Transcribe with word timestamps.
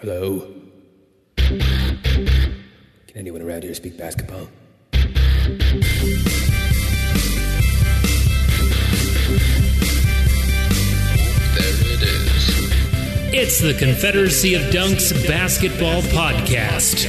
Hello? 0.00 0.46
Can 1.36 1.60
anyone 3.16 3.42
around 3.42 3.64
here 3.64 3.74
speak 3.74 3.98
basketball? 3.98 4.46
There 4.92 5.02
it 11.58 12.02
is. 12.02 13.34
It's 13.34 13.60
the 13.60 13.74
Confederacy 13.74 14.54
of 14.54 14.62
Dunks 14.72 15.12
Basketball 15.26 16.02
Podcast. 16.02 17.06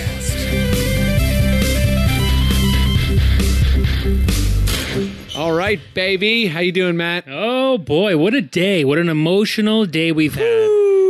All 5.37 5.53
right, 5.53 5.79
baby. 5.93 6.47
How 6.47 6.59
you 6.61 6.71
doing, 6.71 6.97
Matt? 6.97 7.25
Oh 7.27 7.77
boy, 7.77 8.17
what 8.17 8.33
a 8.33 8.41
day. 8.41 8.83
What 8.83 8.97
an 8.97 9.09
emotional 9.09 9.85
day 9.85 10.11
we've 10.11 10.33
had. 10.33 10.68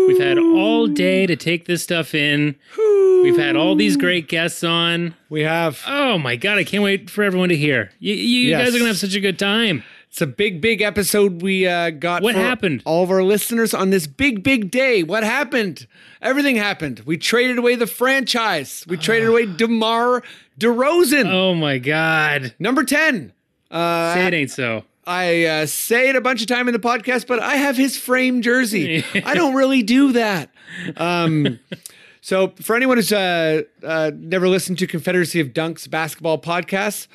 We've 0.10 0.20
had 0.20 0.40
all 0.40 0.88
day 0.88 1.28
to 1.28 1.36
take 1.36 1.66
this 1.66 1.84
stuff 1.84 2.16
in. 2.16 2.56
We've 2.78 3.38
had 3.38 3.56
all 3.56 3.76
these 3.76 3.96
great 3.96 4.28
guests 4.28 4.64
on. 4.64 5.14
We 5.30 5.42
have 5.42 5.84
Oh 5.86 6.18
my 6.18 6.36
god, 6.36 6.58
I 6.58 6.64
can't 6.64 6.82
wait 6.84 7.12
for 7.12 7.24
everyone 7.24 7.50
to 7.50 7.56
hear. 7.56 7.92
You, 8.00 8.16
you 8.16 8.50
Yes. 8.50 8.60
guys 8.62 8.68
are 8.70 8.80
going 8.80 8.84
to 8.86 8.88
have 8.88 8.98
such 8.98 9.14
a 9.14 9.20
good 9.20 9.38
time. 9.38 9.84
it's 10.10 10.20
a 10.20 10.26
big, 10.26 10.62
big 10.62 10.82
episode 10.82 11.44
we 11.44 11.68
uh, 11.68 11.92
got. 11.92 12.24
What 12.24 12.34
for 12.34 12.42
happened? 12.42 12.82
All 12.86 13.04
of 13.04 13.12
our 13.12 13.22
listeners 13.22 13.76
on 13.76 13.92
this 13.92 14.08
big, 14.08 14.42
big 14.42 14.72
day. 14.72 15.04
What 15.04 15.24
happened? 15.24 15.86
Everything 16.24 16.56
happened. 16.56 17.02
We 17.06 17.18
traded 17.18 17.60
away 17.60 17.76
the 17.76 17.86
franchise. 17.88 18.84
We 18.88 18.98
traded 18.98 19.30
away 19.30 19.46
Demar 19.46 20.24
Derozan, 20.60 21.32
Oh 21.32 21.54
my 21.54 21.78
god. 21.78 22.56
number 22.58 22.84
ten. 22.84 23.32
Uh, 23.70 24.16
Say 24.16 24.26
it 24.28 24.34
ain't 24.34 24.50
so. 24.52 24.84
I 25.10 25.46
uh, 25.46 25.66
say 25.66 26.10
it 26.10 26.16
a 26.16 26.22
bunch 26.22 26.42
of 26.42 26.48
time 26.48 26.68
in 26.68 26.74
the 26.74 26.80
podcast, 26.80 27.26
but 27.26 27.40
I 27.40 27.56
have 27.56 27.76
his 27.76 27.98
frame 27.98 28.44
jersey. 28.44 29.04
I 29.26 29.34
don't 29.34 29.56
really 29.56 29.82
do 29.82 30.12
that. 30.12 30.52
Um, 30.98 31.60
so, 32.22 32.54
for 32.62 32.76
anyone 32.76 32.98
who's 32.98 33.12
uh, 33.12 33.64
uh, 33.84 34.12
never 34.16 34.48
listened 34.48 34.78
to 34.78 34.86
Confederacy 34.86 35.40
of 35.40 35.48
Dunks 35.48 35.90
basketball 35.90 36.40
podcasts, 36.40 37.08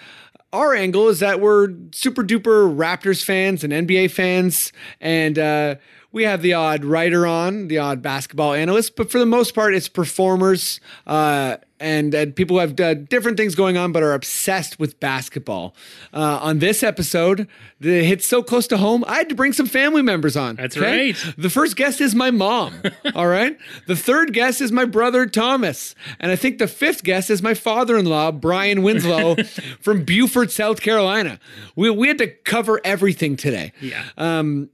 our 0.53 0.75
angle 0.75 1.09
is 1.09 1.21
that 1.21 1.41
we're 1.41 1.69
super 1.93 2.25
duper 2.25 2.77
Raptors 2.77 3.23
fans 3.23 3.63
and 3.63 3.73
NBA 3.73 4.11
fans, 4.11 4.73
and 5.01 5.39
uh, 5.39 5.77
we 6.11 6.25
have 6.25 6.43
the 6.43 6.53
odd 6.53 6.85
writer 6.85 7.29
on, 7.29 7.69
the 7.69 7.79
odd 7.79 8.03
basketball 8.03 8.55
analyst, 8.55 8.97
but 8.97 9.09
for 9.09 9.21
the 9.21 9.27
most 9.27 9.55
part, 9.55 9.73
it's 9.73 9.89
performers 9.89 10.81
uh, 11.07 11.59
and, 11.85 12.15
and 12.15 12.35
people 12.35 12.57
who 12.57 12.61
have 12.61 12.81
uh, 12.81 12.95
different 12.95 13.37
things 13.37 13.55
going 13.55 13.77
on 13.77 13.93
but 13.93 14.03
are 14.03 14.15
obsessed 14.15 14.79
with 14.79 14.99
basketball. 15.01 15.75
Uh, 16.15 16.39
on 16.41 16.59
this 16.59 16.83
episode, 16.83 17.47
the 17.79 18.03
hits 18.03 18.27
so 18.27 18.43
close 18.43 18.67
to 18.69 18.79
home, 18.79 19.05
I 19.07 19.17
had 19.17 19.29
to 19.29 19.35
bring 19.35 19.53
some 19.53 19.67
family 19.67 20.01
members 20.01 20.35
on. 20.37 20.57
That's 20.57 20.79
right. 20.79 21.15
The 21.37 21.51
first 21.51 21.77
guest 21.77 22.01
is 22.01 22.15
my 22.15 22.31
mom. 22.31 22.83
all 23.15 23.29
right. 23.29 23.59
The 23.87 23.95
third 23.95 24.33
guest 24.33 24.63
is 24.63 24.73
my 24.73 24.87
brother 24.87 25.27
Thomas, 25.27 25.95
and 26.19 26.33
I 26.33 26.37
think 26.37 26.59
the 26.59 26.67
fifth 26.67 27.05
guest 27.05 27.29
is 27.29 27.43
my 27.43 27.53
father-in-law 27.53 28.33
Brian 28.33 28.83
Winslow 28.83 29.37
from 29.81 30.05
Beaufort, 30.05 30.51
South 30.51 30.81
Carolina. 30.81 31.39
We 31.77 31.91
we 31.91 32.09
had 32.09 32.19
to 32.19 32.29
cover 32.29 32.81
everything 32.83 33.37
today. 33.37 33.73
Yeah. 33.81 34.03
Um, 34.17 34.71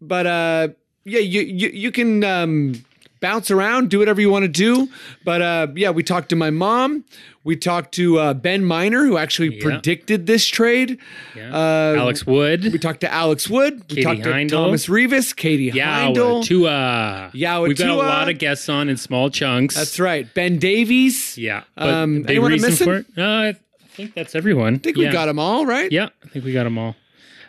but 0.00 0.26
uh, 0.26 0.68
yeah, 1.04 1.20
you 1.20 1.40
you 1.40 1.68
you 1.68 1.90
can 1.90 2.22
um, 2.22 2.84
bounce 3.20 3.50
around, 3.50 3.90
do 3.90 3.98
whatever 3.98 4.20
you 4.20 4.30
want 4.30 4.42
to 4.44 4.48
do. 4.48 4.88
But 5.24 5.42
uh, 5.42 5.66
yeah, 5.74 5.90
we 5.90 6.02
talked 6.02 6.28
to 6.30 6.36
my 6.36 6.50
mom. 6.50 7.04
We 7.42 7.56
talked 7.56 7.92
to 7.94 8.18
uh, 8.18 8.34
Ben 8.34 8.64
Miner, 8.64 9.04
who 9.04 9.18
actually 9.18 9.56
Yeah. 9.56 9.62
predicted 9.62 10.26
this 10.26 10.46
trade. 10.46 10.98
Yeah. 11.36 11.54
Uh, 11.54 11.96
Alex 11.98 12.26
Wood. 12.26 12.64
We 12.72 12.78
talked 12.78 13.00
to 13.02 13.12
Alex 13.12 13.48
Wood. 13.50 13.80
We 13.90 13.96
Katie 13.96 14.02
talked 14.02 14.22
to 14.22 14.46
Thomas 14.48 14.88
Rivas, 14.88 15.34
Katie 15.34 15.70
Yawa 15.70 16.14
Heindl. 16.14 16.44
Tua. 16.44 17.30
Yawa 17.34 17.68
We've 17.68 17.76
got 17.76 17.90
a 17.90 17.94
lot 17.94 18.28
of 18.28 18.38
guests 18.38 18.68
on 18.68 18.88
in 18.88 18.96
small 18.96 19.30
chunks. 19.30 19.74
That's 19.74 20.00
right. 20.00 20.32
Ben 20.34 20.58
Davies. 20.58 21.36
Yeah. 21.36 21.64
Um, 21.76 22.22
big 22.22 22.30
anyone 22.30 22.52
missing? 22.60 22.86
for 22.86 22.96
it? 22.96 23.06
Uh, 23.16 23.52
I 23.52 23.56
think 23.96 24.14
that's 24.14 24.34
everyone. 24.34 24.74
I 24.74 24.78
think 24.78 24.96
we 24.96 25.08
got 25.08 25.26
them 25.26 25.38
all, 25.38 25.66
right? 25.66 25.90
Yeah, 25.92 26.08
I 26.24 26.28
think 26.28 26.44
we 26.44 26.52
got 26.52 26.64
them 26.64 26.78
all. 26.78 26.96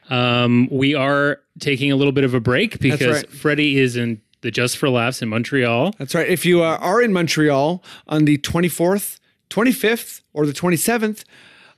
Um, 0.09 0.67
we 0.71 0.93
are 0.93 1.39
taking 1.59 1.91
a 1.91 1.95
little 1.95 2.11
bit 2.11 2.23
of 2.23 2.33
a 2.33 2.39
break 2.39 2.79
because 2.79 3.23
right. 3.23 3.29
Freddie 3.31 3.79
is 3.79 3.95
in 3.97 4.21
the 4.45 4.51
Just 4.51 4.77
for 4.77 4.89
Laughs 4.89 5.21
in 5.21 5.27
Montreal. 5.29 5.93
That's 5.97 6.15
right. 6.15 6.29
If 6.29 6.45
you 6.45 6.63
uh, 6.63 6.77
are 6.79 7.01
in 7.01 7.11
Montreal 7.11 7.83
on 8.07 8.25
the 8.25 8.37
24th, 8.37 9.19
25th, 9.49 10.21
or 10.33 10.45
the 10.45 10.53
27th, 10.53 11.23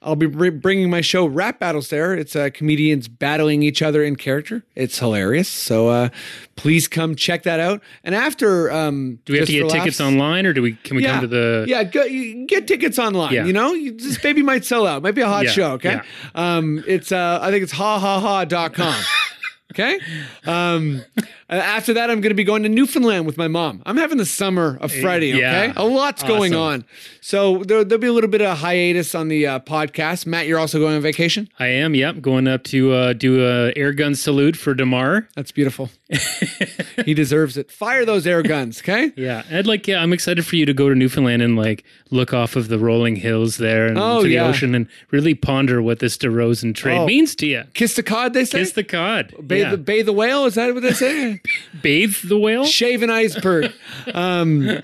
I'll 0.01 0.15
be 0.15 0.27
bringing 0.27 0.89
my 0.89 1.01
show 1.01 1.25
Rap 1.25 1.59
Battles 1.59 1.89
there. 1.89 2.13
It's 2.13 2.35
uh, 2.35 2.49
comedians 2.53 3.07
battling 3.07 3.63
each 3.63 3.81
other 3.81 4.03
in 4.03 4.15
character. 4.15 4.63
It's 4.75 4.99
hilarious. 4.99 5.49
So 5.49 5.87
uh, 5.89 6.09
please 6.55 6.87
come 6.87 7.15
check 7.15 7.43
that 7.43 7.59
out. 7.59 7.81
And 8.03 8.13
after, 8.13 8.71
um, 8.71 9.19
Do 9.25 9.33
we 9.33 9.39
have 9.39 9.47
to 9.47 9.53
get 9.53 9.69
tickets 9.69 9.99
online, 9.99 10.45
or 10.45 10.53
do 10.53 10.61
we? 10.61 10.73
Can 10.73 10.97
we 10.97 11.03
yeah, 11.03 11.13
come 11.13 11.21
to 11.21 11.27
the? 11.27 11.65
yeah, 11.67 11.83
go, 11.83 12.07
get 12.45 12.67
tickets 12.67 12.99
online. 12.99 13.33
Yeah. 13.33 13.45
You 13.45 13.53
know, 13.53 13.73
you, 13.73 13.97
this 13.97 14.19
baby 14.19 14.43
might 14.43 14.65
sell 14.65 14.85
out. 14.85 15.01
Might 15.01 15.15
be 15.15 15.21
a 15.21 15.27
hot 15.27 15.45
Yeah, 15.45 15.51
show. 15.51 15.71
Okay, 15.73 15.99
um, 16.35 16.83
it's 16.85 17.11
uh, 17.11 17.39
I 17.41 17.49
think 17.49 17.63
it's 17.63 17.71
ha 17.71 17.97
ha 17.97 18.19
ha.com. 18.19 18.95
okay, 19.73 19.99
um, 20.45 21.03
after 21.49 21.93
that, 21.93 22.09
I'm 22.09 22.19
going 22.21 22.31
to 22.31 22.35
be 22.35 22.43
going 22.43 22.63
to 22.63 22.69
Newfoundland 22.69 23.25
with 23.25 23.37
my 23.37 23.47
mom. 23.47 23.81
I'm 23.85 23.97
having 23.97 24.17
the 24.17 24.25
summer 24.25 24.77
of 24.81 24.91
Freddie. 24.91 25.31
Okay, 25.33 25.39
yeah. 25.41 25.73
a 25.75 25.85
lot's 25.85 26.23
going 26.23 26.53
on, 26.53 26.83
so 27.21 27.63
there, 27.63 27.83
there'll 27.83 28.01
be 28.01 28.07
a 28.07 28.13
little 28.13 28.29
bit 28.29 28.41
of 28.41 28.47
a 28.47 28.55
hiatus 28.55 29.15
on 29.15 29.27
the 29.29 29.47
uh, 29.47 29.59
podcast. 29.59 30.25
Matt, 30.25 30.47
you're 30.47 30.59
also 30.59 30.79
going 30.79 30.95
on 30.95 31.01
vacation. 31.01 31.47
I 31.59 31.67
am. 31.67 31.95
Yep, 31.95 32.21
going 32.21 32.47
up 32.47 32.63
to 32.65 32.91
uh, 32.93 33.13
do 33.13 33.45
a 33.45 33.71
air 33.75 33.93
gun 33.93 34.15
salute 34.15 34.57
for 34.57 34.73
Demar. 34.73 35.27
That's 35.35 35.51
beautiful. 35.51 35.89
he 37.05 37.13
deserves 37.13 37.57
it. 37.57 37.71
Fire 37.71 38.05
those 38.05 38.25
air 38.27 38.41
guns. 38.43 38.79
Okay. 38.79 39.11
Yeah, 39.15 39.43
I'd 39.51 39.67
like. 39.67 39.87
Yeah, 39.87 40.01
I'm 40.01 40.13
excited 40.13 40.45
for 40.45 40.55
you 40.55 40.65
to 40.65 40.73
go 40.73 40.89
to 40.89 40.95
Newfoundland 40.95 41.41
and 41.41 41.55
like 41.55 41.83
look 42.11 42.33
off 42.33 42.55
of 42.55 42.67
the 42.69 42.79
rolling 42.79 43.15
hills 43.17 43.57
there 43.57 43.87
and 43.87 43.97
Oh, 43.97 44.21
to 44.21 44.27
the 44.27 44.35
yeah. 44.35 44.47
ocean 44.47 44.73
and 44.75 44.87
really 45.11 45.33
ponder 45.33 45.81
what 45.81 45.99
this 45.99 46.17
DeRozan 46.17 46.75
trade 46.75 46.97
Oh. 46.97 47.05
means 47.05 47.35
to 47.35 47.47
you. 47.47 47.63
Kiss 47.73 47.95
the 47.95 48.03
cod, 48.03 48.33
they 48.33 48.45
say. 48.45 48.59
Kiss 48.59 48.71
the 48.73 48.83
cod. 48.83 49.33
bathe, 49.45 49.63
yeah. 49.65 49.71
the, 49.71 49.77
bathe 49.77 50.05
the 50.05 50.13
whale. 50.13 50.45
Is 50.45 50.55
that 50.55 50.73
what 50.73 50.83
they 50.83 50.93
say? 50.93 51.36
Bathe 51.81 52.15
the 52.23 52.37
whale. 52.37 52.65
shave 52.65 53.03
an 53.03 53.09
iceberg. 53.09 53.71
Um, 54.13 54.81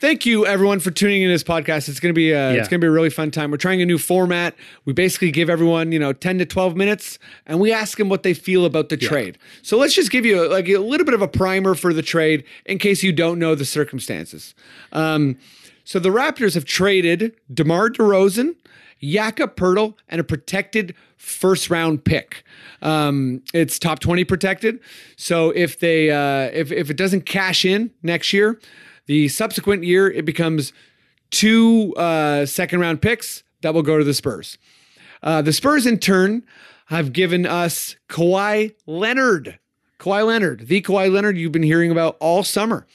thank 0.00 0.26
you 0.26 0.46
everyone 0.46 0.80
for 0.80 0.90
tuning 0.90 1.22
in 1.22 1.28
to 1.28 1.32
this 1.34 1.44
podcast. 1.44 1.88
It's 1.88 2.00
gonna 2.00 2.12
be 2.14 2.32
uh, 2.34 2.36
Yeah. 2.36 2.52
it's 2.60 2.68
gonna 2.68 2.80
be 2.80 2.86
a 2.86 2.90
really 2.90 3.10
fun 3.10 3.30
time. 3.30 3.50
We're 3.50 3.56
trying 3.56 3.80
a 3.82 3.86
new 3.86 3.98
format. 3.98 4.54
We 4.84 4.92
basically 4.92 5.30
give 5.30 5.48
everyone 5.50 5.92
you 5.92 5.98
know 5.98 6.12
ten 6.12 6.38
to 6.38 6.46
twelve 6.46 6.76
minutes, 6.76 7.18
and 7.46 7.60
we 7.60 7.72
ask 7.72 7.98
them 7.98 8.08
what 8.08 8.22
they 8.22 8.34
feel 8.34 8.64
about 8.64 8.88
the 8.88 8.96
trade. 8.96 9.38
So 9.62 9.76
let's 9.78 9.94
just 9.94 10.10
give 10.10 10.24
you 10.26 10.48
like 10.48 10.68
a 10.68 10.78
little 10.78 11.04
bit 11.04 11.14
of 11.14 11.22
a 11.22 11.28
primer 11.28 11.74
for 11.74 11.92
the 11.92 12.02
trade 12.02 12.44
in 12.66 12.78
case 12.78 13.02
you 13.02 13.12
don't 13.12 13.38
know 13.38 13.54
the 13.54 13.64
circumstances. 13.64 14.54
Um, 14.92 15.36
so 15.84 15.98
the 15.98 16.10
Raptors 16.10 16.54
have 16.54 16.64
traded 16.64 17.34
DeMar 17.52 17.90
DeRozan, 17.90 18.54
Jakob 19.02 19.56
Poeltl, 19.56 19.94
and 20.08 20.20
a 20.20 20.24
protected 20.24 20.94
first 21.16 21.70
round 21.70 22.04
pick. 22.04 22.44
Um, 22.80 23.42
it's 23.52 23.78
top 23.78 23.98
20 23.98 24.24
protected. 24.24 24.80
So 25.16 25.50
if 25.50 25.78
they 25.78 26.10
uh, 26.10 26.50
if, 26.52 26.70
if 26.72 26.90
it 26.90 26.96
doesn't 26.96 27.26
cash 27.26 27.64
in 27.64 27.90
next 28.02 28.32
year, 28.32 28.60
the 29.06 29.28
subsequent 29.28 29.84
year 29.84 30.10
it 30.10 30.24
becomes 30.24 30.72
two 31.30 31.94
uh, 31.96 32.46
second 32.46 32.80
round 32.80 33.02
picks 33.02 33.42
that 33.62 33.74
will 33.74 33.82
go 33.82 33.98
to 33.98 34.04
the 34.04 34.14
Spurs. 34.14 34.58
Uh, 35.22 35.42
the 35.42 35.52
Spurs, 35.52 35.86
in 35.86 35.98
turn, 35.98 36.42
have 36.86 37.12
given 37.12 37.46
us 37.46 37.96
Kawhi 38.08 38.74
Leonard. 38.86 39.58
Kawhi 39.98 40.26
Leonard, 40.26 40.66
the 40.66 40.82
Kawhi 40.82 41.12
Leonard 41.12 41.38
you've 41.38 41.52
been 41.52 41.62
hearing 41.62 41.92
about 41.92 42.16
all 42.18 42.42
summer. 42.42 42.86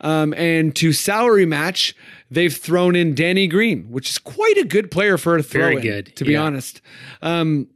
Um, 0.00 0.34
and 0.34 0.74
to 0.76 0.92
salary 0.92 1.46
match, 1.46 1.94
they've 2.30 2.54
thrown 2.54 2.94
in 2.96 3.14
Danny 3.14 3.46
Green, 3.46 3.84
which 3.90 4.10
is 4.10 4.18
quite 4.18 4.56
a 4.58 4.64
good 4.64 4.90
player 4.90 5.16
for 5.16 5.36
a 5.36 5.42
throw 5.42 5.62
Very 5.70 5.80
good, 5.80 6.14
to 6.16 6.24
be 6.24 6.32
yeah. 6.32 6.42
honest. 6.42 6.80
Um, 7.22 7.68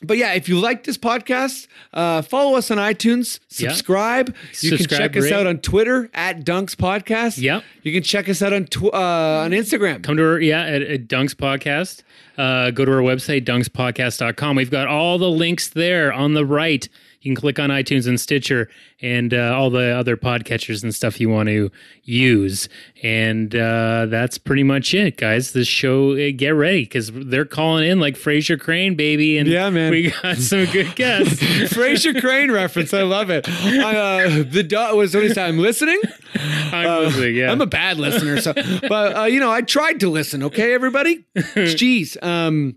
but 0.00 0.16
yeah, 0.16 0.34
if 0.34 0.48
you 0.48 0.60
like 0.60 0.84
this 0.84 0.96
podcast, 0.96 1.66
uh, 1.92 2.22
follow 2.22 2.56
us 2.56 2.70
on 2.70 2.78
iTunes, 2.78 3.40
Yeah. 3.58 3.70
subscribe. 3.70 4.28
You 4.62 4.68
can 4.70 4.78
Subscribe, 4.78 4.98
check 5.12 5.16
us 5.16 5.32
out 5.32 5.48
on 5.48 5.58
Twitter 5.58 6.08
at 6.14 6.44
Dunks 6.44 6.76
Podcast. 6.76 7.38
Yep. 7.38 7.64
You 7.82 7.92
can 7.92 8.04
check 8.04 8.28
us 8.28 8.40
out 8.40 8.52
on 8.52 8.66
tw- 8.66 8.94
uh, 8.94 9.42
on 9.44 9.50
Instagram. 9.50 10.04
come 10.04 10.16
to 10.16 10.22
our 10.24 10.38
yeah 10.40 10.62
at, 10.62 10.82
at 10.82 11.08
dunks 11.08 11.34
podcast 11.34 12.02
uh, 12.38 12.70
go 12.70 12.84
to 12.84 12.92
our 12.92 13.00
website 13.00 13.44
dunkspodcast.com 13.44 14.54
we've 14.54 14.70
got 14.70 14.86
all 14.86 15.18
the 15.18 15.28
links 15.30 15.68
there 15.68 16.12
on 16.12 16.34
the 16.34 16.46
right 16.46 16.88
you 17.20 17.30
can 17.34 17.40
click 17.40 17.58
on 17.58 17.70
itunes 17.70 18.06
and 18.06 18.20
stitcher 18.20 18.68
and 19.02 19.34
uh, 19.34 19.52
all 19.56 19.70
the 19.70 19.88
other 19.90 20.16
podcatchers 20.16 20.82
and 20.82 20.94
stuff 20.94 21.20
you 21.20 21.28
want 21.28 21.48
to 21.48 21.70
use 22.04 22.68
and 23.02 23.54
uh, 23.54 24.06
that's 24.06 24.38
pretty 24.38 24.62
much 24.62 24.94
it 24.94 25.16
guys 25.16 25.52
this 25.52 25.68
show 25.68 26.12
uh, 26.12 26.30
get 26.36 26.50
ready 26.50 26.82
because 26.82 27.10
they're 27.12 27.44
calling 27.44 27.88
in 27.88 28.00
like 28.00 28.14
frasier 28.14 28.58
crane 28.58 28.94
baby 28.94 29.36
and 29.38 29.48
Yeah, 29.48 29.68
man. 29.70 29.90
we 29.90 30.10
got 30.22 30.36
some 30.38 30.64
good 30.66 30.94
guests 30.96 31.42
Frasier 31.78 32.20
Crane 32.20 32.50
reference. 32.50 32.92
I 32.94 33.02
love 33.02 33.30
it. 33.30 33.48
I, 33.48 33.96
uh, 33.96 34.44
the 34.48 34.62
dog 34.62 34.96
was 34.96 35.14
what 35.14 35.22
he 35.24 35.28
said. 35.28 35.48
I'm 35.48 35.58
listening. 35.58 36.00
I'm 36.34 37.04
listening, 37.04 37.34
yeah 37.36 37.50
I'm 37.52 37.60
a 37.60 37.66
bad 37.66 37.98
listener, 37.98 38.40
so 38.40 38.52
but 38.88 39.16
uh, 39.16 39.24
you 39.24 39.40
know 39.40 39.50
I 39.50 39.62
tried 39.62 40.00
to 40.00 40.08
listen. 40.10 40.42
Okay, 40.44 40.72
everybody. 40.74 41.24
Jeez. 41.36 42.20
Um, 42.22 42.76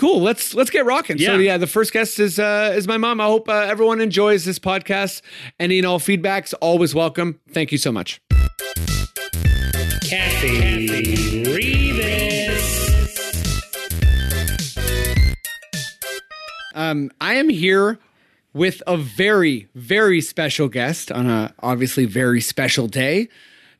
cool. 0.00 0.22
Let's 0.22 0.54
let's 0.54 0.70
get 0.70 0.86
rocking. 0.86 1.18
So 1.18 1.34
Yeah. 1.34 1.38
yeah, 1.38 1.56
the 1.58 1.66
first 1.66 1.92
guest 1.92 2.18
is 2.18 2.38
uh, 2.38 2.72
is 2.74 2.88
my 2.88 2.96
mom. 2.96 3.20
I 3.20 3.26
hope 3.26 3.48
uh, 3.48 3.52
everyone 3.52 4.00
enjoys 4.00 4.44
this 4.46 4.58
podcast. 4.58 5.20
Any 5.60 5.78
and 5.78 5.86
all 5.86 6.00
feedbacks 6.00 6.54
always 6.60 6.94
welcome. 6.94 7.38
Thank 7.52 7.70
you 7.70 7.78
so 7.78 7.92
much. 7.92 8.20
Kathy 10.08 11.44
Revis. 11.44 12.80
Um, 16.74 17.10
I 17.20 17.34
am 17.34 17.48
here 17.50 17.98
with 18.54 18.82
a 18.86 18.96
very, 18.96 19.68
very 19.74 20.20
special 20.22 20.68
guest 20.68 21.12
on 21.12 21.28
a 21.28 21.52
obviously 21.60 22.06
very 22.06 22.40
special 22.40 22.86
day. 22.88 23.28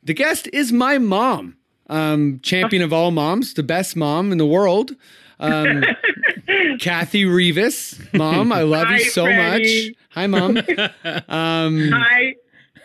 The 0.03 0.13
guest 0.13 0.47
is 0.53 0.71
my 0.71 0.97
mom, 0.99 1.57
um, 1.89 2.39
champion 2.43 2.81
of 2.83 2.93
all 2.93 3.11
moms, 3.11 3.53
the 3.55 3.63
best 3.63 3.95
mom 3.95 4.31
in 4.31 4.37
the 4.37 4.45
world. 4.45 4.91
Um, 5.41 5.83
Kathy 6.79 7.25
Revis, 7.25 8.13
mom, 8.13 8.51
I 8.51 8.61
love 8.61 8.87
Hi, 8.87 8.97
you 8.97 9.03
so 9.05 9.25
Freddie. 9.25 9.89
much. 9.89 9.95
Hi, 10.11 10.27
mom. 10.27 10.57
Um, 11.29 11.89
Hi. 11.91 12.35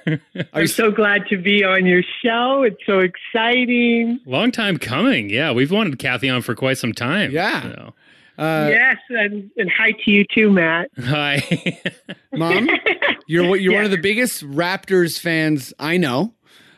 are 0.07 0.19
I'm 0.53 0.63
you- 0.63 0.67
so 0.67 0.91
glad 0.91 1.27
to 1.29 1.37
be 1.37 1.65
on 1.65 1.85
your 1.87 2.03
show. 2.25 2.63
It's 2.63 2.81
so 2.87 3.01
exciting. 3.01 4.21
Long 4.25 4.51
time 4.53 4.79
coming. 4.79 5.31
Yeah, 5.31 5.53
we've 5.53 5.71
wanted 5.71 5.99
Kathy 5.99 6.29
on 6.31 6.43
for 6.43 6.55
quite 6.55 6.79
some 6.79 6.93
time. 6.93 7.31
Yeah. 7.33 7.63
So. 7.63 7.95
uh, 8.39 8.69
yes, 8.71 8.97
and, 9.11 9.51
and 9.57 9.71
hi 9.71 9.93
to 9.93 10.11
you 10.11 10.25
too, 10.25 10.51
Matt. 10.51 10.91
Hi. 11.05 11.43
mom, 12.33 12.69
you're 13.27 13.57
you're 13.57 13.75
one 13.75 13.85
of 13.85 13.91
the 13.91 13.99
biggest 13.99 14.43
Raptors 14.45 15.19
fans 15.19 15.73
I 15.79 15.97
know. 15.97 16.35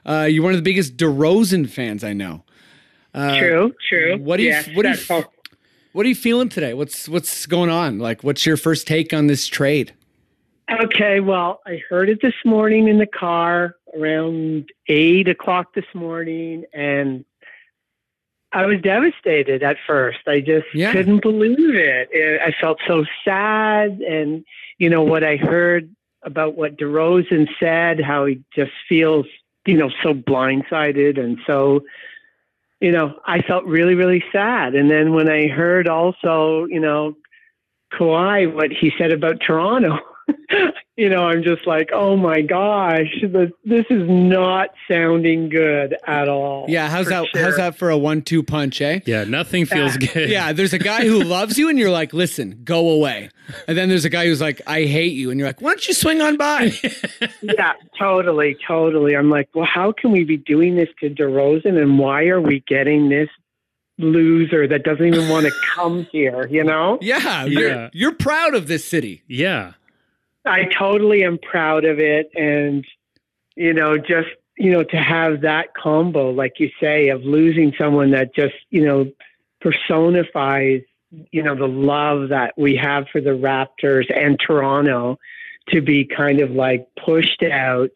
Uh, 0.06 0.22
you're 0.30 0.42
one 0.42 0.54
of 0.54 0.58
the 0.58 0.62
biggest 0.62 0.96
DeRozan 0.96 1.68
fans 1.68 2.02
I 2.02 2.14
know. 2.14 2.44
Uh, 3.14 3.38
true, 3.38 3.74
true. 3.88 4.16
what 4.18 4.36
do 4.38 4.42
you- 4.44 4.48
Yes, 4.50 4.66
what 4.74 4.82
do 4.84 4.88
you 4.90 4.94
that's 4.96 5.10
all. 5.10 5.32
What 5.92 6.06
are 6.06 6.08
you 6.08 6.14
feeling 6.14 6.48
today? 6.48 6.74
What's 6.74 7.08
what's 7.08 7.46
going 7.46 7.70
on? 7.70 7.98
Like, 7.98 8.22
what's 8.22 8.44
your 8.44 8.56
first 8.56 8.86
take 8.86 9.12
on 9.12 9.26
this 9.26 9.46
trade? 9.46 9.94
Okay, 10.82 11.20
well, 11.20 11.60
I 11.66 11.82
heard 11.88 12.10
it 12.10 12.20
this 12.20 12.34
morning 12.44 12.88
in 12.88 12.98
the 12.98 13.06
car 13.06 13.74
around 13.96 14.68
eight 14.88 15.26
o'clock 15.28 15.72
this 15.74 15.86
morning, 15.94 16.64
and 16.74 17.24
I 18.52 18.66
was 18.66 18.80
devastated 18.82 19.62
at 19.62 19.78
first. 19.86 20.18
I 20.26 20.40
just 20.40 20.66
Yeah. 20.74 20.92
couldn't 20.92 21.22
believe 21.22 21.74
it. 21.74 22.10
Eh, 22.12 22.38
I 22.44 22.52
felt 22.60 22.80
so 22.86 23.06
sad, 23.24 24.00
and 24.02 24.44
you 24.78 24.90
know 24.90 25.02
what 25.02 25.24
I 25.24 25.36
heard 25.36 25.88
about 26.22 26.54
what 26.54 26.76
DeRozan 26.76 27.48
said, 27.58 28.00
how 28.00 28.26
he 28.26 28.40
just 28.54 28.72
feels, 28.88 29.26
you 29.64 29.76
know, 29.76 29.90
so 30.02 30.12
blindsided 30.12 31.18
and 31.18 31.38
so. 31.46 31.82
You 32.80 32.92
know, 32.92 33.14
I 33.26 33.42
felt 33.42 33.64
really, 33.64 33.94
really 33.94 34.22
sad. 34.32 34.74
And 34.74 34.90
then 34.90 35.12
when 35.12 35.28
I 35.28 35.48
heard 35.48 35.88
also, 35.88 36.66
you 36.66 36.80
know, 36.80 37.14
Kawhi, 37.92 38.52
what 38.52 38.70
he 38.70 38.92
said 38.98 39.12
about 39.12 39.40
Toronto, 39.44 39.98
you 40.96 41.08
know, 41.08 41.24
I'm 41.24 41.42
just 41.42 41.66
like, 41.66 41.90
oh 41.92 42.16
my 42.16 42.40
gosh, 42.40 43.06
the, 43.22 43.52
this 43.64 43.86
is 43.90 44.08
not 44.08 44.70
sounding 44.90 45.48
good 45.48 45.96
at 46.06 46.28
all. 46.28 46.66
Yeah, 46.68 46.88
how's 46.88 47.06
that? 47.08 47.26
sure. 47.28 47.42
How's 47.42 47.56
that 47.56 47.76
for 47.76 47.90
a 47.90 47.98
one-two 47.98 48.42
punch, 48.42 48.80
eh? 48.80 49.00
yeah, 49.06 49.24
nothing 49.24 49.66
feels 49.66 49.96
good. 49.96 50.30
Yeah, 50.30 50.52
there's 50.52 50.72
a 50.72 50.78
guy 50.78 51.04
who 51.04 51.22
loves 51.24 51.58
you, 51.58 51.68
and 51.68 51.78
you're 51.78 51.90
like, 51.90 52.12
"Listen, 52.12 52.60
go 52.64 52.90
away." 52.90 53.30
And 53.66 53.78
then 53.78 53.88
there's 53.88 54.04
a 54.04 54.10
guy 54.10 54.26
who's 54.26 54.40
like, 54.40 54.60
"I 54.66 54.84
hate 54.84 55.12
you," 55.12 55.30
and 55.30 55.38
you're 55.38 55.48
like, 55.48 55.60
"Why 55.60 55.70
don't 55.70 55.86
you 55.86 55.94
swing 55.94 56.20
on 56.20 56.36
by?" 56.36 56.72
yeah, 57.42 57.74
totally, 57.98 58.56
totally. 58.66 59.16
I'm 59.16 59.30
like, 59.30 59.48
well, 59.54 59.66
how 59.66 59.92
can 59.92 60.10
we 60.12 60.24
be 60.24 60.36
doing 60.36 60.76
this 60.76 60.88
to 61.00 61.10
DeRozan, 61.10 61.80
and 61.80 61.98
why 61.98 62.24
are 62.26 62.40
we 62.40 62.60
getting 62.66 63.08
this 63.08 63.28
loser 63.98 64.68
that 64.68 64.84
doesn't 64.84 65.04
even 65.04 65.28
want 65.28 65.46
to 65.46 65.52
come 65.74 66.06
here? 66.12 66.46
You 66.48 66.64
know, 66.64 66.98
Yeah, 67.00 67.18
Yeah. 67.18 67.46
You're, 67.46 67.90
you're 67.92 68.14
proud 68.14 68.54
of 68.54 68.68
this 68.68 68.84
city. 68.84 69.22
Yeah. 69.26 69.72
I 70.48 70.64
totally 70.64 71.24
am 71.24 71.38
proud 71.38 71.84
of 71.84 71.98
it, 71.98 72.30
and 72.34 72.84
you 73.56 73.72
know, 73.72 73.98
just 73.98 74.28
you 74.56 74.72
know, 74.72 74.82
to 74.82 74.96
have 74.96 75.42
that 75.42 75.74
combo, 75.74 76.30
like 76.30 76.58
you 76.58 76.70
say, 76.80 77.08
of 77.10 77.22
losing 77.22 77.72
someone 77.78 78.10
that 78.12 78.34
just 78.34 78.54
you 78.70 78.84
know 78.84 79.10
personifies 79.60 80.82
you 81.32 81.42
know 81.42 81.54
the 81.54 81.68
love 81.68 82.28
that 82.28 82.54
we 82.56 82.76
have 82.76 83.06
for 83.10 83.20
the 83.20 83.30
Raptors 83.30 84.06
and 84.14 84.38
Toronto 84.38 85.18
to 85.68 85.80
be 85.80 86.04
kind 86.04 86.40
of 86.40 86.50
like 86.50 86.86
pushed 87.02 87.42
out 87.42 87.90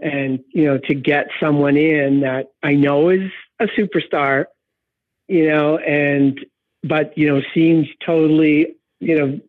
and 0.00 0.40
you 0.52 0.64
know 0.64 0.78
to 0.78 0.94
get 0.94 1.28
someone 1.38 1.76
in 1.76 2.20
that 2.20 2.48
I 2.62 2.74
know 2.74 3.08
is 3.08 3.30
a 3.60 3.66
superstar 3.66 4.46
you 5.28 5.48
know 5.48 5.78
and 5.78 6.44
but 6.82 7.16
you 7.16 7.28
know 7.28 7.40
seems 7.54 7.86
totally 8.04 8.76
you 9.00 9.18
know 9.18 9.40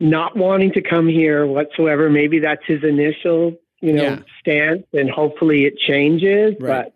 not 0.00 0.36
wanting 0.36 0.72
to 0.72 0.82
come 0.82 1.08
here 1.08 1.46
whatsoever 1.46 2.10
maybe 2.10 2.38
that's 2.38 2.64
his 2.66 2.82
initial 2.84 3.56
you 3.80 3.92
know 3.92 4.02
Yeah. 4.02 4.18
stance 4.40 4.84
and 4.92 5.10
hopefully 5.10 5.64
it 5.64 5.78
changes 5.78 6.54
Right. 6.60 6.84
but 6.84 6.92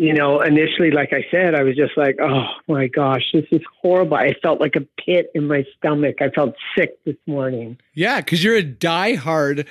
you 0.00 0.14
know, 0.14 0.40
initially, 0.42 0.92
like 0.92 1.12
I 1.12 1.26
said, 1.28 1.56
I 1.56 1.64
was 1.64 1.74
just 1.74 1.96
like, 1.96 2.18
oh 2.22 2.44
my 2.68 2.86
gosh, 2.86 3.32
this 3.32 3.46
is 3.50 3.62
horrible. 3.82 4.16
I 4.16 4.32
felt 4.40 4.60
like 4.60 4.76
a 4.76 4.86
pit 5.04 5.28
in 5.34 5.48
my 5.48 5.64
stomach. 5.76 6.18
I 6.22 6.28
felt 6.28 6.54
sick 6.78 7.02
this 7.04 7.16
morning. 7.26 7.78
Yeah, 7.94 8.20
because 8.20 8.44
you're 8.44 8.54
a 8.56 8.62
diehard 8.62 9.66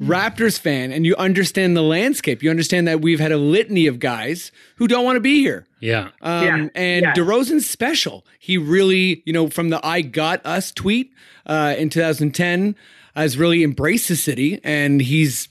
Raptors 0.00 0.58
fan, 0.58 0.90
and 0.90 1.06
you 1.06 1.14
understand 1.16 1.76
the 1.76 1.82
landscape. 1.82 2.42
You 2.42 2.50
understand 2.50 2.88
that 2.88 3.00
we've 3.00 3.20
had 3.20 3.30
a 3.30 3.36
litany 3.36 3.86
of 3.86 4.00
guys 4.00 4.50
who 4.76 4.88
don't 4.88 5.04
want 5.04 5.16
to 5.16 5.20
be 5.20 5.40
here. 5.40 5.66
Yeah. 5.80 6.08
Um, 6.22 6.44
Yeah, 6.44 6.68
and 6.74 7.02
yeah. 7.02 7.14
DeRozan's 7.14 7.68
special. 7.70 8.26
He 8.40 8.58
really, 8.58 9.22
you 9.26 9.32
know, 9.32 9.48
from 9.48 9.68
the 9.70 9.84
"I 9.86 10.00
got 10.00 10.44
us" 10.44 10.72
tweet 10.72 11.12
uh, 11.46 11.74
in 11.78 11.88
2010, 11.88 12.74
has 13.14 13.38
really 13.38 13.62
embraced 13.62 14.08
the 14.08 14.16
city, 14.16 14.60
and 14.64 15.00
he's 15.00 15.48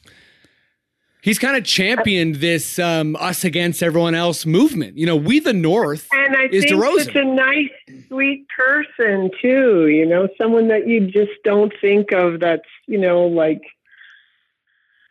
he's 1.21 1.39
kind 1.39 1.55
of 1.55 1.63
championed 1.63 2.35
this 2.37 2.77
um, 2.79 3.15
us 3.21 3.45
against 3.45 3.81
everyone 3.81 4.15
else 4.15 4.45
movement. 4.45 4.97
You 4.97 5.05
know, 5.05 5.15
we 5.15 5.39
the 5.39 5.53
North. 5.53 6.09
And 6.11 6.35
I 6.35 6.45
Is 6.51 6.65
think 6.65 6.75
DeRozan. 6.75 7.05
such 7.05 7.15
a 7.15 7.23
nice, 7.23 7.69
sweet 8.09 8.47
person 8.49 9.29
too. 9.41 9.87
You 9.87 10.05
know, 10.05 10.27
someone 10.37 10.67
that 10.67 10.87
you 10.87 11.07
just 11.07 11.31
don't 11.45 11.71
think 11.79 12.11
of. 12.11 12.39
That's 12.41 12.67
you 12.87 12.97
know, 12.97 13.25
like, 13.27 13.61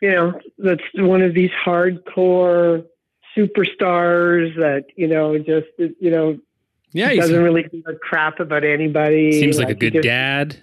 you 0.01 0.11
know, 0.11 0.39
that's 0.57 0.83
one 0.95 1.21
of 1.21 1.33
these 1.33 1.51
hardcore 1.65 2.85
superstars 3.37 4.55
that 4.57 4.85
you 4.95 5.07
know 5.07 5.37
just 5.37 5.67
you 5.77 6.11
know 6.11 6.37
Yeah, 6.91 7.13
doesn't 7.15 7.41
really 7.43 7.63
give 7.63 7.83
a 7.87 7.95
crap 7.95 8.39
about 8.39 8.63
anybody. 8.63 9.31
Seems 9.39 9.57
like 9.57 9.69
a 9.69 9.75
good 9.75 9.93
just- 9.93 10.03
dad. 10.03 10.57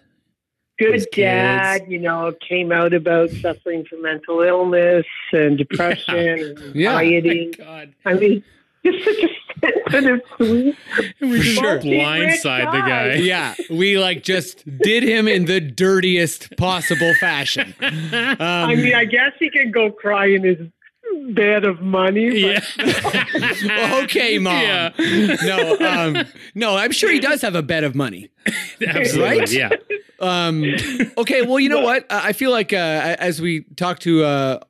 good 0.78 1.06
dad, 1.12 1.86
you 1.88 1.98
know, 1.98 2.32
came 2.46 2.70
out 2.72 2.92
about 2.94 3.30
suffering 3.30 3.84
from 3.84 4.02
mental 4.02 4.40
illness 4.42 5.06
and 5.32 5.56
depression 5.64 6.16
and 6.16 6.74
Yeah. 6.74 6.90
anxiety. 6.98 7.50
God. 7.56 7.94
I 8.04 8.14
mean, 8.14 8.44
just 8.92 9.04
such 9.04 9.24
a 9.24 9.90
sensitive, 9.90 10.20
sweet. 10.36 10.76
We 11.20 11.40
just 11.40 11.58
sure. 11.58 11.78
blindside 11.78 12.72
the 12.72 12.80
guy. 12.80 13.14
yeah, 13.14 13.54
we 13.70 13.98
like 13.98 14.22
just 14.22 14.64
did 14.78 15.02
him 15.02 15.28
in 15.28 15.46
the 15.46 15.60
dirtiest 15.60 16.56
possible 16.56 17.14
fashion. 17.20 17.74
Um, 17.80 18.36
I 18.40 18.74
mean, 18.74 18.94
I 18.94 19.04
guess 19.04 19.32
he 19.38 19.50
can 19.50 19.70
go 19.70 19.90
cry 19.90 20.26
in 20.26 20.44
his 20.44 20.58
bed 21.34 21.64
of 21.64 21.80
money. 21.80 22.30
But 22.30 22.64
Yeah. 22.78 24.00
okay, 24.04 24.38
mom. 24.38 24.62
Yeah. 24.62 24.92
No, 25.44 25.76
um, 25.80 26.26
no, 26.54 26.76
I'm 26.76 26.92
sure 26.92 27.10
he 27.10 27.20
does 27.20 27.42
have 27.42 27.54
a 27.54 27.62
bed 27.62 27.84
of 27.84 27.94
money. 27.94 28.30
Absolutely. 28.86 29.38
Right? 29.38 29.52
Yeah. 29.52 29.70
Um, 30.20 30.64
okay, 31.16 31.42
well, 31.42 31.60
you 31.60 31.68
know 31.68 31.80
what? 31.80 32.06
I 32.10 32.28
I 32.28 32.32
feel 32.32 32.50
like 32.50 32.72
uh, 32.72 33.16
as 33.18 33.40
we 33.40 33.62
talk 33.76 34.00
to 34.00 34.24
uh, 34.24 34.60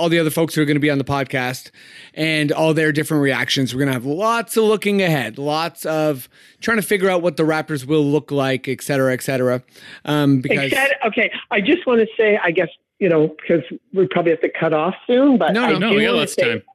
all 0.00 0.08
the 0.08 0.18
other 0.18 0.30
folks 0.30 0.54
who 0.54 0.62
are 0.62 0.64
going 0.64 0.76
to 0.76 0.80
be 0.80 0.90
on 0.90 0.98
the 0.98 1.04
podcast 1.04 1.70
and 2.14 2.50
all 2.50 2.72
their 2.74 2.90
different 2.90 3.22
reactions, 3.22 3.74
we're 3.74 3.80
going 3.80 3.88
to 3.88 3.92
have 3.92 4.06
lots 4.06 4.56
of 4.56 4.64
looking 4.64 5.02
ahead, 5.02 5.36
lots 5.38 5.84
of 5.86 6.28
trying 6.60 6.78
to 6.78 6.82
figure 6.82 7.08
out 7.10 7.20
what 7.22 7.36
the 7.36 7.42
Raptors 7.42 7.84
will 7.84 8.04
look 8.04 8.30
like, 8.30 8.66
et 8.66 8.82
cetera, 8.82 9.12
et 9.12 9.22
cetera. 9.22 9.62
Um, 10.06 10.40
because 10.40 10.72
Except, 10.72 10.94
okay, 11.06 11.30
I 11.50 11.60
just 11.60 11.86
want 11.86 12.00
to 12.00 12.06
say, 12.16 12.38
I 12.42 12.50
guess, 12.50 12.68
you 12.98 13.08
know, 13.08 13.28
because 13.28 13.62
we 13.92 14.06
probably 14.06 14.30
have 14.32 14.40
to 14.40 14.50
cut 14.50 14.72
off 14.72 14.94
soon, 15.06 15.36
but 15.38 15.52
No, 15.52 15.64
I 15.64 15.72
no, 15.72 15.78
No, 15.78 15.90
do 15.90 15.96
we 15.96 16.02
got 16.02 16.08
wanna 16.08 16.18
lots 16.20 16.32
of 16.32 16.36
say- 16.38 16.48
time. 16.50 16.62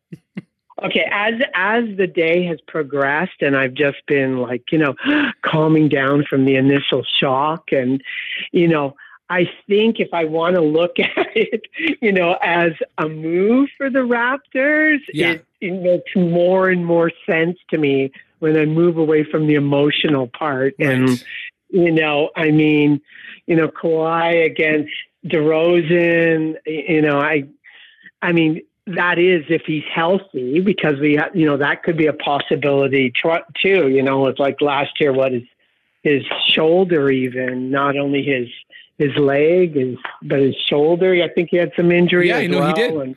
Okay, 0.83 1.07
as 1.09 1.35
as 1.53 1.85
the 1.95 2.05
day 2.05 2.43
has 2.47 2.59
progressed, 2.67 3.41
and 3.41 3.55
I've 3.55 3.75
just 3.75 4.05
been 4.07 4.39
like, 4.39 4.73
you 4.73 4.77
know, 4.77 4.93
calming 5.41 5.87
down 5.87 6.25
from 6.29 6.43
the 6.43 6.57
initial 6.57 7.01
shock, 7.17 7.71
and 7.71 8.03
you 8.51 8.67
know, 8.67 8.93
I 9.29 9.49
think 9.67 9.99
if 9.99 10.13
I 10.13 10.25
want 10.25 10.55
to 10.55 10.61
look 10.61 10.99
at 10.99 11.27
it, 11.35 11.63
you 12.01 12.11
know, 12.11 12.37
as 12.41 12.71
a 12.97 13.07
move 13.09 13.69
for 13.77 13.89
the 13.89 13.99
Raptors, 13.99 14.99
Yeah. 15.13 15.31
it, 15.31 15.45
it 15.61 15.71
makes 15.81 16.15
more 16.15 16.69
and 16.69 16.85
more 16.85 17.11
sense 17.27 17.57
to 17.69 17.77
me 17.77 18.11
when 18.39 18.57
I 18.57 18.65
move 18.65 18.97
away 18.97 19.23
from 19.23 19.47
the 19.47 19.55
emotional 19.55 20.27
part. 20.27 20.75
And 20.79 21.23
you 21.69 21.91
know, 21.91 22.29
I 22.35 22.51
mean, 22.51 23.01
you 23.47 23.55
know, 23.55 23.67
Kawhi 23.67 24.45
against 24.45 24.91
DeRozan, 25.25 26.55
you 26.65 27.01
know, 27.01 27.19
I, 27.19 27.45
I 28.21 28.31
mean, 28.31 28.61
that 28.87 29.17
is 29.17 29.43
if 29.49 29.63
he's 29.65 29.83
healthy 29.93 30.61
because 30.61 30.99
we, 30.99 31.19
you 31.33 31.45
know, 31.45 31.57
that 31.57 31.83
could 31.83 31.97
be 31.97 32.05
a 32.05 32.13
possibility 32.13 33.11
too. 33.21 33.89
You 33.89 34.03
know, 34.03 34.27
it's 34.27 34.39
like 34.39 34.61
last 34.61 34.99
year, 34.99 35.11
what 35.11 35.33
is 35.33 35.41
his 36.03 36.23
shoulder 36.49 37.09
even, 37.09 37.71
not 37.71 37.97
only 37.97 38.23
his 38.23 38.47
his 38.97 39.15
leg, 39.17 39.75
his 39.75 39.97
but 40.23 40.39
his 40.39 40.55
shoulder. 40.55 41.21
I 41.23 41.29
think 41.29 41.49
he 41.51 41.57
had 41.57 41.71
some 41.75 41.91
injury. 41.91 42.29
Yeah, 42.29 42.37
as 42.37 42.43
I 42.43 42.47
know 42.47 42.67
he 42.67 42.73
did. 42.73 42.93
And, 42.93 43.15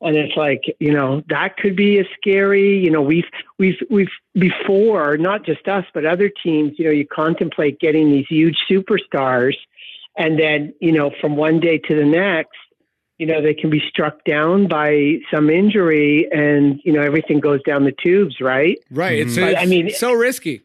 And 0.00 0.16
it's 0.16 0.36
like, 0.36 0.64
you 0.80 0.92
know, 0.92 1.22
that 1.30 1.56
could 1.56 1.76
be 1.76 1.98
a 1.98 2.04
scary, 2.18 2.78
you 2.78 2.90
know, 2.90 3.00
we've, 3.00 3.24
we've, 3.58 3.80
we've 3.88 4.10
before, 4.34 5.16
not 5.16 5.46
just 5.46 5.66
us, 5.66 5.86
but 5.94 6.04
other 6.04 6.28
teams, 6.28 6.72
you 6.78 6.84
know, 6.84 6.90
you 6.90 7.06
contemplate 7.06 7.80
getting 7.80 8.10
these 8.12 8.26
huge 8.28 8.58
superstars 8.70 9.56
and 10.18 10.38
then, 10.38 10.74
you 10.80 10.92
know, 10.92 11.10
from 11.20 11.36
one 11.36 11.58
day 11.58 11.78
to 11.78 11.96
the 11.96 12.04
next, 12.04 12.58
you 13.16 13.24
know, 13.26 13.40
they 13.40 13.54
can 13.54 13.70
be 13.70 13.80
struck 13.88 14.22
down 14.24 14.68
by 14.68 15.20
some 15.32 15.48
injury 15.48 16.28
and, 16.30 16.80
you 16.84 16.92
know, 16.92 17.00
everything 17.00 17.40
goes 17.40 17.62
down 17.62 17.84
the 17.84 17.92
tubes, 17.92 18.40
right? 18.42 18.78
Right. 18.90 19.20
It's, 19.20 19.36
mm-hmm. 19.36 19.40
But, 19.40 19.52
it's 19.52 19.62
I 19.62 19.66
mean- 19.66 19.90
so 19.90 20.12
risky. 20.12 20.62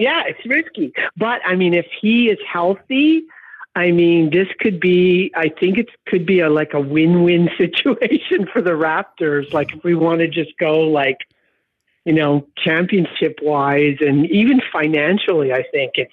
Yeah, 0.00 0.22
it's 0.26 0.44
risky. 0.46 0.92
But 1.16 1.40
I 1.44 1.56
mean, 1.56 1.74
if 1.74 1.86
he 2.00 2.28
is 2.28 2.38
healthy, 2.50 3.24
I 3.76 3.90
mean, 3.90 4.30
this 4.30 4.46
could 4.60 4.78
be, 4.78 5.32
I 5.34 5.48
think 5.48 5.78
it 5.78 5.88
could 6.06 6.24
be 6.24 6.40
a 6.40 6.48
like 6.48 6.74
a 6.74 6.80
win 6.80 7.24
win 7.24 7.50
situation 7.58 8.46
for 8.52 8.62
the 8.62 8.70
Raptors. 8.70 9.52
Like, 9.52 9.72
if 9.74 9.82
we 9.82 9.94
want 9.94 10.20
to 10.20 10.28
just 10.28 10.56
go 10.58 10.80
like, 10.80 11.18
you 12.04 12.12
know, 12.12 12.46
championship 12.62 13.38
wise 13.42 13.96
and 14.00 14.30
even 14.30 14.60
financially, 14.72 15.52
I 15.52 15.64
think 15.72 15.92
it's, 15.94 16.12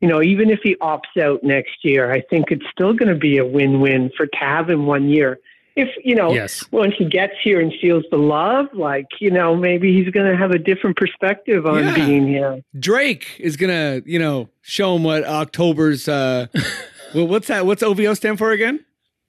you 0.00 0.08
know, 0.08 0.22
even 0.22 0.50
if 0.50 0.60
he 0.62 0.76
opts 0.76 1.16
out 1.20 1.44
next 1.44 1.84
year, 1.84 2.10
I 2.10 2.22
think 2.22 2.50
it's 2.50 2.64
still 2.70 2.92
going 2.92 3.08
to 3.08 3.18
be 3.18 3.38
a 3.38 3.46
win 3.46 3.80
win 3.80 4.10
for 4.16 4.26
to 4.26 4.36
have 4.38 4.68
him 4.68 4.86
one 4.86 5.08
year. 5.08 5.38
If, 5.76 5.88
you 6.02 6.14
know, 6.14 6.32
Yes. 6.32 6.64
once 6.72 6.94
he 6.96 7.04
gets 7.04 7.34
here 7.44 7.60
and 7.60 7.70
feels 7.80 8.02
the 8.10 8.16
love, 8.16 8.66
like, 8.72 9.06
you 9.20 9.30
know, 9.30 9.54
maybe 9.54 9.92
he's 9.92 10.10
going 10.10 10.30
to 10.30 10.36
have 10.36 10.50
a 10.50 10.58
different 10.58 10.96
perspective 10.96 11.66
on 11.66 11.84
Yeah. 11.84 11.94
being 11.94 12.26
here. 12.26 12.62
Drake 12.78 13.36
is 13.38 13.56
gonna, 13.58 14.00
you 14.06 14.18
know, 14.18 14.48
show 14.62 14.96
him 14.96 15.04
what 15.04 15.24
October's. 15.24 16.08
uh 16.08 16.46
well, 17.14 17.26
what's 17.28 17.48
that? 17.48 17.66
What's 17.66 17.82
OVO 17.82 18.14
stand 18.14 18.38
for 18.38 18.52
again? 18.52 18.80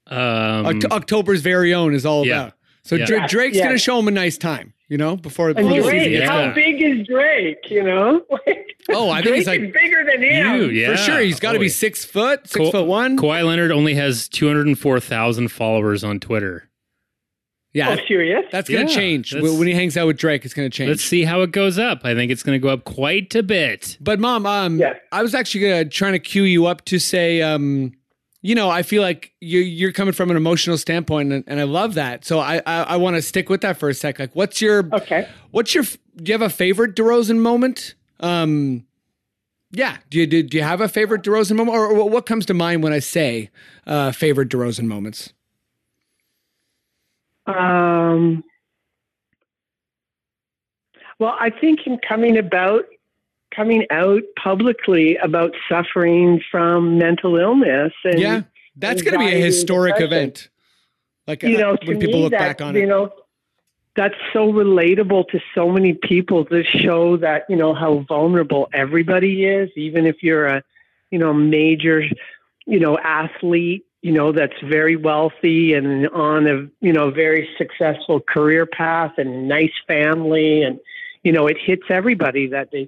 Um, 0.07 0.17
Oct- 0.65 0.89
October's 0.91 1.41
very 1.41 1.73
own 1.73 1.93
is 1.93 2.05
all 2.05 2.25
Yeah. 2.25 2.35
about. 2.43 2.53
So 2.83 2.95
Yeah. 2.95 3.05
Dra- 3.05 3.27
Drake's 3.27 3.57
Yeah. 3.57 3.65
gonna 3.65 3.77
show 3.77 3.99
him 3.99 4.07
a 4.07 4.11
nice 4.11 4.37
time, 4.37 4.73
you 4.89 4.97
know, 4.97 5.15
before, 5.17 5.49
And 5.49 5.55
before 5.57 5.71
the 5.71 5.81
Drake, 5.83 5.99
season 5.99 6.11
gets 6.13 6.25
yeah. 6.29 6.47
how 6.47 6.53
big 6.53 6.81
is 6.81 7.07
Drake? 7.07 7.69
You 7.69 7.83
know, 7.83 8.21
Oh, 8.89 9.09
I 9.09 9.15
think 9.21 9.25
Drake 9.27 9.37
he's 9.39 9.47
like 9.47 9.73
bigger 9.73 10.05
than 10.09 10.21
him. 10.23 10.55
you, 10.55 10.65
yeah, 10.69 10.91
for 10.91 10.97
sure. 10.97 11.19
He's 11.19 11.39
got 11.41 11.53
to 11.53 11.59
be 11.59 11.67
six 11.69 12.05
foot, 12.05 12.47
six 12.47 12.65
Ka- 12.65 12.71
foot 12.71 12.87
one. 12.87 13.17
Kawhi 13.17 13.45
Leonard 13.45 13.71
only 13.71 13.95
has 13.95 14.29
204,000 14.29 15.49
followers 15.49 16.03
on 16.03 16.19
Twitter. 16.19 16.69
Yeah, 17.73 17.89
Oh, 17.99 18.05
serious? 18.07 18.45
that's 18.51 18.69
gonna 18.69 18.87
Yeah, 18.89 18.95
change 18.95 19.31
that's- 19.31 19.57
when 19.57 19.67
he 19.67 19.73
hangs 19.73 19.97
out 19.97 20.07
with 20.07 20.17
Drake. 20.17 20.45
It's 20.45 20.53
gonna 20.53 20.69
change. 20.69 20.89
Let's 20.89 21.03
see 21.03 21.23
how 21.25 21.41
it 21.41 21.51
goes 21.51 21.77
up. 21.77 22.01
I 22.05 22.15
think 22.15 22.31
it's 22.31 22.41
going 22.41 22.55
to 22.59 22.63
go 22.63 22.69
up 22.69 22.85
quite 22.85 23.35
a 23.35 23.43
bit. 23.43 23.97
But 23.99 24.19
mom, 24.19 24.45
um, 24.47 24.79
Yeah. 24.79 24.93
I 25.11 25.21
was 25.21 25.35
actually 25.35 25.61
gonna 25.61 25.85
trying 25.85 26.13
to 26.13 26.19
cue 26.19 26.43
you 26.43 26.65
up 26.65 26.85
to 26.85 26.97
say, 26.97 27.41
um, 27.41 27.91
you 28.41 28.55
know, 28.55 28.69
I 28.69 28.83
feel 28.83 29.01
like 29.01 29.33
you 29.41 29.59
you're 29.59 29.91
coming 29.91 30.13
from 30.13 30.29
an 30.31 30.37
emotional 30.37 30.77
standpoint, 30.77 31.33
and, 31.33 31.43
and 31.47 31.59
I 31.59 31.63
love 31.63 31.95
that. 31.95 32.25
So 32.25 32.39
I 32.39 32.61
I, 32.65 32.83
I 32.83 32.95
want 32.97 33.15
to 33.15 33.21
stick 33.21 33.49
with 33.49 33.61
that 33.61 33.77
for 33.77 33.89
a 33.89 33.93
sec. 33.93 34.19
Like, 34.19 34.35
what's 34.35 34.61
your 34.61 34.89
Okay. 34.93 35.27
what's 35.51 35.73
your 35.73 35.83
do 35.83 36.23
you 36.25 36.33
have 36.33 36.41
a 36.41 36.49
favorite 36.49 36.95
DeRozan 36.95 37.39
moment? 37.39 37.95
Um, 38.19 38.85
yeah, 39.71 39.97
do 40.09 40.19
you 40.19 40.27
do, 40.27 40.43
do 40.43 40.57
you 40.57 40.63
have 40.63 40.81
a 40.81 40.87
favorite 40.87 41.23
DeRozan 41.23 41.55
moment, 41.55 41.77
or, 41.77 41.87
or 41.87 42.09
what 42.09 42.25
comes 42.25 42.45
to 42.47 42.53
mind 42.53 42.83
when 42.83 42.93
I 42.93 42.99
say 42.99 43.49
uh, 43.85 44.11
favorite 44.11 44.49
DeRozan 44.49 44.85
moments? 44.85 45.33
Um, 47.47 48.43
well, 51.19 51.35
I 51.39 51.49
think 51.49 51.79
him 51.85 51.97
coming 52.07 52.37
about, 52.37 52.85
coming 53.57 53.85
out 53.89 54.21
publicly 54.41 55.17
about 55.17 55.53
suffering 55.67 56.41
from 56.51 56.97
mental 56.99 57.35
illness, 57.35 57.91
and 58.03 58.19
yeah, 58.19 58.41
that's 58.75 59.01
going 59.01 59.13
to 59.13 59.19
be 59.19 59.33
a 59.33 59.43
historic 59.43 59.95
depression. 59.95 60.13
event. 60.13 60.49
Like 61.25 61.43
you 61.43 61.57
uh, 61.57 61.59
know, 61.59 61.77
when 61.83 61.99
people 61.99 62.21
look 62.21 62.31
that, 62.31 62.39
back 62.39 62.61
on 62.61 62.75
you 62.75 62.83
it. 62.83 62.85
know, 62.85 63.11
that's 63.95 64.15
so 64.31 64.53
relatable 64.53 65.27
to 65.29 65.41
so 65.55 65.69
many 65.71 65.93
people 65.93 66.45
to 66.45 66.63
show 66.63 67.17
that 67.17 67.45
you 67.49 67.55
know 67.55 67.73
how 67.73 68.05
vulnerable 68.07 68.69
everybody 68.71 69.45
is, 69.45 69.69
even 69.75 70.05
if 70.05 70.21
you're 70.21 70.45
a, 70.45 70.63
you 71.09 71.17
know, 71.17 71.33
major, 71.33 72.03
you 72.65 72.79
know, 72.79 72.97
athlete, 72.99 73.85
you 74.03 74.11
know, 74.11 74.31
that's 74.31 74.59
very 74.63 74.95
wealthy 74.95 75.73
and 75.73 76.07
on 76.09 76.47
a, 76.47 76.69
you 76.79 76.93
know, 76.93 77.09
very 77.09 77.49
successful 77.57 78.19
career 78.21 78.67
path 78.67 79.13
and 79.17 79.47
nice 79.47 79.73
family, 79.87 80.61
and 80.61 80.79
you 81.23 81.31
know, 81.31 81.47
it 81.47 81.57
hits 81.57 81.87
everybody 81.89 82.47
that 82.47 82.69
they 82.71 82.87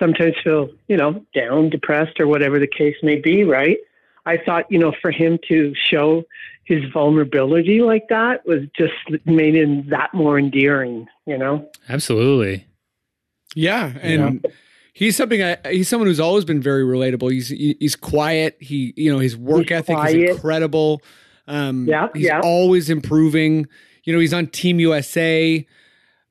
sometimes 0.00 0.34
feel, 0.42 0.70
you 0.88 0.96
know, 0.96 1.24
down, 1.34 1.70
depressed, 1.70 2.18
or 2.18 2.26
whatever 2.26 2.58
the 2.58 2.66
case 2.66 2.96
may 3.04 3.16
be, 3.16 3.44
right? 3.44 3.78
I 4.26 4.36
thought, 4.36 4.64
you 4.70 4.78
know, 4.78 4.92
for 5.00 5.12
him 5.12 5.38
to 5.48 5.72
show 5.88 6.24
his 6.64 6.82
vulnerability 6.92 7.80
like 7.82 8.08
that 8.08 8.44
was 8.46 8.62
just 8.76 8.92
made 9.24 9.54
him 9.54 9.88
that 9.90 10.12
more 10.12 10.38
endearing, 10.38 11.06
you 11.26 11.38
know? 11.38 11.70
Absolutely. 11.88 12.66
Yeah, 13.54 13.92
and 14.00 14.44
he's 14.92 15.16
something. 15.16 15.42
I, 15.42 15.56
he's 15.70 15.88
someone 15.88 16.06
who's 16.06 16.20
always 16.20 16.44
been 16.44 16.62
very 16.62 16.84
relatable. 16.84 17.32
He's 17.32 17.48
he's 17.48 17.96
quiet. 17.96 18.56
He 18.60 18.94
you 18.96 19.12
know 19.12 19.18
his 19.18 19.36
work 19.36 19.70
He's 19.70 19.78
ethic 19.78 19.96
is 20.06 20.14
incredible. 20.14 21.02
Um, 21.48 21.88
Yeah, 21.88 22.08
he's 22.14 22.26
yeah. 22.26 22.40
always 22.44 22.88
improving. 22.90 23.66
You 24.04 24.12
know, 24.12 24.20
he's 24.20 24.32
on 24.32 24.46
Team 24.46 24.78
USA. 24.78 25.66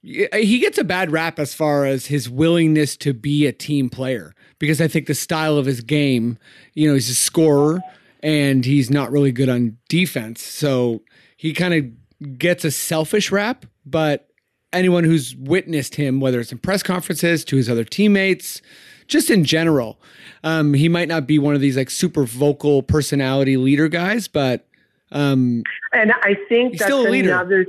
He 0.02 0.60
gets 0.60 0.78
a 0.78 0.84
bad 0.84 1.12
rap 1.12 1.40
as 1.40 1.54
far 1.54 1.86
as 1.86 2.06
his 2.06 2.30
willingness 2.30 2.96
to 2.98 3.14
be 3.14 3.46
a 3.46 3.52
team 3.52 3.90
player 3.90 4.34
because 4.58 4.80
I 4.80 4.88
think 4.88 5.08
the 5.08 5.16
style 5.16 5.58
of 5.58 5.66
his 5.66 5.82
game, 5.82 6.38
you 6.74 6.88
know, 6.88 6.94
he's 6.94 7.10
a 7.10 7.16
scorer 7.16 7.82
and 8.22 8.64
he's 8.64 8.90
not 8.90 9.12
really 9.12 9.32
good 9.32 9.50
on 9.50 9.78
defense. 9.90 10.42
So 10.42 11.02
he 11.36 11.54
kind 11.54 11.74
of 11.74 12.38
gets 12.38 12.64
a 12.64 12.72
selfish 12.72 13.32
rap, 13.32 13.66
but 13.86 14.30
anyone 14.72 15.04
who's 15.04 15.36
witnessed 15.36 15.96
him, 15.96 16.20
whether 16.20 16.40
it's 16.40 16.52
in 16.52 16.60
press 16.60 16.84
conferences, 16.84 17.44
to 17.46 17.56
his 17.56 17.70
other 17.70 17.84
teammates, 17.84 18.62
just 19.08 19.30
in 19.30 19.44
general, 19.44 20.00
um, 20.44 20.74
he 20.74 20.88
might 20.88 21.08
not 21.08 21.28
be 21.28 21.40
one 21.40 21.56
of 21.56 21.62
these 21.62 21.76
like 21.76 21.90
super 21.90 22.24
vocal 22.24 22.84
personality 22.84 23.58
leader 23.58 23.88
guys, 23.88 24.28
but 24.28 24.68
um, 25.12 25.64
And 25.92 26.12
I 26.12 26.36
think 26.48 26.74
that's 26.74 26.84
still 26.84 27.08
a 27.08 27.10
leader. 27.10 27.32
another, 27.32 27.66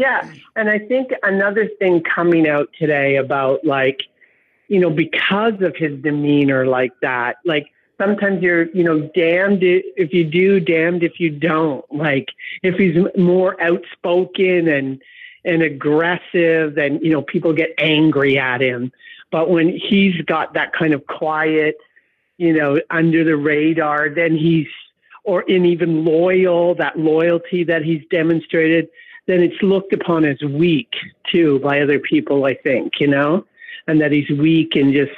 yeah. 0.00 0.32
And 0.56 0.70
I 0.70 0.78
think 0.78 1.10
another 1.22 1.68
thing 1.78 2.02
coming 2.02 2.48
out 2.48 2.70
today 2.78 3.16
about 3.16 3.64
like, 3.66 4.00
you 4.68 4.80
know, 4.80 4.88
because 4.88 5.60
of 5.60 5.76
his 5.76 6.00
demeanor 6.00 6.66
like 6.66 6.92
that, 7.02 7.36
like 7.44 7.66
sometimes 7.98 8.42
you're, 8.42 8.70
you 8.70 8.82
know, 8.82 9.00
damned 9.14 9.58
if 9.62 10.14
you 10.14 10.24
do, 10.24 10.58
damned 10.58 11.02
if 11.02 11.20
you 11.20 11.28
don't. 11.28 11.84
Like 11.92 12.28
if 12.62 12.76
he's 12.76 12.96
more 13.18 13.60
outspoken 13.62 14.68
and, 14.68 15.02
and 15.44 15.62
aggressive, 15.62 16.74
then, 16.76 16.98
you 17.02 17.10
know, 17.10 17.20
people 17.20 17.52
get 17.52 17.74
angry 17.76 18.38
at 18.38 18.62
him. 18.62 18.92
But 19.30 19.50
when 19.50 19.68
he's 19.68 20.18
got 20.22 20.54
that 20.54 20.72
kind 20.72 20.94
of 20.94 21.06
quiet, 21.06 21.76
you 22.38 22.54
know, 22.54 22.80
under 22.88 23.22
the 23.22 23.36
radar, 23.36 24.08
then 24.08 24.34
he's, 24.34 24.68
or 25.24 25.42
in 25.42 25.66
even 25.66 26.06
loyal, 26.06 26.74
that 26.76 26.98
loyalty 26.98 27.64
that 27.64 27.82
he's 27.82 28.02
demonstrated, 28.10 28.88
then 29.30 29.42
it's 29.42 29.62
looked 29.62 29.92
upon 29.92 30.24
as 30.24 30.40
weak 30.42 30.92
too 31.30 31.60
by 31.60 31.80
other 31.80 31.98
people, 31.98 32.44
I 32.44 32.54
think, 32.54 32.94
you 32.98 33.06
know, 33.06 33.44
and 33.86 34.00
that 34.00 34.10
he's 34.10 34.28
weak 34.30 34.74
and 34.74 34.92
just, 34.92 35.12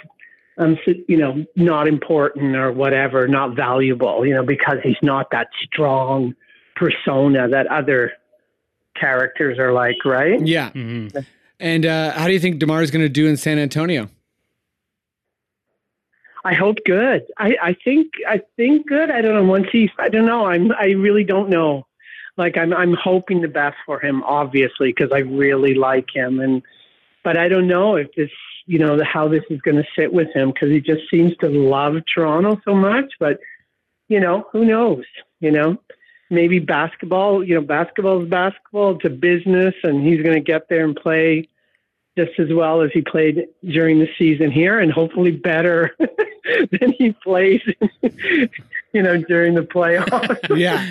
um, 0.59 0.79
you 1.09 1.17
know, 1.17 1.45
not 1.57 1.89
important 1.89 2.55
or 2.55 2.73
whatever, 2.73 3.27
not 3.27 3.57
valuable, 3.57 4.27
you 4.27 4.35
know, 4.35 4.45
because 4.45 4.79
he's 4.83 5.01
not 5.03 5.31
that 5.31 5.49
strong 5.65 6.35
persona 6.77 7.49
that 7.49 7.67
other 7.69 8.13
characters 8.99 9.59
are 9.59 9.73
like, 9.73 10.05
right? 10.05 10.47
yeah. 10.47 10.71
hmm 10.71 11.09
And 11.59 11.87
uh, 11.87 12.13
how 12.13 12.27
do 12.27 12.33
you 12.33 12.41
think 12.41 12.59
Demar 12.59 12.83
is 12.83 12.91
going 12.91 13.05
to 13.05 13.09
do 13.09 13.27
in 13.27 13.37
San 13.37 13.59
Antonio? 13.59 14.09
I 16.45 16.55
hope 16.55 16.79
good. 16.85 17.23
I, 17.39 17.57
I 17.63 17.77
think 17.85 18.09
I 18.29 18.41
think 18.57 18.89
good. 18.89 19.11
I 19.13 19.21
don't 19.21 19.35
know. 19.35 19.45
Once 19.45 19.69
he, 19.71 19.89
I 19.99 20.09
don't 20.09 20.27
know. 20.27 20.45
I'm. 20.47 20.73
I 20.73 20.87
really 20.87 21.23
don't 21.23 21.49
know. 21.49 21.87
Like 22.37 22.57
I'm. 22.57 22.73
I'm 22.73 22.95
hoping 22.95 23.41
the 23.41 23.49
best 23.49 23.77
for 23.85 24.01
him, 24.01 24.23
obviously, 24.23 24.89
because 24.89 25.11
I 25.13 25.19
really 25.19 25.75
like 25.75 26.09
him. 26.15 26.41
And 26.41 26.63
but 27.23 27.37
I 27.37 27.49
don't 27.49 27.69
know 27.69 27.97
if 27.97 28.13
this, 28.15 28.31
you 28.67 28.79
know, 28.79 28.99
how 29.05 29.29
this 29.29 29.45
is 29.51 29.61
going 29.61 29.77
to 29.77 29.87
sit 29.97 30.13
with 30.13 30.33
him 30.35 30.51
because 30.51 30.71
he 30.71 30.81
just 30.81 31.03
seems 31.11 31.37
to 31.39 31.49
love 31.49 31.97
Toronto 32.13 32.61
so 32.65 32.75
much. 32.75 33.13
But 33.21 33.39
you 34.09 34.19
know, 34.19 34.47
who 34.53 34.65
knows? 34.65 35.05
You 35.41 35.51
know, 35.51 35.79
maybe 36.31 36.59
basketball. 36.59 37.45
You 37.45 37.57
know, 37.57 37.61
basketball 37.61 38.23
is 38.23 38.29
basketball. 38.29 38.97
It's 38.97 39.05
a 39.05 39.11
business, 39.11 39.75
and 39.83 40.07
he's 40.07 40.23
going 40.23 40.35
to 40.35 40.41
get 40.41 40.69
there 40.69 40.85
and 40.85 40.97
play 40.97 41.49
just 42.17 42.39
as 42.39 42.49
well 42.53 42.83
as 42.83 42.91
he 42.93 43.01
played 43.01 43.47
during 43.65 43.99
the 43.99 44.09
season 44.19 44.51
here, 44.51 44.79
and 44.79 44.93
hopefully 44.93 45.31
better 45.31 45.97
than 46.81 46.93
he 46.99 47.13
plays, 47.25 47.61
you 48.93 49.03
know, 49.03 49.17
during 49.17 49.55
the 49.55 49.63
playoffs. 49.63 50.39
yeah. 50.59 50.87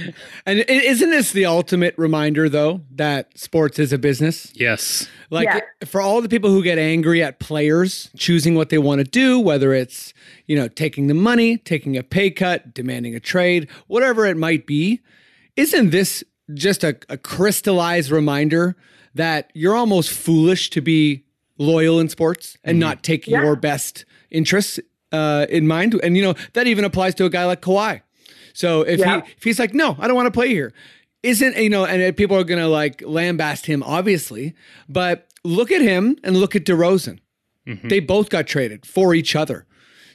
And 0.46 0.60
isn't 0.68 1.10
this 1.12 1.32
the 1.32 1.46
ultimate 1.46 1.94
reminder, 1.98 2.50
though, 2.50 2.82
that 2.96 3.38
sports 3.38 3.78
is 3.78 3.94
a 3.94 3.98
business? 4.00 4.52
Yes. 4.56 5.08
Like 5.30 5.46
Yeah. 5.46 5.60
for 5.86 6.02
all 6.02 6.22
the 6.22 6.30
people 6.30 6.50
who 6.50 6.64
get 6.64 6.80
angry 6.80 7.22
at 7.22 7.40
players 7.40 8.10
choosing 8.18 8.56
what 8.56 8.70
they 8.70 8.80
want 8.80 9.00
to 9.00 9.04
do, 9.06 9.40
whether 9.40 9.74
it's, 9.74 10.14
you 10.48 10.56
know, 10.56 10.68
taking 10.68 11.08
the 11.08 11.14
money, 11.14 11.58
taking 11.58 11.98
a 11.98 12.04
pay 12.04 12.32
cut, 12.32 12.74
demanding 12.74 13.14
a 13.16 13.20
trade, 13.20 13.70
whatever 13.88 14.26
it 14.26 14.38
might 14.38 14.66
be, 14.66 15.02
isn't 15.56 15.92
this 15.92 16.24
just 16.54 16.84
a, 16.84 16.98
a 17.10 17.18
crystallized 17.18 18.10
reminder 18.10 18.76
that 19.16 19.52
you're 19.54 19.76
almost 19.76 20.12
foolish 20.12 20.70
to 20.72 20.82
be 20.82 21.24
loyal 21.58 22.00
in 22.00 22.10
sports 22.10 22.58
and 22.64 22.76
mm-hmm. 22.76 22.80
not 22.82 23.04
take 23.04 23.28
Yeah. 23.28 23.44
your 23.44 23.56
best 23.56 24.06
interests 24.30 24.80
uh, 25.12 25.46
in 25.50 25.68
mind. 25.68 26.00
And 26.04 26.16
you 26.16 26.24
know 26.24 26.36
that 26.54 26.68
even 26.68 26.86
applies 26.86 27.16
to 27.16 27.26
a 27.26 27.30
guy 27.30 27.46
like 27.46 27.62
Kawhi. 27.62 28.02
So 28.54 28.82
if 28.82 29.00
Yeah. 29.00 29.22
he 29.22 29.32
if 29.38 29.44
he's 29.44 29.60
like, 29.60 29.74
no, 29.74 29.96
I 30.00 30.08
don't 30.08 30.16
want 30.16 30.28
to 30.28 30.32
play 30.32 30.50
here, 30.50 30.74
isn't 31.24 31.58
you 31.58 31.70
know, 31.70 31.86
and 31.86 32.02
uh, 32.02 32.12
people 32.14 32.38
are 32.38 32.44
gonna 32.44 32.68
like 32.68 33.00
lambast 33.00 33.66
him, 33.66 33.84
obviously. 33.84 34.56
But 34.90 35.28
look 35.44 35.72
at 35.72 35.82
him 35.82 36.18
and 36.24 36.38
look 36.38 36.56
at 36.56 36.66
DeRozan. 36.66 37.20
Mm-hmm. 37.68 37.88
They 37.90 38.00
both 38.00 38.30
got 38.30 38.48
traded 38.48 38.86
for 38.86 39.14
each 39.14 39.36
other. 39.36 39.66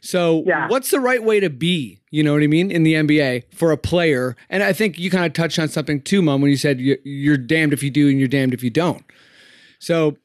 So 0.01 0.45
Yeah. 0.47 0.69
what's 0.69 0.91
the 0.91 1.01
right 1.01 1.23
way 1.23 1.41
to 1.41 1.51
be? 1.51 2.01
You 2.17 2.23
know 2.23 2.33
what 2.33 2.43
I 2.43 2.47
mean 2.47 2.71
in 2.71 2.83
the 2.83 2.95
NBA 2.95 3.45
for 3.55 3.73
a 3.73 3.77
player? 3.77 4.37
And 4.49 4.63
I 4.63 4.73
think 4.73 4.99
you 4.99 5.11
kind 5.11 5.27
of 5.27 5.35
touched 5.35 5.59
on 5.59 5.69
something 5.69 6.01
too, 6.01 6.23
Mom, 6.23 6.41
when 6.41 6.51
you 6.51 6.57
said 6.57 6.81
you- 6.81 6.97
you're 7.05 7.37
damned 7.37 7.75
if 7.75 7.83
you 7.83 7.91
do 7.91 8.09
and 8.09 8.19
you're 8.19 8.27
damned 8.27 8.55
if 8.55 8.65
you 8.65 8.71
don't. 8.71 9.05
So 9.79 10.17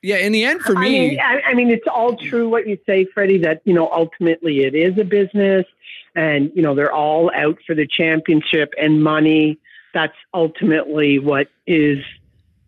yeah, 0.00 0.16
in 0.16 0.32
the 0.32 0.44
end, 0.44 0.62
for 0.62 0.74
I 0.74 0.80
me, 0.80 1.10
mean, 1.10 1.20
I, 1.20 1.42
I 1.48 1.52
mean, 1.52 1.68
it's 1.68 1.86
all 1.94 2.16
true 2.16 2.48
what 2.48 2.66
you 2.66 2.78
say, 2.86 3.04
Freddie. 3.04 3.36
That 3.36 3.60
you 3.66 3.74
know, 3.74 3.90
ultimately, 3.92 4.64
it 4.64 4.74
is 4.74 4.96
a 4.98 5.04
business, 5.04 5.66
and 6.14 6.50
you 6.54 6.62
know, 6.62 6.74
they're 6.74 6.90
all 6.92 7.30
out 7.34 7.58
for 7.66 7.74
the 7.74 7.86
championship 7.86 8.72
and 8.80 9.02
money. 9.02 9.58
That's 9.92 10.16
ultimately 10.32 11.18
what 11.18 11.48
is, 11.66 11.98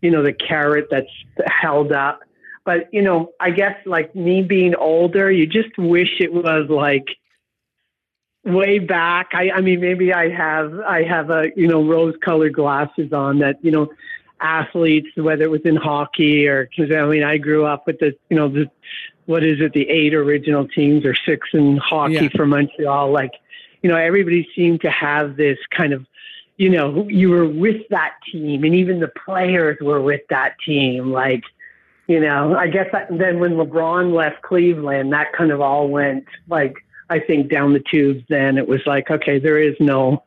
you 0.03 0.11
know, 0.11 0.21
the 0.21 0.33
carrot 0.33 0.89
that's 0.91 1.09
held 1.47 1.91
up. 1.91 2.19
But 2.65 2.87
you 2.93 3.01
know, 3.01 3.31
I 3.39 3.49
guess 3.49 3.75
like 3.87 4.13
me 4.15 4.43
being 4.43 4.75
older, 4.75 5.31
you 5.31 5.47
just 5.47 5.75
wish 5.79 6.19
it 6.19 6.33
was 6.33 6.69
like 6.69 7.07
way 8.47 8.79
back. 8.79 9.29
I, 9.33 9.51
I 9.51 9.61
mean, 9.61 9.81
maybe 9.81 10.13
I 10.13 10.29
have 10.29 10.79
I 10.79 11.03
have 11.03 11.29
a 11.29 11.51
you 11.55 11.67
know 11.67 11.83
rose-colored 11.83 12.53
glasses 12.53 13.13
on 13.13 13.39
that 13.39 13.63
you 13.63 13.71
know 13.71 13.89
athletes, 14.39 15.07
whether 15.15 15.43
it 15.43 15.51
was 15.51 15.61
in 15.65 15.75
hockey 15.75 16.47
or 16.47 16.65
because 16.67 16.91
I 16.91 17.05
mean 17.05 17.23
I 17.23 17.37
grew 17.37 17.65
up 17.65 17.85
with 17.87 17.99
the 17.99 18.15
you 18.29 18.37
know 18.37 18.47
the 18.47 18.69
what 19.25 19.43
is 19.43 19.59
it 19.59 19.73
the 19.73 19.89
eight 19.89 20.13
original 20.13 20.67
teams 20.67 21.05
or 21.05 21.13
six 21.15 21.49
in 21.53 21.77
hockey 21.77 22.13
Yeah. 22.13 22.29
for 22.35 22.45
Montreal. 22.45 23.11
Like 23.11 23.33
you 23.81 23.89
know 23.89 23.97
everybody 23.97 24.47
seemed 24.55 24.81
to 24.81 24.89
have 24.89 25.35
this 25.35 25.57
kind 25.71 25.93
of 25.93 26.05
you 26.57 26.69
know 26.69 27.07
you 27.09 27.29
were 27.29 27.45
with 27.47 27.81
that 27.89 28.13
team 28.31 28.63
and 28.63 28.73
even 28.73 28.99
the 28.99 29.11
players 29.25 29.77
were 29.81 30.01
with 30.01 30.21
that 30.29 30.55
team. 30.65 31.11
Like 31.11 31.43
you 32.07 32.19
know 32.21 32.55
I 32.55 32.67
guess 32.67 32.87
that, 32.93 33.07
then 33.09 33.39
when 33.39 33.53
LeBron 33.53 34.13
left 34.13 34.41
Cleveland, 34.41 35.11
that 35.13 35.33
kind 35.33 35.51
of 35.51 35.61
all 35.61 35.89
went 35.89 36.25
like. 36.47 36.77
I 37.09 37.19
think 37.19 37.49
down 37.51 37.73
the 37.73 37.83
tubes 37.91 38.23
then 38.29 38.57
it 38.57 38.67
was 38.67 38.81
like, 38.85 39.09
okay, 39.09 39.39
there 39.39 39.61
is 39.61 39.75
no, 39.79 40.23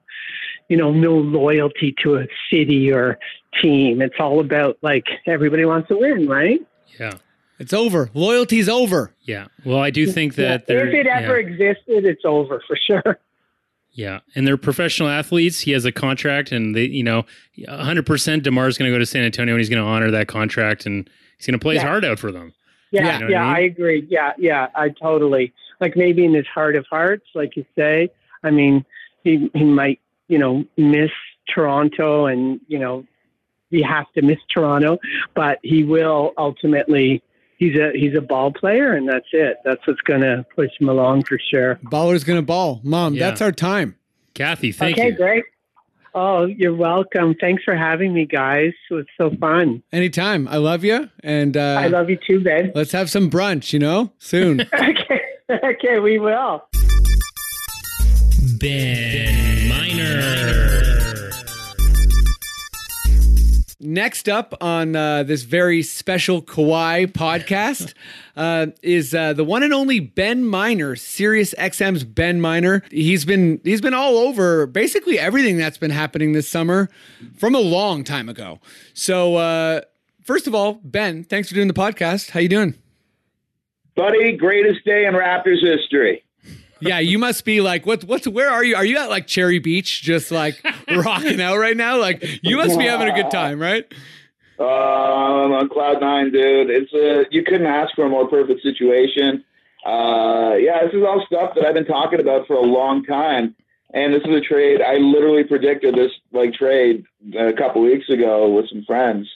you 0.68 0.76
know, 0.76 0.92
no 0.92 1.14
loyalty 1.14 1.94
to 2.02 2.16
a 2.16 2.26
city 2.50 2.90
or 2.92 3.18
team. 3.62 4.00
It's 4.00 4.14
all 4.18 4.40
about 4.40 4.78
like 4.82 5.06
everybody 5.26 5.64
wants 5.64 5.88
to 5.88 5.96
win, 5.98 6.26
right? 6.28 6.60
Yeah. 6.98 7.14
it's 7.58 7.72
over. 7.72 8.10
Loyalty's 8.14 8.68
over. 8.68 9.12
Yeah. 9.22 9.46
Well, 9.64 9.78
I 9.80 9.90
do 9.90 10.06
think 10.06 10.34
that 10.36 10.60
Yeah. 10.62 10.64
there, 10.66 10.88
if 10.88 10.94
it 10.94 11.06
ever 11.06 11.38
yeah. 11.40 11.46
existed, 11.48 12.04
it's 12.06 12.22
over 12.24 12.62
for 12.66 12.76
sure. 12.76 13.18
Yeah, 13.92 14.20
and 14.36 14.46
they're 14.46 14.56
professional 14.56 15.08
athletes. 15.08 15.60
He 15.60 15.72
has 15.72 15.84
a 15.84 15.90
contract, 15.90 16.52
and 16.52 16.76
they, 16.76 16.84
you 16.84 17.02
know, 17.02 17.24
100 17.66 18.06
percent 18.06 18.44
Demar's 18.44 18.78
going 18.78 18.88
to 18.90 18.94
go 18.94 19.00
to 19.00 19.04
San 19.04 19.24
Antonio, 19.24 19.52
and 19.54 19.60
he's 19.60 19.68
going 19.68 19.82
to 19.82 19.88
honor 19.88 20.12
that 20.12 20.28
contract, 20.28 20.86
and 20.86 21.10
he's 21.36 21.46
going 21.46 21.58
to 21.58 21.62
play 21.62 21.74
his 21.74 21.82
heart 21.82 22.04
out 22.04 22.18
for 22.20 22.30
them. 22.30 22.52
Yeah, 22.90 23.00
You 23.02 23.06
yeah, 23.06 23.18
know 23.18 23.26
what 23.26 23.36
I 23.36 23.44
mean? 23.46 23.54
I 23.56 23.60
agree. 23.60 24.06
Yeah, 24.08 24.32
yeah, 24.38 24.68
I 24.74 24.88
totally 24.90 25.52
like 25.80 25.96
maybe 25.96 26.24
in 26.24 26.34
his 26.34 26.46
heart 26.46 26.76
of 26.76 26.86
hearts, 26.90 27.26
like 27.34 27.56
you 27.56 27.64
say. 27.76 28.10
I 28.42 28.50
mean, 28.50 28.84
he 29.24 29.50
he 29.54 29.64
might 29.64 30.00
you 30.28 30.38
know 30.38 30.64
miss 30.76 31.10
Toronto, 31.54 32.26
and 32.26 32.60
you 32.68 32.78
know 32.78 33.06
he 33.70 33.82
has 33.82 34.06
to 34.14 34.22
miss 34.22 34.38
Toronto, 34.52 34.98
but 35.34 35.58
he 35.62 35.84
will 35.84 36.32
ultimately. 36.38 37.22
He's 37.58 37.76
a 37.76 37.92
he's 37.94 38.14
a 38.16 38.22
ball 38.22 38.50
player, 38.52 38.94
and 38.94 39.06
that's 39.06 39.26
it. 39.32 39.58
That's 39.66 39.86
what's 39.86 40.00
going 40.00 40.22
to 40.22 40.46
push 40.56 40.70
him 40.80 40.88
along 40.88 41.24
for 41.24 41.38
sure. 41.38 41.78
Baller's 41.82 42.24
gonna 42.24 42.40
ball. 42.40 42.80
Mom, 42.82 43.12
Yeah. 43.12 43.28
that's 43.28 43.42
our 43.42 43.52
time. 43.52 43.96
Kathy, 44.32 44.72
thank 44.72 44.96
okay, 44.96 45.08
you. 45.08 45.14
great. 45.16 45.44
Oh, 46.14 46.44
you're 46.44 46.74
welcome. 46.74 47.34
Thanks 47.40 47.62
for 47.62 47.76
having 47.76 48.12
me, 48.12 48.26
guys. 48.26 48.72
It 48.90 48.94
was 48.94 49.06
so 49.16 49.30
fun. 49.40 49.82
Anytime. 49.92 50.48
I 50.48 50.56
love 50.56 50.82
you. 50.84 51.08
And 51.22 51.56
uh, 51.56 51.76
I 51.78 51.86
love 51.86 52.10
you 52.10 52.18
too, 52.26 52.40
Ben. 52.42 52.72
let's 52.74 52.92
have 52.92 53.10
some 53.10 53.30
brunch, 53.30 53.72
you 53.72 53.78
know, 53.78 54.12
soon. 54.18 54.60
okay, 54.74 55.20
okay, 55.64 55.98
we 56.00 56.18
will. 56.18 56.64
Ben 58.58 59.68
Miner. 59.68 60.69
Next 63.82 64.28
up 64.28 64.52
on 64.60 64.94
uh, 64.94 65.22
this 65.22 65.42
very 65.42 65.82
special 65.82 66.42
Kawhi 66.42 67.06
podcast 67.06 67.94
uh, 68.36 68.66
is 68.82 69.14
uh, 69.14 69.32
the 69.32 69.42
one 69.42 69.62
and 69.62 69.72
only 69.72 70.00
Ben 70.00 70.44
Miner, 70.44 70.96
Sirius 70.96 71.54
XM's 71.54 72.04
Ben 72.04 72.42
Miner. 72.42 72.82
He's 72.90 73.24
been 73.24 73.58
he's 73.64 73.80
been 73.80 73.94
all 73.94 74.18
over 74.18 74.66
basically 74.66 75.18
everything 75.18 75.56
that's 75.56 75.78
been 75.78 75.90
happening 75.90 76.32
this 76.32 76.46
summer 76.46 76.90
from 77.38 77.54
a 77.54 77.58
long 77.58 78.04
time 78.04 78.28
ago. 78.28 78.60
So 78.92 79.36
uh, 79.36 79.80
first 80.24 80.46
of 80.46 80.54
all, 80.54 80.74
Ben, 80.84 81.24
thanks 81.24 81.48
for 81.48 81.54
doing 81.54 81.68
the 81.68 81.74
podcast. 81.74 82.30
How 82.30 82.40
you 82.40 82.50
doing? 82.50 82.74
Buddy, 83.96 84.36
greatest 84.36 84.84
day 84.84 85.06
in 85.06 85.14
Raptors 85.14 85.62
history. 85.62 86.22
Yeah, 86.80 86.98
you 86.98 87.18
must 87.18 87.44
be 87.44 87.60
like 87.60 87.86
what 87.86 88.04
what's 88.04 88.26
where 88.26 88.50
are 88.50 88.64
you? 88.64 88.76
Are 88.76 88.84
you 88.84 88.98
at 88.98 89.10
like 89.10 89.26
Cherry 89.26 89.58
Beach 89.58 90.02
just 90.02 90.30
like 90.30 90.62
rocking 90.90 91.40
out 91.40 91.58
right 91.58 91.76
now? 91.76 91.98
Like 91.98 92.24
you 92.42 92.56
must 92.56 92.78
be 92.78 92.84
having 92.86 93.08
a 93.08 93.14
good 93.14 93.30
time, 93.30 93.58
right? 93.60 93.84
Um, 94.58 95.52
on 95.52 95.68
cloud 95.70 96.00
nine, 96.00 96.32
dude. 96.32 96.68
It's 96.68 96.92
a 96.92 97.24
you 97.30 97.42
couldn't 97.44 97.66
ask 97.66 97.94
for 97.94 98.04
a 98.04 98.08
more 98.08 98.28
perfect 98.28 98.62
situation. 98.62 99.44
Uh, 99.86 100.54
yeah, 100.58 100.84
this 100.84 100.92
is 100.92 101.02
all 101.02 101.24
stuff 101.26 101.54
that 101.54 101.64
I've 101.64 101.74
been 101.74 101.86
talking 101.86 102.20
about 102.20 102.46
for 102.46 102.54
a 102.56 102.62
long 102.62 103.02
time, 103.04 103.56
and 103.94 104.12
this 104.12 104.22
is 104.22 104.34
a 104.34 104.40
trade. 104.40 104.82
I 104.82 104.96
literally 104.96 105.44
predicted 105.44 105.94
this 105.94 106.12
like 106.32 106.52
trade 106.52 107.04
a 107.38 107.54
couple 107.54 107.80
weeks 107.82 108.08
ago 108.10 108.50
with 108.50 108.68
some 108.68 108.84
friends. 108.84 109.28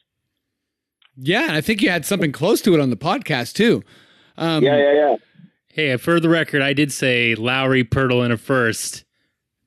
Yeah, 1.16 1.48
I 1.50 1.60
think 1.60 1.80
you 1.80 1.90
had 1.90 2.04
something 2.04 2.32
close 2.32 2.60
to 2.62 2.74
it 2.74 2.80
on 2.80 2.90
the 2.90 2.96
podcast 2.96 3.54
too. 3.54 3.82
Um, 4.36 4.62
Yeah, 4.64 4.76
yeah, 4.76 4.92
yeah. 4.92 5.16
Hey, 5.74 5.96
for 5.96 6.20
the 6.20 6.28
record, 6.28 6.62
I 6.62 6.72
did 6.72 6.92
say 6.92 7.34
Lowry, 7.34 7.82
Poeltl, 7.82 8.22
and 8.22 8.32
a 8.32 8.36
first 8.36 9.04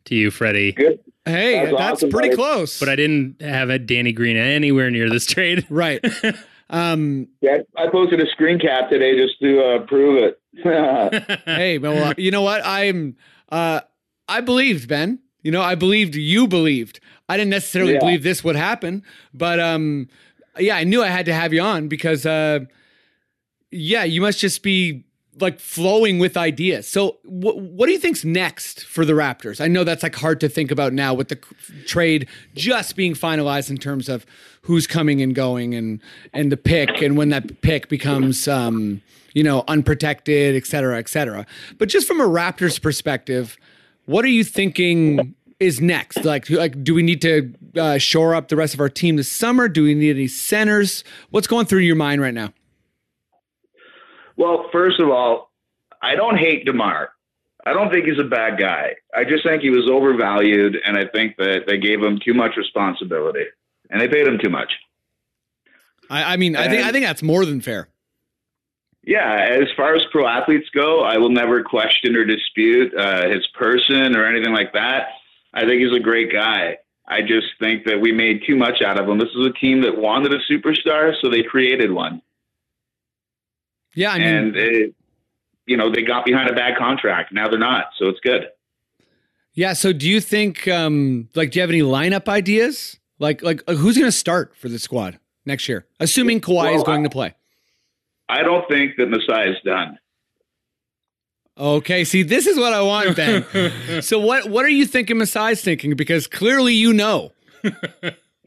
to 0.05 0.15
you, 0.15 0.31
Freddie, 0.31 0.71
Good. 0.71 0.99
Hey, 1.25 1.55
That's 1.65 1.71
that's, 1.77 1.91
awesome, 1.95 2.09
pretty 2.11 2.29
buddy. 2.29 2.37
close. 2.37 2.79
but 2.79 2.87
I 2.87 2.95
didn't 2.95 3.41
have 3.41 3.69
a 3.69 3.77
Danny 3.77 4.13
Green 4.13 4.37
anywhere 4.37 4.89
near 4.89 5.09
this 5.09 5.25
trade. 5.25 5.65
right. 5.69 6.03
Um, 6.69 7.29
Yeah, 7.39 7.59
I 7.77 7.87
posted 7.89 8.19
a 8.19 8.27
screen 8.29 8.59
cap 8.59 8.89
today 8.89 9.15
just 9.17 9.39
to 9.39 9.61
uh, 9.63 9.79
prove 9.85 10.21
it. 10.21 11.41
hey, 11.45 11.77
well, 11.77 12.09
uh, 12.09 12.13
you 12.17 12.29
know 12.29 12.41
what? 12.41 12.61
I'm. 12.65 13.15
Uh, 13.47 13.79
I 14.27 14.41
believed 14.41 14.89
Ben. 14.89 15.19
You 15.43 15.51
know, 15.51 15.61
I 15.61 15.75
believed 15.75 16.15
you 16.15 16.45
believed. 16.45 16.99
I 17.29 17.37
didn't 17.37 17.51
necessarily 17.51 17.93
Yeah. 17.93 17.99
believe 17.99 18.21
this 18.23 18.43
would 18.43 18.57
happen, 18.57 19.03
but 19.33 19.61
um, 19.61 20.09
yeah, 20.59 20.75
I 20.75 20.83
knew 20.83 21.01
I 21.01 21.07
had 21.07 21.25
to 21.27 21.33
have 21.33 21.53
you 21.53 21.61
on 21.61 21.87
because, 21.87 22.25
uh, 22.25 22.59
yeah, 23.71 24.03
you 24.03 24.19
must 24.19 24.39
just 24.39 24.61
be 24.61 25.05
like 25.39 25.59
flowing 25.59 26.19
with 26.19 26.35
ideas. 26.37 26.87
So, 26.87 27.17
wh- 27.23 27.57
what 27.57 27.85
do 27.87 27.91
you 27.91 27.99
think's 27.99 28.25
next 28.25 28.83
for 28.85 29.05
the 29.05 29.13
Raptors? 29.13 29.61
I 29.61 29.67
know 29.67 29.83
that's 29.83 30.03
like 30.03 30.15
hard 30.15 30.39
to 30.41 30.49
think 30.49 30.71
about 30.71 30.93
now 30.93 31.13
with 31.13 31.29
the 31.29 31.37
trade 31.85 32.27
just 32.55 32.95
being 32.95 33.13
finalized 33.13 33.69
in 33.69 33.77
terms 33.77 34.09
of 34.09 34.25
who's 34.61 34.87
coming 34.87 35.21
and 35.21 35.33
going 35.33 35.75
and 35.75 36.01
and 36.33 36.51
the 36.51 36.57
pick 36.57 37.01
and 37.01 37.17
when 37.17 37.29
that 37.29 37.61
pick 37.61 37.87
becomes 37.89 38.47
um, 38.47 39.01
you 39.33 39.43
know 39.43 39.63
unprotected, 39.67 40.55
et 40.55 40.65
cetera, 40.65 40.97
et 40.97 41.09
cetera. 41.09 41.45
But 41.77 41.89
just 41.89 42.07
from 42.07 42.19
a 42.19 42.27
Raptors 42.27 42.81
perspective, 42.81 43.57
what 44.05 44.25
are 44.25 44.29
you 44.29 44.43
thinking? 44.43 45.35
Is 45.59 45.81
next 45.81 46.23
like 46.23 46.51
like 46.51 46.83
do 46.83 46.93
we 46.93 47.01
need 47.01 47.19
to 47.23 47.51
uh, 47.75 47.97
shore 47.97 48.35
up 48.35 48.49
the 48.49 48.55
rest 48.55 48.75
of 48.75 48.79
our 48.79 48.89
team 48.89 49.15
this 49.15 49.31
summer? 49.31 49.67
Do 49.67 49.81
we 49.81 49.95
need 49.95 50.11
any 50.11 50.27
centers? 50.27 51.03
What's 51.31 51.47
going 51.47 51.65
through 51.65 51.79
your 51.79 51.95
mind 51.95 52.21
right 52.21 52.33
now? 52.33 52.53
Well, 54.37 54.69
first 54.71 54.99
of 54.99 55.09
all, 55.09 55.51
I 56.01 56.15
don't 56.15 56.37
hate 56.37 56.65
DeMar. 56.65 57.09
I 57.65 57.73
don't 57.73 57.91
think 57.91 58.05
he's 58.05 58.19
a 58.19 58.23
bad 58.23 58.57
guy. 58.57 58.95
I 59.13 59.25
just 59.25 59.43
think 59.43 59.61
he 59.61 59.69
was 59.69 59.89
overvalued, 59.89 60.77
and 60.85 60.97
I 60.97 61.05
think 61.05 61.35
that 61.37 61.63
they 61.67 61.77
gave 61.77 62.01
him 62.01 62.19
too 62.23 62.33
much 62.33 62.55
responsibility, 62.55 63.45
and 63.89 63.99
they 63.99 64.07
paid 64.07 64.25
him 64.25 64.37
too 64.41 64.49
much. 64.49 64.71
I, 66.09 66.33
I 66.33 66.37
mean, 66.37 66.55
I 66.55 66.69
think 66.69 66.85
I 66.85 66.91
think 66.91 67.05
that's 67.05 67.23
more 67.23 67.45
than 67.45 67.59
fair. 67.59 67.89
Yeah, 69.03 69.47
as 69.49 69.67
far 69.75 69.95
as 69.95 70.03
pro 70.11 70.27
athletes 70.27 70.69
go, 70.73 71.01
I 71.01 71.17
will 71.17 71.29
never 71.29 71.63
question 71.63 72.15
or 72.15 72.25
dispute 72.25 72.93
uh, 72.93 73.29
his 73.29 73.45
person 73.47 74.15
or 74.15 74.25
anything 74.25 74.53
like 74.53 74.73
that. 74.73 75.07
I 75.53 75.61
think 75.61 75.81
he's 75.81 75.93
a 75.93 75.99
great 75.99 76.31
guy. 76.31 76.77
I 77.07 77.21
just 77.21 77.47
think 77.59 77.85
that 77.85 78.01
we 78.01 78.11
made 78.11 78.43
too 78.45 78.57
much 78.57 78.81
out 78.81 78.99
of 78.99 79.07
him. 79.07 79.17
This 79.17 79.29
is 79.29 79.45
a 79.45 79.53
team 79.53 79.81
that 79.81 79.97
wanted 79.97 80.33
a 80.33 80.39
superstar, 80.51 81.13
so 81.21 81.29
they 81.29 81.41
created 81.41 81.91
one. 81.91 82.21
Yeah, 83.97 84.11
I 84.11 84.19
mean, 84.19 84.27
and 84.27 84.55
it, 84.55 84.95
you 85.65 85.75
know 85.75 85.91
they 85.91 86.03
got 86.03 86.23
behind 86.23 86.49
a 86.51 86.53
bad 86.53 86.77
contract. 86.77 87.33
Now 87.33 87.49
they're 87.49 87.57
not, 87.57 87.85
so 87.97 88.05
it's 88.09 88.19
good. 88.19 88.43
yeah. 89.55 89.73
So, 89.73 89.91
do 89.91 90.07
you 90.07 90.21
think, 90.21 90.67
um, 90.67 91.29
like, 91.33 91.49
do 91.49 91.57
you 91.57 91.61
have 91.61 91.71
any 91.71 91.81
lineup 91.81 92.27
ideas 92.29 92.99
Like, 93.17 93.41
like 93.41 93.63
uh, 93.67 93.73
who's 93.73 93.97
going 93.97 94.07
to 94.07 94.11
start 94.11 94.55
for 94.55 94.69
the 94.69 94.77
squad 94.77 95.17
next 95.47 95.67
year, 95.67 95.87
assuming 95.99 96.41
Kawhi 96.41 96.75
is 96.75 96.83
going 96.83 97.03
to 97.05 97.09
play? 97.09 97.33
I 98.29 98.43
don't 98.43 98.67
think 98.69 98.97
that 98.97 99.07
Masai 99.09 99.49
is 99.49 99.57
done. 99.65 99.97
Okay, 101.57 102.03
see, 102.03 102.21
this 102.21 102.45
is 102.45 102.55
what 102.59 102.73
I 102.73 102.83
want, 102.83 103.15
Ben. 103.15 104.01
so, 104.03 104.19
what 104.19 104.47
what 104.47 104.63
are 104.63 104.69
you 104.69 104.85
thinking 104.85 105.17
Masai's 105.17 105.63
thinking? 105.63 105.95
Because 105.95 106.27
clearly, 106.27 106.75
you 106.75 106.93
know. 106.93 107.31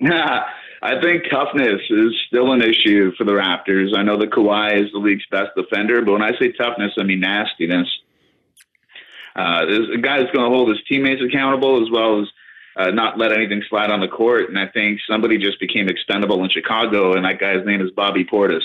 I 0.82 1.00
think 1.00 1.24
toughness 1.30 1.80
is 1.90 2.14
still 2.26 2.52
an 2.52 2.62
issue 2.62 3.12
for 3.16 3.24
the 3.24 3.32
Raptors. 3.32 3.94
I 3.94 4.02
know 4.02 4.16
that 4.18 4.30
Kawhi 4.30 4.82
is 4.82 4.90
the 4.92 4.98
league's 4.98 5.26
best 5.30 5.50
defender, 5.54 6.00
but 6.02 6.12
when 6.12 6.22
I 6.22 6.32
say 6.38 6.52
toughness, 6.52 6.92
I 6.98 7.02
mean 7.02 7.20
nastiness. 7.20 7.88
Uh, 9.36 9.66
there's 9.66 9.90
a 9.94 9.98
guy 9.98 10.18
that's 10.18 10.32
going 10.32 10.50
to 10.50 10.54
hold 10.54 10.70
his 10.70 10.78
teammates 10.88 11.22
accountable 11.22 11.82
as 11.82 11.90
well 11.90 12.22
as 12.22 12.28
uh, 12.76 12.90
not 12.90 13.18
let 13.18 13.32
anything 13.32 13.62
slide 13.68 13.90
on 13.90 14.00
the 14.00 14.08
court. 14.08 14.48
And 14.48 14.58
I 14.58 14.68
think 14.68 15.00
somebody 15.08 15.36
just 15.36 15.60
became 15.60 15.88
expendable 15.88 16.42
in 16.44 16.50
Chicago, 16.50 17.12
and 17.12 17.24
that 17.24 17.38
guy's 17.38 17.64
name 17.66 17.82
is 17.82 17.90
Bobby 17.90 18.24
Portis. 18.24 18.64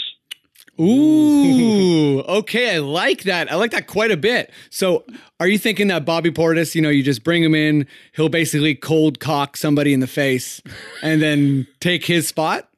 Ooh, 0.79 2.19
okay, 2.21 2.75
I 2.75 2.79
like 2.79 3.23
that. 3.23 3.51
I 3.51 3.55
like 3.55 3.71
that 3.71 3.87
quite 3.87 4.11
a 4.11 4.17
bit. 4.17 4.51
So, 4.69 5.05
are 5.39 5.47
you 5.47 5.57
thinking 5.57 5.87
that 5.87 6.05
Bobby 6.05 6.31
Portis, 6.31 6.75
you 6.75 6.81
know, 6.81 6.89
you 6.89 7.03
just 7.03 7.23
bring 7.23 7.43
him 7.43 7.55
in, 7.55 7.87
he'll 8.13 8.29
basically 8.29 8.75
cold 8.75 9.19
cock 9.19 9.57
somebody 9.57 9.93
in 9.93 9.99
the 9.99 10.07
face, 10.07 10.61
and 11.01 11.21
then 11.21 11.67
take 11.79 12.05
his 12.05 12.27
spot? 12.27 12.69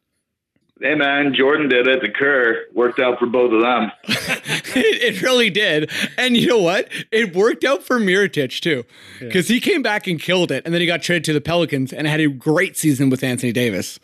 Hey 0.79 0.93
man, 0.93 1.33
Jordan 1.33 1.69
did 1.69 1.87
it. 1.87 2.01
The 2.01 2.09
Kerr 2.09 2.65
worked 2.71 2.99
out 2.99 3.17
for 3.17 3.25
both 3.25 3.51
of 3.51 3.61
them. 3.61 3.91
it, 4.03 5.15
it 5.15 5.21
really 5.23 5.49
did. 5.49 5.89
And 6.19 6.37
you 6.37 6.45
know 6.47 6.59
what? 6.59 6.87
It 7.11 7.35
worked 7.35 7.63
out 7.63 7.81
for 7.81 7.99
Mirotic 7.99 8.59
too, 8.61 8.83
because 9.19 9.47
he 9.47 9.59
came 9.59 9.81
back 9.81 10.05
and 10.05 10.21
killed 10.21 10.51
it, 10.51 10.63
and 10.65 10.73
then 10.75 10.81
he 10.81 10.85
got 10.85 11.01
traded 11.01 11.23
to 11.25 11.33
the 11.33 11.41
Pelicans 11.41 11.91
and 11.91 12.05
had 12.05 12.19
a 12.19 12.27
great 12.27 12.77
season 12.77 13.09
with 13.09 13.23
Anthony 13.23 13.51
Davis. 13.51 13.99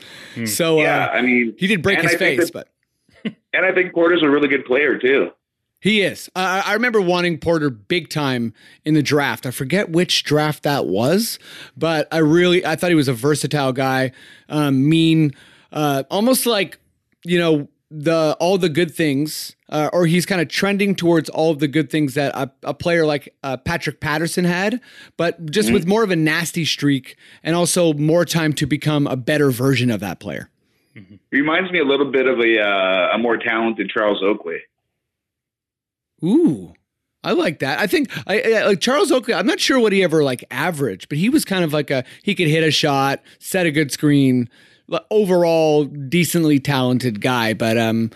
So 0.46 0.80
Yeah, 0.80 1.06
uh, 1.06 1.10
I 1.18 1.22
mean, 1.22 1.54
he 1.60 1.68
did 1.68 1.84
break 1.84 2.02
his 2.02 2.16
I 2.16 2.18
face, 2.18 2.40
that- 2.40 2.54
but 2.54 2.70
and 3.54 3.66
I 3.66 3.74
think 3.74 3.94
Porter's 3.94 4.24
a 4.24 4.30
really 4.30 4.48
good 4.48 4.66
player 4.66 4.98
too. 4.98 5.30
he 5.80 6.02
is. 6.02 6.30
I 6.36 6.62
I 6.66 6.74
remember 6.74 7.02
wanting 7.02 7.38
Porter 7.40 7.70
big 7.70 8.10
time 8.10 8.54
in 8.86 8.94
the 8.94 9.04
draft. 9.04 9.46
I 9.46 9.52
forget 9.52 9.90
which 9.90 10.24
draft 10.24 10.64
that 10.64 10.86
was, 10.88 11.40
but 11.78 12.08
I 12.12 12.20
really 12.20 12.66
I 12.66 12.76
thought 12.76 12.90
he 12.90 12.96
was 12.96 13.08
a 13.08 13.14
versatile 13.14 13.74
guy, 13.74 14.12
um, 14.50 14.90
mean, 14.90 15.34
uh, 15.72 16.04
almost 16.10 16.46
like 16.46 16.80
you 17.26 17.40
know 17.40 17.68
the 17.96 18.36
all 18.40 18.58
the 18.58 18.70
good 18.70 18.94
things, 18.94 19.56
uh, 19.70 19.90
or 19.94 20.08
he's 20.08 20.26
kind 20.26 20.42
of 20.42 20.48
trending 20.48 20.96
towards 20.96 21.30
all 21.30 21.52
of 21.52 21.60
the 21.60 21.68
good 21.68 21.92
things 21.92 22.16
that 22.16 22.34
a, 22.36 22.52
a 22.64 22.74
player 22.74 23.06
like 23.06 23.36
uh, 23.44 23.58
Patrick 23.58 24.00
Patterson 24.00 24.46
had, 24.46 24.82
but 25.16 25.52
just 25.52 25.72
with 25.72 25.86
more 25.86 26.04
of 26.04 26.10
a 26.10 26.16
nasty 26.16 26.66
streak 26.66 27.18
and 27.44 27.56
also 27.56 27.94
more 27.94 28.26
time 28.26 28.54
to 28.54 28.66
become 28.66 29.06
a 29.06 29.16
better 29.16 29.52
version 29.52 29.92
of 29.92 30.00
that 30.00 30.20
player. 30.20 30.50
He 30.96 31.20
reminds 31.32 31.72
me 31.72 31.80
a 31.80 31.84
little 31.86 32.12
bit 32.12 32.28
of 32.28 32.40
a 32.40 32.62
uh, 32.62 33.16
a 33.16 33.18
more 33.18 33.38
talented 33.38 33.90
Charles 33.90 34.22
Oakley. 34.24 34.60
Ooh, 36.24 36.74
I 37.24 37.32
like 37.34 37.60
that. 37.60 37.80
I 37.80 37.88
think 37.88 38.10
I, 38.28 38.42
I 38.42 38.66
like 38.66 38.80
Charles 38.80 39.12
Oakley. 39.12 39.34
I'm 39.34 39.46
not 39.46 39.60
sure 39.60 39.80
what 39.80 39.92
he 39.94 40.04
ever 40.04 40.24
like 40.24 40.44
averaged, 40.52 41.10
but 41.10 41.18
he 41.18 41.30
was 41.30 41.44
kind 41.46 41.64
of 41.64 41.74
like 41.74 41.90
a 41.92 42.04
he 42.24 42.36
could 42.36 42.48
hit 42.48 42.64
a 42.64 42.72
shot, 42.72 43.22
set 43.40 43.66
a 43.66 43.72
good 43.72 43.92
screen, 43.92 44.50
overall 45.12 45.86
decently 45.86 46.60
talented 46.60 47.22
guy. 47.22 47.54
But 47.54 47.78
um, 47.78 48.12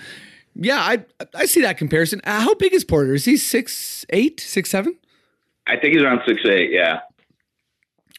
yeah, 0.55 0.77
I 0.79 1.03
I 1.35 1.45
see 1.45 1.61
that 1.61 1.77
comparison. 1.77 2.21
Uh, 2.23 2.41
how 2.41 2.53
big 2.55 2.73
is 2.73 2.83
Porter? 2.83 3.13
Is 3.13 3.25
he 3.25 3.37
six 3.37 4.05
eight, 4.09 4.39
six 4.39 4.69
seven? 4.69 4.95
I 5.65 5.75
think 5.77 5.95
he's 5.95 6.03
around 6.03 6.21
six 6.25 6.41
eight. 6.45 6.71
Yeah. 6.71 6.99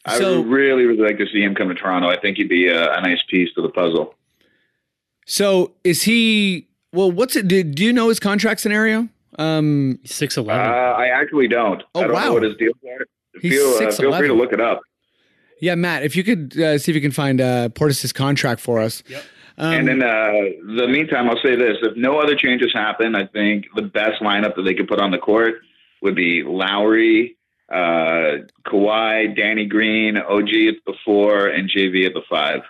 I 0.05 0.17
So- 0.17 0.41
would 0.41 0.49
really, 0.51 0.85
really 0.85 1.01
like 1.01 1.17
to 1.17 1.25
see 1.27 1.41
him 1.41 1.55
come 1.55 1.67
to 1.69 1.75
Toronto. 1.75 2.09
I 2.09 2.19
think 2.19 2.37
he'd 2.37 2.47
be 2.49 2.67
a, 2.67 2.93
a 2.93 3.01
nice 3.01 3.21
piece 3.27 3.51
to 3.55 3.61
the 3.61 3.69
puzzle. 3.69 4.13
So 5.29 5.73
is 5.83 6.01
he? 6.03 6.67
Well, 6.91 7.11
what's 7.11 7.35
it? 7.35 7.47
Do, 7.47 7.63
do 7.63 7.85
you 7.85 7.93
know 7.93 8.09
his 8.09 8.19
contract 8.19 8.59
scenario? 8.61 9.07
Um, 9.37 9.99
Six 10.03 10.37
Uh, 10.37 10.41
eleven. 10.41 10.65
I 10.65 11.07
actually 11.09 11.47
don't. 11.47 11.83
Oh, 11.93 12.01
I 12.01 12.03
don't 12.05 12.13
wow. 12.13 12.25
know 12.25 12.33
what 12.33 12.43
his 12.43 12.55
deals 12.57 12.75
are. 12.83 13.05
He's 13.39 13.53
Feel, 13.53 13.87
uh, 13.87 13.91
feel 13.91 14.17
free 14.17 14.27
to 14.27 14.33
look 14.33 14.51
it 14.51 14.59
up. 14.59 14.81
yeah, 15.61 15.75
Matt, 15.75 16.03
if 16.03 16.15
you 16.15 16.23
could 16.23 16.59
uh, 16.59 16.77
see 16.79 16.91
if 16.91 16.95
you 16.95 17.01
can 17.01 17.11
find 17.11 17.39
uh, 17.39 17.69
Portis's 17.69 18.11
contract 18.11 18.59
for 18.59 18.79
us. 18.79 19.03
Yep. 19.07 19.23
Um, 19.59 19.73
and 19.73 19.89
in 19.89 20.01
uh, 20.03 20.31
the 20.77 20.87
meantime, 20.87 21.29
I'll 21.29 21.39
say 21.43 21.55
this: 21.55 21.77
if 21.83 21.95
no 21.95 22.17
other 22.19 22.35
changes 22.35 22.71
happen, 22.73 23.15
I 23.15 23.27
think 23.27 23.65
the 23.75 23.83
best 23.83 24.21
lineup 24.21 24.55
that 24.55 24.63
they 24.63 24.73
could 24.73 24.87
put 24.87 24.99
on 24.99 25.11
the 25.11 25.17
court 25.19 25.61
would 26.01 26.15
be 26.15 26.41
Lowry, 26.43 27.37
uh, 27.71 28.45
Kawhi, 28.65 29.35
Danny 29.37 29.65
Green, 29.67 30.17
OG 30.17 30.49
at 30.69 30.75
the 30.87 30.95
four, 31.05 31.47
and 31.47 31.69
JV 31.69 32.07
at 32.07 32.13
the 32.15 32.23
five. 32.29 32.61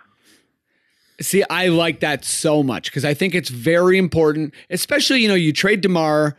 See, 1.22 1.44
I 1.50 1.68
like 1.68 2.00
that 2.00 2.24
so 2.24 2.64
much 2.64 2.90
because 2.90 3.04
I 3.06 3.14
think 3.14 3.36
it's 3.36 3.50
very 3.50 3.98
important, 3.98 4.54
especially, 4.70 5.22
you 5.22 5.28
know, 5.28 5.36
you 5.36 5.52
trade 5.52 5.82
DeMar, 5.82 6.38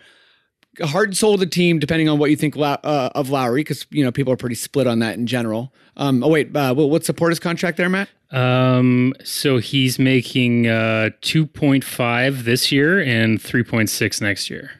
hard 0.83 1.09
and 1.11 1.17
soul 1.17 1.35
of 1.35 1.41
the 1.41 1.47
team, 1.47 1.79
depending 1.79 2.09
on 2.09 2.19
what 2.19 2.31
you 2.31 2.37
think 2.37 2.57
uh, 2.57 2.79
of 3.15 3.29
Lowry, 3.29 3.61
because, 3.61 3.87
you 3.91 4.03
know, 4.05 4.11
people 4.11 4.33
are 4.33 4.37
pretty 4.37 4.55
split 4.55 4.87
on 4.87 5.01
that 5.01 5.17
in 5.19 5.27
general. 5.27 5.73
Um, 5.97 6.23
oh, 6.25 6.29
wait, 6.29 6.55
uh, 6.57 6.75
what- 6.75 6.89
what's 6.89 7.07
the 7.07 7.13
Portis 7.15 7.41
contract 7.41 7.77
there, 7.77 7.89
Matt? 7.91 8.09
Um, 8.31 9.13
so 9.25 9.59
he's 9.59 9.99
making 9.99 10.69
uh 10.69 11.11
two 11.21 11.47
point 11.47 11.83
five 11.83 12.45
this 12.45 12.71
year 12.71 13.01
and 13.01 13.43
three 13.43 13.65
point 13.65 13.91
six 13.91 14.21
next 14.21 14.49
year. 14.49 14.71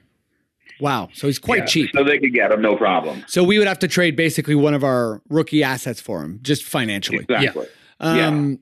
Wow. 0.79 1.09
So 1.13 1.27
he's 1.27 1.41
quite 1.41 1.59
Yeah, 1.59 1.65
cheap. 1.67 1.91
so 1.95 2.05
they 2.05 2.19
could 2.21 2.33
get 2.33 2.53
him, 2.53 2.63
no 2.63 2.77
problem. 2.77 3.25
So 3.27 3.43
we 3.43 3.59
would 3.59 3.67
have 3.67 3.81
to 3.81 3.89
trade 3.89 4.15
basically 4.15 4.55
one 4.55 4.73
of 4.73 4.85
our 4.85 5.21
rookie 5.29 5.65
assets 5.65 6.01
for 6.01 6.23
him, 6.23 6.39
just 6.43 6.63
financially. 6.63 7.27
Exactly. 7.29 7.67
Um, 7.99 8.61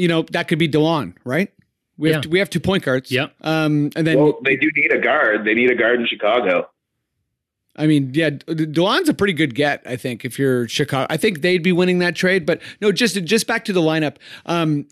You 0.00 0.08
know, 0.08 0.22
that 0.32 0.48
could 0.48 0.58
be 0.58 0.68
DeLon, 0.68 1.14
right? 1.24 1.52
We 1.98 2.08
have, 2.08 2.16
Yeah. 2.16 2.20
t- 2.22 2.28
we 2.30 2.38
have 2.38 2.48
two 2.48 2.60
point 2.60 2.82
guards. 2.84 3.10
Yep. 3.12 3.34
Um, 3.42 3.90
and 3.94 4.06
then 4.06 4.18
Well, 4.18 4.38
they 4.44 4.56
do 4.56 4.70
need 4.74 4.92
a 4.92 4.98
guard. 4.98 5.44
They 5.44 5.52
need 5.54 5.70
a 5.70 5.74
guard 5.74 6.00
in 6.00 6.06
Chicago. 6.06 6.68
I 7.76 7.86
mean, 7.86 8.10
yeah, 8.14 8.30
De- 8.30 8.66
DeLon's 8.66 9.08
a 9.08 9.14
pretty 9.14 9.32
good 9.32 9.54
get, 9.54 9.82
I 9.86 9.96
think, 9.96 10.24
if 10.24 10.38
you're 10.38 10.66
Chicago. 10.68 11.06
I 11.10 11.16
think 11.16 11.40
they'd 11.42 11.62
be 11.62 11.72
winning 11.72 11.98
that 12.00 12.16
trade, 12.16 12.44
but 12.46 12.60
no, 12.80 12.90
just 12.92 13.22
just 13.24 13.46
back 13.46 13.64
to 13.66 13.72
the 13.72 13.80
lineup. 13.80 14.16
Um, 14.46 14.86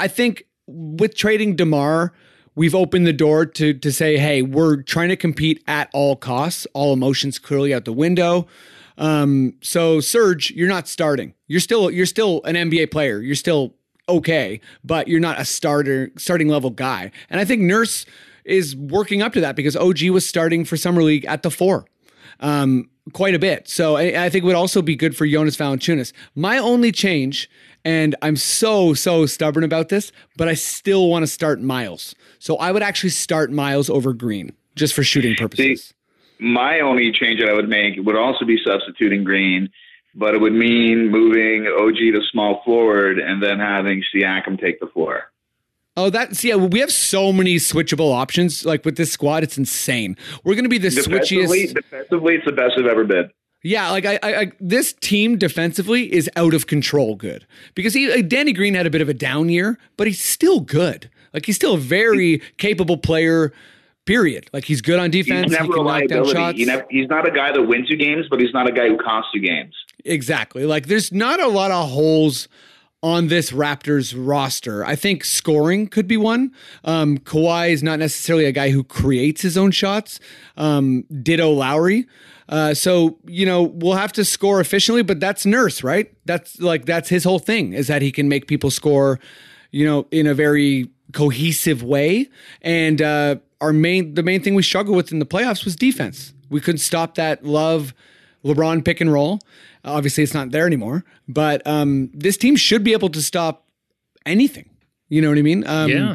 I 0.00 0.08
think 0.08 0.44
with 0.66 1.14
trading 1.14 1.54
DeMar, 1.56 2.12
we've 2.54 2.74
opened 2.74 3.06
the 3.06 3.12
door 3.12 3.46
to 3.46 3.74
to 3.74 3.92
say, 3.92 4.16
hey, 4.16 4.42
we're 4.42 4.82
trying 4.82 5.10
to 5.10 5.16
compete 5.16 5.62
at 5.68 5.90
all 5.92 6.16
costs, 6.16 6.66
all 6.72 6.92
emotions 6.92 7.38
clearly 7.38 7.72
out 7.74 7.84
the 7.84 7.92
window. 7.92 8.46
Um, 8.96 9.54
so 9.60 10.00
Serge, 10.00 10.50
you're 10.52 10.68
not 10.68 10.88
starting. 10.88 11.34
You're 11.46 11.60
still 11.60 11.90
you're 11.90 12.06
still 12.06 12.42
an 12.44 12.56
NBA 12.56 12.90
player. 12.90 13.20
You're 13.20 13.34
still 13.36 13.74
okay, 14.08 14.60
but 14.82 15.08
you're 15.08 15.20
not 15.20 15.40
a 15.40 15.44
starter 15.44 16.10
starting 16.16 16.48
level 16.48 16.70
guy. 16.70 17.10
And 17.30 17.40
I 17.40 17.44
think 17.44 17.62
Nurse 17.62 18.06
is 18.44 18.76
working 18.76 19.22
up 19.22 19.32
to 19.32 19.40
that 19.40 19.56
because 19.56 19.76
OG 19.76 20.02
was 20.10 20.26
starting 20.26 20.64
for 20.64 20.76
summer 20.76 21.02
league 21.02 21.24
at 21.24 21.42
the 21.42 21.50
four 21.50 21.86
um, 22.40 22.88
quite 23.12 23.34
a 23.34 23.38
bit. 23.38 23.68
So 23.68 23.96
I, 23.96 24.24
I 24.24 24.30
think 24.30 24.44
it 24.44 24.46
would 24.46 24.54
also 24.54 24.82
be 24.82 24.96
good 24.96 25.16
for 25.16 25.26
Jonas 25.26 25.56
Valanciunas. 25.56 26.12
My 26.34 26.58
only 26.58 26.92
change, 26.92 27.50
and 27.84 28.14
I'm 28.22 28.36
so 28.36 28.94
so 28.94 29.26
stubborn 29.26 29.64
about 29.64 29.88
this, 29.88 30.12
but 30.36 30.48
I 30.48 30.54
still 30.54 31.08
want 31.08 31.22
to 31.22 31.26
start 31.26 31.60
Miles. 31.60 32.14
So 32.38 32.56
I 32.56 32.72
would 32.72 32.82
actually 32.82 33.10
start 33.10 33.50
Miles 33.50 33.90
over 33.90 34.12
Green 34.12 34.52
just 34.74 34.94
for 34.94 35.02
shooting 35.02 35.34
purposes. 35.36 35.94
My 36.38 36.80
only 36.80 37.12
change 37.12 37.40
that 37.40 37.48
I 37.48 37.52
would 37.52 37.68
make 37.68 37.94
would 37.98 38.16
also 38.16 38.44
be 38.44 38.58
substituting 38.64 39.24
Green, 39.24 39.70
but 40.14 40.34
it 40.34 40.40
would 40.40 40.52
mean 40.52 41.10
moving 41.10 41.66
OG 41.66 41.96
to 41.96 42.20
small 42.30 42.62
forward 42.64 43.18
and 43.18 43.42
then 43.42 43.58
having 43.58 44.02
Siakam 44.14 44.60
take 44.60 44.80
the 44.80 44.86
floor. 44.86 45.24
Oh, 45.96 46.10
that's 46.10 46.42
yeah. 46.42 46.56
We 46.56 46.80
have 46.80 46.90
so 46.92 47.32
many 47.32 47.54
switchable 47.56 48.12
options. 48.12 48.64
Like 48.64 48.84
with 48.84 48.96
this 48.96 49.12
squad, 49.12 49.44
it's 49.44 49.56
insane. 49.56 50.16
We're 50.42 50.54
going 50.54 50.64
to 50.64 50.68
be 50.68 50.78
the 50.78 50.90
Defensively, 50.90 51.68
switchiest. 51.68 51.74
defensively, 51.74 52.34
it's 52.34 52.44
the 52.44 52.52
best 52.52 52.72
I've 52.78 52.86
ever 52.86 53.04
been. 53.04 53.30
Yeah, 53.62 53.90
like 53.92 54.04
I, 54.04 54.18
I, 54.22 54.40
I, 54.40 54.52
this 54.60 54.92
team 54.92 55.38
defensively 55.38 56.12
is 56.12 56.28
out 56.36 56.52
of 56.52 56.66
control. 56.66 57.14
Good 57.14 57.46
because 57.74 57.94
he, 57.94 58.10
like, 58.12 58.28
Danny 58.28 58.52
Green 58.52 58.74
had 58.74 58.86
a 58.86 58.90
bit 58.90 59.00
of 59.02 59.08
a 59.08 59.14
down 59.14 59.48
year, 59.48 59.78
but 59.96 60.06
he's 60.06 60.20
still 60.20 60.60
good. 60.60 61.08
Like 61.32 61.46
he's 61.46 61.56
still 61.56 61.74
a 61.74 61.78
very 61.78 62.42
capable 62.58 62.96
player. 62.96 63.52
Period. 64.04 64.50
Like 64.52 64.64
he's 64.64 64.82
good 64.82 64.98
on 65.00 65.10
defense. 65.10 65.50
He's 65.50 65.56
He 65.58 65.62
never 65.66 65.80
a 65.80 65.82
knock 65.82 66.08
down 66.08 66.24
liability. 66.24 66.32
shots. 66.34 66.58
He 66.58 66.64
nev- 66.66 66.84
he's 66.90 67.08
not 67.08 67.26
a 67.26 67.30
guy 67.30 67.52
that 67.52 67.62
wins 67.62 67.88
you 67.88 67.96
games, 67.96 68.26
but 68.28 68.38
he's 68.38 68.52
not 68.52 68.68
a 68.68 68.72
guy 68.72 68.86
who 68.88 68.98
costs 68.98 69.30
you 69.32 69.40
games. 69.40 69.74
Exactly. 70.04 70.64
Like 70.66 70.86
there's 70.86 71.12
not 71.12 71.40
a 71.40 71.48
lot 71.48 71.70
of 71.70 71.90
holes 71.90 72.48
on 73.02 73.28
this 73.28 73.50
Raptors 73.50 74.14
roster. 74.16 74.84
I 74.84 74.96
think 74.96 75.24
scoring 75.24 75.88
could 75.88 76.08
be 76.08 76.16
one. 76.16 76.52
Um, 76.84 77.18
Kawhi 77.18 77.70
is 77.70 77.82
not 77.82 77.98
necessarily 77.98 78.46
a 78.46 78.52
guy 78.52 78.70
who 78.70 78.82
creates 78.82 79.42
his 79.42 79.58
own 79.58 79.70
shots. 79.72 80.20
Um, 80.56 81.04
ditto 81.22 81.50
Lowry. 81.50 82.06
Uh, 82.48 82.74
so 82.74 83.18
you 83.26 83.46
know 83.46 83.62
we'll 83.62 83.94
have 83.94 84.12
to 84.12 84.24
score 84.24 84.60
efficiently, 84.60 85.02
but 85.02 85.20
that's 85.20 85.46
Nurse, 85.46 85.82
right? 85.82 86.12
That's 86.26 86.60
like 86.60 86.84
that's 86.84 87.08
his 87.08 87.24
whole 87.24 87.38
thing 87.38 87.72
is 87.72 87.86
that 87.86 88.02
he 88.02 88.12
can 88.12 88.28
make 88.28 88.46
people 88.46 88.70
score, 88.70 89.18
you 89.70 89.86
know, 89.86 90.06
in 90.10 90.26
a 90.26 90.34
very 90.34 90.90
cohesive 91.12 91.82
way. 91.82 92.28
And 92.60 93.00
uh, 93.00 93.36
our 93.60 93.72
main 93.72 94.14
the 94.14 94.22
main 94.22 94.42
thing 94.42 94.54
we 94.54 94.62
struggled 94.62 94.96
with 94.96 95.10
in 95.12 95.18
the 95.18 95.26
playoffs 95.26 95.64
was 95.64 95.74
defense. 95.74 96.34
We 96.50 96.60
couldn't 96.60 96.78
stop 96.78 97.14
that 97.14 97.44
love 97.44 97.94
LeBron 98.44 98.84
pick 98.84 99.00
and 99.00 99.12
roll. 99.12 99.40
Obviously, 99.84 100.22
it's 100.24 100.34
not 100.34 100.50
there 100.50 100.66
anymore. 100.66 101.04
But 101.28 101.66
um, 101.66 102.10
this 102.14 102.36
team 102.36 102.56
should 102.56 102.84
be 102.84 102.92
able 102.92 103.10
to 103.10 103.22
stop 103.22 103.66
anything. 104.26 104.70
You 105.08 105.22
know 105.22 105.28
what 105.28 105.38
I 105.38 105.42
mean? 105.42 105.66
Um, 105.66 105.90
Yeah. 105.90 106.14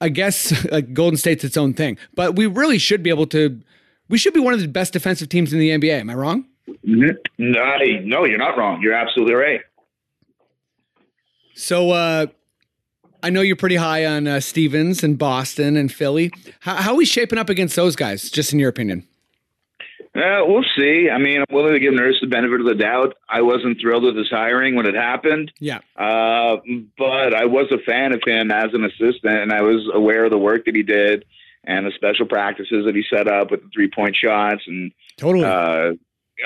I 0.00 0.08
guess 0.08 0.64
like 0.72 0.94
Golden 0.94 1.16
State's 1.16 1.44
its 1.44 1.56
own 1.56 1.74
thing, 1.74 1.96
but 2.14 2.34
we 2.34 2.46
really 2.46 2.78
should 2.78 3.02
be 3.02 3.10
able 3.10 3.26
to. 3.28 3.60
We 4.08 4.18
should 4.18 4.34
be 4.34 4.40
one 4.40 4.52
of 4.52 4.60
the 4.60 4.66
best 4.66 4.92
defensive 4.92 5.28
teams 5.28 5.52
in 5.52 5.60
the 5.60 5.70
NBA. 5.70 6.00
Am 6.00 6.10
I 6.10 6.14
wrong? 6.14 6.44
No, 6.82 7.12
no, 7.38 8.24
you're 8.24 8.38
not 8.38 8.58
wrong. 8.58 8.82
You're 8.82 8.94
absolutely 8.94 9.34
right. 9.34 9.60
So 11.54 11.90
uh, 11.90 12.26
I 13.22 13.30
know 13.30 13.40
you're 13.40 13.56
pretty 13.56 13.76
high 13.76 14.04
on 14.04 14.26
uh, 14.26 14.40
Stevens 14.40 15.04
and 15.04 15.16
Boston 15.18 15.76
and 15.76 15.90
Philly. 15.92 16.32
How, 16.60 16.76
how 16.76 16.90
are 16.92 16.96
we 16.96 17.04
shaping 17.04 17.38
up 17.38 17.48
against 17.48 17.76
those 17.76 17.94
guys? 17.94 18.30
Just 18.30 18.52
in 18.52 18.58
your 18.58 18.68
opinion? 18.68 19.06
Uh, 20.14 20.44
we'll 20.44 20.64
see. 20.76 21.08
I 21.10 21.16
mean, 21.18 21.38
I'm 21.40 21.46
willing 21.54 21.72
to 21.72 21.78
give 21.80 21.94
Nurse 21.94 22.18
the 22.20 22.26
benefit 22.26 22.60
of 22.60 22.66
the 22.66 22.74
doubt. 22.74 23.16
I 23.28 23.40
wasn't 23.40 23.80
thrilled 23.80 24.04
with 24.04 24.14
his 24.16 24.28
hiring 24.28 24.74
when 24.74 24.84
it 24.86 24.94
happened, 24.94 25.50
Yeah. 25.58 25.78
uh, 25.96 26.56
but 26.98 27.34
I 27.34 27.46
was 27.46 27.72
a 27.72 27.78
fan 27.78 28.12
of 28.12 28.20
him 28.26 28.50
as 28.50 28.74
an 28.74 28.84
assistant, 28.84 29.24
and 29.38 29.52
I 29.52 29.62
was 29.62 29.88
aware 29.92 30.24
of 30.26 30.30
the 30.30 30.36
work 30.38 30.66
that 30.66 30.74
he 30.76 30.82
did 30.82 31.24
and 31.64 31.86
the 31.86 31.92
special 31.92 32.26
practices 32.26 32.84
that 32.84 32.94
he 32.94 33.02
set 33.08 33.26
up 33.26 33.50
with 33.50 33.62
the 33.62 33.68
three 33.72 33.88
point 33.88 34.14
shots 34.14 34.62
and 34.66 34.92
Totally. 35.16 35.44
uh, 35.46 35.92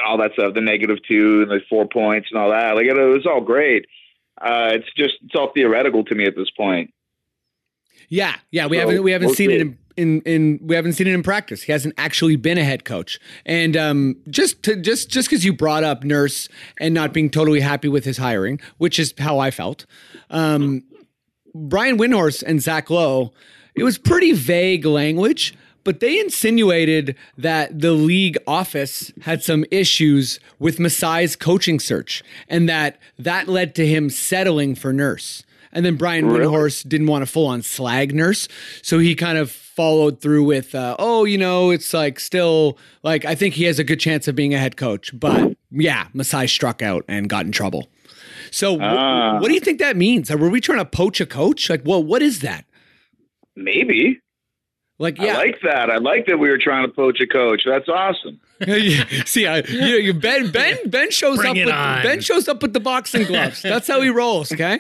all 0.07 0.19
that 0.19 0.33
stuff, 0.35 0.55
the 0.55 0.61
negative 0.61 0.99
two 1.09 1.43
and 1.43 1.51
the 1.51 1.61
four 1.69 1.87
points 1.89 2.29
and 2.31 2.39
all 2.41 2.51
that. 2.51 2.77
Like 2.77 2.87
it 2.87 2.95
was 2.95 3.27
all 3.27 3.41
great. 3.41 3.87
Uh, 4.41 4.73
it's 4.75 4.93
just 4.97 5.15
it's 5.25 5.35
all 5.35 5.51
theoretical 5.55 6.05
to 6.05 6.15
me 6.15 6.27
at 6.27 6.37
this 6.37 6.51
point. 6.51 6.93
Yeah, 8.09 8.37
yeah, 8.53 8.67
we 8.67 8.77
So, 8.77 8.81
haven't 8.87 9.03
we 9.03 9.11
haven't 9.13 9.27
we'll 9.29 9.35
seen 9.35 9.51
it 9.51 9.61
in, 9.61 9.79
in 9.97 10.21
in 10.23 10.61
we 10.63 10.77
haven't 10.77 10.95
seen 10.95 11.07
it 11.07 11.15
in 11.15 11.23
practice. 11.23 11.63
He 11.63 11.73
hasn't 11.73 11.95
actually 11.99 12.37
been 12.37 12.59
a 12.59 12.65
head 12.65 12.85
coach. 12.85 13.19
And 13.45 13.77
um, 13.77 14.17
just 14.29 14.63
to 14.65 14.77
just 14.77 15.11
just 15.11 15.29
because 15.29 15.45
you 15.45 15.53
brought 15.53 15.85
up 15.85 16.05
Nurse 16.05 16.49
and 16.79 16.95
not 16.95 17.13
being 17.13 17.31
totally 17.31 17.61
happy 17.61 17.89
with 17.89 18.05
his 18.05 18.19
hiring, 18.19 18.61
which 18.79 18.99
is 18.99 19.15
how 19.19 19.39
I 19.39 19.51
felt. 19.51 19.87
Um, 20.31 20.85
Brian 21.55 21.99
Windhorst 21.99 22.43
and 22.43 22.61
Zach 22.61 22.91
Lowe, 22.91 23.33
it 23.75 23.83
was 23.83 23.97
pretty 23.97 24.33
vague 24.33 24.85
language, 24.85 25.55
but 25.85 26.01
they 26.01 26.21
insinuated 26.21 27.17
that 27.39 27.81
the 27.81 27.93
league 27.93 28.37
office 28.47 29.13
had 29.23 29.43
some 29.43 29.65
issues 29.71 30.39
with 30.59 30.79
Masai's 30.79 31.37
coaching 31.37 31.81
search, 31.81 32.23
and 32.49 32.69
that 32.69 32.99
that 33.19 33.49
led 33.49 33.75
to 33.77 33.87
him 33.87 34.11
settling 34.11 34.75
for 34.75 34.93
Nurse. 34.93 35.45
And 35.77 35.85
then 35.85 35.95
Brian 35.97 36.27
Really? 36.27 36.47
Windhorst 36.47 36.89
didn't 36.89 37.07
want 37.07 37.23
to 37.23 37.27
full 37.31 37.47
on 37.47 37.63
slag 37.63 38.15
Nurse, 38.15 38.49
so 38.83 38.99
he 38.99 39.15
kind 39.15 39.37
of 39.39 39.51
followed 39.53 40.21
through 40.23 40.43
with, 40.45 40.75
uh, 40.75 40.97
"Oh, 40.99 41.25
you 41.25 41.37
know, 41.39 41.71
it's 41.71 41.93
like 41.93 42.19
still 42.19 42.79
like 43.03 43.25
I 43.25 43.35
think 43.35 43.55
he 43.55 43.65
has 43.65 43.79
a 43.79 43.85
good 43.85 44.01
chance 44.01 44.27
of 44.27 44.35
being 44.35 44.55
a 44.55 44.59
head 44.59 44.77
coach, 44.77 45.11
but 45.19 45.55
yeah, 45.71 46.09
Masai 46.15 46.47
struck 46.49 46.81
out 46.83 47.05
and 47.07 47.29
got 47.29 47.45
in 47.47 47.53
trouble." 47.53 47.89
So, 48.51 48.79
wh- 48.79 48.83
Ah. 48.83 49.39
what 49.39 49.49
do 49.49 49.55
you 49.55 49.61
think 49.61 49.79
that 49.81 49.97
means? 49.97 50.31
Were 50.31 50.49
we 50.49 50.61
trying 50.61 50.79
to 50.79 50.85
poach 50.87 51.21
a 51.21 51.27
coach? 51.27 51.69
Like, 51.69 51.83
well, 51.85 52.03
what 52.03 52.23
is 52.23 52.41
that? 52.41 52.65
Maybe 53.55 54.21
Like, 54.99 55.19
yeah, 55.21 55.35
I 55.35 55.37
like 55.37 55.61
that. 55.63 55.91
I 55.91 55.99
like 55.99 56.25
that 56.27 56.39
we 56.39 56.49
were 56.49 56.57
trying 56.57 56.87
to 56.87 56.93
poach 56.93 57.21
a 57.21 57.27
coach. 57.27 57.65
That's 57.67 57.87
awesome. 57.89 58.41
see, 59.27 59.47
I, 59.47 59.59
you 59.59 59.81
know, 59.81 59.87
you 59.97 60.15
Ben 60.15 60.51
Ben 60.51 60.79
Ben 60.89 61.11
shows 61.11 61.37
Bring 61.37 61.51
up 61.51 61.67
with 61.67 61.75
on. 61.75 62.03
Ben 62.03 62.21
shows 62.23 62.49
up 62.49 62.63
with 62.63 62.73
the 62.73 62.81
boxing 62.81 63.25
gloves. 63.25 63.61
That's 63.61 63.89
how 63.89 64.01
he 64.01 64.09
rolls. 64.09 64.51
Okay. 64.53 64.79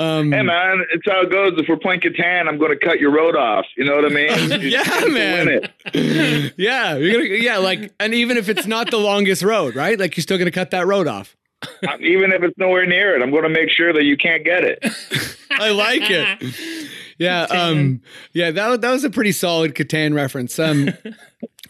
Um, 0.00 0.32
Hey 0.32 0.42
man, 0.42 0.82
it's 0.92 1.04
how 1.06 1.20
it 1.20 1.30
goes. 1.30 1.52
If 1.58 1.68
we're 1.68 1.76
playing 1.76 2.00
Catan, 2.00 2.48
I'm 2.48 2.56
going 2.56 2.70
to 2.70 2.78
cut 2.86 2.98
your 3.00 3.10
road 3.10 3.36
off. 3.36 3.66
You 3.76 3.84
know 3.84 3.96
what 3.96 4.06
I 4.06 4.08
mean? 4.08 4.60
Yeah, 4.70 5.04
man. 5.08 5.68
yeah, 6.56 6.96
you're 6.96 7.22
gonna 7.22 7.34
yeah, 7.34 7.58
like, 7.58 7.92
and 8.00 8.14
even 8.14 8.36
if 8.36 8.48
it's 8.48 8.66
not 8.66 8.90
the 8.90 8.96
longest 8.98 9.42
road, 9.42 9.74
right? 9.76 9.98
Like, 9.98 10.16
you're 10.16 10.22
still 10.22 10.38
gonna 10.38 10.50
cut 10.50 10.70
that 10.70 10.86
road 10.86 11.06
off. 11.06 11.36
Uh, 11.62 11.96
Even 12.00 12.32
if 12.32 12.42
it's 12.42 12.56
nowhere 12.56 12.86
near 12.86 13.14
it, 13.14 13.22
I'm 13.22 13.30
going 13.30 13.42
to 13.42 13.50
make 13.50 13.68
sure 13.68 13.92
that 13.92 14.04
you 14.04 14.16
can't 14.16 14.42
get 14.44 14.64
it. 14.64 14.78
I 15.50 15.70
like 15.70 16.08
it. 16.08 16.88
Yeah, 17.18 17.42
um, 17.42 18.00
yeah, 18.32 18.50
that 18.50 18.80
that 18.80 18.90
was 18.90 19.04
a 19.04 19.10
pretty 19.10 19.32
solid 19.32 19.74
Catan 19.74 20.14
reference. 20.14 20.58
Um, 20.58 20.94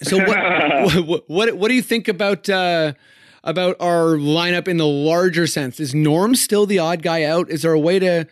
so 0.02 0.18
what, 0.18 1.06
what 1.06 1.28
what 1.28 1.56
what 1.56 1.68
do 1.68 1.74
you 1.74 1.82
think 1.82 2.06
about 2.06 2.48
uh, 2.48 2.92
about 3.44 3.76
our 3.80 4.16
lineup 4.16 4.68
in 4.68 4.76
the 4.76 4.86
larger 4.86 5.46
sense? 5.46 5.80
Is 5.80 5.94
Norm 5.94 6.34
still 6.34 6.66
the 6.66 6.78
odd 6.78 7.02
guy 7.02 7.24
out? 7.24 7.50
Is 7.50 7.62
there 7.62 7.72
a 7.72 7.78
way 7.78 7.98
to 7.98 8.26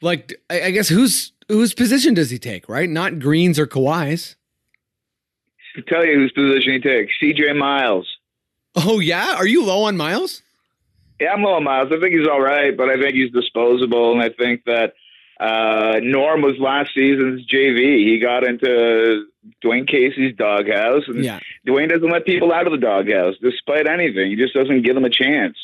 like? 0.00 0.40
I, 0.48 0.70
guess 0.70 0.88
whose 0.88 1.32
whose 1.48 1.74
position 1.74 2.14
does 2.14 2.30
he 2.30 2.38
take? 2.38 2.68
Right, 2.68 2.88
not 2.88 3.18
Greens 3.18 3.58
or 3.58 3.66
Kawhi's. 3.66 4.36
to 5.74 5.82
tell 5.82 6.04
you 6.04 6.14
whose 6.14 6.32
position 6.32 6.74
he 6.74 6.80
takes, 6.80 7.14
CJ 7.22 7.56
Miles. 7.56 8.06
Oh 8.76 9.00
yeah, 9.00 9.34
are 9.34 9.46
you 9.46 9.64
low 9.64 9.84
on 9.84 9.96
Miles? 9.96 10.42
Yeah, 11.20 11.32
I'm 11.32 11.42
low 11.42 11.54
on 11.54 11.64
Miles. 11.64 11.88
I 11.92 12.00
think 12.00 12.14
he's 12.14 12.26
all 12.26 12.40
right, 12.40 12.76
but 12.76 12.88
I 12.88 13.00
think 13.00 13.14
he's 13.14 13.30
disposable, 13.32 14.12
and 14.12 14.22
I 14.22 14.30
think 14.30 14.64
that 14.64 14.94
uh, 15.40 16.00
Norm 16.02 16.42
was 16.42 16.58
last 16.58 16.92
season's 16.94 17.46
JV. 17.46 18.06
He 18.06 18.18
got 18.20 18.44
into 18.44 19.26
Dwane 19.64 19.88
Casey's 19.88 20.36
doghouse, 20.36 21.04
and 21.08 21.24
Yeah. 21.24 21.40
Dwayne 21.66 21.88
doesn't 21.88 22.10
let 22.10 22.26
people 22.26 22.52
out 22.52 22.66
of 22.66 22.72
the 22.72 22.78
doghouse 22.78 23.36
despite 23.40 23.86
anything. 23.86 24.30
He 24.30 24.36
just 24.36 24.54
doesn't 24.54 24.82
give 24.82 24.94
them 24.94 25.04
a 25.04 25.10
chance. 25.10 25.56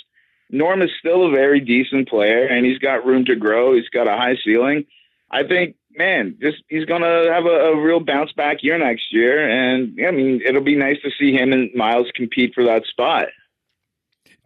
Norm 0.50 0.80
is 0.82 0.90
still 0.98 1.26
a 1.26 1.30
very 1.30 1.60
decent 1.60 2.08
player, 2.08 2.44
and 2.46 2.64
he's 2.64 2.78
got 2.78 3.04
room 3.04 3.24
to 3.26 3.36
grow. 3.36 3.74
He's 3.74 3.88
got 3.88 4.06
a 4.06 4.12
high 4.16 4.36
ceiling. 4.44 4.84
I 5.30 5.42
think, 5.42 5.74
man, 5.96 6.36
just 6.40 6.58
he's 6.68 6.84
gonna 6.84 7.32
have 7.32 7.46
a, 7.46 7.72
a 7.72 7.82
real 7.82 8.00
bounce 8.00 8.32
back 8.32 8.62
year 8.62 8.78
next 8.78 9.12
year, 9.12 9.48
and 9.48 9.92
yeah, 9.96 10.08
I 10.08 10.12
mean, 10.12 10.40
it'll 10.46 10.62
be 10.62 10.76
nice 10.76 11.00
to 11.02 11.10
see 11.18 11.32
him 11.32 11.52
and 11.52 11.70
Miles 11.74 12.06
compete 12.14 12.54
for 12.54 12.64
that 12.64 12.84
spot. 12.86 13.28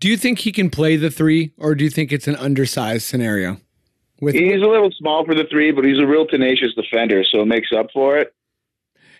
Do 0.00 0.08
you 0.08 0.16
think 0.16 0.38
he 0.40 0.52
can 0.52 0.70
play 0.70 0.96
the 0.96 1.10
three, 1.10 1.52
or 1.58 1.74
do 1.74 1.84
you 1.84 1.90
think 1.90 2.10
it's 2.10 2.26
an 2.26 2.36
undersized 2.36 3.04
scenario? 3.06 3.58
With 4.20 4.34
He's 4.34 4.62
a 4.62 4.66
little 4.66 4.90
small 4.92 5.24
for 5.24 5.34
the 5.34 5.44
three, 5.50 5.72
but 5.72 5.84
he's 5.84 5.98
a 5.98 6.06
real 6.06 6.26
tenacious 6.26 6.74
defender, 6.74 7.24
so 7.24 7.42
it 7.42 7.46
makes 7.46 7.68
up 7.76 7.88
for 7.92 8.16
it. 8.18 8.34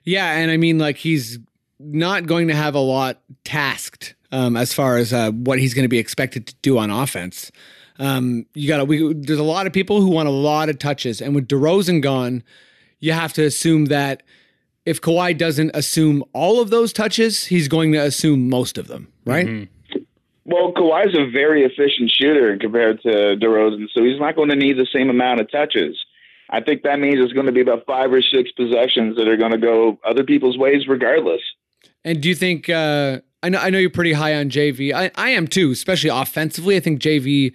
Yeah, 0.05 0.33
and 0.33 0.51
I 0.51 0.57
mean, 0.57 0.79
like 0.79 0.97
he's 0.97 1.39
not 1.79 2.27
going 2.27 2.49
to 2.49 2.55
have 2.55 2.75
a 2.75 2.81
lot 2.81 3.21
tasked 3.45 4.15
um, 4.33 4.57
as 4.57 4.73
far 4.73 4.97
as 4.97 5.13
uh, 5.13 5.31
what 5.31 5.59
he's 5.59 5.75
going 5.75 5.85
to 5.85 5.89
be 5.89 5.99
expected 5.99 6.47
to 6.49 6.55
do 6.63 6.79
on 6.79 6.91
offense. 6.91 7.51
Um, 7.99 8.47
you 8.55 8.69
got 8.69 8.85
to. 8.85 9.15
There's 9.15 9.39
a 9.39 9.45
lot 9.45 9.67
of 9.67 9.73
people 9.73 10.01
who 10.01 10.09
want 10.09 10.29
a 10.29 10.33
lot 10.33 10.69
of 10.69 10.79
touches, 10.79 11.21
and 11.21 11.35
with 11.35 11.49
DeRozan 11.49 12.01
gone, 12.01 12.43
you 12.99 13.13
have 13.13 13.33
to 13.35 13.45
assume 13.45 13.87
that 13.87 14.23
if 14.87 15.01
Kawhi 15.01 15.37
doesn't 15.37 15.71
assume 15.75 16.25
all 16.33 16.61
of 16.61 16.71
those 16.71 16.93
touches, 16.93 17.45
he's 17.45 17.69
going 17.69 17.93
to 17.93 17.99
assume 17.99 18.49
most 18.49 18.79
of 18.79 18.89
them, 18.89 19.13
right? 19.27 19.69
Well, 20.45 20.73
Kawhi's 20.73 21.17
a 21.17 21.31
very 21.31 21.63
efficient 21.65 22.11
shooter 22.11 22.57
compared 22.59 23.03
to 23.03 23.09
DeRozan, 23.37 23.87
so 23.95 24.03
he's 24.03 24.19
not 24.19 24.35
going 24.35 24.49
to 24.49 24.57
need 24.57 24.79
the 24.79 24.89
same 24.93 25.11
amount 25.11 25.41
of 25.41 25.51
touches. 25.51 26.03
I 26.51 26.61
think 26.61 26.83
that 26.83 26.99
means 26.99 27.19
it's 27.21 27.33
going 27.33 27.47
to 27.47 27.53
be 27.53 27.61
about 27.61 27.87
five 27.87 28.13
or 28.13 28.23
six 28.23 28.51
possessions 28.53 29.17
that 29.17 29.29
are 29.29 29.37
going 29.37 29.53
to 29.53 29.59
go 29.59 29.99
other 30.05 30.25
people's 30.25 30.59
ways, 30.59 30.89
regardless. 30.89 31.41
And 32.05 32.21
do 32.21 32.29
you 32.29 32.35
think? 32.35 32.69
Uh, 32.69 33.21
I 33.43 33.49
know 33.49 33.59
I 33.59 33.71
know 33.71 33.79
you're 33.79 33.91
pretty 33.91 34.13
high 34.13 34.35
on 34.35 34.51
JV. 34.51 34.93
I, 34.93 35.11
I 35.15 35.31
am 35.31 35.47
too, 35.47 35.71
especially 35.71 36.11
offensively. 36.11 36.77
I 36.77 36.81
think 36.81 37.01
JV 37.01 37.55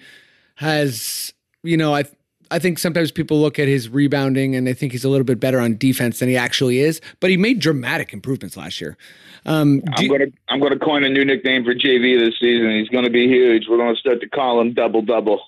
has, 0.55 1.34
you 1.63 1.77
know, 1.77 1.93
I 1.93 2.05
I 2.51 2.60
think 2.60 2.79
sometimes 2.79 3.12
people 3.12 3.39
look 3.39 3.60
at 3.60 3.67
his 3.67 3.89
rebounding 3.89 4.55
and 4.55 4.65
they 4.65 4.73
think 4.73 4.91
he's 4.91 5.03
a 5.03 5.10
little 5.10 5.25
bit 5.25 5.39
better 5.39 5.60
on 5.60 5.77
defense 5.77 6.19
than 6.19 6.29
he 6.29 6.38
actually 6.38 6.79
is. 6.79 7.01
But 7.19 7.29
he 7.29 7.38
made 7.38 7.60
dramatic 7.60 8.13
improvements 8.13 8.55
last 8.55 8.79
year. 8.79 8.97
Um, 9.45 9.81
I'm 9.95 10.08
going 10.08 10.21
to 10.21 10.31
I'm 10.47 10.60
going 10.60 10.73
to 10.73 10.79
coin 10.79 11.03
a 11.03 11.10
new 11.10 11.25
nickname 11.25 11.63
for 11.63 11.75
JV 11.75 12.19
this 12.19 12.39
season. 12.39 12.71
He's 12.71 12.89
going 12.89 13.03
to 13.03 13.12
be 13.12 13.27
huge. 13.27 13.65
We're 13.69 13.77
going 13.77 13.93
to 13.93 13.99
start 13.99 14.21
to 14.21 14.29
call 14.29 14.62
him 14.62 14.73
Double 14.73 15.01
Double. 15.01 15.41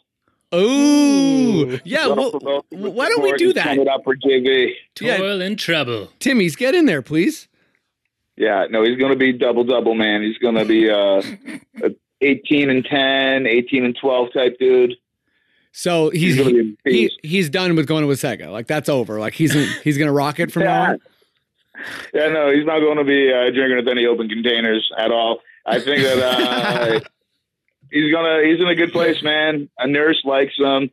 Oh, 0.51 1.79
yeah. 1.83 2.07
Well, 2.07 2.63
why 2.71 3.09
don't 3.09 3.21
we 3.23 3.33
do 3.33 3.53
that, 3.53 3.63
Turn 3.65 3.79
it 3.79 3.87
up 3.87 4.03
for 4.03 4.15
JV. 4.15 4.73
Yeah. 4.99 5.17
Toil 5.17 5.41
and 5.41 5.57
trouble. 5.59 6.09
Timmy's? 6.19 6.55
Get 6.55 6.73
in 6.75 6.85
there, 6.85 7.01
please. 7.01 7.47
Yeah, 8.37 8.67
no, 8.69 8.83
he's 8.83 8.97
going 8.97 9.11
to 9.11 9.17
be 9.17 9.33
double 9.33 9.63
double, 9.63 9.95
man. 9.95 10.21
He's 10.21 10.37
going 10.37 10.55
to 10.55 10.65
be 10.65 10.89
uh, 10.89 11.21
a 11.83 11.95
18 12.21 12.69
and 12.69 12.85
10, 12.85 13.45
18 13.47 13.83
and 13.85 13.97
12 13.99 14.33
type 14.33 14.57
dude. 14.59 14.93
So 15.71 16.09
he's 16.09 16.35
He's 16.35 16.37
gonna 16.37 16.51
be 16.53 16.75
he, 16.85 17.11
he's 17.21 17.49
done 17.51 17.75
with 17.75 17.85
going 17.85 18.01
to 18.07 18.11
Wasaga. 18.11 18.51
Like 18.51 18.65
that's 18.65 18.89
over. 18.89 19.19
Like 19.19 19.33
he's 19.35 19.53
he's 19.83 19.95
gonna 19.97 20.11
rock 20.11 20.39
it 20.39 20.51
from 20.51 20.63
now 20.63 20.81
Yeah. 20.83 20.89
on. 20.93 20.99
Yeah, 22.15 22.27
no, 22.29 22.51
he's 22.51 22.65
not 22.65 22.79
going 22.79 22.97
to 22.97 23.03
be 23.03 23.31
uh, 23.31 23.51
drinking 23.51 23.75
with 23.77 23.87
any 23.87 24.07
open 24.07 24.27
containers 24.27 24.89
at 24.97 25.11
all. 25.11 25.41
I 25.67 25.79
think 25.79 26.01
that 26.01 26.17
uh, 26.17 26.99
he's 27.91 28.11
gonna 28.11 28.43
he's 28.45 28.59
in 28.59 28.67
a 28.67 28.75
good 28.75 28.91
place, 28.91 29.21
man. 29.23 29.69
A 29.77 29.87
nurse 29.87 30.21
likes 30.25 30.53
him, 30.57 30.89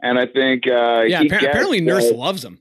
and 0.00 0.18
I 0.18 0.26
think 0.26 0.66
uh, 0.66 1.02
Yeah, 1.06 1.20
he 1.20 1.26
appar- 1.28 1.40
gets, 1.40 1.44
apparently 1.44 1.80
Nurse 1.80 2.10
uh, 2.10 2.14
loves 2.14 2.44
him. 2.44 2.60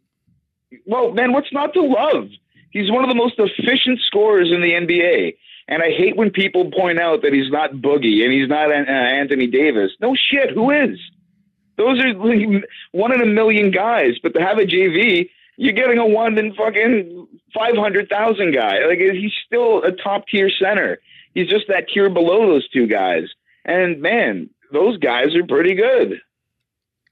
well, 0.85 1.11
man, 1.11 1.31
what's 1.33 1.51
not 1.53 1.73
to 1.73 1.81
love? 1.81 2.29
He's 2.71 2.91
one 2.91 3.03
of 3.03 3.09
the 3.09 3.15
most 3.15 3.35
efficient 3.37 3.99
scorers 4.05 4.51
in 4.53 4.61
the 4.61 4.71
NBA. 4.71 5.37
And 5.67 5.81
I 5.81 5.87
hate 5.91 6.15
when 6.15 6.29
people 6.29 6.69
point 6.71 6.99
out 6.99 7.23
that 7.23 7.33
he's 7.33 7.49
not 7.51 7.71
Boogie 7.71 8.23
and 8.23 8.31
he's 8.31 8.47
not 8.47 8.69
uh, 8.69 8.75
Anthony 8.75 9.47
Davis. 9.47 9.91
No 9.99 10.13
shit, 10.15 10.51
who 10.51 10.69
is? 10.71 10.99
Those 11.77 11.99
are 12.03 12.13
like 12.13 12.63
one 12.91 13.11
in 13.13 13.21
a 13.21 13.25
million 13.25 13.71
guys. 13.71 14.19
But 14.21 14.33
to 14.35 14.41
have 14.41 14.59
a 14.59 14.65
JV, 14.65 15.29
you're 15.57 15.73
getting 15.73 15.97
a 15.97 16.05
one 16.05 16.37
in 16.37 16.53
fucking 16.53 17.27
500,000 17.53 18.53
guy. 18.53 18.85
Like, 18.85 18.99
he's 18.99 19.31
still 19.45 19.81
a 19.83 19.91
top 19.91 20.27
tier 20.27 20.49
center. 20.51 20.99
He's 21.33 21.47
just 21.49 21.65
that 21.69 21.87
tier 21.89 22.09
below 22.09 22.45
those 22.47 22.67
two 22.69 22.85
guys. 22.87 23.23
And 23.65 24.01
man, 24.01 24.49
those 24.71 24.97
guys 24.97 25.35
are 25.35 25.45
pretty 25.45 25.75
good. 25.75 26.21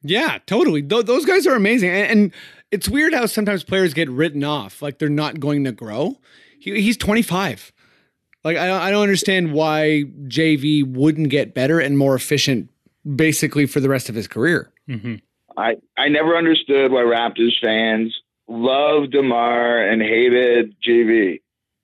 Yeah, 0.03 0.39
totally. 0.45 0.81
Th- 0.81 1.05
those 1.05 1.25
guys 1.25 1.47
are 1.47 1.55
amazing, 1.55 1.89
and, 1.89 2.11
and 2.11 2.33
it's 2.71 2.89
weird 2.89 3.13
how 3.13 3.25
sometimes 3.25 3.63
players 3.63 3.93
get 3.93 4.09
written 4.09 4.43
off, 4.43 4.81
like 4.81 4.99
they're 4.99 5.09
not 5.09 5.39
going 5.39 5.63
to 5.63 5.71
grow. 5.71 6.17
He, 6.59 6.81
he's 6.81 6.97
25. 6.97 7.71
Like 8.43 8.57
I 8.57 8.67
don't, 8.67 8.81
I 8.81 8.91
don't 8.91 9.03
understand 9.03 9.53
why 9.53 10.03
JV 10.25 10.85
wouldn't 10.85 11.29
get 11.29 11.53
better 11.53 11.79
and 11.79 11.97
more 11.97 12.15
efficient, 12.15 12.69
basically 13.15 13.65
for 13.65 13.79
the 13.79 13.89
rest 13.89 14.09
of 14.09 14.15
his 14.15 14.27
career. 14.27 14.71
Mm-hmm. 14.89 15.15
I, 15.55 15.75
I 15.97 16.09
never 16.09 16.35
understood 16.35 16.91
why 16.91 17.01
Raptors 17.01 17.53
fans 17.61 18.13
loved 18.47 19.11
DeMar 19.11 19.87
and 19.87 20.01
hated 20.01 20.75
JV. 20.81 21.41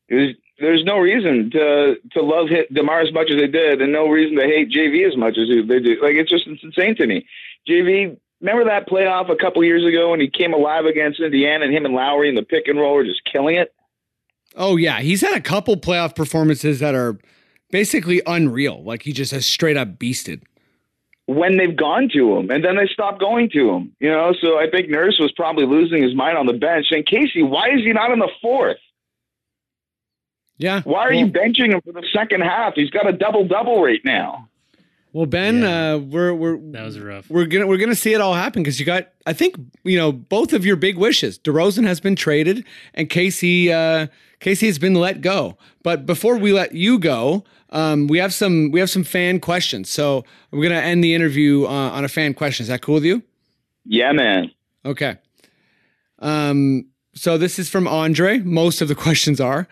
It 0.09 0.15
was, 0.15 0.35
there's 0.59 0.83
no 0.83 0.97
reason 0.99 1.49
to 1.51 1.95
to 2.11 2.21
love 2.21 2.49
hit 2.49 2.73
DeMar 2.73 3.01
as 3.01 3.13
much 3.13 3.29
as 3.31 3.37
they 3.37 3.47
did, 3.47 3.81
and 3.81 3.91
no 3.91 4.07
reason 4.07 4.37
to 4.37 4.43
hate 4.43 4.69
JV 4.71 5.07
as 5.07 5.17
much 5.17 5.37
as 5.37 5.47
they 5.47 5.79
do. 5.79 5.97
Like 6.01 6.15
it's 6.15 6.29
just 6.29 6.47
it's 6.47 6.63
insane 6.63 6.95
to 6.97 7.07
me. 7.07 7.25
JV, 7.67 8.17
remember 8.41 8.65
that 8.65 8.87
playoff 8.87 9.29
a 9.29 9.35
couple 9.35 9.63
years 9.63 9.85
ago 9.85 10.11
when 10.11 10.19
he 10.19 10.29
came 10.29 10.53
alive 10.53 10.85
against 10.85 11.19
Indiana, 11.19 11.65
and 11.65 11.73
him 11.73 11.85
and 11.85 11.93
Lowry 11.93 12.29
in 12.29 12.35
the 12.35 12.43
pick 12.43 12.67
and 12.67 12.79
roll 12.79 12.95
were 12.95 13.03
just 13.03 13.21
killing 13.25 13.55
it. 13.55 13.73
Oh 14.55 14.75
yeah, 14.77 14.99
he's 15.01 15.21
had 15.21 15.35
a 15.35 15.41
couple 15.41 15.77
playoff 15.77 16.15
performances 16.15 16.79
that 16.79 16.95
are 16.95 17.17
basically 17.71 18.21
unreal. 18.25 18.83
Like 18.83 19.03
he 19.03 19.13
just 19.13 19.31
has 19.31 19.45
straight 19.45 19.77
up 19.77 19.97
beasted. 19.99 20.41
when 21.27 21.57
they've 21.57 21.75
gone 21.75 22.09
to 22.11 22.35
him 22.35 22.49
and 22.49 22.65
then 22.65 22.75
they 22.75 22.87
stop 22.91 23.19
going 23.19 23.49
to 23.51 23.69
him. 23.69 23.95
You 23.99 24.09
know, 24.09 24.33
so 24.41 24.57
I 24.57 24.67
think 24.69 24.89
Nurse 24.89 25.19
was 25.19 25.31
probably 25.31 25.67
losing 25.67 26.01
his 26.01 26.15
mind 26.15 26.37
on 26.39 26.47
the 26.47 26.53
bench. 26.53 26.87
And 26.89 27.05
Casey, 27.05 27.43
why 27.43 27.69
is 27.69 27.81
he 27.83 27.93
not 27.93 28.09
in 28.09 28.17
the 28.17 28.31
fourth? 28.41 28.77
Yeah. 30.59 30.81
Why 30.83 31.05
are 31.07 31.09
well, 31.09 31.17
you 31.19 31.25
benching 31.27 31.71
him 31.73 31.81
for 31.81 31.93
the 31.93 32.05
second 32.13 32.41
half? 32.41 32.73
He's 32.75 32.89
got 32.91 33.07
a 33.09 33.13
double 33.13 33.47
double 33.47 33.81
right 33.81 34.01
now. 34.05 34.47
Well, 35.13 35.25
Ben, 35.25 35.61
Yeah. 35.61 35.93
uh, 35.93 35.97
we're 35.97 36.33
we're 36.35 36.57
That 36.71 36.83
was 36.85 36.99
rough. 36.99 37.29
we're 37.31 37.45
gonna 37.45 37.65
we're 37.65 37.77
gonna 37.77 37.95
see 37.95 38.13
it 38.13 38.21
all 38.21 38.35
happen 38.35 38.61
because 38.61 38.79
you 38.79 38.85
got 38.85 39.07
I 39.25 39.33
think 39.33 39.55
you 39.83 39.97
know 39.97 40.11
both 40.11 40.53
of 40.53 40.65
your 40.65 40.75
big 40.75 40.97
wishes. 40.97 41.39
DeRozan 41.39 41.87
has 41.87 41.99
been 41.99 42.15
traded 42.15 42.63
and 42.93 43.09
Casey 43.09 43.71
uh, 43.73 44.07
Casey 44.39 44.67
has 44.67 44.77
been 44.77 44.93
let 44.93 45.21
go. 45.21 45.57
But 45.81 46.05
before 46.05 46.37
we 46.37 46.53
let 46.53 46.73
you 46.75 46.99
go, 46.99 47.43
um, 47.71 48.05
we 48.07 48.19
have 48.19 48.33
some 48.33 48.69
we 48.69 48.79
have 48.81 48.89
some 48.89 49.03
fan 49.03 49.39
questions. 49.39 49.89
So 49.89 50.25
we're 50.51 50.61
gonna 50.69 50.81
end 50.81 51.03
the 51.03 51.15
interview 51.15 51.63
uh, 51.65 51.69
on 51.91 52.03
a 52.05 52.09
fan 52.09 52.33
question. 52.35 52.65
Is 52.65 52.67
that 52.67 52.81
cool 52.81 52.95
with 52.95 53.05
you? 53.05 53.23
Yeah, 53.85 54.11
man. 54.11 54.51
Okay. 54.85 55.17
Um, 56.19 56.85
so 57.15 57.37
this 57.37 57.59
is 57.59 57.69
from 57.69 57.87
Andre. 57.87 58.39
Most 58.39 58.81
of 58.81 58.87
the 58.89 58.95
questions 58.95 59.39
are. 59.41 59.67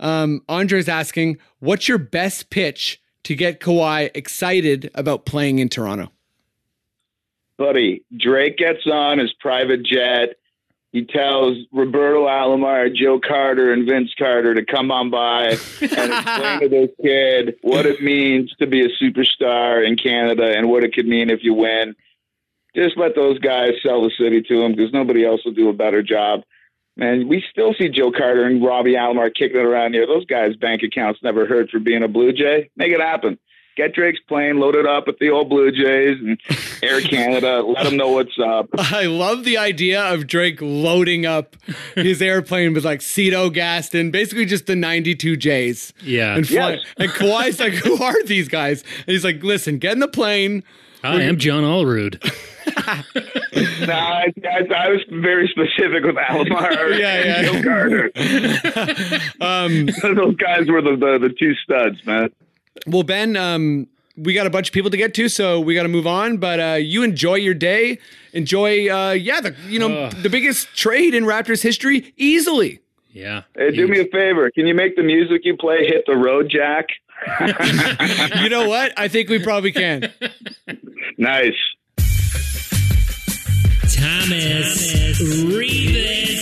Um, 0.00 0.42
Andre's 0.48 0.88
asking, 0.88 1.38
"What's 1.60 1.88
your 1.88 1.98
best 1.98 2.50
pitch 2.50 3.00
to 3.24 3.34
get 3.34 3.60
Kawhi 3.60 4.10
excited 4.14 4.90
about 4.94 5.26
playing 5.26 5.58
in 5.58 5.68
Toronto?" 5.68 6.10
Buddy, 7.58 8.04
Drake 8.16 8.58
gets 8.58 8.86
on 8.86 9.18
his 9.18 9.32
private 9.32 9.82
jet. 9.82 10.36
He 10.92 11.04
tells 11.04 11.58
Roberto 11.72 12.26
Alomar, 12.26 12.94
Joe 12.94 13.20
Carter, 13.20 13.72
and 13.72 13.86
Vince 13.86 14.14
Carter 14.18 14.54
to 14.54 14.64
come 14.64 14.90
on 14.90 15.10
by 15.10 15.48
and 15.48 15.52
explain 15.52 16.60
to 16.60 16.68
this 16.68 16.90
kid 17.02 17.56
what 17.62 17.84
it 17.86 18.00
means 18.02 18.54
to 18.58 18.66
be 18.66 18.82
a 18.82 18.88
superstar 18.88 19.86
in 19.86 19.96
Canada 19.96 20.54
and 20.56 20.70
what 20.70 20.84
it 20.84 20.94
could 20.94 21.06
mean 21.06 21.28
if 21.28 21.42
you 21.42 21.52
win. 21.54 21.94
Just 22.74 22.96
let 22.96 23.14
those 23.14 23.38
guys 23.38 23.72
sell 23.82 24.02
the 24.02 24.10
city 24.18 24.42
to 24.42 24.62
him 24.62 24.74
because 24.74 24.92
nobody 24.92 25.24
else 25.24 25.44
will 25.44 25.52
do 25.52 25.68
a 25.68 25.74
better 25.74 26.02
job. 26.02 26.44
Man, 26.96 27.28
we 27.28 27.44
still 27.50 27.74
see 27.74 27.88
Joe 27.90 28.10
Carter 28.10 28.44
and 28.44 28.64
Robbie 28.64 28.94
Alomar 28.94 29.30
kicking 29.34 29.58
it 29.58 29.64
around 29.64 29.92
here. 29.92 30.06
Those 30.06 30.24
guys' 30.24 30.56
bank 30.56 30.82
accounts 30.82 31.20
never 31.22 31.44
hurt 31.46 31.68
for 31.70 31.78
being 31.78 32.02
a 32.02 32.08
Blue 32.08 32.32
Jay. 32.32 32.70
Make 32.76 32.92
it 32.92 33.00
happen. 33.00 33.38
Get 33.76 33.92
Drake's 33.94 34.20
plane 34.26 34.58
loaded 34.58 34.86
up 34.86 35.06
with 35.06 35.18
the 35.18 35.28
old 35.28 35.50
Blue 35.50 35.70
Jays 35.70 36.16
and 36.18 36.40
Air 36.82 37.00
Canada. 37.02 37.60
Let 37.60 37.84
them 37.84 37.98
know 37.98 38.08
what's 38.08 38.38
up. 38.42 38.70
I 38.78 39.04
love 39.04 39.44
the 39.44 39.58
idea 39.58 40.02
of 40.02 40.26
Drake 40.26 40.62
loading 40.62 41.26
up 41.26 41.56
his 41.94 42.22
airplane 42.22 42.72
with 42.72 42.86
like 42.86 43.02
Cito 43.02 43.50
Gaston, 43.50 44.10
basically 44.10 44.46
just 44.46 44.64
the 44.64 44.74
92 44.76 45.36
J's. 45.36 45.92
Yeah. 46.02 46.34
And, 46.36 46.48
fly, 46.48 46.72
Yes. 46.76 46.80
and 46.96 47.10
Kawhi's 47.10 47.60
like, 47.60 47.74
who 47.74 48.02
are 48.02 48.22
these 48.24 48.48
guys? 48.48 48.82
And 49.00 49.08
he's 49.08 49.24
like, 49.24 49.42
listen, 49.42 49.76
get 49.76 49.92
in 49.92 49.98
the 49.98 50.08
plane. 50.08 50.62
I 51.04 51.20
am 51.20 51.36
John 51.36 51.62
Olerud. 51.62 52.22
No, 53.86 53.92
I, 53.92 54.32
I, 54.44 54.74
I 54.74 54.88
was 54.88 55.00
very 55.10 55.48
specific 55.48 56.02
with 56.04 56.16
Alomar 56.16 56.90
Yeah, 56.98 57.24
yeah. 57.24 57.36
and 57.40 57.46
Joe 57.46 57.62
Carter. 57.62 58.10
Um, 59.40 59.86
Those 60.16 60.36
guys 60.36 60.68
were 60.68 60.82
the, 60.82 60.96
the, 60.96 61.28
the 61.28 61.34
two 61.38 61.54
studs, 61.54 62.04
man. 62.06 62.30
well, 62.86 63.02
Ben, 63.02 63.36
um, 63.36 63.86
we 64.16 64.34
got 64.34 64.46
a 64.46 64.50
bunch 64.50 64.68
of 64.68 64.74
people 64.74 64.90
to 64.90 64.96
get 64.96 65.14
to, 65.14 65.28
so 65.28 65.60
we 65.60 65.74
got 65.74 65.82
to 65.84 65.88
move 65.88 66.06
on. 66.06 66.38
But 66.38 66.58
uh, 66.60 66.74
you 66.80 67.02
enjoy 67.02 67.36
your 67.36 67.54
day. 67.54 67.98
Enjoy, 68.32 68.88
uh, 68.90 69.12
yeah, 69.12 69.40
the 69.40 69.54
you 69.68 69.78
know 69.78 70.04
Ugh. 70.04 70.12
the 70.22 70.30
biggest 70.30 70.74
trade 70.74 71.14
in 71.14 71.24
Raptors 71.24 71.62
history 71.62 72.12
easily. 72.16 72.80
Yeah. 73.12 73.42
Hey, 73.56 73.70
do 73.70 73.86
me 73.88 74.00
a 74.00 74.04
favor. 74.06 74.50
Can 74.50 74.66
you 74.66 74.74
make 74.74 74.96
the 74.96 75.02
music 75.02 75.42
you 75.44 75.56
play 75.56 75.86
hit 75.86 76.04
the 76.06 76.16
road, 76.16 76.50
Jack? 76.50 76.86
You 78.42 78.48
know 78.50 78.68
what? 78.68 78.92
I 78.98 79.08
think 79.08 79.28
we 79.30 79.42
probably 79.42 79.72
can. 79.72 80.12
Nice. 81.18 81.54
Thomas 83.96 85.18
Revis. 85.20 86.36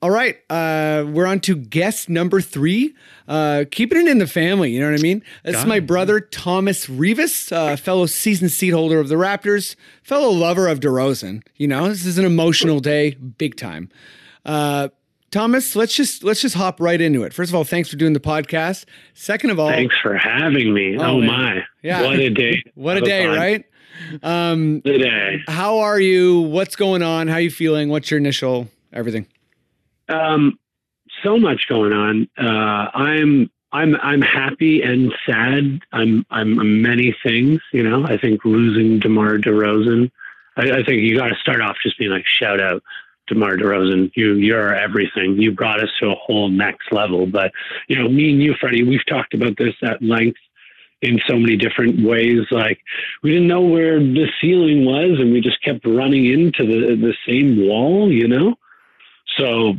All 0.00 0.10
right, 0.10 0.36
uh, 0.50 1.04
we're 1.08 1.26
on 1.26 1.40
to 1.40 1.54
guest 1.56 2.08
number 2.08 2.40
three. 2.40 2.94
Uh, 3.28 3.64
keeping 3.70 4.00
it 4.00 4.08
in 4.08 4.18
the 4.18 4.26
family, 4.26 4.72
you 4.72 4.80
know 4.80 4.90
what 4.90 4.98
I 4.98 5.02
mean? 5.02 5.22
This 5.44 5.56
is 5.56 5.64
my 5.64 5.78
brother 5.80 6.20
Thomas 6.20 6.88
Rivas, 6.88 7.52
uh, 7.52 7.76
fellow 7.76 8.06
season 8.06 8.48
seat 8.48 8.70
holder 8.70 8.98
of 8.98 9.08
the 9.08 9.14
Raptors, 9.14 9.76
fellow 10.02 10.30
lover 10.30 10.66
of 10.66 10.80
DeRozan. 10.80 11.42
You 11.56 11.68
know, 11.68 11.88
this 11.88 12.04
is 12.04 12.18
an 12.18 12.24
emotional 12.24 12.80
day, 12.80 13.12
big 13.14 13.56
time. 13.56 13.90
Uh, 14.44 14.88
Thomas, 15.32 15.74
let's 15.74 15.96
just 15.96 16.22
let's 16.22 16.40
just 16.42 16.54
hop 16.54 16.78
right 16.78 17.00
into 17.00 17.24
it. 17.24 17.32
First 17.32 17.50
of 17.50 17.54
all, 17.54 17.64
thanks 17.64 17.88
for 17.88 17.96
doing 17.96 18.12
the 18.12 18.20
podcast. 18.20 18.84
Second 19.14 19.50
of 19.50 19.58
all, 19.58 19.68
Thanks 19.70 19.96
for 20.00 20.14
having 20.14 20.72
me. 20.74 20.96
Oh, 20.98 21.16
Oh, 21.16 21.20
my. 21.22 21.64
Yeah. 21.82 22.02
What 22.02 22.18
a 22.20 22.30
day. 22.30 22.62
what 22.74 22.96
a 22.98 23.00
day, 23.00 23.24
fun. 23.26 23.36
right? 23.36 23.64
Um, 24.22 24.80
The 24.84 24.98
day. 24.98 25.42
how 25.48 25.78
are 25.78 25.98
you? 25.98 26.40
What's 26.42 26.76
going 26.76 27.02
on? 27.02 27.28
How 27.28 27.38
you 27.38 27.50
feeling? 27.50 27.88
What's 27.88 28.10
your 28.10 28.18
initial 28.18 28.68
everything? 28.92 29.26
Um, 30.08 30.58
so 31.22 31.38
much 31.38 31.66
going 31.68 31.92
on. 31.92 32.28
Uh, 32.38 32.90
I'm 32.94 33.50
I'm 33.72 33.96
I'm 34.02 34.20
happy 34.20 34.82
and 34.82 35.14
sad. 35.24 35.80
I'm 35.92 36.26
I'm 36.30 36.82
many 36.82 37.16
things. 37.22 37.60
You 37.72 37.82
know, 37.88 38.04
I 38.04 38.18
think 38.18 38.44
losing 38.44 38.98
Demar 38.98 39.38
Derozan. 39.38 40.10
I, 40.58 40.70
I 40.70 40.82
think 40.82 41.00
you 41.02 41.16
got 41.16 41.28
to 41.28 41.36
start 41.36 41.62
off 41.62 41.76
just 41.82 41.98
being 41.98 42.10
like 42.10 42.26
shout 42.26 42.60
out 42.60 42.82
Demar 43.28 43.56
Derozan. 43.56 44.10
You 44.14 44.34
you're 44.34 44.74
everything. 44.74 45.40
You 45.40 45.52
brought 45.52 45.82
us 45.82 45.90
to 46.00 46.10
a 46.10 46.14
whole 46.14 46.48
next 46.48 46.92
level. 46.92 47.26
But 47.26 47.52
you 47.88 47.96
know, 47.96 48.08
me 48.08 48.30
and 48.30 48.42
you, 48.42 48.54
Freddie, 48.60 48.82
we've 48.82 49.06
talked 49.06 49.34
about 49.34 49.56
this 49.56 49.74
at 49.82 50.02
length 50.02 50.38
in 51.00 51.20
so 51.26 51.36
many 51.36 51.56
different 51.56 52.06
ways. 52.06 52.40
Like 52.50 52.80
we 53.22 53.30
didn't 53.30 53.48
know 53.48 53.62
where 53.62 53.98
the 53.98 54.26
ceiling 54.40 54.84
was, 54.84 55.18
and 55.18 55.32
we 55.32 55.40
just 55.40 55.62
kept 55.62 55.86
running 55.86 56.26
into 56.26 56.66
the 56.66 56.96
the 56.96 57.14
same 57.26 57.68
wall. 57.68 58.10
You 58.10 58.28
know, 58.28 58.54
so 59.36 59.74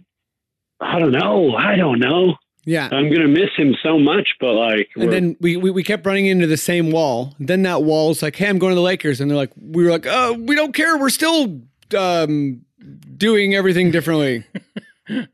I 0.79 0.99
don't 0.99 1.12
know. 1.12 1.56
I 1.56 1.75
don't 1.75 1.99
know. 1.99 2.36
Yeah. 2.65 2.88
I'm 2.91 3.12
gonna 3.12 3.27
miss 3.27 3.49
him 3.58 3.75
so 3.84 3.99
much, 3.99 4.36
but 4.39 4.53
like, 4.53 4.89
And 4.95 5.12
then 5.12 5.36
we, 5.41 5.58
we 5.58 5.69
we 5.69 5.84
kept 5.84 6.06
running 6.06 6.27
into 6.27 6.47
the 6.47 6.58
same 6.58 6.91
wall. 6.91 7.36
Then 7.39 7.63
that 7.63 7.84
wall's 7.84 8.21
like, 8.21 8.38
"Hey, 8.38 8.47
I'm 8.47 8.58
going 8.58 8.71
to 8.71 8.75
the 8.75 8.82
Lakers," 8.82 9.19
and 9.19 9.29
they're 9.29 9.38
like, 9.38 9.51
"We 9.62 9.84
were 9.84 9.89
like, 9.89 10.06
oh, 10.08 10.34
we 10.34 10.56
don't 10.56 10.73
care. 10.73 10.97
We're 10.97 11.10
still 11.10 11.62
um, 11.97 12.62
doing 13.17 13.54
everything 13.56 13.91
differently." 13.91 14.43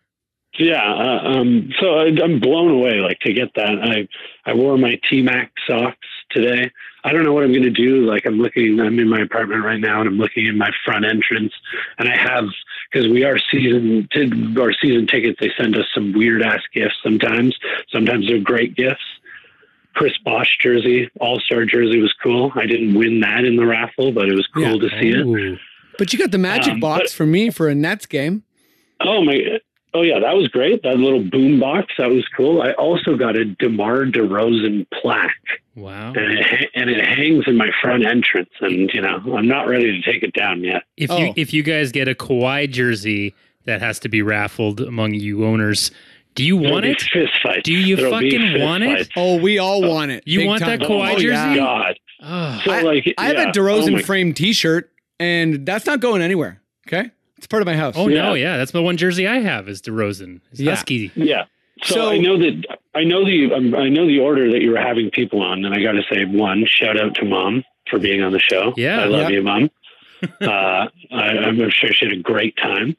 yeah. 0.57 0.93
Uh, 0.93 1.27
um, 1.29 1.71
so 1.79 1.99
I, 1.99 2.05
I'm 2.23 2.39
blown 2.39 2.71
away. 2.71 2.95
Like 2.99 3.19
to 3.21 3.33
get 3.33 3.53
that, 3.55 3.79
I 3.81 4.07
I 4.49 4.53
wore 4.53 4.77
my 4.77 4.99
T 5.09 5.21
Mac 5.21 5.51
socks 5.67 6.07
today. 6.31 6.71
I 7.03 7.13
don't 7.13 7.23
know 7.23 7.33
what 7.33 7.43
I'm 7.43 7.53
gonna 7.53 7.69
do. 7.69 8.05
Like 8.05 8.25
I'm 8.25 8.39
looking. 8.39 8.79
I'm 8.79 8.99
in 8.99 9.07
my 9.09 9.21
apartment 9.21 9.63
right 9.63 9.79
now, 9.79 9.99
and 10.01 10.09
I'm 10.09 10.17
looking 10.17 10.45
in 10.47 10.57
my 10.57 10.71
front 10.83 11.05
entrance, 11.05 11.53
and 11.97 12.09
I 12.09 12.17
have 12.17 12.45
because 12.91 13.07
we 13.09 13.23
are 13.23 13.37
season 13.51 14.07
t- 14.11 14.55
our 14.59 14.73
season 14.73 15.07
tickets. 15.07 15.37
They 15.39 15.51
send 15.57 15.77
us 15.77 15.85
some 15.93 16.11
weird 16.13 16.41
ass 16.41 16.61
gifts 16.73 16.95
sometimes. 17.03 17.57
Sometimes 17.89 18.27
they're 18.27 18.39
great 18.39 18.75
gifts. 18.75 19.03
Chris 19.95 20.17
Bosh 20.23 20.57
jersey, 20.61 21.09
All 21.19 21.39
Star 21.39 21.65
jersey 21.65 21.99
was 22.01 22.13
cool. 22.21 22.51
I 22.55 22.65
didn't 22.65 22.93
win 22.95 23.21
that 23.21 23.43
in 23.43 23.55
the 23.55 23.65
raffle, 23.65 24.11
but 24.11 24.29
it 24.29 24.35
was 24.35 24.47
cool 24.47 24.81
Yeah. 24.81 24.89
to 24.89 25.01
see 25.01 25.09
it. 25.09 25.59
Ooh. 25.99 26.03
But 26.05 26.13
you 26.13 26.19
got 26.19 26.31
the 26.31 26.37
magic 26.37 26.73
Um, 26.73 26.79
box 26.79 27.01
but- 27.03 27.11
for 27.11 27.25
me 27.25 27.49
for 27.49 27.67
a 27.67 27.75
Nets 27.75 28.05
game. 28.05 28.43
Oh 29.01 29.23
my! 29.23 29.59
Oh 29.93 30.01
yeah, 30.01 30.19
that 30.19 30.35
was 30.35 30.47
great. 30.49 30.83
That 30.83 30.97
little 30.97 31.23
boom 31.23 31.59
box, 31.59 31.93
that 31.97 32.09
was 32.09 32.25
cool. 32.35 32.61
I 32.61 32.71
also 32.73 33.15
got 33.15 33.35
a 33.35 33.45
Demar 33.45 34.05
Derozan 34.05 34.85
plaque, 35.01 35.31
Wow. 35.75 36.13
and 36.15 36.37
it, 36.37 36.69
and 36.75 36.89
it 36.89 37.03
hangs 37.03 37.45
in 37.47 37.55
my 37.57 37.69
front 37.81 38.05
entrance. 38.05 38.49
And 38.61 38.89
you 38.93 39.01
know, 39.01 39.19
I'm 39.35 39.47
not 39.47 39.67
ready 39.67 39.91
to 39.99 40.01
take 40.11 40.21
it 40.21 40.33
down 40.33 40.63
yet. 40.63 40.83
If 40.97 41.09
Oh. 41.11 41.17
you 41.17 41.33
if 41.37 41.53
you 41.53 41.63
guys 41.63 41.91
get 41.91 42.07
a 42.07 42.13
Kawhi 42.13 42.69
jersey 42.69 43.33
that 43.65 43.81
has 43.81 43.99
to 43.99 44.09
be 44.09 44.21
raffled 44.21 44.81
among 44.81 45.13
you 45.15 45.45
owners, 45.45 45.91
do 46.35 46.43
you 46.43 46.57
want 46.57 46.85
it? 46.85 46.99
be 47.13 47.21
Fist 47.21 47.33
fights. 47.41 47.61
Do 47.63 47.73
you 47.73 47.95
There'll 47.95 48.11
fucking 48.11 48.31
fist 48.53 48.61
want 48.61 48.83
it? 48.83 49.09
Oh, 49.15 49.37
we 49.37 49.57
all 49.59 49.81
want 49.81 50.11
it. 50.11 50.23
You 50.27 50.39
Big 50.39 50.47
want 50.49 50.59
that 50.65 50.81
time. 50.81 50.89
Kawhi 50.89 51.13
oh, 51.15 51.19
jersey? 51.19 51.55
God. 51.55 51.99
Oh, 52.21 52.61
So 52.65 52.71
I, 52.73 52.81
like, 52.81 53.13
I 53.17 53.27
have 53.27 53.37
a 53.37 53.51
DeRozan 53.51 53.87
Oh 53.87 53.91
my- 53.91 54.01
framed 54.01 54.35
T-shirt, 54.35 54.91
and 55.19 55.65
that's 55.65 55.85
not 55.85 55.99
going 55.99 56.21
anywhere. 56.21 56.61
Okay, 56.87 57.09
it's 57.37 57.47
part 57.47 57.61
of 57.61 57.65
my 57.67 57.75
house. 57.75 57.95
oh 57.97 58.07
no, 58.07 58.33
Yeah. 58.33 58.51
yeah, 58.51 58.57
that's 58.57 58.71
the 58.71 58.81
one 58.81 58.97
jersey 58.97 59.27
I 59.27 59.39
have 59.39 59.67
is 59.69 59.81
DeRozan. 59.81 60.41
It's 60.51 60.59
Yeah. 60.61 60.71
Husky. 60.75 61.11
Yeah. 61.15 61.45
So, 61.83 61.95
So- 61.95 62.09
I 62.11 62.17
know 62.17 62.37
that 62.37 62.65
I 62.95 63.03
know 63.03 63.23
the 63.25 63.53
um, 63.53 63.75
I 63.75 63.87
know 63.89 64.05
the 64.07 64.19
order 64.19 64.51
that 64.51 64.61
you 64.61 64.71
were 64.71 64.77
having 64.79 65.09
people 65.11 65.41
on, 65.41 65.63
and 65.65 65.73
I 65.73 65.81
got 65.81 65.93
to 65.93 66.03
say, 66.11 66.25
one 66.25 66.65
shout 66.65 66.99
out 66.99 67.15
to 67.15 67.25
mom 67.25 67.63
for 67.89 67.99
being 67.99 68.21
on 68.21 68.31
the 68.31 68.39
show. 68.39 68.73
Yeah. 68.77 69.01
I 69.01 69.05
love 69.05 69.21
Yep. 69.23 69.31
you, 69.31 69.41
mom. 69.43 69.69
uh, 70.41 70.45
I, 70.47 70.87
I'm 71.11 71.57
sure 71.69 71.93
she 71.93 72.05
had 72.05 72.13
a 72.13 72.21
great 72.21 72.57
time. 72.57 72.97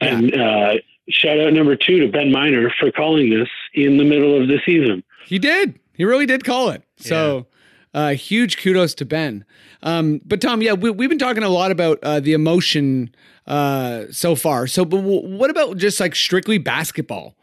And 0.00 0.34
uh, 0.34 0.74
shout 1.10 1.38
out 1.38 1.52
number 1.52 1.76
two 1.76 2.00
to 2.00 2.08
Ben 2.08 2.32
Miner 2.32 2.72
for 2.80 2.90
calling 2.90 3.28
this 3.30 3.48
in 3.74 3.98
the 3.98 4.04
middle 4.04 4.40
of 4.40 4.48
the 4.48 4.58
season. 4.64 5.04
He 5.26 5.38
did. 5.38 5.78
He 5.94 6.04
really 6.06 6.24
did 6.26 6.44
call 6.44 6.70
it. 6.70 6.82
So, 6.96 7.46
uh, 7.94 8.10
huge 8.14 8.56
kudos 8.56 8.94
to 8.94 9.04
Ben. 9.04 9.44
Um, 9.82 10.20
but 10.24 10.40
Tom, 10.40 10.62
yeah, 10.62 10.72
we, 10.72 10.90
we've 10.90 11.08
been 11.10 11.18
talking 11.18 11.42
a 11.42 11.48
lot 11.48 11.70
about 11.70 11.98
uh, 12.02 12.20
the 12.20 12.32
emotion 12.32 13.14
uh, 13.46 14.04
so 14.10 14.34
far. 14.34 14.66
So, 14.66 14.84
but 14.84 14.98
w- 14.98 15.36
what 15.36 15.50
about 15.50 15.76
just 15.76 16.00
like 16.00 16.14
strictly 16.14 16.58
basketball? 16.58 17.34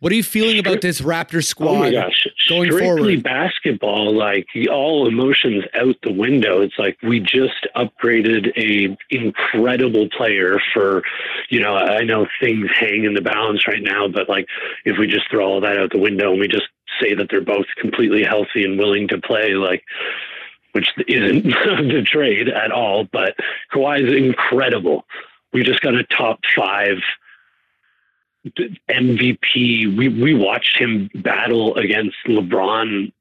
What 0.00 0.12
are 0.12 0.14
you 0.14 0.22
feeling 0.22 0.60
about 0.60 0.80
this 0.80 1.00
Raptor 1.00 1.44
squad? 1.44 1.70
Oh 1.70 1.78
my 1.80 1.90
gosh. 1.90 2.28
going 2.48 2.70
Strictly 2.70 3.16
forward. 3.16 3.22
basketball, 3.24 4.14
like 4.14 4.46
all 4.70 5.08
emotions 5.08 5.64
out 5.74 5.96
the 6.04 6.12
window. 6.12 6.60
It's 6.60 6.78
like 6.78 6.96
we 7.02 7.18
just 7.18 7.66
upgraded 7.74 8.56
a 8.56 8.96
incredible 9.10 10.08
player 10.16 10.60
for, 10.72 11.02
you 11.48 11.58
know, 11.58 11.74
I 11.74 12.04
know 12.04 12.28
things 12.40 12.68
hang 12.78 13.04
in 13.04 13.14
the 13.14 13.20
balance 13.20 13.66
right 13.66 13.82
now, 13.82 14.06
but 14.06 14.28
like 14.28 14.46
if 14.84 14.98
we 14.98 15.08
just 15.08 15.28
throw 15.32 15.44
all 15.44 15.60
that 15.62 15.76
out 15.76 15.90
the 15.90 15.98
window 15.98 16.30
and 16.30 16.38
we 16.38 16.46
just 16.46 16.68
say 17.00 17.14
that 17.14 17.28
they're 17.30 17.40
both 17.40 17.66
completely 17.76 18.22
healthy 18.22 18.64
and 18.64 18.78
willing 18.78 19.08
to 19.08 19.18
play, 19.18 19.54
like 19.54 19.84
which 20.72 20.92
isn't 21.06 21.44
the 21.44 22.06
trade 22.06 22.48
at 22.48 22.70
all, 22.70 23.04
but 23.04 23.34
Kawhi 23.72 24.06
is 24.06 24.14
incredible. 24.14 25.04
We 25.52 25.62
just 25.62 25.80
got 25.80 25.94
a 25.94 26.04
top 26.04 26.40
five 26.54 26.98
MVP. 28.46 29.96
We 29.96 30.08
we 30.08 30.34
watched 30.34 30.78
him 30.78 31.10
battle 31.14 31.74
against 31.76 32.16
LeBron, 32.26 33.12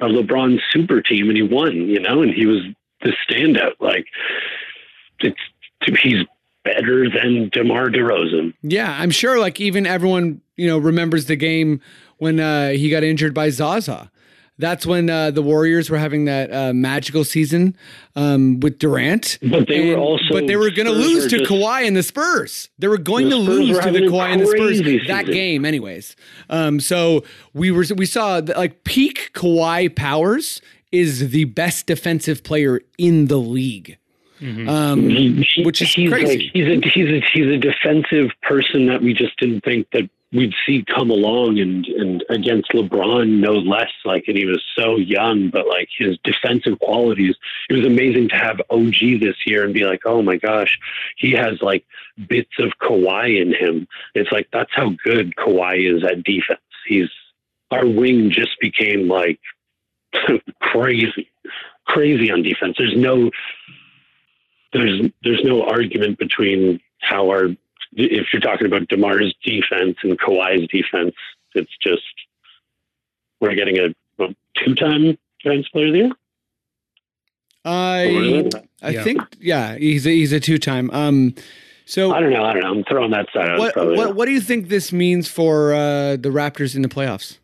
a 0.00 0.04
LeBron 0.04 0.60
super 0.70 1.00
team, 1.02 1.28
and 1.28 1.36
he 1.36 1.42
won. 1.42 1.74
You 1.74 2.00
know, 2.00 2.22
and 2.22 2.32
he 2.32 2.46
was 2.46 2.62
the 3.02 3.12
standout. 3.28 3.74
Like 3.80 4.06
it's 5.20 5.40
he's 6.02 6.24
better 6.74 7.08
than 7.10 7.48
DeMar 7.52 7.88
DeRozan. 7.88 8.54
Yeah, 8.62 8.94
I'm 8.98 9.10
sure. 9.10 9.38
Like 9.38 9.60
even 9.60 9.86
everyone, 9.86 10.40
you 10.56 10.66
know, 10.68 10.78
remembers 10.78 11.26
the 11.26 11.36
game 11.36 11.80
when 12.18 12.40
uh, 12.40 12.70
he 12.70 12.90
got 12.90 13.04
injured 13.04 13.34
by 13.34 13.50
Zaza. 13.50 14.10
That's 14.60 14.84
when 14.84 15.08
uh, 15.08 15.30
the 15.30 15.40
Warriors 15.40 15.88
were 15.88 15.98
having 15.98 16.24
that 16.24 16.52
uh, 16.52 16.72
magical 16.72 17.22
season 17.22 17.76
um, 18.16 18.58
with 18.58 18.80
Durant. 18.80 19.38
But 19.40 19.68
they 19.68 19.94
were 19.94 20.00
also 20.00 20.24
but 20.32 20.48
they 20.48 20.56
were 20.56 20.70
going 20.70 20.86
to 20.86 20.92
lose 20.92 21.28
to 21.28 21.38
just- 21.38 21.50
Kawhi 21.50 21.86
and 21.86 21.96
the 21.96 22.02
Spurs. 22.02 22.68
They 22.76 22.88
were 22.88 22.98
going 22.98 23.26
The 23.26 23.36
to 23.36 23.36
lose 23.36 23.78
to 23.78 23.92
the 23.92 24.00
Kawhi 24.00 24.32
and 24.32 24.40
the 24.42 24.46
Spurs 24.46 24.80
crazy 24.80 25.06
that 25.06 25.26
game, 25.26 25.64
anyways. 25.64 26.16
Um, 26.50 26.80
so 26.80 27.22
we 27.54 27.70
were 27.70 27.84
we 27.96 28.04
saw 28.04 28.40
that 28.40 28.56
like 28.56 28.82
peak 28.82 29.30
Kawhi 29.32 29.94
powers 29.94 30.60
is 30.90 31.30
the 31.30 31.44
best 31.44 31.86
defensive 31.86 32.42
player 32.42 32.80
in 32.98 33.26
the 33.26 33.36
league. 33.36 33.96
Um, 34.40 35.08
He- 35.10 35.42
he- 35.42 35.64
which 35.64 35.82
is 35.82 35.92
he's 35.92 36.10
crazy. 36.10 36.26
Like, 36.26 36.50
he's 36.52 36.66
a 36.66 36.88
he's 36.88 37.08
a 37.08 37.20
he's 37.32 37.46
a 37.46 37.58
defensive 37.58 38.30
person 38.42 38.86
that 38.86 39.02
we 39.02 39.12
just 39.14 39.36
didn't 39.38 39.62
think 39.64 39.88
that 39.92 40.08
we'd 40.30 40.52
see 40.66 40.84
come 40.84 41.10
along 41.10 41.58
and 41.58 41.86
and 41.86 42.22
against 42.28 42.70
LeBron 42.72 43.40
no 43.40 43.52
less. 43.54 43.90
Like, 44.04 44.24
and 44.28 44.36
he 44.36 44.44
was 44.44 44.62
so 44.76 44.96
young, 44.96 45.48
but 45.50 45.66
like 45.66 45.88
his 45.96 46.18
defensive 46.22 46.78
qualities, 46.80 47.34
it 47.70 47.74
was 47.74 47.86
amazing 47.86 48.28
to 48.28 48.36
have 48.36 48.60
OG 48.70 49.20
this 49.20 49.36
year 49.46 49.64
and 49.64 49.72
be 49.74 49.84
like, 49.84 50.00
oh 50.04 50.22
my 50.22 50.36
gosh, 50.36 50.78
he 51.16 51.32
has 51.32 51.60
like 51.62 51.84
bits 52.28 52.52
of 52.58 52.72
Kawhi 52.82 53.40
in 53.40 53.54
him. 53.54 53.88
It's 54.14 54.30
like 54.30 54.48
that's 54.52 54.70
how 54.74 54.90
good 55.02 55.34
Kawhi 55.36 55.96
is 55.96 56.04
at 56.04 56.22
defense. 56.24 56.60
He's 56.86 57.08
our 57.70 57.86
wing 57.86 58.30
just 58.30 58.58
became 58.60 59.08
like 59.08 59.40
crazy, 60.60 61.28
crazy 61.86 62.30
on 62.30 62.42
defense. 62.42 62.76
There's 62.78 62.96
no 62.96 63.30
there's 64.72 65.02
there's 65.22 65.42
no 65.44 65.62
argument 65.62 66.18
between 66.18 66.80
how 67.00 67.28
our 67.30 67.46
if 67.92 68.26
you're 68.32 68.40
talking 68.40 68.66
about 68.66 68.86
Demar's 68.88 69.34
defense 69.44 69.96
and 70.02 70.18
Kawhi's 70.18 70.68
defense, 70.68 71.14
it's 71.54 71.70
just 71.82 72.02
we're 73.40 73.54
getting 73.54 73.78
a, 73.78 73.94
a 74.22 74.34
two-time 74.62 75.16
defense 75.42 75.68
player 75.68 75.86
of 75.86 75.92
the 75.92 75.98
year. 75.98 76.10
I 77.64 78.50
I 78.82 78.90
Yeah. 78.90 79.02
think 79.04 79.22
yeah, 79.40 79.76
he's 79.76 80.06
a, 80.06 80.10
he's 80.10 80.32
a 80.32 80.40
two 80.40 80.58
time. 80.58 80.90
Um, 80.90 81.34
so 81.84 82.12
I 82.12 82.20
don't 82.20 82.30
know. 82.30 82.44
I 82.44 82.52
don't 82.52 82.62
know. 82.62 82.70
I'm 82.70 82.84
throwing 82.84 83.10
that 83.12 83.26
side 83.32 83.48
out. 83.48 83.58
what 83.58 83.74
probably. 83.74 83.96
what 83.96 84.14
what 84.14 84.26
do 84.26 84.32
you 84.32 84.40
think 84.40 84.68
this 84.68 84.92
means 84.92 85.28
for 85.28 85.72
uh, 85.72 86.16
the 86.16 86.28
Raptors 86.30 86.76
in 86.76 86.82
the 86.82 86.88
playoffs? 86.88 87.38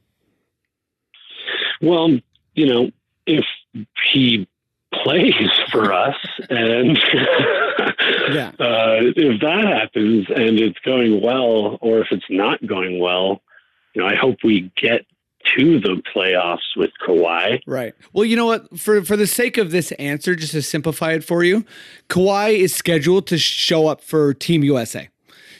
Well, 1.80 2.18
you 2.54 2.66
know, 2.66 2.90
if 3.26 3.44
he 4.12 4.46
plays 5.02 5.50
for 5.72 5.92
us 5.92 6.16
and 6.50 6.96
Yeah. 8.32 8.48
uh, 8.58 9.00
if 9.16 9.40
that 9.40 9.64
happens 9.66 10.26
and 10.34 10.58
it's 10.58 10.78
going 10.80 11.20
well, 11.22 11.78
or 11.80 11.98
if 12.00 12.08
it's 12.10 12.24
not 12.30 12.64
going 12.66 12.98
well, 12.98 13.42
you 13.94 14.02
know, 14.02 14.08
I 14.08 14.14
hope 14.14 14.38
we 14.42 14.72
get 14.80 15.04
to 15.56 15.78
the 15.78 16.02
playoffs 16.14 16.74
with 16.76 16.90
Kawhi. 17.06 17.60
Right. 17.66 17.94
Well, 18.12 18.24
you 18.24 18.34
know 18.36 18.46
what? 18.46 18.78
For 18.78 19.02
for 19.04 19.16
the 19.16 19.26
sake 19.26 19.58
of 19.58 19.70
this 19.72 19.92
answer, 19.92 20.34
just 20.34 20.52
to 20.52 20.62
simplify 20.62 21.12
it 21.12 21.22
for 21.24 21.44
you, 21.44 21.64
Kawhi 22.08 22.58
is 22.58 22.74
scheduled 22.74 23.26
to 23.28 23.36
show 23.38 23.86
up 23.86 24.00
for 24.00 24.32
Team 24.32 24.64
USA. 24.64 25.08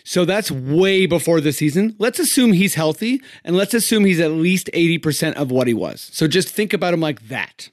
So 0.06 0.24
that's 0.24 0.50
way 0.50 1.06
before 1.06 1.40
the 1.40 1.52
season. 1.52 1.96
Let's 1.98 2.18
assume 2.18 2.52
he's 2.52 2.74
healthy, 2.74 3.22
and 3.44 3.56
let's 3.56 3.74
assume 3.74 4.04
he's 4.06 4.20
at 4.20 4.30
least 4.32 4.70
eighty 4.72 4.98
percent 4.98 5.36
of 5.36 5.50
what 5.50 5.66
he 5.66 5.74
was. 5.74 6.08
So 6.12 6.26
just 6.26 6.48
think 6.48 6.72
about 6.72 6.94
him 6.94 7.00
like 7.00 7.28
that. 7.28 7.68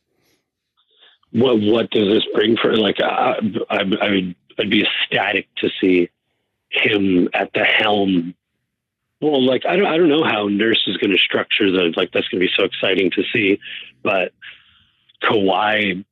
What 1.32 1.60
what 1.62 1.90
does 1.92 2.08
this 2.08 2.26
bring 2.34 2.58
for? 2.58 2.76
Like, 2.76 3.02
I, 3.02 3.40
I, 3.70 3.80
I 4.02 4.10
would 4.10 4.36
I'd 4.60 4.70
be 4.70 4.86
ecstatic 4.86 5.48
to 5.58 5.70
see 5.80 6.10
him 6.70 7.30
at 7.34 7.52
the 7.54 7.64
helm. 7.64 8.36
Well, 9.22 9.44
like 9.46 9.66
I 9.66 9.76
don't 9.76 9.86
I 9.86 9.98
don't 9.98 10.10
know 10.10 10.24
how 10.24 10.48
Nurse 10.48 10.84
is 10.88 10.98
going 10.98 11.12
to 11.12 11.18
structure 11.18 11.72
the 11.72 11.94
like 11.96 12.12
that's 12.12 12.28
going 12.28 12.42
to 12.42 12.48
be 12.48 12.54
so 12.58 12.66
exciting 12.66 13.12
to 13.12 13.24
see, 13.34 13.60
but 14.04 14.34
Kawhi 15.24 16.04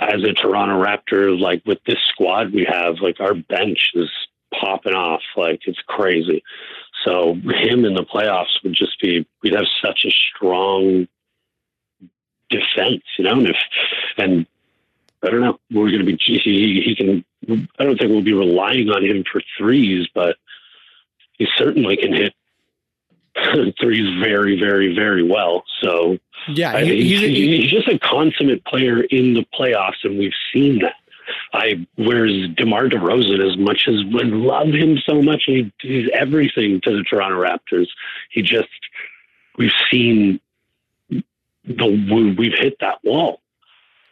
as 0.00 0.22
a 0.24 0.32
Toronto 0.32 0.82
Raptor, 0.82 1.38
like 1.38 1.62
with 1.66 1.78
this 1.86 1.98
squad 2.08 2.52
we 2.52 2.64
have, 2.64 2.96
like 3.00 3.20
our 3.20 3.34
bench 3.34 3.90
is 3.94 4.08
popping 4.58 4.94
off, 4.94 5.22
like 5.36 5.60
it's 5.66 5.82
crazy. 5.86 6.42
So 7.04 7.34
him 7.34 7.84
in 7.84 7.94
the 7.94 8.04
playoffs 8.04 8.62
would 8.62 8.74
just 8.74 9.00
be 9.00 9.26
we'd 9.42 9.54
have 9.54 9.66
such 9.84 10.04
a 10.06 10.10
strong 10.10 11.06
defense, 12.52 13.02
you 13.18 13.24
know, 13.24 13.38
and 13.38 13.48
if 13.48 13.56
and 14.16 14.46
I 15.24 15.30
don't 15.30 15.40
know, 15.40 15.58
we're 15.70 15.90
going 15.90 16.04
to 16.04 16.04
be 16.04 16.16
he, 16.20 16.82
he 16.84 16.94
can. 16.96 17.24
I 17.78 17.84
don't 17.84 17.98
think 17.98 18.10
we'll 18.10 18.22
be 18.22 18.32
relying 18.32 18.88
on 18.90 19.04
him 19.04 19.24
for 19.30 19.42
threes, 19.58 20.06
but 20.14 20.36
he 21.38 21.46
certainly 21.56 21.96
can 21.96 22.12
hit 22.12 22.34
threes 23.80 24.20
very, 24.20 24.58
very, 24.58 24.94
very 24.94 25.22
well. 25.22 25.64
So 25.80 26.18
Yeah, 26.48 26.78
he- 26.80 27.02
he's, 27.02 27.20
he's, 27.20 27.20
he- 27.20 27.56
he's 27.62 27.70
just 27.70 27.88
a 27.88 27.98
consummate 27.98 28.64
player 28.64 29.02
in 29.02 29.34
the 29.34 29.44
playoffs, 29.58 30.04
and 30.04 30.18
we've 30.18 30.32
seen 30.52 30.80
that. 30.80 30.94
I 31.52 31.86
whereas 31.96 32.48
DeMar 32.56 32.88
DeRozan, 32.88 33.48
as 33.48 33.56
much 33.56 33.86
as 33.88 34.04
we 34.12 34.24
love 34.24 34.68
him 34.68 34.98
so 35.06 35.22
much, 35.22 35.44
he, 35.46 35.72
he's 35.80 36.08
everything 36.12 36.80
to 36.82 36.90
the 36.96 37.04
Toronto 37.04 37.40
Raptors. 37.40 37.86
He 38.30 38.42
just 38.42 38.68
we've 39.56 39.72
seen 39.90 40.40
the 41.64 41.86
we- 41.86 42.34
we've 42.34 42.58
hit 42.58 42.76
that 42.80 42.98
wall. 43.04 43.40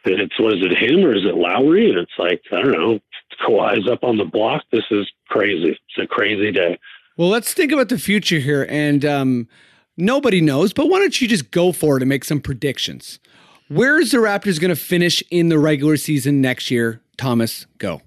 And 0.03 0.19
it's 0.19 0.37
was 0.39 0.55
it 0.65 0.75
him 0.77 1.05
or 1.05 1.15
is 1.15 1.25
it 1.25 1.35
Lowry? 1.35 1.89
And 1.89 1.99
it's 1.99 2.11
like 2.17 2.41
I 2.51 2.61
don't 2.61 2.71
know. 2.71 2.99
Kawhi's 3.45 3.87
up 3.89 4.03
on 4.03 4.17
the 4.17 4.25
block. 4.25 4.63
This 4.71 4.83
is 4.91 5.07
crazy. 5.29 5.69
It's 5.71 5.97
a 6.03 6.07
crazy 6.07 6.51
day. 6.51 6.79
Well, 7.17 7.29
let's 7.29 7.53
think 7.53 7.71
about 7.71 7.89
the 7.89 7.97
future 7.99 8.39
here. 8.39 8.65
And 8.69 9.05
um, 9.05 9.47
nobody 9.97 10.41
knows, 10.41 10.73
but 10.73 10.87
why 10.89 10.99
don't 10.99 11.19
you 11.21 11.27
just 11.27 11.51
go 11.51 11.71
for 11.71 11.97
it 11.97 12.03
and 12.03 12.09
make 12.09 12.23
some 12.23 12.39
predictions? 12.41 13.19
Where 13.67 13.99
is 13.99 14.11
the 14.11 14.17
Raptors 14.17 14.59
going 14.59 14.69
to 14.69 14.75
finish 14.75 15.23
in 15.31 15.49
the 15.49 15.59
regular 15.59 15.97
season 15.97 16.41
next 16.41 16.71
year? 16.71 17.01
Thomas, 17.17 17.67
go. 17.77 18.01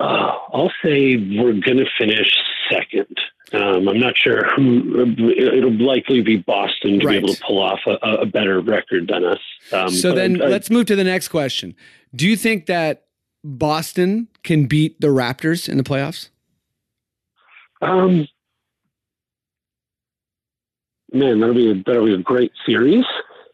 Uh, 0.00 0.32
I'll 0.52 0.72
say 0.82 1.16
we're 1.16 1.52
going 1.60 1.78
to 1.78 1.86
finish 1.98 2.30
second. 2.70 3.16
Um, 3.52 3.88
I'm 3.88 3.98
not 3.98 4.14
sure 4.16 4.44
who. 4.54 5.14
It'll 5.30 5.72
likely 5.72 6.20
be 6.22 6.36
Boston 6.36 6.67
to 6.82 6.98
Right. 6.98 7.12
be 7.12 7.16
able 7.16 7.34
to 7.34 7.40
pull 7.46 7.58
off 7.60 7.80
a, 7.86 7.92
a 8.22 8.26
better 8.26 8.60
record 8.60 9.08
than 9.08 9.24
us. 9.24 9.38
Um, 9.72 9.88
so 9.90 10.12
then 10.12 10.40
I- 10.42 10.46
I- 10.46 10.48
let's 10.48 10.70
move 10.70 10.86
to 10.86 10.96
the 10.96 11.04
next 11.04 11.28
question. 11.28 11.74
Do 12.14 12.26
you 12.28 12.36
think 12.36 12.66
that 12.66 13.04
Boston 13.44 14.28
can 14.42 14.66
beat 14.66 15.00
the 15.00 15.08
Raptors 15.08 15.68
in 15.68 15.76
the 15.76 15.84
playoffs? 15.84 16.30
Um, 17.80 18.26
man, 21.12 21.40
that'll 21.40 21.54
be 21.54 21.70
a, 21.70 21.74
that'll 21.86 22.06
be 22.06 22.14
a 22.14 22.18
great 22.18 22.52
series. 22.66 23.04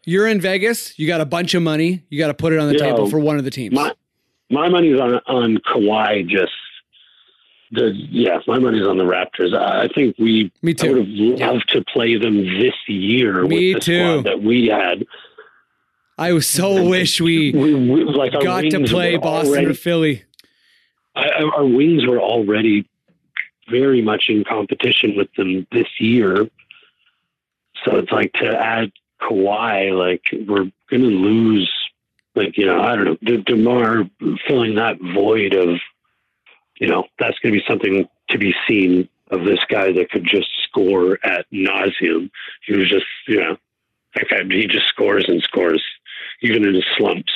You're 0.05 0.27
in 0.27 0.39
Vegas. 0.39 0.97
You 0.99 1.07
got 1.07 1.21
a 1.21 1.25
bunch 1.25 1.53
of 1.53 1.63
money. 1.63 2.03
You 2.09 2.17
got 2.19 2.27
to 2.27 2.33
put 2.33 2.53
it 2.53 2.59
on 2.59 2.67
the 2.67 2.73
Yo, 2.77 2.79
table 2.79 3.09
for 3.09 3.19
one 3.19 3.37
of 3.37 3.43
the 3.43 3.51
teams. 3.51 3.73
My 3.73 3.91
my 4.51 4.69
money's 4.69 4.99
on 4.99 5.15
on 5.27 5.57
Kawhi. 5.57 6.27
Just 6.27 6.51
the 7.75 7.91
yeah, 7.93 8.39
my 8.47 8.57
money's 8.59 8.85
on 8.87 8.97
the 8.97 9.03
Raptors. 9.03 9.55
I 9.57 9.83
I 9.83 9.87
think 9.89 10.15
we. 10.17 10.51
Me 10.61 10.71
I 10.71 10.73
too. 10.73 10.93
would 10.93 11.07
have 11.07 11.49
loved 11.53 11.69
to 11.69 11.83
play 11.93 12.17
them 12.17 12.37
this 12.59 12.73
year 12.87 13.43
Me 13.43 13.73
with 13.73 13.83
the 13.83 13.85
too. 13.85 14.19
squad 14.19 14.25
that 14.25 14.41
we 14.41 14.67
had. 14.67 15.05
I 16.17 16.31
was 16.33 16.47
so 16.47 16.83
wish 16.87 17.19
we 17.19 17.51
We, 17.51 17.73
we 17.75 18.03
like 18.05 18.31
got 18.31 18.61
to 18.61 18.83
play 18.85 19.17
Boston 19.17 19.51
already- 19.51 19.67
or 19.67 19.73
Philly. 19.73 20.23
I, 21.15 21.27
I- 21.29 21.43
our 21.57 21.65
wings 21.65 22.05
were 22.05 22.19
already 22.19 22.87
very 23.69 24.01
much 24.01 24.25
in 24.29 24.43
competition 24.43 25.15
with 25.17 25.27
them 25.35 25.67
this 25.71 25.87
year. 25.99 26.47
So 27.83 27.97
it's 27.97 28.11
like 28.11 28.31
to 28.33 28.47
add 28.47 28.91
Kawhi, 29.21 29.97
like 29.97 30.23
we're 30.47 30.71
going 30.89 31.01
to 31.03 31.07
lose, 31.07 31.71
like, 32.35 32.57
you 32.57 32.65
know, 32.65 32.81
I 32.81 32.95
don't 32.95 33.05
know, 33.05 33.17
De- 33.23 33.43
DeMar 33.43 34.09
filling 34.47 34.75
that 34.75 34.97
void 35.13 35.53
of, 35.53 35.79
you 36.79 36.87
know, 36.87 37.05
that's 37.19 37.37
going 37.39 37.53
to 37.53 37.59
be 37.59 37.65
something 37.67 38.07
to 38.29 38.37
be 38.37 38.53
seen 38.67 39.07
of 39.31 39.43
this 39.45 39.59
guy 39.69 39.91
that 39.91 40.09
could 40.11 40.25
just 40.25 40.47
score 40.67 41.17
at 41.25 41.45
nauseum. 41.51 42.29
He 42.65 42.73
was 42.75 42.89
just, 42.89 43.05
you 43.27 43.39
know, 43.39 43.57
that 44.15 44.25
guy, 44.29 44.43
he 44.49 44.67
just 44.67 44.87
scores 44.87 45.25
and 45.27 45.41
scores, 45.41 45.83
even 46.41 46.63
in 46.65 46.75
his 46.75 46.85
slumps. 46.97 47.31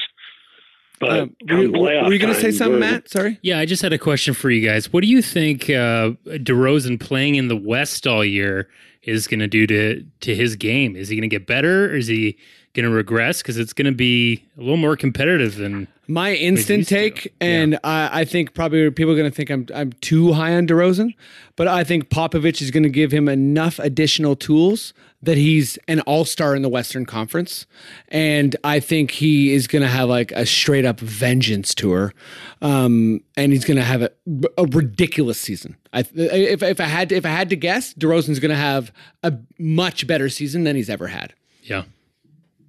But 0.99 1.09
Um, 1.19 1.35
were, 1.47 1.61
you- 1.63 1.71
were 1.71 2.13
you 2.13 2.19
going 2.19 2.33
to 2.33 2.39
say 2.39 2.51
something, 2.51 2.79
we're- 2.79 2.91
Matt? 2.91 3.09
Sorry. 3.09 3.39
Yeah, 3.41 3.57
I 3.59 3.65
just 3.65 3.81
had 3.81 3.93
a 3.93 3.97
question 3.97 4.33
for 4.33 4.49
you 4.51 4.65
guys. 4.67 4.91
What 4.91 5.01
do 5.01 5.07
you 5.07 5.21
think 5.21 5.69
uh, 5.69 6.11
DeRozan 6.27 6.99
playing 6.99 7.35
in 7.35 7.47
the 7.47 7.55
West 7.55 8.05
all 8.05 8.23
year 8.25 8.67
is 9.03 9.25
going 9.27 9.39
to 9.39 9.47
do 9.47 9.65
to 9.67 10.03
to 10.21 10.35
his 10.35 10.57
game? 10.57 10.95
Is 10.97 11.07
he 11.07 11.15
going 11.15 11.29
to 11.29 11.33
get 11.33 11.47
better, 11.47 11.85
or 11.85 11.95
is 11.95 12.07
he 12.07 12.37
going 12.73 12.85
to 12.85 12.91
regress? 12.91 13.41
Because 13.41 13.57
it's 13.57 13.73
going 13.73 13.85
to 13.85 13.91
be 13.91 14.45
a 14.57 14.61
little 14.61 14.77
more 14.77 14.95
competitive 14.95 15.55
than 15.55 15.87
My 16.07 16.33
instant 16.33 16.79
used 16.79 16.89
to. 16.89 16.95
take, 16.95 17.33
and 17.41 17.79
I, 17.83 18.21
I 18.21 18.25
think 18.25 18.53
probably 18.53 18.89
people 18.91 19.13
are 19.13 19.17
going 19.17 19.29
to 19.29 19.35
think 19.35 19.49
I'm 19.49 19.67
I'm 19.73 19.93
too 19.93 20.33
high 20.33 20.55
on 20.55 20.67
DeRozan, 20.67 21.13
but 21.55 21.67
I 21.67 21.83
think 21.83 22.09
Popovich 22.09 22.61
is 22.61 22.71
going 22.71 22.83
to 22.83 22.89
give 22.89 23.11
him 23.11 23.27
enough 23.27 23.79
additional 23.79 24.35
tools 24.35 24.93
that 25.21 25.35
he's 25.35 25.77
an 25.89 25.99
all 26.01 26.23
star 26.23 26.55
in 26.55 26.61
the 26.61 26.69
Western 26.69 27.05
Conference, 27.05 27.65
and 28.07 28.55
I 28.63 28.79
think 28.79 29.11
he 29.11 29.53
is 29.53 29.67
going 29.67 29.81
to 29.81 29.87
have 29.89 30.07
like 30.07 30.31
a 30.31 30.45
straight 30.45 30.85
up 30.85 30.99
vengeance 31.01 31.75
tour, 31.75 32.13
um, 32.61 33.21
and 33.35 33.51
he's 33.51 33.65
going 33.65 33.77
to 33.77 33.83
have 33.83 34.01
a, 34.01 34.11
a 34.57 34.65
ridiculous 34.65 35.39
season. 35.39 35.75
I, 35.91 36.05
if 36.15 36.63
if 36.63 36.79
I 36.79 36.85
had 36.85 37.09
to, 37.09 37.15
if 37.15 37.25
I 37.25 37.29
had 37.29 37.49
to 37.49 37.57
guess, 37.57 37.93
DeRozan's 37.93 38.39
going 38.39 38.51
to 38.51 38.55
have 38.55 38.93
a 39.21 39.33
much 39.57 40.07
better 40.07 40.29
season 40.29 40.63
than 40.63 40.75
he's 40.75 40.89
ever 40.89 41.07
had. 41.07 41.33
yeah. 41.63 41.83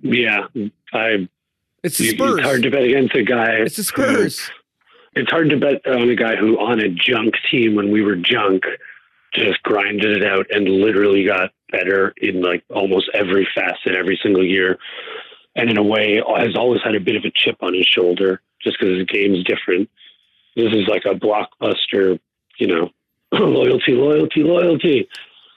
Yeah, 0.02 0.46
I. 0.92 1.28
It's 1.82 1.98
the 1.98 2.08
Spurs. 2.08 2.38
It's 2.38 2.42
hard 2.46 2.62
to 2.62 2.70
bet 2.70 2.82
against 2.82 3.14
a 3.14 3.22
guy. 3.22 3.52
It's 3.52 3.76
the 3.76 3.84
Spurs. 3.84 4.50
It's 5.14 5.30
hard 5.30 5.48
to 5.50 5.56
bet 5.56 5.86
on 5.86 6.08
a 6.10 6.14
guy 6.14 6.36
who, 6.36 6.58
on 6.58 6.78
a 6.78 6.88
junk 6.88 7.34
team 7.50 7.74
when 7.74 7.90
we 7.90 8.02
were 8.02 8.16
junk, 8.16 8.64
just 9.34 9.62
grinded 9.62 10.16
it 10.16 10.24
out 10.24 10.46
and 10.50 10.68
literally 10.68 11.24
got 11.24 11.50
better 11.72 12.12
in 12.18 12.42
like 12.42 12.62
almost 12.68 13.08
every 13.14 13.48
facet 13.54 13.94
every 13.94 14.18
single 14.22 14.44
year, 14.44 14.78
and 15.56 15.70
in 15.70 15.78
a 15.78 15.82
way 15.82 16.22
has 16.36 16.54
always 16.56 16.80
had 16.82 16.94
a 16.94 17.00
bit 17.00 17.16
of 17.16 17.24
a 17.24 17.30
chip 17.34 17.56
on 17.62 17.74
his 17.74 17.86
shoulder 17.86 18.40
just 18.62 18.78
because 18.78 18.98
his 18.98 19.06
game's 19.06 19.42
different. 19.44 19.88
This 20.56 20.72
is 20.74 20.86
like 20.86 21.04
a 21.06 21.14
blockbuster, 21.14 22.18
you 22.58 22.66
know, 22.66 22.90
loyalty, 23.32 23.92
loyalty, 23.92 24.42
loyalty. 24.42 25.08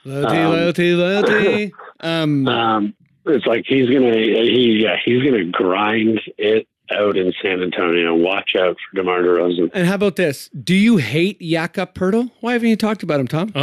Loyalty, 0.06 0.36
Um, 0.38 0.52
loyalty, 0.52 0.94
loyalty. 0.94 1.72
Um, 2.00 2.48
Um, 2.48 2.94
it's 3.26 3.46
like 3.46 3.64
he's 3.66 3.88
gonna 3.88 4.14
he 4.16 4.80
yeah 4.82 4.96
he's 5.04 5.22
gonna 5.22 5.44
grind 5.46 6.20
it 6.38 6.66
out 6.90 7.16
in 7.16 7.32
San 7.42 7.62
Antonio. 7.62 8.14
Watch 8.14 8.54
out 8.56 8.76
for 8.90 8.96
DeMar 8.96 9.22
DeRozan. 9.22 9.70
and 9.72 9.86
how 9.86 9.94
about 9.94 10.16
this? 10.16 10.48
Do 10.50 10.74
you 10.74 10.98
hate 10.98 11.40
Jakob 11.40 11.94
Poeltl? 11.94 12.30
Why 12.40 12.52
haven't 12.52 12.68
you 12.68 12.76
talked 12.76 13.02
about 13.02 13.20
him, 13.20 13.26
Tom? 13.28 13.48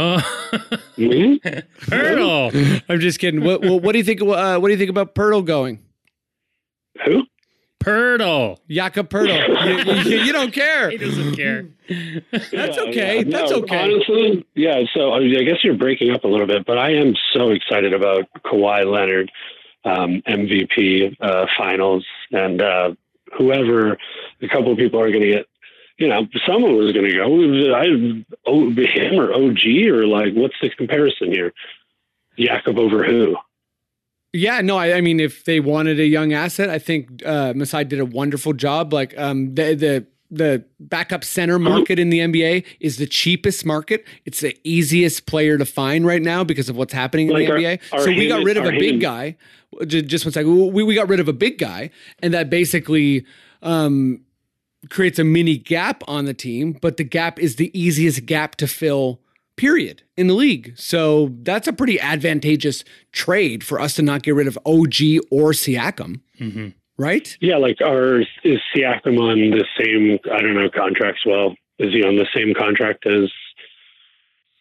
Mhm. 0.98 1.62
Hurdle. 1.90 2.50
I'm 2.88 3.00
just 3.00 3.18
kidding. 3.18 3.42
What, 3.44 3.62
what, 3.62 3.82
what 3.82 3.92
do 3.92 3.98
you 3.98 4.04
think? 4.04 4.20
Uh, 4.22 4.58
what 4.58 4.68
do 4.68 4.72
you 4.72 4.78
think 4.78 4.90
about 4.90 5.14
Poeltl 5.14 5.44
going? 5.44 5.78
Who? 7.04 7.22
Poeltl. 7.84 8.58
Jakob 8.68 9.08
Poeltl. 9.08 10.04
you, 10.04 10.10
you- 10.10 10.24
you 10.24 10.32
don't 10.32 10.52
care. 10.52 10.90
He 10.90 10.96
doesn't 10.98 11.34
care. 11.36 11.66
That's 12.30 12.52
Yeah, 12.52 12.66
okay. 12.88 13.16
yeah. 13.18 13.22
That's 13.26 13.50
No, 13.50 13.58
okay. 13.58 13.78
Honestly, 13.92 14.46
yeah. 14.54 14.82
So 14.94 15.12
I 15.12 15.20
mean, 15.20 15.36
I 15.38 15.42
guess 15.42 15.62
you're 15.64 15.74
breaking 15.76 16.10
up 16.10 16.24
a 16.24 16.28
little 16.28 16.46
bit, 16.46 16.64
but 16.66 16.78
I 16.78 16.94
am 16.94 17.14
so 17.34 17.50
excited 17.50 17.92
about 17.92 18.24
Kawhi 18.44 18.84
Leonard, 18.90 19.30
um, 19.84 20.22
MVP 20.28 21.16
uh, 21.20 21.46
finals, 21.58 22.06
and 22.30 22.62
uh, 22.62 22.94
whoever 23.36 23.98
a 24.40 24.48
couple 24.48 24.72
of 24.72 24.78
people 24.78 25.00
are 25.00 25.10
going 25.10 25.22
to 25.22 25.30
get. 25.32 25.46
You 25.98 26.08
know, 26.08 26.26
someone 26.46 26.74
was 26.76 26.92
going 26.92 27.08
to 27.08 27.14
go. 27.14 27.74
I, 27.74 28.24
oh, 28.46 28.70
him 28.70 29.20
or 29.20 29.32
OG 29.32 29.66
or 29.88 30.06
like, 30.06 30.32
what's 30.34 30.54
the 30.60 30.70
comparison 30.70 31.30
here? 31.30 31.52
Jakob 32.38 32.78
over 32.78 33.04
who? 33.04 33.36
Yeah, 34.32 34.60
no, 34.62 34.78
I, 34.78 34.94
I 34.94 35.00
mean, 35.02 35.20
if 35.20 35.44
they 35.44 35.60
wanted 35.60 36.00
a 36.00 36.06
young 36.06 36.32
asset, 36.32 36.70
I 36.70 36.78
think 36.78 37.22
uh, 37.26 37.52
Masai 37.54 37.84
did 37.84 38.00
a 38.00 38.06
wonderful 38.06 38.52
job. 38.54 38.92
Like 38.92 39.16
um, 39.18 39.54
the 39.54 39.74
the 39.74 40.06
the 40.30 40.64
backup 40.80 41.22
center 41.24 41.58
market 41.58 41.98
in 41.98 42.08
the 42.08 42.20
NBA 42.20 42.64
is 42.80 42.96
the 42.96 43.06
cheapest 43.06 43.66
market. 43.66 44.06
It's 44.24 44.40
the 44.40 44.56
easiest 44.64 45.26
player 45.26 45.58
to 45.58 45.66
find 45.66 46.06
right 46.06 46.22
now 46.22 46.42
because 46.44 46.70
of 46.70 46.76
what's 46.76 46.94
happening 46.94 47.28
in 47.28 47.34
Like 47.34 47.46
the 47.46 47.52
our- 47.52 47.58
NBA. 47.58 47.80
our 47.92 48.00
so 48.00 48.06
we 48.06 48.28
got 48.28 48.42
rid 48.42 48.56
of 48.56 48.64
a 48.64 48.70
big 48.70 49.00
guy. 49.02 49.36
Ju- 49.86 50.00
Just 50.00 50.24
one 50.24 50.32
second. 50.32 50.72
We 50.72 50.82
we 50.82 50.94
got 50.94 51.08
rid 51.10 51.20
of 51.20 51.28
a 51.28 51.34
big 51.34 51.58
guy, 51.58 51.90
and 52.20 52.32
that 52.34 52.48
basically. 52.50 53.24
Um, 53.62 54.22
creates 54.90 55.20
a 55.20 55.22
mini 55.24 55.56
gap 55.56 56.02
on 56.08 56.24
the 56.24 56.34
team, 56.34 56.72
but 56.82 56.96
the 56.96 57.04
gap 57.04 57.38
is 57.38 57.54
the 57.54 57.70
easiest 57.78 58.26
gap 58.26 58.56
to 58.56 58.66
fill, 58.66 59.20
period, 59.56 60.02
in 60.16 60.26
the 60.26 60.34
league. 60.34 60.72
So 60.76 61.30
that's 61.42 61.68
a 61.68 61.72
pretty 61.72 62.00
advantageous 62.00 62.84
trade 63.12 63.64
for 63.64 63.80
us 63.80 63.94
to 63.94 64.02
not 64.02 64.22
get 64.22 64.34
rid 64.34 64.46
of 64.46 64.58
OG 64.66 65.24
or 65.30 65.52
Siakam, 65.52 66.20
mm-hmm. 66.38 66.68
right? 66.98 67.36
Yeah, 67.40 67.56
like, 67.56 67.80
are 67.80 68.20
is 68.20 68.60
Siakam 68.74 69.18
on 69.20 69.50
the 69.50 69.64
same? 69.78 70.18
I 70.32 70.40
don't 70.40 70.54
know 70.54 70.70
contracts. 70.70 71.24
Well, 71.26 71.54
is 71.78 71.92
he 71.92 72.02
on 72.02 72.16
the 72.16 72.26
same 72.34 72.54
contract 72.54 73.06
as 73.06 73.30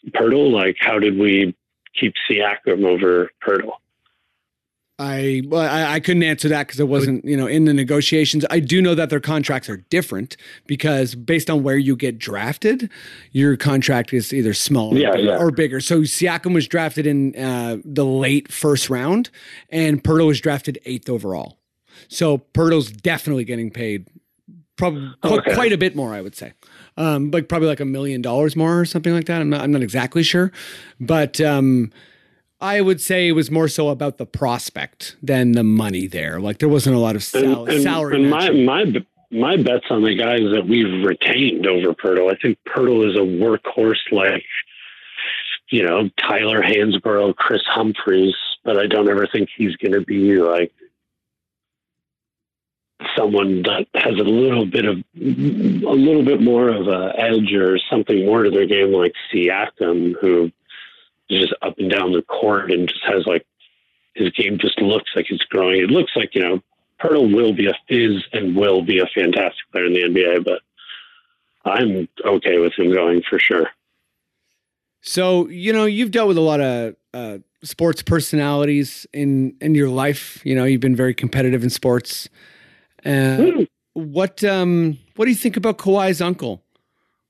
Poeltl? 0.09 0.51
Like, 0.51 0.77
how 0.79 0.99
did 0.99 1.17
we 1.17 1.55
keep 1.99 2.13
Siakam 2.29 2.85
over 2.85 3.29
Poeltl? 3.45 3.73
I 4.99 5.41
well, 5.47 5.61
I, 5.61 5.93
I 5.95 5.99
couldn't 5.99 6.21
answer 6.23 6.47
that 6.49 6.67
because 6.67 6.79
it 6.79 6.87
wasn't 6.87 7.25
you 7.25 7.35
know 7.35 7.47
in 7.47 7.65
the 7.65 7.73
negotiations. 7.73 8.45
I 8.51 8.59
do 8.59 8.81
know 8.81 8.93
that 8.93 9.09
their 9.09 9.19
contracts 9.19 9.67
are 9.69 9.77
different 9.89 10.37
because 10.67 11.15
based 11.15 11.49
on 11.49 11.63
where 11.63 11.77
you 11.77 11.95
get 11.95 12.19
drafted, 12.19 12.89
your 13.31 13.57
contract 13.57 14.13
is 14.13 14.31
either 14.31 14.53
smaller 14.53 14.97
Yeah, 14.97 15.15
yeah. 15.15 15.37
or 15.37 15.49
bigger. 15.49 15.79
So 15.79 16.01
Siakam 16.01 16.53
was 16.53 16.67
drafted 16.67 17.07
in 17.07 17.35
uh, 17.35 17.77
the 17.83 18.05
late 18.05 18.51
first 18.51 18.89
round, 18.89 19.29
and 19.69 20.03
Poeltl 20.03 20.27
was 20.27 20.39
drafted 20.41 20.77
eighth 20.85 21.09
overall. 21.09 21.57
So 22.07 22.37
Poeltl's 22.53 22.91
definitely 22.91 23.43
getting 23.45 23.71
paid 23.71 24.07
probably 24.77 25.09
Okay. 25.23 25.53
quite 25.55 25.71
a 25.71 25.77
bit 25.77 25.95
more, 25.95 26.13
I 26.13 26.21
would 26.21 26.35
say. 26.35 26.53
Um, 26.97 27.31
like 27.31 27.47
probably 27.47 27.67
like 27.69 27.79
a 27.79 27.85
million 27.85 28.21
dollars 28.21 28.55
more 28.55 28.79
or 28.79 28.85
something 28.85 29.13
like 29.13 29.25
that. 29.25 29.41
I'm 29.41 29.49
not 29.49 29.61
I'm 29.61 29.71
not 29.71 29.81
exactly 29.81 30.21
sure, 30.23 30.51
but 30.99 31.39
um, 31.41 31.91
I 32.61 32.79
would 32.81 33.01
say 33.01 33.27
it 33.27 33.31
was 33.31 33.49
more 33.49 33.67
so 33.67 33.89
about 33.89 34.17
the 34.17 34.25
prospect 34.25 35.17
than 35.21 35.53
the 35.53 35.63
money 35.63 36.05
there. 36.05 36.39
Like 36.39 36.59
there 36.59 36.69
wasn't 36.69 36.95
a 36.95 36.99
lot 36.99 37.15
of 37.15 37.23
sal- 37.23 37.65
and, 37.65 37.73
and, 37.73 37.83
salary. 37.83 38.21
and 38.21 38.29
my 38.29 38.51
my 38.51 38.85
my 39.31 39.57
bets 39.57 39.85
on 39.89 40.03
the 40.03 40.15
guys 40.15 40.41
that 40.53 40.67
we've 40.67 41.03
retained 41.03 41.65
over 41.65 41.93
Poeltl. 41.93 42.31
I 42.31 42.37
think 42.39 42.59
Poeltl 42.67 43.09
is 43.09 43.15
a 43.15 43.19
workhorse 43.19 44.11
like 44.11 44.45
you 45.71 45.83
know 45.83 46.09
Tyler 46.17 46.61
Hansbrough, 46.61 47.35
Kris 47.35 47.63
Humphries, 47.65 48.35
but 48.63 48.77
I 48.77 48.85
don't 48.85 49.09
ever 49.09 49.25
think 49.25 49.49
he's 49.57 49.75
going 49.77 49.93
to 49.93 50.01
be 50.01 50.37
like 50.37 50.71
someone 53.17 53.63
that 53.63 53.87
has 53.95 54.13
a 54.19 54.23
little 54.23 54.65
bit 54.65 54.85
of 54.85 54.97
a 55.15 55.95
little 55.95 56.23
bit 56.23 56.41
more 56.41 56.69
of 56.69 56.87
a 56.87 57.13
edge 57.17 57.53
or 57.53 57.79
something 57.89 58.25
more 58.25 58.43
to 58.43 58.51
their 58.51 58.67
game 58.67 58.91
like 58.91 59.13
Siakam 59.33 60.13
who 60.21 60.51
is 61.31 61.41
just 61.41 61.53
up 61.61 61.77
and 61.77 61.89
down 61.89 62.11
the 62.11 62.21
court 62.21 62.71
and 62.71 62.87
just 62.87 63.03
has 63.03 63.25
like 63.25 63.45
his 64.13 64.29
game 64.31 64.57
just 64.59 64.79
looks 64.81 65.11
like 65.15 65.27
it's 65.29 65.43
growing. 65.45 65.81
It 65.81 65.89
looks 65.89 66.11
like, 66.15 66.35
you 66.35 66.41
know, 66.41 66.61
Poeltl 67.01 67.33
will 67.33 67.53
be 67.53 67.67
a 67.67 67.73
is 67.89 68.23
and 68.33 68.55
will 68.55 68.81
be 68.83 68.99
a 68.99 69.05
fantastic 69.15 69.63
player 69.71 69.85
in 69.85 69.93
the 69.93 70.03
NBA, 70.03 70.43
but 70.45 70.61
I'm 71.65 72.07
okay 72.25 72.59
with 72.59 72.73
him 72.77 72.93
going 72.93 73.23
for 73.27 73.39
sure. 73.39 73.69
So 75.01 75.47
you 75.47 75.73
know 75.73 75.85
you've 75.85 76.11
dealt 76.11 76.27
with 76.27 76.37
a 76.37 76.41
lot 76.41 76.61
of 76.61 76.95
uh, 77.13 77.37
sports 77.63 78.03
personalities 78.03 79.07
in 79.13 79.55
in 79.59 79.73
your 79.73 79.89
life. 79.89 80.41
You 80.45 80.55
know 80.55 80.63
you've 80.63 80.81
been 80.81 80.95
very 80.95 81.15
competitive 81.15 81.63
in 81.63 81.71
sports. 81.71 82.29
Uh, 83.03 83.65
what 83.93 84.43
um 84.43 84.97
what 85.15 85.25
do 85.25 85.31
you 85.31 85.37
think 85.37 85.57
about 85.57 85.79
Kawhi's 85.79 86.21
uncle? 86.21 86.63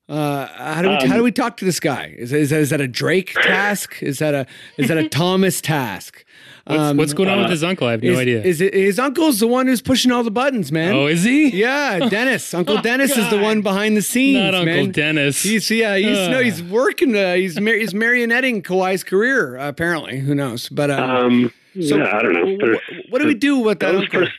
Uh, 0.09 0.47
how 0.47 0.81
do 0.81 0.89
we 0.89 0.95
Um, 0.95 1.07
how 1.09 1.15
do 1.15 1.23
we 1.23 1.31
talk 1.31 1.57
to 1.57 1.65
this 1.65 1.79
guy? 1.79 2.13
Is 2.17 2.33
is, 2.33 2.51
is 2.51 2.69
that 2.71 2.81
a 2.81 2.87
Drake 2.87 3.33
task? 3.33 4.01
Is 4.03 4.19
that 4.19 4.33
a 4.33 4.45
is 4.77 4.87
that 4.89 4.97
a 4.97 5.07
Thomas 5.21 5.61
task? 5.61 6.25
What's, 6.65 6.97
what's 6.97 7.13
going 7.13 7.27
on 7.29 7.39
uh, 7.39 7.41
with 7.43 7.51
his 7.51 7.63
uncle? 7.63 7.87
I 7.87 7.91
have 7.91 8.03
no 8.03 8.11
is, 8.11 8.19
idea. 8.19 8.41
Is 8.43 8.61
it 8.61 8.73
his 8.73 8.99
uncle's 8.99 9.39
the 9.39 9.47
one 9.47 9.67
who's 9.67 9.81
pushing 9.81 10.11
all 10.11 10.23
the 10.23 10.31
buttons, 10.31 10.71
man? 10.71 10.93
oh, 10.93 11.07
is 11.07 11.23
he? 11.23 11.49
yeah, 11.49 11.99
Dennis. 12.09 12.53
Uncle 12.53 12.81
Dennis 12.81 13.15
is 13.17 13.29
the 13.29 13.39
one 13.39 13.61
behind 13.61 13.95
the 13.97 14.01
scenes, 14.01 14.35
Not 14.43 14.53
Uncle 14.55 14.65
man. 14.65 14.91
Dennis. 14.91 15.41
He's 15.43 15.69
yeah, 15.71 15.95
he's 15.97 16.29
no, 16.29 16.39
he's 16.41 16.61
working. 16.61 17.15
Uh, 17.15 17.35
he's 17.35 17.59
mar- 17.59 17.73
he's 17.75 17.93
marionetting 17.93 18.63
Kawhi's 18.63 19.03
career. 19.03 19.57
Uh, 19.57 19.69
apparently, 19.69 20.19
who 20.19 20.35
knows? 20.35 20.67
But 20.69 20.91
um, 20.91 21.09
Um, 21.09 21.53
so 21.81 21.97
yeah, 21.97 22.15
I 22.17 22.21
don't 22.21 22.33
know. 22.33 22.57
There's- 22.57 22.81
what 23.09 23.21
do 23.21 23.27
we 23.27 23.33
do 23.33 23.59
with 23.59 23.79
that 23.79 23.95
uncle? 23.95 24.19
pers- 24.21 24.29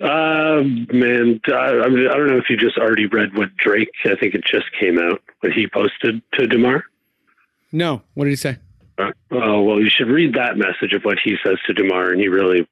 Uh, 0.00 0.62
man, 0.92 1.40
I, 1.48 1.80
I 1.84 1.88
mean, 1.88 2.06
I 2.08 2.14
don't 2.14 2.28
know 2.28 2.38
if 2.38 2.48
you 2.48 2.56
just 2.56 2.78
already 2.78 3.06
read 3.06 3.36
what 3.36 3.56
Drake. 3.56 3.90
I 4.04 4.14
think 4.14 4.34
it 4.34 4.44
just 4.44 4.66
came 4.78 4.98
out 4.98 5.20
what 5.40 5.52
he 5.52 5.66
posted 5.66 6.22
to 6.34 6.46
Demar. 6.46 6.84
no, 7.72 8.02
what 8.14 8.24
did 8.24 8.30
he 8.30 8.36
say? 8.36 8.58
Uh, 8.96 9.10
oh 9.32 9.62
well, 9.62 9.80
you 9.80 9.90
should 9.90 10.08
read 10.08 10.34
that 10.34 10.56
message 10.56 10.92
of 10.92 11.02
what 11.02 11.18
he 11.22 11.36
says 11.44 11.56
to 11.66 11.72
Demar, 11.74 12.10
and 12.12 12.20
he 12.20 12.28
really. 12.28 12.68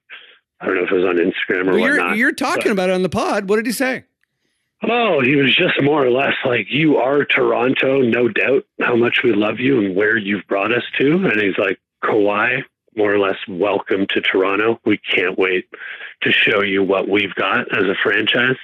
I 0.60 0.66
don't 0.66 0.76
know 0.76 0.84
if 0.84 0.90
it 0.90 0.94
was 0.94 1.04
on 1.04 1.16
Instagram 1.16 1.68
or 1.68 1.72
Well, 1.72 1.78
you're 1.80 1.96
whatnot. 1.98 2.16
you're 2.16 2.32
talking 2.32 2.72
about 2.72 2.88
it 2.88 2.94
on 2.94 3.02
the 3.02 3.08
pod. 3.10 3.48
What 3.48 3.56
did 3.56 3.66
he 3.66 3.72
say? 3.72 4.04
Oh, 4.82 5.20
he 5.20 5.36
was 5.36 5.54
just 5.54 5.82
more 5.82 6.02
or 6.04 6.10
less 6.10 6.32
like, 6.46 6.66
You 6.70 6.96
are 6.96 7.24
Toronto, 7.26 8.00
no 8.00 8.28
doubt 8.28 8.64
how 8.80 8.96
much 8.96 9.18
we 9.22 9.32
love 9.34 9.58
you 9.60 9.78
and 9.84 9.94
where 9.94 10.16
you've 10.16 10.46
brought 10.46 10.72
us 10.72 10.82
to. 10.98 11.12
And 11.26 11.40
he's 11.42 11.58
like, 11.58 11.78
Kawhi, 12.02 12.62
more 12.96 13.12
or 13.12 13.18
less, 13.18 13.36
welcome 13.48 14.06
to 14.10 14.20
Toronto. 14.22 14.80
We 14.86 14.96
can't 14.98 15.38
wait 15.38 15.66
to 16.22 16.32
show 16.32 16.62
you 16.62 16.82
what 16.82 17.08
we've 17.08 17.34
got 17.34 17.76
as 17.76 17.84
a 17.84 17.94
franchise. 18.02 18.56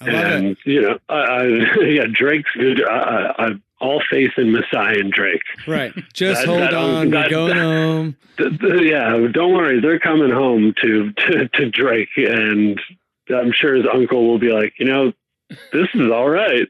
It. 0.00 0.08
and, 0.14 0.56
you 0.64 0.82
know, 0.82 0.98
I, 1.08 1.14
I, 1.14 1.44
yeah, 1.84 2.04
Drake's 2.12 2.50
good. 2.54 2.84
I, 2.84 3.34
I, 3.38 3.48
all 3.80 4.02
faith 4.10 4.32
in 4.36 4.50
Masai 4.52 4.98
and 5.00 5.12
Drake. 5.12 5.42
Right. 5.66 5.92
Just 6.12 6.42
That- 6.42 6.48
hold 6.48 6.60
that- 6.62 6.74
on. 6.74 7.10
We're 7.10 7.22
that- 7.22 7.30
going 7.30 7.56
home. 7.56 8.16
Yeah, 8.38 9.28
don't 9.32 9.52
worry. 9.52 9.80
They're 9.80 10.00
coming 10.00 10.30
home 10.30 10.74
to, 10.82 11.12
to, 11.12 11.48
to 11.48 11.70
Drake. 11.70 12.08
And 12.16 12.80
I'm 13.28 13.52
sure 13.52 13.74
his 13.74 13.84
uncle 13.92 14.26
will 14.26 14.38
be 14.38 14.50
like, 14.50 14.72
You 14.78 14.86
know, 14.86 15.12
this 15.72 15.88
is 15.94 16.10
all 16.10 16.28
right. 16.30 16.66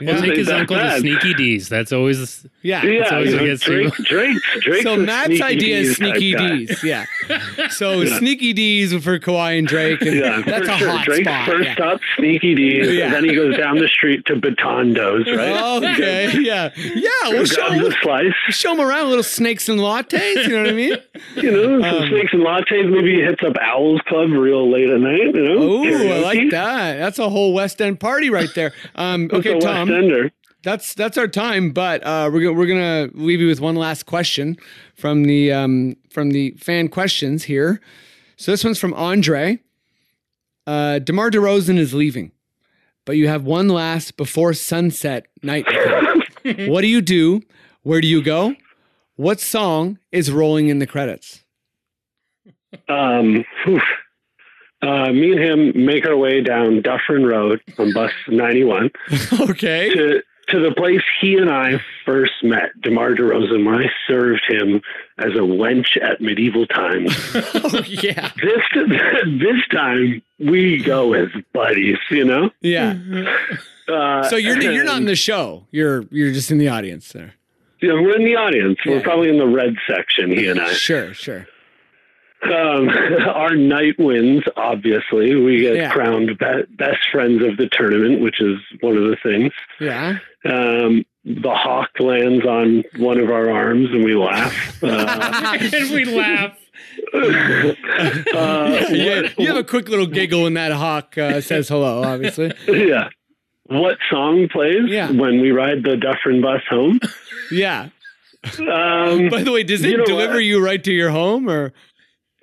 We'll 0.00 0.12
Wasn't 0.14 0.28
take 0.30 0.38
his 0.38 0.48
uncle 0.48 0.76
to. 0.76 0.98
Sneaky 1.00 1.34
Dee's. 1.34 1.68
That's 1.68 1.92
always 1.92 2.46
Yeah. 2.62 2.82
Yeah, 2.84 3.08
always 3.14 3.30
you 3.30 3.36
what 3.36 3.42
know, 3.42 3.48
gets 3.48 3.62
Drake, 3.62 3.88
people. 3.94 4.04
Drake's, 4.06 4.42
Drake's 4.60 4.82
So 4.84 4.94
a 4.94 4.96
Matt's 4.98 5.40
idea 5.40 5.76
is 5.78 5.96
sneaky 5.96 6.32
guy. 6.32 6.48
D's. 6.56 6.84
Yeah. 6.84 7.04
So 7.70 8.00
Yeah. 8.00 8.18
sneaky 8.18 8.52
Dee's 8.52 8.92
for 9.04 9.18
Kawhi 9.18 9.58
and 9.58 9.66
Drake. 9.66 10.00
And 10.02 10.16
Yeah, 10.18 10.40
that's 10.42 10.68
a 10.68 10.76
sure. 10.78 10.88
hot 10.90 11.04
Drake's 11.04 11.28
spot. 11.28 11.46
first 11.48 11.66
yeah. 11.68 11.74
stop, 11.74 12.00
Sneaky 12.16 12.54
Dee's. 12.54 12.90
Yeah. 12.92 13.10
Then 13.10 13.24
he 13.24 13.34
goes 13.34 13.56
down 13.56 13.78
the 13.78 13.88
street 13.88 14.24
to 14.26 14.36
Bitondo's, 14.36 15.26
right? 15.36 15.82
Okay. 15.92 16.38
Yeah. 16.40 16.70
Yeah. 16.76 17.08
We'll 17.24 17.44
show, 17.44 17.68
Grabs 17.68 17.84
a 17.94 17.98
slice, 18.02 18.32
show 18.48 18.72
him 18.72 18.80
around 18.80 19.08
little 19.08 19.22
snakes 19.22 19.68
and 19.68 19.78
lattes. 19.80 20.34
You 20.34 20.48
know 20.48 20.62
what 20.62 20.70
I 20.70 20.72
mean? 20.72 20.96
you 21.36 21.50
know, 21.50 21.80
some 21.82 22.02
Um, 22.02 22.08
snakes 22.08 22.32
and 22.32 22.42
lattes. 22.42 22.90
Maybe 22.90 23.16
he 23.16 23.20
hits 23.20 23.42
up 23.42 23.56
Owls 23.60 24.00
Club 24.06 24.30
real 24.30 24.70
late 24.70 24.88
at 24.88 25.00
night, 25.00 25.34
you 25.34 25.42
know? 25.42 25.58
Oh, 25.58 26.14
I 26.14 26.18
like 26.20 26.50
that. 26.50 26.96
That's 26.98 27.18
a 27.18 27.28
whole 27.28 27.52
West 27.52 27.80
End 27.82 28.00
party 28.00 28.30
right 28.30 28.48
there. 28.54 28.72
Um, 28.96 29.28
That's 29.28 29.29
okay, 29.32 29.58
Tom. 29.58 29.90
Ender. 29.90 30.30
that's 30.62 30.92
that's 30.94 31.16
our 31.16 31.26
time 31.28 31.70
but 31.70 32.02
uh 32.04 32.28
we're 32.32 32.40
gonna 32.42 32.52
we're 32.52 32.66
gonna 32.66 33.08
leave 33.14 33.40
you 33.40 33.46
with 33.46 33.60
one 33.60 33.74
last 33.76 34.04
question 34.06 34.56
from 34.94 35.24
the 35.24 35.50
um 35.52 35.96
from 36.10 36.30
the 36.32 36.50
fan 36.58 36.88
questions 36.88 37.44
here 37.44 37.80
so 38.36 38.50
this 38.50 38.62
one's 38.62 38.78
from 38.78 38.92
andre 38.94 39.58
uh 40.66 40.98
demar 40.98 41.30
DeRozan 41.30 41.78
is 41.78 41.94
leaving 41.94 42.30
but 43.06 43.16
you 43.16 43.26
have 43.28 43.44
one 43.44 43.68
last 43.68 44.16
before 44.18 44.52
sunset 44.52 45.26
night 45.42 45.64
what 46.68 46.82
do 46.82 46.86
you 46.88 47.00
do 47.00 47.40
where 47.82 48.00
do 48.02 48.06
you 48.06 48.22
go 48.22 48.54
what 49.16 49.40
song 49.40 49.98
is 50.12 50.30
rolling 50.30 50.68
in 50.68 50.78
the 50.78 50.86
credits 50.86 51.42
Um. 52.88 53.44
Uh, 54.82 55.12
me 55.12 55.32
and 55.32 55.40
him 55.40 55.84
make 55.86 56.06
our 56.06 56.16
way 56.16 56.40
down 56.40 56.82
Dufferin 56.82 57.26
Road 57.26 57.60
on 57.78 57.92
bus 57.92 58.12
91 58.28 58.90
okay 59.40 59.90
to 59.90 60.22
to 60.48 60.58
the 60.58 60.74
place 60.74 61.02
he 61.20 61.36
and 61.36 61.48
I 61.48 61.80
first 62.04 62.32
met, 62.42 62.70
DeMar 62.80 63.14
DeRozan, 63.14 63.64
when 63.64 63.76
I 63.76 63.86
served 64.08 64.42
him 64.48 64.82
as 65.16 65.30
a 65.34 65.42
wench 65.42 65.96
at 66.02 66.20
medieval 66.20 66.66
times. 66.66 67.14
oh 67.54 67.84
yeah 67.86 68.32
this 68.42 68.62
this 68.74 69.66
time 69.70 70.22
we 70.38 70.82
go 70.82 71.12
as 71.12 71.28
buddies, 71.52 71.98
you 72.10 72.24
know. 72.24 72.50
yeah 72.60 72.96
Uh, 73.88 74.22
so 74.28 74.36
you're 74.36 74.60
you're 74.60 74.84
not 74.84 74.98
in 74.98 75.04
the 75.04 75.16
show 75.16 75.66
you're 75.72 76.04
you're 76.10 76.32
just 76.32 76.50
in 76.52 76.58
the 76.58 76.68
audience 76.68 77.12
there 77.12 77.34
know, 77.88 77.94
we're 77.94 78.16
in 78.16 78.24
the 78.24 78.36
audience. 78.36 78.78
Yeah. 78.84 78.92
We're 78.92 79.02
probably 79.02 79.30
in 79.30 79.38
the 79.38 79.46
red 79.46 79.74
section. 79.88 80.30
He 80.30 80.48
and 80.48 80.60
I. 80.60 80.72
sure 80.72 81.14
sure 81.14 81.46
Um, 82.42 82.88
our 83.28 83.54
night 83.54 83.96
wins. 83.98 84.42
Obviously, 84.56 85.34
we 85.36 85.60
get 85.60 85.76
Yeah. 85.76 85.90
crowned 85.92 86.38
be- 86.38 86.64
best 86.76 87.00
friends 87.12 87.42
of 87.44 87.56
the 87.56 87.68
tournament, 87.70 88.20
which 88.20 88.40
is 88.40 88.56
one 88.80 88.96
of 88.96 89.04
the 89.04 89.16
things. 89.22 89.52
yeah 89.78 90.18
Um, 90.44 91.04
the 91.24 91.50
hawk 91.54 91.90
lands 92.00 92.46
on 92.46 92.82
one 92.96 93.20
of 93.20 93.30
our 93.30 93.50
arms, 93.50 93.90
and 93.92 94.04
we 94.04 94.14
laugh. 94.14 94.82
Uh, 94.82 95.58
and 95.72 95.90
we 95.90 96.04
laugh. 96.06 96.56
uh, 97.14 97.74
yeah, 98.90 99.22
what- 99.22 99.38
you 99.38 99.46
have 99.48 99.56
a 99.56 99.64
quick 99.64 99.88
little 99.88 100.06
giggle 100.06 100.44
when 100.44 100.54
that 100.54 100.72
hawk 100.72 101.16
uh, 101.18 101.40
says 101.40 101.68
hello, 101.68 102.02
obviously. 102.02 102.52
yeah. 102.68 103.08
What 103.66 103.98
song 104.10 104.48
plays 104.50 104.88
Yeah. 104.88 105.10
when 105.12 105.40
we 105.40 105.50
ride 105.52 105.84
the 105.84 105.96
Dufferin 105.96 106.40
bus 106.40 106.62
home? 106.68 106.98
Yeah. 107.52 107.90
Um, 108.58 109.28
By 109.28 109.42
the 109.42 109.52
way, 109.52 109.62
does 109.62 109.84
it 109.84 109.90
You 109.90 109.98
know 109.98 110.04
deliver 110.06 110.34
what? 110.34 110.44
you 110.44 110.64
right 110.64 110.82
to 110.82 110.92
your 110.92 111.10
home 111.10 111.48
or? 111.48 111.72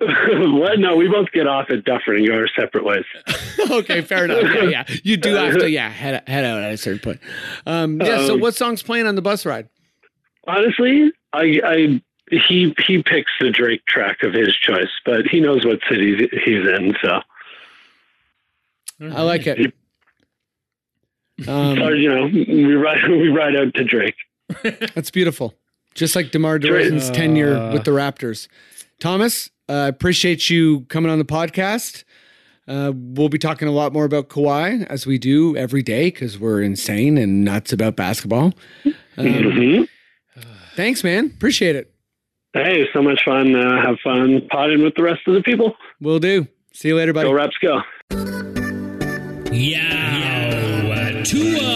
what? 0.00 0.78
No, 0.78 0.94
we 0.96 1.08
both 1.08 1.32
get 1.32 1.46
off 1.48 1.70
at 1.70 1.84
Dufferin 1.84 2.18
and 2.18 2.28
go 2.28 2.34
our 2.34 2.48
separate 2.58 2.84
ways. 2.84 3.04
okay, 3.70 4.00
fair 4.02 4.26
enough. 4.26 4.42
Yeah, 4.54 4.62
yeah. 4.64 4.84
You 5.02 5.16
do 5.16 5.34
have 5.34 5.58
to, 5.58 5.68
yeah, 5.68 5.88
head, 5.88 6.22
head 6.28 6.44
out 6.44 6.62
at 6.62 6.72
a 6.72 6.76
certain 6.76 7.00
point. 7.00 7.20
Um, 7.66 8.00
yeah, 8.00 8.24
so 8.26 8.34
Um, 8.34 8.40
what 8.40 8.54
song's 8.54 8.82
playing 8.82 9.06
on 9.06 9.16
the 9.16 9.22
bus 9.22 9.44
ride? 9.44 9.68
Honestly, 10.46 11.10
I, 11.32 11.60
I 11.64 12.02
he 12.30 12.74
he 12.86 13.02
picks 13.02 13.32
the 13.40 13.50
Drake 13.50 13.84
track 13.86 14.22
of 14.22 14.32
his 14.34 14.54
choice, 14.54 14.90
but 15.04 15.26
he 15.26 15.40
knows 15.40 15.64
what 15.64 15.80
city 15.90 16.28
he's 16.44 16.66
in, 16.68 16.94
so 17.02 17.20
I 19.00 19.22
like 19.22 19.46
it. 19.46 19.72
Um, 21.46 21.80
or, 21.82 21.94
you 21.94 22.08
know 22.12 22.26
we 22.26 22.74
ride 22.74 22.98
we 23.08 23.28
ride 23.28 23.56
out 23.56 23.74
to 23.74 23.84
Drake. 23.84 24.16
that's 24.94 25.10
beautiful. 25.10 25.54
Just 25.94 26.14
like 26.16 26.30
DeMar 26.30 26.58
Drake- 26.58 26.92
DeRozan's 26.92 27.10
tenure 27.10 27.56
Uh. 27.56 27.72
with 27.72 27.84
the 27.84 27.90
Raptors. 27.92 28.48
Thomas, 29.00 29.50
I 29.68 29.86
appreciate 29.86 30.48
you 30.50 30.80
coming 30.88 31.10
on 31.10 31.18
the 31.18 31.24
podcast. 31.24 32.04
Uh, 32.66 32.92
we'll 32.94 33.28
be 33.28 33.38
talking 33.38 33.66
a 33.68 33.72
lot 33.72 33.92
more 33.92 34.04
about 34.04 34.28
Kawhi 34.28 34.86
as 34.88 35.06
we 35.06 35.18
do 35.18 35.56
every 35.56 35.82
day 35.82 36.10
because 36.10 36.38
we're 36.38 36.60
insane 36.62 37.16
and 37.16 37.44
nuts 37.44 37.72
about 37.72 37.96
basketball. 37.96 38.52
Um, 39.16 39.26
hmm 39.26 39.82
Thanks, 40.76 41.02
man. 41.02 41.26
Appreciate 41.26 41.74
it. 41.74 41.92
Hey, 42.52 42.86
so 42.92 43.02
much 43.02 43.24
fun! 43.24 43.54
Uh, 43.54 43.82
have 43.84 43.96
fun 44.02 44.40
potting 44.50 44.82
with 44.82 44.94
the 44.94 45.02
rest 45.02 45.20
of 45.26 45.34
the 45.34 45.42
people. 45.42 45.74
We'll 46.00 46.18
do. 46.20 46.46
See 46.72 46.88
you 46.88 46.96
later, 46.96 47.12
buddy. 47.12 47.28
Go 47.28 47.34
Raps, 47.34 47.56
go! 47.60 47.82
Yow, 49.52 51.22
Tua. 51.24 51.68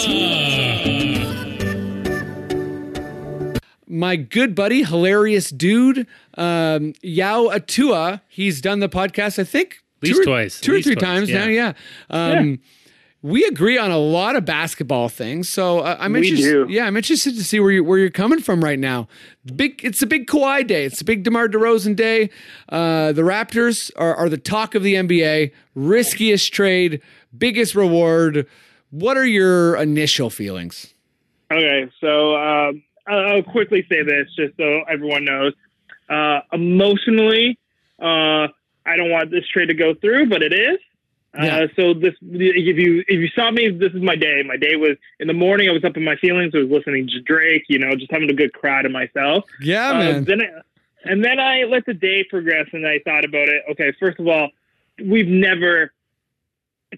My 3.86 4.16
good 4.16 4.55
buddy, 4.55 4.84
hilarious 4.84 5.51
dude, 5.51 6.07
um, 6.39 6.93
Yao 7.03 7.47
Atua. 7.49 8.22
He's 8.28 8.61
done 8.61 8.80
the 8.80 8.89
podcast, 8.89 9.39
I 9.39 9.45
think, 9.45 9.83
At 10.03 10.09
least 10.09 10.14
two 10.16 10.20
or, 10.22 10.24
twice. 10.24 10.61
two 10.61 10.72
At 10.74 10.78
or 10.78 10.83
three 10.83 10.95
twice, 10.95 11.05
times 11.05 11.30
now. 11.30 11.47
yeah. 11.47 11.72
Yeah. 12.11 12.39
Um, 12.39 12.61
We 13.24 13.45
agree 13.45 13.78
on 13.78 13.93
a 13.93 13.99
lot 13.99 14.35
of 14.35 14.45
basketball 14.45 15.09
things, 15.09 15.49
so 15.49 15.78
uh, 15.78 15.97
I'm 16.01 16.12
We 16.14 16.22
interested. 16.28 16.66
do. 16.66 16.66
Yeah, 16.68 16.87
I'm 16.87 16.97
interested 16.97 17.37
to 17.37 17.45
see 17.45 17.61
where 17.61 17.70
you 17.70 17.85
where 17.85 17.97
you're 17.99 18.11
coming 18.11 18.41
from 18.41 18.64
right 18.64 18.80
now. 18.80 19.07
Big, 19.55 19.80
it's 19.85 20.03
a 20.03 20.07
big 20.09 20.26
Kawhi 20.26 20.66
day. 20.66 20.85
It's 20.87 21.01
a 21.01 21.05
big 21.05 21.22
DeMar 21.22 21.47
DeRozan 21.47 21.95
day. 21.95 22.30
Uh, 22.68 23.12
the 23.12 23.22
Raptors 23.22 23.93
are, 23.95 24.12
are 24.16 24.28
the 24.28 24.39
talk 24.39 24.74
of 24.74 24.83
the 24.83 24.95
NBA. 24.95 25.53
Riskiest 25.76 26.53
trade, 26.53 27.01
biggest 27.39 27.76
reward. 27.76 28.45
What 28.91 29.16
are 29.16 29.24
your 29.26 29.76
initial 29.76 30.28
feelings? 30.28 30.93
Okay, 31.53 31.89
so 32.01 32.35
um, 32.35 32.83
I'll 33.07 33.35
I'll 33.37 33.43
quickly 33.45 33.87
say 33.89 34.03
this 34.03 34.26
just 34.35 34.57
so 34.57 34.80
everyone 34.91 35.24
knows. 35.24 35.53
Uh, 36.13 36.41
emotionally, 36.53 37.59
uh, 38.01 38.49
I 38.91 38.97
don't 38.97 39.11
want 39.11 39.31
this 39.31 39.47
trade 39.53 39.67
to 39.67 39.75
go 39.75 39.95
through, 39.95 40.27
but 40.29 40.43
it 40.43 40.53
is. 40.53 40.79
Uh, 41.39 41.45
Yeah. 41.45 41.67
so 41.77 41.95
this, 41.95 42.15
if 42.23 42.77
you 42.85 43.03
if 43.09 43.19
you 43.25 43.29
saw 43.35 43.51
me, 43.51 43.71
this 43.71 43.93
is 43.95 44.03
my 44.03 44.17
day. 44.17 44.43
My 44.43 44.59
day 44.59 44.77
was 44.77 44.97
in 45.21 45.27
the 45.29 45.33
morning. 45.47 45.69
I 45.71 45.73
was 45.73 45.85
up 45.85 45.97
in 45.97 46.05
my 46.05 46.17
feelings. 46.17 46.53
I 46.55 46.59
was 46.59 46.69
listening 46.71 47.07
to 47.09 47.21
Drake. 47.23 47.65
You 47.69 47.79
know, 47.79 47.95
just 47.95 48.11
having 48.13 48.29
a 48.29 48.35
good 48.35 48.53
cry 48.53 48.83
to 48.83 48.91
myself. 48.91 49.45
Yeah, 49.61 49.91
Uh, 49.91 49.99
man. 49.99 50.25
then, 50.25 50.41
I, 50.43 50.49
and 51.11 51.25
then 51.25 51.39
I 51.41 51.63
let 51.65 51.87
the 51.87 51.95
day 51.95 52.25
progress, 52.25 52.67
and 52.75 52.87
I 52.87 52.99
thought 53.07 53.25
about 53.25 53.49
it. 53.49 53.63
Okay, 53.71 53.93
first 53.99 54.19
of 54.21 54.29
all, 54.29 54.51
we've 55.03 55.27
never, 55.49 55.93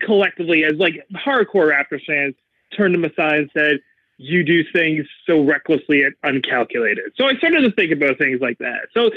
collectively, 0.01 0.65
as 0.65 0.75
like 0.75 1.07
hardcore 1.15 1.71
Raptors 1.73 2.05
fans, 2.05 2.35
turned 2.77 2.95
him 2.95 3.05
aside 3.05 3.39
and 3.39 3.51
said, 3.55 3.79
"You 4.17 4.45
do 4.45 4.65
things 4.73 5.07
so 5.27 5.43
recklessly 5.43 6.03
and 6.03 6.15
uncalculated." 6.23 7.13
So 7.17 7.27
I 7.27 7.37
started 7.37 7.63
to 7.63 7.73
think 7.73 7.93
about 7.93 8.19
things 8.19 8.41
like 8.41 8.59
that. 8.59 8.89
So, 8.95 9.11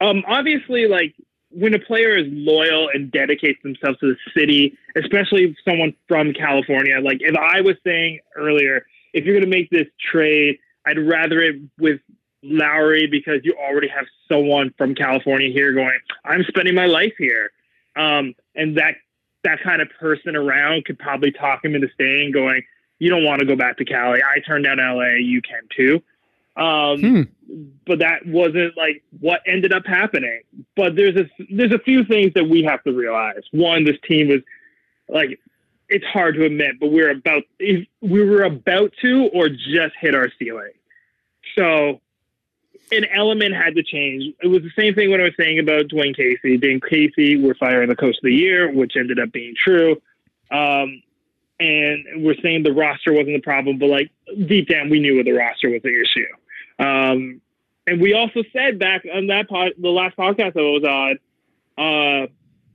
um, 0.00 0.24
obviously, 0.26 0.86
like 0.86 1.14
when 1.50 1.74
a 1.74 1.78
player 1.78 2.16
is 2.16 2.26
loyal 2.30 2.88
and 2.92 3.10
dedicates 3.10 3.62
themselves 3.62 3.98
to 4.00 4.14
the 4.14 4.40
city, 4.40 4.76
especially 4.96 5.56
someone 5.64 5.94
from 6.08 6.32
California, 6.32 7.00
like 7.00 7.18
if 7.20 7.36
I 7.36 7.60
was 7.60 7.76
saying 7.84 8.20
earlier, 8.36 8.84
if 9.12 9.24
you're 9.24 9.34
going 9.34 9.50
to 9.50 9.56
make 9.56 9.70
this 9.70 9.86
trade, 9.98 10.58
I'd 10.86 10.98
rather 10.98 11.40
it 11.40 11.56
with 11.78 12.00
Lowry 12.42 13.06
because 13.06 13.40
you 13.42 13.54
already 13.54 13.88
have 13.88 14.06
someone 14.30 14.72
from 14.76 14.94
California 14.94 15.50
here 15.50 15.72
going, 15.72 15.98
I'm 16.24 16.44
spending 16.44 16.74
my 16.74 16.86
life 16.86 17.14
here. 17.18 17.50
Um, 17.96 18.34
and 18.54 18.76
that 18.76 18.96
that 19.44 19.60
kind 19.62 19.80
of 19.80 19.88
person 20.00 20.34
around 20.34 20.84
could 20.84 20.98
probably 20.98 21.30
talk 21.30 21.64
him 21.64 21.74
into 21.74 21.88
staying, 21.94 22.32
going, 22.32 22.62
You 22.98 23.10
don't 23.10 23.24
want 23.24 23.40
to 23.40 23.46
go 23.46 23.56
back 23.56 23.76
to 23.78 23.84
Cali. 23.84 24.20
I 24.22 24.40
turned 24.40 24.64
down 24.64 24.78
LA, 24.78 25.16
you 25.20 25.42
can 25.42 25.62
too. 25.76 26.02
Um, 26.56 27.00
Hmm. 27.00 27.22
but 27.86 27.98
that 27.98 28.26
wasn't 28.26 28.76
like 28.76 29.02
what 29.20 29.42
ended 29.46 29.72
up 29.72 29.86
happening. 29.86 30.40
But 30.74 30.96
there's 30.96 31.14
a 31.16 31.28
there's 31.50 31.72
a 31.72 31.78
few 31.78 32.02
things 32.04 32.32
that 32.34 32.44
we 32.48 32.62
have 32.62 32.82
to 32.84 32.92
realize. 32.92 33.42
One, 33.50 33.84
this 33.84 33.98
team 34.08 34.28
was 34.28 34.40
like 35.08 35.38
it's 35.88 36.04
hard 36.06 36.34
to 36.36 36.44
admit, 36.44 36.80
but 36.80 36.90
we're 36.90 37.10
about 37.10 37.42
we 37.60 37.86
were 38.00 38.42
about 38.44 38.92
to 39.02 39.28
or 39.34 39.48
just 39.50 39.94
hit 40.00 40.14
our 40.14 40.30
ceiling. 40.38 40.72
So 41.56 42.00
an 42.90 43.04
element 43.12 43.54
had 43.54 43.74
to 43.74 43.82
change. 43.82 44.34
It 44.42 44.46
was 44.46 44.62
the 44.62 44.70
same 44.78 44.94
thing 44.94 45.10
when 45.10 45.20
I 45.20 45.24
was 45.24 45.34
saying 45.38 45.58
about 45.58 45.88
Dwane 45.88 46.16
Casey. 46.16 46.56
Dwane 46.58 46.80
Casey, 46.88 47.36
we're 47.36 47.54
firing 47.54 47.88
the 47.88 47.96
coach 47.96 48.16
of 48.16 48.22
the 48.22 48.34
year, 48.34 48.70
which 48.72 48.96
ended 48.96 49.18
up 49.18 49.30
being 49.30 49.54
true. 49.56 50.00
Um, 50.50 51.02
and 51.58 52.04
we're 52.24 52.36
saying 52.42 52.62
the 52.62 52.72
roster 52.72 53.12
wasn't 53.12 53.36
the 53.36 53.40
problem, 53.40 53.78
but 53.78 53.88
like 53.88 54.10
deep 54.46 54.68
down, 54.68 54.90
we 54.90 55.00
knew 55.00 55.14
where 55.14 55.24
the 55.24 55.32
roster 55.32 55.70
was 55.70 55.82
the 55.82 56.00
issue. 56.00 56.26
Um, 56.78 57.40
and 57.86 58.00
we 58.00 58.14
also 58.14 58.42
said 58.52 58.78
back 58.78 59.06
on 59.12 59.28
that 59.28 59.48
pod, 59.48 59.72
the 59.78 59.88
last 59.88 60.16
podcast 60.16 60.54
that 60.54 60.60
I 60.60 60.62
was 60.62 60.84
on, 60.84 61.18
uh, 61.78 62.26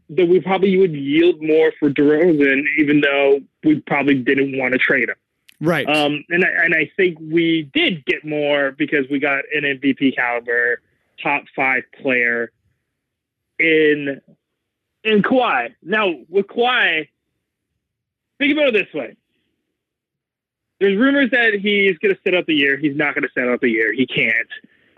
that 0.09 0.27
we 0.27 0.39
probably 0.39 0.77
would 0.77 0.93
yield 0.93 1.41
more 1.41 1.71
for 1.79 1.89
DeRozan, 1.89 2.63
even 2.79 3.01
though 3.01 3.39
we 3.63 3.79
probably 3.81 4.15
didn't 4.15 4.57
want 4.57 4.73
to 4.73 4.77
trade 4.77 5.09
him. 5.09 5.15
Right. 5.61 5.87
Um, 5.87 6.23
and 6.29 6.43
I, 6.43 6.47
and 6.65 6.73
I 6.73 6.91
think 6.97 7.19
we 7.19 7.69
did 7.73 8.03
get 8.05 8.25
more 8.25 8.71
because 8.71 9.05
we 9.11 9.19
got 9.19 9.43
an 9.53 9.63
MVP 9.63 10.15
caliber, 10.15 10.81
top 11.21 11.43
five 11.55 11.83
player 12.01 12.51
in 13.59 14.21
in 15.03 15.21
Kawhi. 15.21 15.73
Now 15.83 16.13
with 16.29 16.47
Kawhi, 16.47 17.07
think 18.41 18.53
about 18.53 18.69
it 18.69 18.73
this 18.73 18.93
way: 18.93 19.15
there's 20.79 20.97
rumors 20.97 21.29
that 21.31 21.53
he's 21.53 21.97
going 21.99 22.13
to 22.13 22.19
sit 22.23 22.35
out 22.35 22.47
the 22.47 22.55
year. 22.55 22.75
He's 22.75 22.95
not 22.95 23.13
going 23.13 23.23
to 23.23 23.29
sit 23.33 23.47
out 23.47 23.61
the 23.61 23.69
year. 23.69 23.93
He 23.93 24.05
can't. 24.05 24.47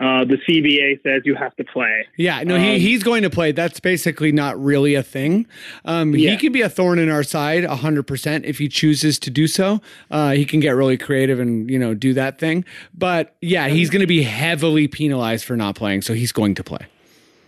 Uh, 0.00 0.24
the 0.24 0.36
CBA 0.48 1.02
says 1.02 1.22
you 1.24 1.36
have 1.36 1.54
to 1.56 1.64
play. 1.64 2.04
Yeah, 2.16 2.42
no, 2.42 2.56
Um, 2.56 2.62
he, 2.62 2.78
he's 2.80 3.02
going 3.04 3.22
to 3.22 3.30
play. 3.30 3.52
That's 3.52 3.78
basically 3.78 4.32
not 4.32 4.60
really 4.60 4.96
a 4.96 5.02
thing. 5.04 5.46
Um, 5.84 6.14
Yeah. 6.14 6.32
He 6.32 6.36
could 6.36 6.52
be 6.52 6.62
a 6.62 6.68
thorn 6.68 6.98
in 6.98 7.08
our 7.08 7.22
side 7.22 7.62
100% 7.64 8.44
if 8.44 8.58
he 8.58 8.68
chooses 8.68 9.20
to 9.20 9.30
do 9.30 9.46
so. 9.46 9.80
Uh, 10.10 10.32
he 10.32 10.44
can 10.44 10.58
get 10.58 10.72
really 10.72 10.98
creative 10.98 11.38
and, 11.38 11.70
you 11.70 11.78
know, 11.78 11.94
do 11.94 12.12
that 12.14 12.40
thing. 12.40 12.64
But 12.92 13.36
yeah, 13.40 13.68
he's 13.68 13.88
going 13.88 14.00
to 14.00 14.06
be 14.06 14.22
heavily 14.22 14.88
penalized 14.88 15.44
for 15.44 15.56
not 15.56 15.76
playing. 15.76 16.02
So 16.02 16.12
he's 16.12 16.32
going 16.32 16.56
to 16.56 16.64
play. 16.64 16.86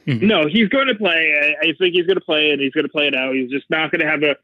No, 0.06 0.46
he's 0.46 0.68
going 0.68 0.86
to 0.86 0.94
play. 0.94 1.56
I, 1.60 1.66
I 1.66 1.72
think 1.80 1.94
he's 1.96 2.06
going 2.06 2.14
to 2.14 2.24
play, 2.24 2.50
and 2.50 2.60
he's 2.60 2.72
going 2.72 2.86
to 2.86 2.92
play 2.92 3.08
it 3.08 3.14
out. 3.16 3.34
He's 3.34 3.50
just 3.50 3.68
not 3.70 3.90
going 3.90 4.02
to 4.02 4.06
have 4.06 4.22
a 4.22 4.36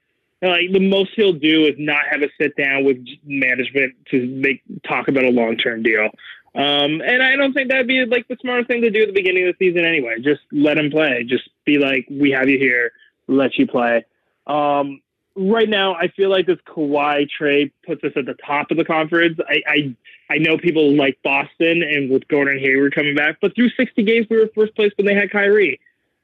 like 0.43 0.73
the 0.73 0.81
most 0.81 1.11
he'll 1.15 1.33
do 1.33 1.67
is 1.67 1.75
not 1.79 2.03
have 2.11 2.23
a 2.23 2.29
sit 2.41 2.57
down 2.57 2.85
with 2.85 2.99
management 3.25 3.95
to 4.11 4.27
make 4.27 4.63
talk 4.87 5.09
about 5.09 5.25
a 5.25 5.31
long 5.31 5.57
term 5.57 5.83
deal. 5.83 6.11
Um, 6.55 7.01
and 7.01 7.23
I 7.23 7.37
don't 7.37 7.55
think 7.55 7.71
that'd 7.71 7.87
be 7.87 8.05
like 8.05 8.29
the 8.29 8.37
smartest 8.41 8.69
thing 8.69 8.83
to 8.83 8.91
do 8.91 9.03
at 9.03 9.07
the 9.07 9.15
beginning 9.15 9.49
of 9.49 9.55
the 9.59 9.67
season 9.71 9.85
anyway. 9.87 10.17
Just 10.21 10.43
let 10.51 10.77
him 10.77 10.91
play. 10.91 11.25
Just 11.25 11.49
be 11.65 11.79
like, 11.79 12.07
we 12.11 12.31
have 12.33 12.49
you 12.49 12.59
here, 12.59 12.93
let 13.27 13.57
you 13.57 13.67
play. 13.67 14.05
Um, 14.47 15.01
right 15.35 15.69
now, 15.69 15.95
I 15.95 16.09
feel 16.09 16.29
like 16.29 16.47
this 16.47 16.59
Kawhi 16.67 17.27
trade 17.31 17.73
puts 17.87 18.05
us 18.05 18.13
at 18.17 18.27
the 18.27 18.35
top 18.35 18.71
of 18.71 18.77
the 18.77 18.85
conference. 18.85 19.39
I, 19.49 19.63
I 19.67 19.97
I 20.31 20.39
know 20.39 20.57
people 20.59 20.95
like 20.95 21.19
Boston 21.23 21.83
and 21.83 22.11
with 22.11 22.27
Gordon 22.29 22.59
Hayward 22.59 22.95
coming 22.95 23.15
back, 23.15 23.37
but 23.41 23.55
through 23.55 23.69
60 23.71 24.03
games, 24.03 24.27
we 24.31 24.39
were 24.39 24.49
first 24.55 24.75
place 24.75 24.91
when 24.97 25.07
they 25.07 25.15
had 25.15 25.31
Kyrie, 25.31 25.79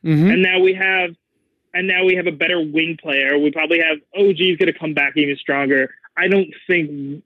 Mhm. 0.04 0.32
and 0.32 0.42
now 0.42 0.60
we 0.60 0.72
have, 0.74 1.14
and 1.74 1.86
now 1.86 2.04
we 2.04 2.14
have 2.16 2.26
a 2.26 2.32
better 2.32 2.60
wing 2.60 2.96
player. 3.00 3.38
We 3.38 3.50
probably 3.50 3.80
have 3.80 3.98
OG's 4.16 4.56
going 4.56 4.72
to 4.72 4.78
come 4.78 4.94
back 4.94 5.16
even 5.16 5.36
stronger. 5.36 5.94
I 6.16 6.28
don't 6.28 6.48
think, 6.66 7.22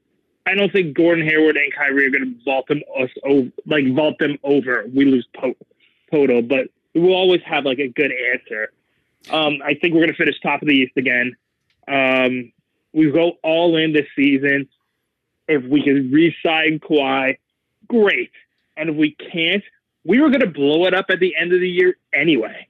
I 0.47 0.55
don't 0.55 0.73
think 0.73 0.97
Gordon 0.97 1.27
Hayward 1.27 1.57
and 1.57 1.73
Kyrie 1.75 2.07
are 2.07 2.11
going 2.11 2.25
to 2.25 2.45
vault 2.45 2.67
them 2.69 2.83
us 2.99 3.11
over, 3.25 3.51
like 3.67 3.93
vault 3.95 4.19
them 4.19 4.39
over. 4.43 4.85
We 4.93 5.05
lose 5.05 5.27
total, 6.11 6.43
but 6.43 6.69
we'll 6.95 7.15
always 7.15 7.41
have 7.47 7.65
like 7.65 7.79
a 7.79 7.89
good 7.89 8.13
answer. 8.33 8.73
Um, 9.31 9.61
I 9.65 9.75
think 9.75 9.95
we're 9.95 10.01
going 10.01 10.09
to 10.09 10.17
finish 10.17 10.41
top 10.41 10.63
of 10.63 10.69
the 10.69 10.75
East 10.75 10.93
again. 10.97 11.37
Um, 11.89 12.53
we 12.93 13.11
go 13.11 13.33
all 13.43 13.77
in 13.77 13.93
this 13.93 14.07
season. 14.17 14.69
If 15.49 15.65
we 15.65 15.83
can 15.83 16.11
re-sign 16.11 16.81
Kawhi, 16.81 17.39
great. 17.89 18.31
And 18.77 18.91
if 18.91 18.97
we 18.97 19.17
can't, 19.33 19.65
we 20.05 20.21
were 20.21 20.29
going 20.29 20.41
to 20.41 20.51
blow 20.51 20.87
it 20.87 20.95
up 20.95 21.07
at 21.11 21.21
the 21.21 21.35
end 21.37 21.53
of 21.53 21.61
the 21.61 21.69
year 21.69 21.97
anyway. 22.13 22.67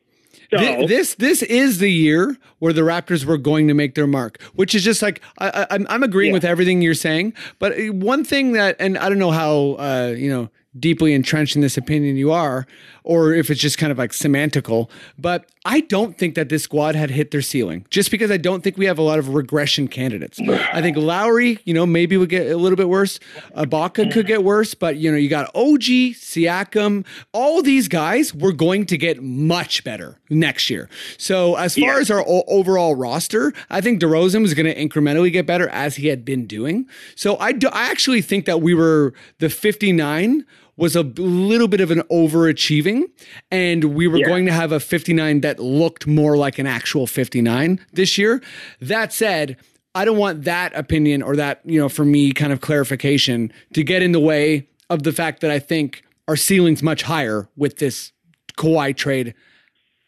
So 0.50 0.58
Thi- 0.58 0.86
this 0.86 1.14
this 1.16 1.42
is 1.42 1.78
the 1.78 1.90
year 1.90 2.36
where 2.58 2.72
the 2.72 2.82
Raptors 2.82 3.24
were 3.24 3.38
going 3.38 3.68
to 3.68 3.74
make 3.74 3.94
their 3.94 4.06
mark, 4.06 4.40
which 4.54 4.74
is 4.74 4.82
just 4.84 5.02
like 5.02 5.20
I, 5.38 5.48
I, 5.48 5.66
I'm 5.74 5.86
I'm 5.88 6.02
agreeing 6.02 6.30
Yeah. 6.30 6.34
with 6.36 6.44
everything 6.44 6.82
you're 6.82 6.94
saying. 6.94 7.34
But 7.58 7.72
uh, 7.78 7.92
one 7.92 8.24
thing 8.24 8.52
that, 8.52 8.76
and 8.78 8.98
I 8.98 9.08
don't 9.08 9.18
know 9.18 9.30
how 9.30 9.76
uh, 9.78 10.14
you 10.16 10.30
know 10.30 10.50
deeply 10.78 11.12
entrenched 11.12 11.54
in 11.54 11.60
this 11.62 11.76
opinion 11.76 12.16
you 12.16 12.32
are, 12.32 12.66
or 13.04 13.32
if 13.32 13.50
it's 13.50 13.60
just 13.60 13.78
kind 13.78 13.90
of 13.92 13.98
like 13.98 14.12
semantical. 14.12 14.88
But 15.18 15.46
I 15.64 15.80
don't 15.80 16.18
think 16.18 16.34
that 16.34 16.48
this 16.48 16.64
squad 16.64 16.94
had 16.94 17.10
hit 17.10 17.30
their 17.30 17.42
ceiling, 17.42 17.86
just 17.90 18.10
because 18.10 18.30
I 18.30 18.36
don't 18.36 18.62
think 18.64 18.76
we 18.76 18.86
have 18.86 18.98
a 18.98 19.02
lot 19.02 19.18
of 19.18 19.28
regression 19.28 19.88
candidates. 19.88 20.40
I 20.40 20.80
think 20.82 20.96
Lowry, 20.96 21.58
you 21.64 21.72
know, 21.74 21.86
maybe 21.86 22.16
would 22.16 22.28
get 22.30 22.50
a 22.50 22.56
little 22.56 22.76
bit 22.76 22.88
worse. 22.88 23.20
Ibaka 23.56 24.12
could 24.12 24.26
get 24.26 24.42
worse, 24.44 24.74
but 24.74 24.96
you 24.96 25.10
know, 25.10 25.16
you 25.16 25.28
got 25.28 25.50
OG, 25.54 26.14
Siakam, 26.14 27.04
all 27.32 27.62
these 27.62 27.88
guys 27.88 28.34
were 28.34 28.52
going 28.52 28.86
to 28.86 28.96
get 28.98 29.22
much 29.22 29.84
better 29.84 30.18
next 30.30 30.70
year. 30.70 30.88
So 31.18 31.54
as 31.56 31.74
far 31.76 31.94
Yeah. 31.94 32.00
as 32.00 32.10
our 32.10 32.20
o- 32.26 32.44
overall 32.48 32.94
roster, 32.94 33.52
I 33.70 33.80
think 33.80 34.00
DeRozan 34.00 34.42
was 34.42 34.54
going 34.54 34.66
to 34.66 34.74
incrementally 34.74 35.30
get 35.32 35.46
better 35.46 35.68
as 35.68 35.96
he 35.96 36.08
had 36.08 36.24
been 36.24 36.46
doing. 36.46 36.86
So 37.14 37.36
I 37.38 37.52
do, 37.52 37.68
I 37.68 37.90
actually 37.90 38.22
think 38.22 38.46
that 38.46 38.60
we 38.60 38.74
were 38.74 39.14
the 39.38 39.48
59 39.50 40.44
was 40.82 40.96
a 40.96 41.02
little 41.02 41.68
bit 41.68 41.80
of 41.80 41.92
an 41.92 42.00
overachieving 42.10 43.04
and 43.52 43.84
we 43.94 44.08
were 44.08 44.18
Yeah. 44.18 44.26
going 44.26 44.46
to 44.46 44.52
have 44.52 44.72
a 44.72 44.80
59 44.80 45.40
that 45.42 45.60
looked 45.60 46.08
more 46.08 46.36
like 46.36 46.58
an 46.58 46.66
actual 46.66 47.06
59 47.06 47.78
this 47.92 48.18
year. 48.18 48.42
That 48.80 49.12
said, 49.12 49.56
I 49.94 50.04
don't 50.04 50.18
want 50.18 50.42
that 50.42 50.74
opinion 50.74 51.22
or 51.22 51.36
that, 51.36 51.60
you 51.64 51.78
know, 51.78 51.88
for 51.88 52.04
me 52.04 52.32
kind 52.32 52.52
of 52.52 52.60
clarification 52.60 53.52
to 53.74 53.84
get 53.84 54.02
in 54.02 54.10
the 54.10 54.18
way 54.18 54.66
of 54.90 55.04
the 55.04 55.12
fact 55.12 55.40
that 55.42 55.52
I 55.52 55.60
think 55.60 56.02
our 56.26 56.34
ceiling's 56.34 56.82
much 56.82 57.02
higher 57.02 57.48
with 57.56 57.76
this 57.78 58.10
Kawhi 58.58 58.96
trade 58.96 59.34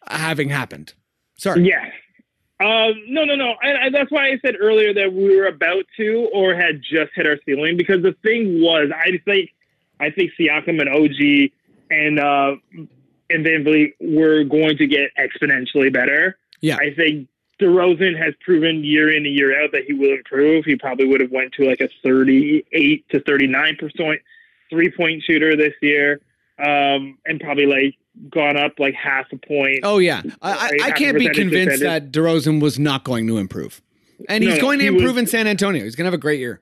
having 0.09 0.49
happened. 0.49 0.93
Sorry. 1.39 1.69
Yes. 1.69 1.93
Um, 2.59 2.95
no, 3.07 3.25
no, 3.25 3.37
no. 3.37 3.55
And, 3.63 3.79
and 3.79 3.95
that's 3.95 4.11
why 4.11 4.27
I 4.27 4.39
said 4.45 4.57
earlier 4.61 4.93
that 4.93 5.13
we 5.13 5.37
were 5.37 5.47
about 5.47 5.85
to 5.99 6.29
or 6.35 6.53
had 6.57 6.83
just 6.83 7.13
hit 7.15 7.27
our 7.27 7.39
ceiling 7.47 7.77
because 7.77 8.03
the 8.03 8.17
thing 8.25 8.61
was, 8.61 8.91
I 8.93 9.21
think, 9.25 9.51
I 10.01 10.11
think 10.11 10.33
Siakam 10.39 10.81
and 10.81 10.89
OG 10.89 11.51
and 11.91 12.19
uh, 12.19 12.57
and 13.31 13.47
VanVleet 13.47 13.93
were 14.01 14.45
going 14.45 14.77
to 14.79 14.87
get 14.87 15.11
exponentially 15.19 15.93
better. 15.93 16.39
Yeah. 16.61 16.77
I 16.77 16.95
think 16.95 17.29
DeRozan 17.61 18.19
has 18.19 18.35
proven 18.41 18.85
year 18.85 19.11
in 19.11 19.27
and 19.27 19.35
year 19.35 19.63
out 19.63 19.73
that 19.73 19.85
he 19.87 19.93
will 19.93 20.13
improve. 20.13 20.65
He 20.65 20.77
probably 20.77 21.07
would 21.07 21.21
have 21.21 21.31
went 21.31 21.53
to 21.55 21.65
like 21.65 21.81
a 21.81 21.89
38 22.03 23.09
to 23.11 23.21
39 23.21 23.77
percent 23.77 24.21
three 24.71 24.91
point 24.91 25.23
shooter 25.23 25.57
this 25.57 25.75
year, 25.81 26.21
um, 26.59 27.19
and 27.27 27.41
probably 27.41 27.67
like 27.67 27.97
gone 28.31 28.57
up 28.57 28.79
like 28.79 28.95
half 28.95 29.27
a 29.33 29.37
point. 29.37 29.81
Oh 29.83 29.99
yeah, 29.99 30.23
I, 30.43 30.79
I, 30.83 30.91
can't 30.93 31.19
be 31.19 31.29
convinced 31.29 31.81
that 31.83 32.13
DeRozan 32.13 32.61
was 32.61 32.79
not 32.79 33.05
going 33.05 33.27
to 33.29 33.39
improve, 33.39 33.83
and 34.29 34.43
he's 34.43 34.57
no, 34.57 34.61
going 34.61 34.79
to 34.79 34.85
he 34.85 34.89
improve 34.89 35.15
was- 35.15 35.23
in 35.23 35.27
San 35.27 35.47
Antonio. 35.47 35.85
He's 35.85 35.97
going 35.97 36.05
to 36.05 36.09
have 36.09 36.15
a 36.15 36.19
great 36.19 36.41
year. 36.41 36.61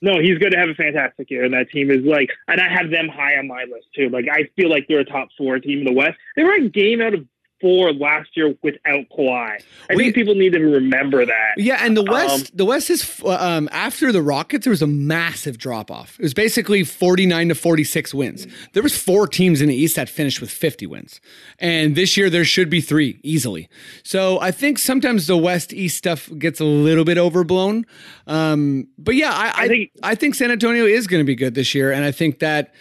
No, 0.00 0.20
he's 0.20 0.38
going 0.38 0.52
to 0.52 0.58
have 0.58 0.68
a 0.68 0.74
fantastic 0.74 1.30
year, 1.30 1.44
and 1.44 1.54
that 1.54 1.70
team 1.70 1.90
is 1.90 2.04
like, 2.04 2.30
and 2.46 2.60
I 2.60 2.68
have 2.68 2.90
them 2.90 3.08
high 3.08 3.36
on 3.36 3.48
my 3.48 3.64
list 3.64 3.88
too. 3.94 4.08
Like, 4.08 4.26
I 4.30 4.48
feel 4.54 4.70
like 4.70 4.86
they're 4.88 5.00
a 5.00 5.04
top 5.04 5.28
four 5.36 5.58
team 5.58 5.80
in 5.80 5.84
the 5.84 5.92
West. 5.92 6.16
They 6.36 6.44
were 6.44 6.54
a 6.54 6.68
game 6.68 7.00
out 7.00 7.14
of 7.14 7.26
four 7.60 7.92
last 7.92 8.30
year 8.36 8.54
without 8.62 9.04
Kawhi. 9.16 9.58
I 9.90 9.94
We- 9.94 10.04
think 10.04 10.14
people 10.14 10.34
need 10.34 10.52
to 10.52 10.60
remember 10.60 11.24
that. 11.26 11.54
Yeah, 11.56 11.84
and 11.84 11.96
the 11.96 12.02
West, 12.02 12.50
Um, 12.50 12.56
the 12.56 12.64
West 12.64 12.90
is 12.90 13.20
um, 13.24 13.68
after 13.72 14.12
the 14.12 14.22
Rockets. 14.22 14.64
There 14.64 14.70
was 14.70 14.82
a 14.82 14.86
massive 14.86 15.58
drop 15.58 15.90
off. 15.90 16.16
It 16.18 16.22
was 16.22 16.34
basically 16.34 16.84
forty 16.84 17.26
nine 17.26 17.48
to 17.48 17.54
forty 17.54 17.84
six 17.84 18.12
wins. 18.14 18.46
There 18.72 18.82
was 18.82 18.96
four 18.96 19.26
teams 19.26 19.60
in 19.60 19.68
the 19.68 19.74
East 19.74 19.96
that 19.96 20.08
finished 20.08 20.40
with 20.40 20.50
fifty 20.50 20.86
wins, 20.86 21.20
and 21.58 21.94
this 21.96 22.16
year 22.16 22.30
there 22.30 22.44
should 22.44 22.70
be 22.70 22.80
three 22.80 23.18
easily. 23.22 23.68
So 24.02 24.40
I 24.40 24.50
think 24.50 24.78
sometimes 24.78 25.26
the 25.26 25.36
West 25.36 25.72
East 25.72 25.96
stuff 25.96 26.30
gets 26.38 26.60
a 26.60 26.64
little 26.64 27.04
bit 27.04 27.18
overblown. 27.18 27.84
Um, 28.26 28.88
but 28.98 29.14
yeah, 29.14 29.32
I, 29.32 29.46
I, 29.46 29.48
I 29.48 29.68
think 29.68 29.70
think- 29.70 29.90
I 30.02 30.14
think 30.14 30.34
San 30.34 30.50
Antonio 30.50 30.84
is 30.86 31.06
going 31.06 31.20
to 31.20 31.26
be 31.26 31.34
good 31.34 31.54
this 31.54 31.74
year, 31.74 31.92
and 31.92 32.04
I 32.04 32.12
think 32.12 32.38
that. 32.40 32.72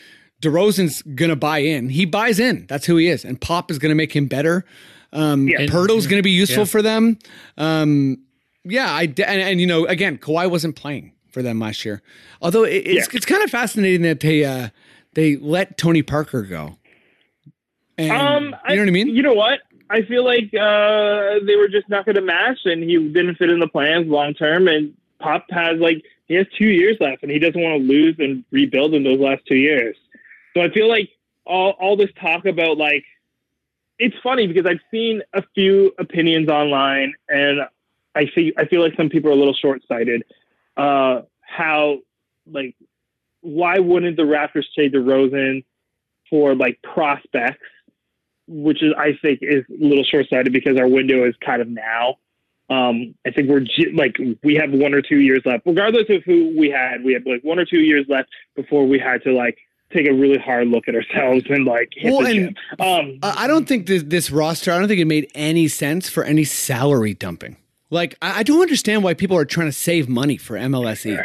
DeRozan's 0.42 1.02
gonna 1.02 1.36
buy 1.36 1.60
in. 1.60 1.90
He 1.90 2.06
buys 2.06 2.40
in. 2.40 2.66
That's 2.68 2.86
who 2.86 2.98
he 2.98 3.08
is. 3.08 3.26
And 3.26 3.40
Pop 3.42 3.72
is 3.72 3.80
gonna 3.80 3.96
make 3.96 4.16
him 4.16 4.28
better. 4.28 4.66
Um, 5.14 5.48
Yeah. 5.48 5.60
Poeltl's 5.68 6.06
gonna 6.08 6.22
be 6.22 6.32
useful 6.32 6.60
Yeah. 6.64 6.66
for 6.66 6.82
them. 6.82 7.18
Um, 7.58 8.20
yeah, 8.64 8.92
I 8.92 9.04
and, 9.04 9.20
and 9.20 9.62
you 9.62 9.68
know 9.68 9.86
again, 9.86 10.18
Kawhi 10.18 10.50
wasn't 10.50 10.76
playing 10.76 11.14
for 11.32 11.42
them 11.42 11.60
last 11.60 11.86
year. 11.86 12.02
Although 12.42 12.64
it, 12.66 12.76
it's 12.86 13.08
Yeah. 13.12 13.18
it's 13.18 13.26
kind 13.26 13.42
of 13.44 13.50
fascinating 13.50 14.02
that 14.04 14.20
they 14.20 14.44
uh, 14.46 14.70
they 15.14 15.38
let 15.38 15.78
Tony 15.78 16.02
Parker 16.04 16.44
go. 16.44 16.78
And, 17.98 18.12
Um, 18.12 18.44
you 18.70 18.76
know 18.76 18.82
what 18.84 18.88
I 18.88 18.92
mean? 18.92 19.16
You 19.16 19.24
know 19.24 19.34
what? 19.34 19.62
I 19.90 20.02
feel 20.04 20.24
like 20.24 20.54
uh, 20.54 21.40
they 21.46 21.56
were 21.56 21.70
just 21.70 21.88
not 21.90 22.06
going 22.06 22.16
to 22.16 22.22
match, 22.22 22.60
and 22.66 22.84
he 22.84 22.98
didn't 22.98 23.36
fit 23.36 23.50
in 23.50 23.60
the 23.60 23.68
plans 23.68 24.08
long 24.08 24.34
term. 24.34 24.68
And 24.68 24.94
Pop 25.20 25.46
has 25.50 25.80
like 25.80 26.04
he 26.28 26.36
has 26.36 26.46
two 26.58 26.68
years 26.70 26.98
left, 27.00 27.24
and 27.24 27.32
he 27.32 27.40
doesn't 27.40 27.60
want 27.60 27.82
to 27.82 27.88
lose 27.88 28.16
and 28.20 28.44
rebuild 28.52 28.94
in 28.94 29.04
those 29.04 29.20
last 29.20 29.44
two 29.48 29.56
years. 29.56 29.96
So 30.58 30.64
I 30.64 30.72
feel 30.72 30.89
like 30.89 31.12
all 31.45 31.72
all 31.80 31.95
this 31.95 32.10
talk 32.20 32.45
about 32.45 32.78
like 32.78 33.05
it's 33.99 34.16
funny 34.24 34.47
because 34.47 34.66
I've 34.66 34.82
seen 34.89 35.22
a 35.34 35.43
few 35.53 35.93
opinions 35.99 36.49
online, 36.49 37.14
and 37.30 37.62
I 38.16 38.26
see 38.34 38.53
I 38.58 38.66
feel 38.66 38.82
like 38.82 38.95
some 38.97 39.10
people 39.10 39.30
are 39.30 39.34
a 39.34 39.38
little 39.38 39.53
short 39.53 39.84
sighted. 39.88 40.24
Uh, 40.76 41.22
how 41.41 41.99
like 42.51 42.76
why 43.41 43.78
wouldn't 43.78 44.18
the 44.18 44.24
Raptors 44.24 44.66
trade 44.74 44.93
DeRozan 44.93 45.64
for 46.30 46.55
like 46.55 46.82
prospects? 46.82 47.64
which 48.47 48.82
is 48.82 48.93
I 48.97 49.12
think 49.22 49.39
is 49.41 49.66
a 49.70 49.84
little 49.86 50.05
short 50.05 50.30
sighted 50.30 50.53
because 50.53 50.78
our 50.80 50.88
window 50.88 51.28
is 51.28 51.36
kind 51.45 51.62
of 51.62 51.68
now. 51.68 52.16
Um, 52.70 53.14
I 53.26 53.32
think 53.32 53.49
we're 53.49 53.66
like 53.93 54.18
we 54.41 54.55
have 54.55 54.72
one 54.72 54.93
or 54.93 55.01
two 55.01 55.20
years 55.20 55.41
left, 55.45 55.66
regardless 55.66 56.05
of 56.10 56.24
who 56.24 56.58
we 56.58 56.70
had. 56.70 57.03
We 57.03 57.14
have 57.14 57.26
like 57.26 57.43
one 57.43 57.60
or 57.60 57.66
two 57.66 57.80
years 57.80 58.05
left 58.08 58.30
before 58.55 58.88
we 58.88 58.99
had 58.99 59.22
to 59.24 59.34
like 59.34 59.58
take 59.94 60.08
a 60.08 60.14
really 60.14 60.38
hard 60.38 60.68
look 60.68 60.88
at 60.88 60.96
ourselves 60.96 61.46
and 61.50 61.66
like 61.66 61.90
hit 61.96 62.12
Well, 62.12 62.22
the 62.24 62.30
and- 62.30 62.58
gym. 62.80 62.86
Um, 62.88 63.20
I 63.24 63.48
don't 63.48 63.68
think 63.68 63.88
this, 63.88 64.04
this 64.04 64.32
roster. 64.32 64.72
I 64.72 64.80
don't 64.80 64.88
think 64.88 65.00
it 65.00 65.06
made 65.06 65.30
any 65.36 65.68
sense 65.68 66.10
for 66.10 66.24
any 66.24 66.44
salary 66.44 67.14
dumping. 67.14 67.58
Like 67.90 68.18
I, 68.22 68.40
I 68.40 68.44
don't 68.44 68.62
understand 68.62 69.04
why 69.04 69.14
people 69.14 69.38
are 69.38 69.46
trying 69.46 69.68
to 69.68 69.72
save 69.74 70.10
money 70.10 70.36
for 70.38 70.58
MLSE. 70.58 71.24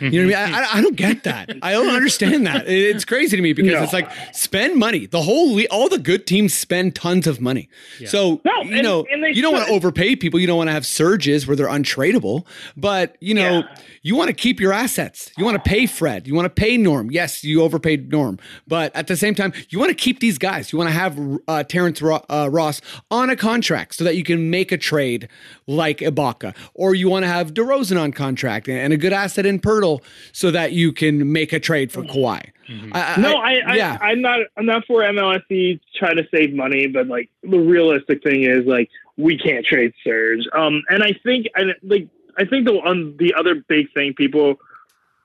You 0.00 0.26
know 0.26 0.28
what 0.28 0.36
I 0.38 0.46
mean? 0.46 0.54
I, 0.54 0.58
I, 0.60 0.78
I 0.78 0.80
don't 0.82 0.96
get 0.96 1.22
that. 1.24 1.50
I 1.62 1.72
don't 1.72 1.94
understand 1.94 2.46
that. 2.46 2.66
It's 2.68 3.04
crazy 3.04 3.36
to 3.36 3.42
me 3.42 3.52
because 3.52 3.72
No. 3.72 3.82
it's 3.82 3.92
like 3.92 4.10
spend 4.34 4.76
money. 4.76 5.06
The 5.06 5.22
whole 5.22 5.60
all 5.70 5.88
the 5.88 5.98
good 5.98 6.26
teams 6.26 6.52
spend 6.52 6.94
tons 6.94 7.26
of 7.26 7.40
money. 7.40 7.68
So 8.06 8.40
No, 8.44 8.62
you 8.62 8.74
and- 8.74 8.82
know 8.82 9.06
and 9.10 9.22
they 9.22 9.30
you 9.32 9.40
don't 9.42 9.52
want 9.54 9.66
to 9.68 9.72
overpay 9.72 10.16
people. 10.16 10.40
You 10.40 10.46
don't 10.46 10.56
want 10.56 10.68
to 10.68 10.72
have 10.72 10.84
surges 10.86 11.46
where 11.46 11.56
they're 11.56 11.68
untradeable. 11.68 12.44
But 12.76 13.16
you 13.20 13.34
know 13.34 13.58
Yeah. 13.60 13.76
you 14.02 14.16
want 14.16 14.28
to 14.28 14.34
keep 14.34 14.60
your 14.60 14.72
assets. 14.72 15.30
You 15.38 15.44
want 15.44 15.62
to 15.62 15.68
pay 15.68 15.86
Fred. 15.86 16.26
You 16.26 16.34
want 16.34 16.46
to 16.46 16.50
pay 16.50 16.76
Norm. 16.76 17.10
Yes, 17.10 17.44
you 17.44 17.62
overpaid 17.62 18.10
Norm, 18.10 18.38
but 18.66 18.94
at 18.96 19.06
the 19.06 19.16
same 19.16 19.34
time, 19.34 19.52
you 19.70 19.78
want 19.78 19.90
to 19.90 19.94
keep 19.94 20.20
these 20.20 20.38
guys. 20.38 20.72
You 20.72 20.78
want 20.78 20.88
to 20.90 20.94
have 20.94 21.18
uh, 21.48 21.62
Terrence 21.64 22.02
Ro- 22.02 22.24
uh, 22.28 22.48
Ross 22.50 22.80
on 23.10 23.30
a 23.30 23.36
contract 23.36 23.94
so 23.94 24.04
that 24.04 24.16
you 24.16 24.24
can 24.24 24.50
make 24.50 24.72
a 24.72 24.76
trade 24.78 25.28
like 25.66 25.98
Ibaka, 25.98 26.54
or 26.74 26.94
you 26.94 27.08
want 27.08 27.22
to 27.24 27.28
have 27.28 27.54
DeRozan 27.54 28.00
on 28.00 28.12
contract 28.12 28.68
and, 28.68 28.78
and 28.78 28.92
a 28.92 28.96
good 28.96 29.12
asset 29.12 29.46
in 29.46 29.58
Poeltl 29.80 30.02
so 30.32 30.50
that 30.50 30.72
you 30.72 30.92
can 30.92 31.32
make 31.32 31.52
a 31.52 31.60
trade 31.60 31.92
for 31.92 32.02
Kawhi. 32.02 32.50
I, 32.92 33.20
no, 33.20 33.36
I, 33.36 33.60
I, 33.66 33.76
yeah. 33.76 33.98
I'm 34.00 34.22
not. 34.22 34.40
I'm 34.56 34.66
not 34.66 34.86
for 34.86 35.00
MLSE 35.02 35.80
trying 35.96 36.16
to 36.16 36.26
save 36.34 36.54
money, 36.54 36.86
but 36.86 37.06
like 37.08 37.28
the 37.42 37.58
realistic 37.58 38.22
thing 38.22 38.44
is 38.44 38.64
like 38.66 38.88
we 39.16 39.36
can't 39.36 39.66
trade 39.66 39.92
Serge. 40.02 40.46
Um, 40.52 40.82
and 40.88 41.02
I 41.02 41.12
think, 41.22 41.46
and 41.54 41.74
like 41.82 42.08
I 42.38 42.44
think 42.46 42.66
the 42.66 42.74
on 42.74 43.16
the 43.18 43.34
other 43.34 43.56
big 43.68 43.92
thing 43.92 44.14
people, 44.14 44.56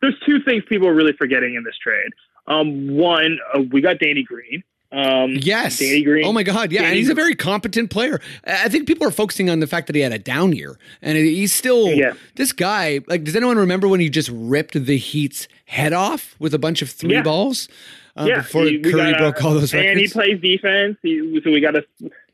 there's 0.01 0.15
two 0.25 0.41
things 0.43 0.63
people 0.67 0.87
are 0.87 0.93
really 0.93 1.13
forgetting 1.13 1.55
in 1.55 1.63
this 1.63 1.77
trade. 1.77 2.11
Um, 2.47 2.95
one, 2.97 3.39
uh, 3.53 3.61
we 3.71 3.79
got 3.79 3.99
Danny 3.99 4.23
Green. 4.23 4.63
Um, 4.91 5.31
Yes. 5.39 5.77
Danny 5.77 6.01
Green. 6.03 6.25
Oh 6.25 6.33
my 6.33 6.43
God. 6.43 6.71
Yeah. 6.71 6.83
and 6.83 6.95
he's 6.95 7.09
a 7.09 7.13
very 7.13 7.35
competent 7.35 7.89
player. 7.91 8.19
I 8.45 8.69
think 8.69 8.87
people 8.87 9.07
are 9.07 9.11
focusing 9.11 9.49
on 9.49 9.59
the 9.59 9.67
fact 9.67 9.87
that 9.87 9.95
he 9.95 10.01
had 10.01 10.11
a 10.11 10.17
down 10.19 10.53
year 10.53 10.77
and 11.01 11.17
he's 11.17 11.53
still, 11.53 11.89
Yeah. 11.89 12.13
this 12.35 12.51
guy, 12.51 13.01
like, 13.07 13.23
does 13.23 13.35
anyone 13.35 13.57
remember 13.57 13.87
when 13.87 13.99
he 13.99 14.09
just 14.09 14.29
ripped 14.33 14.73
the 14.73 14.97
Heat's 14.97 15.47
head 15.65 15.93
off 15.93 16.35
with 16.39 16.53
a 16.53 16.59
bunch 16.59 16.81
of 16.81 16.89
three 16.89 17.13
Yeah. 17.13 17.21
balls 17.21 17.69
uh, 18.17 18.25
yeah, 18.27 18.37
before 18.37 18.63
we 18.63 18.79
Curry 18.79 19.11
got 19.11 19.17
broke 19.19 19.43
all 19.43 19.53
those 19.53 19.73
records? 19.73 19.91
And 19.91 19.99
he 19.99 20.07
plays 20.07 20.41
defense. 20.41 20.97
He, 21.03 21.39
so 21.43 21.51
we 21.51 21.61
got 21.61 21.75
a, 21.75 21.83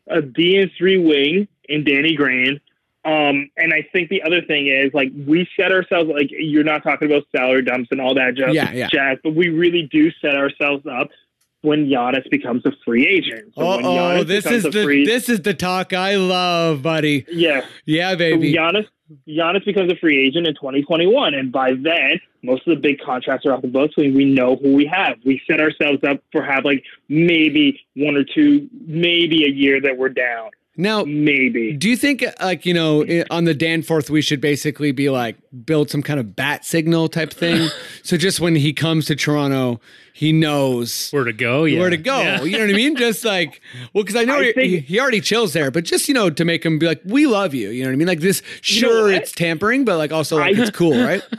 a 0.07 0.21
D 0.21 0.57
and 0.57 0.71
three 0.77 0.97
wing 0.97 1.47
in 1.67 1.83
Danny 1.83 2.15
Green. 2.15 2.61
Um, 3.03 3.51
and 3.57 3.71
I 3.73 3.87
think 3.93 4.09
the 4.09 4.23
other 4.23 4.41
thing 4.41 4.65
is 4.67 4.91
like 4.93 5.11
we 5.27 5.47
set 5.55 5.71
ourselves 5.71 6.09
like 6.09 6.29
you're 6.31 6.63
not 6.63 6.81
talking 6.83 7.11
about 7.11 7.23
salary 7.35 7.61
dumps 7.63 7.89
and 7.91 8.01
all 8.01 8.15
that 8.15 8.33
jazz, 8.35 8.55
Yeah, 8.55 8.71
yeah. 8.71 8.87
jazz, 8.91 9.19
but 9.23 9.35
we 9.35 9.49
really 9.49 9.83
do 9.91 10.09
set 10.21 10.35
ourselves 10.35 10.85
up 10.87 11.09
when 11.65 11.87
Giannis 11.87 12.29
becomes 12.29 12.65
a 12.65 12.71
free 12.85 13.05
agent. 13.07 13.53
So 13.55 13.63
oh, 13.63 14.23
this 14.23 14.45
is 14.45 14.63
the 14.63 14.83
free, 14.83 15.05
this 15.05 15.29
is 15.29 15.41
the 15.41 15.53
talk 15.53 15.93
I 15.93 16.15
love, 16.15 16.81
buddy. 16.81 17.25
yeah. 17.29 17.65
Yeah, 17.85 18.11
So 18.11 18.17
baby. 18.17 18.53
Giannis 18.53 18.87
Giannis 19.27 19.63
becomes 19.65 19.91
a 19.91 19.95
free 19.97 20.25
agent 20.25 20.47
in 20.47 20.55
2021, 20.55 21.33
and 21.35 21.51
by 21.51 21.73
then, 21.73 22.19
most 22.41 22.67
of 22.67 22.75
the 22.75 22.81
big 22.81 22.99
contracts 22.99 23.45
are 23.45 23.53
off 23.53 23.61
the 23.61 23.67
books, 23.67 23.93
and 23.97 24.15
we 24.15 24.25
know 24.25 24.55
who 24.55 24.73
we 24.73 24.85
have. 24.85 25.17
We 25.23 25.41
set 25.49 25.61
ourselves 25.61 25.99
up 26.07 26.21
for 26.31 26.43
have 26.43 26.65
like 26.65 26.83
maybe 27.07 27.79
one 27.95 28.15
or 28.15 28.23
two, 28.23 28.67
maybe 28.87 29.45
a 29.45 29.49
year 29.49 29.79
that 29.81 29.97
we're 29.97 30.09
down, 30.09 30.49
Now, 30.77 31.05
maybe. 31.05 31.71
do 31.73 31.89
you 31.89 31.95
think, 31.95 32.23
like, 32.41 32.65
you 32.65 32.73
know, 32.73 33.05
on 33.31 33.45
the 33.45 33.53
Danforth, 33.53 34.09
we 34.09 34.21
should 34.21 34.41
basically 34.41 34.91
be 34.91 35.09
like 35.09 35.37
build 35.65 35.89
some 35.89 36.03
kind 36.03 36.19
of 36.19 36.35
bat 36.35 36.65
signal 36.65 37.07
type 37.07 37.31
thing? 37.33 37.69
so 38.03 38.17
just 38.17 38.39
when 38.41 38.55
he 38.55 38.73
comes 38.73 39.05
to 39.05 39.15
Toronto, 39.15 39.79
he 40.13 40.33
knows 40.33 41.09
Where 41.11 41.23
to 41.23 41.31
go? 41.33 41.63
Yeah. 41.63 41.79
where 41.79 41.89
to 41.89 41.97
go. 41.97 42.19
Yeah. 42.21 42.43
You 42.43 42.57
know 42.57 42.65
what 42.65 42.69
I 42.69 42.73
mean? 42.73 42.95
Just 42.97 43.23
like, 43.23 43.61
well, 43.93 44.03
because 44.03 44.15
I 44.15 44.25
know 44.25 44.39
I 44.39 44.45
he, 44.45 44.53
think- 44.53 44.85
he 44.85 44.99
already 44.99 45.21
chills 45.21 45.53
there, 45.53 45.71
but 45.71 45.85
just 45.85 46.07
you 46.09 46.13
know 46.13 46.29
to 46.29 46.43
make 46.45 46.65
him 46.65 46.77
be 46.79 46.85
like, 46.87 47.01
we 47.05 47.25
love 47.25 47.53
you. 47.53 47.69
You 47.69 47.83
know 47.83 47.89
what 47.89 47.93
I 47.93 47.97
mean? 47.97 48.07
Like 48.07 48.19
this, 48.19 48.41
know 48.41 48.47
sure, 48.61 49.03
what? 49.03 49.13
it's 49.13 49.31
tampering, 49.31 49.85
but 49.85 49.97
like 49.97 50.11
also 50.11 50.37
like 50.37 50.57
I- 50.57 50.61
it's 50.61 50.71
cool, 50.71 50.91
right? 51.01 51.21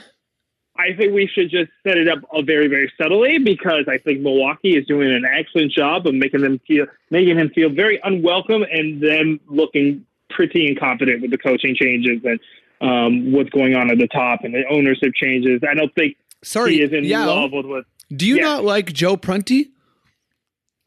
I 0.79 0.95
think 0.97 1.15
we 1.15 1.27
should 1.27 1.51
just 1.51 1.71
set 1.87 1.97
it 1.97 2.09
up 2.09 2.19
very, 2.45 2.69
very 2.69 2.93
subtly 3.01 3.39
because 3.39 3.85
I 3.89 3.99
think 3.99 4.21
Milwaukee 4.21 4.77
is 4.77 4.87
doing 4.87 5.13
an 5.13 5.25
excellent 5.25 5.73
job 5.73 6.07
of 6.07 6.15
making 6.15 6.43
them 6.43 6.61
feel, 6.67 6.87
making 7.11 7.39
him 7.39 7.51
feel 7.51 7.71
very 7.71 8.01
unwelcome, 8.03 8.65
and 8.71 9.01
them 9.01 9.41
looking 9.49 10.05
pretty 10.31 10.67
incompetent 10.67 11.23
with 11.23 11.31
the 11.31 11.39
coaching 11.39 11.75
changes 11.75 12.21
and 12.25 12.41
um, 12.81 13.33
what's 13.33 13.51
going 13.51 13.75
on 13.75 13.91
at 13.91 13.99
the 13.99 14.09
top 14.09 14.45
and 14.45 14.55
the 14.55 14.65
ownership 14.71 15.15
changes. 15.15 15.63
I 15.69 15.75
don't 15.75 15.95
think 15.95 16.17
Sorry, 16.43 16.75
he 16.75 16.83
is 16.83 16.93
in 16.93 17.05
yeah. 17.05 17.27
love 17.27 17.53
with 17.53 17.67
what. 17.67 17.85
Do 18.15 18.27
you 18.27 18.37
yeah. 18.37 18.45
not 18.45 18.65
like 18.65 18.93
Joe 18.93 19.17
Prunty? 19.17 19.71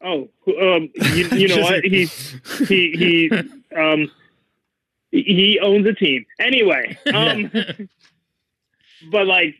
Oh, 0.02 0.28
um, 0.48 0.88
you, 0.94 1.28
you 1.28 1.48
know 1.48 1.58
what? 1.62 1.84
He 1.84 2.06
he 2.66 2.92
he 2.92 3.30
um 3.76 4.10
he 5.10 5.58
owns 5.62 5.86
a 5.86 5.94
team 5.94 6.24
anyway. 6.38 6.98
Um, 7.12 7.50
but 9.10 9.26
like 9.26 9.56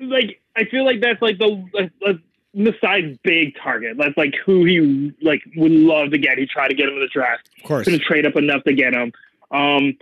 like 0.00 0.40
I 0.56 0.64
feel 0.64 0.84
like 0.84 1.00
that's 1.00 1.20
like 1.22 1.38
the 1.38 1.64
like, 1.72 2.18
Masai's 2.56 3.18
big 3.22 3.54
target. 3.62 3.96
That's 3.98 4.16
like 4.16 4.34
who 4.44 4.64
he 4.64 5.12
like 5.22 5.42
would 5.56 5.72
love 5.72 6.10
to 6.10 6.18
get. 6.18 6.38
He 6.38 6.46
tried 6.46 6.68
to 6.68 6.74
get 6.74 6.88
him 6.88 6.94
in 6.94 7.00
the 7.00 7.08
draft. 7.12 7.48
Of 7.58 7.64
course. 7.64 7.84
Couldn't 7.84 8.02
trade 8.02 8.26
up 8.26 8.36
enough 8.36 8.64
to 8.64 8.72
get 8.72 8.94
him. 8.94 9.12
Um, 9.50 9.96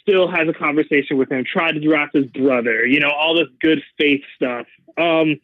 still 0.00 0.28
has 0.30 0.48
a 0.48 0.52
conversation 0.52 1.18
with 1.18 1.30
him. 1.30 1.44
Tried 1.44 1.72
to 1.72 1.80
draft 1.80 2.14
his 2.14 2.26
brother. 2.26 2.86
You 2.86 3.00
know 3.00 3.10
all 3.10 3.34
this 3.34 3.48
good 3.60 3.82
faith 3.98 4.22
stuff. 4.36 4.66
Um, 4.96 5.40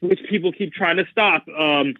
which 0.00 0.20
people 0.28 0.52
keep 0.52 0.72
trying 0.72 0.96
to 0.96 1.04
stop. 1.10 1.46
Um, 1.48 1.94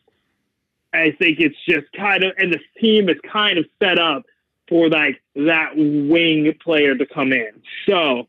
I 0.93 1.13
think 1.19 1.39
it's 1.39 1.57
just 1.69 1.87
kind 1.97 2.25
of, 2.25 2.33
and 2.39 2.53
the 2.53 2.59
team 2.81 3.09
is 3.09 3.17
kind 3.31 3.59
of 3.59 3.67
set 3.81 3.99
up 3.99 4.25
for 4.69 4.89
like 4.89 5.23
that 5.37 5.77
wing 5.77 6.53
player 6.63 6.97
to 6.97 7.07
come 7.07 7.33
in. 7.33 7.51
So 7.87 8.27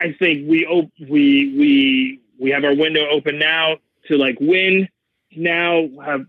I 0.00 0.12
think 0.18 0.48
we 0.48 0.66
op- 0.66 0.92
we 1.00 1.54
we 1.56 2.20
we 2.38 2.50
have 2.50 2.64
our 2.64 2.74
window 2.74 3.08
open 3.10 3.38
now 3.38 3.76
to 4.08 4.16
like 4.16 4.38
win. 4.40 4.88
Now 5.36 5.88
have 6.04 6.26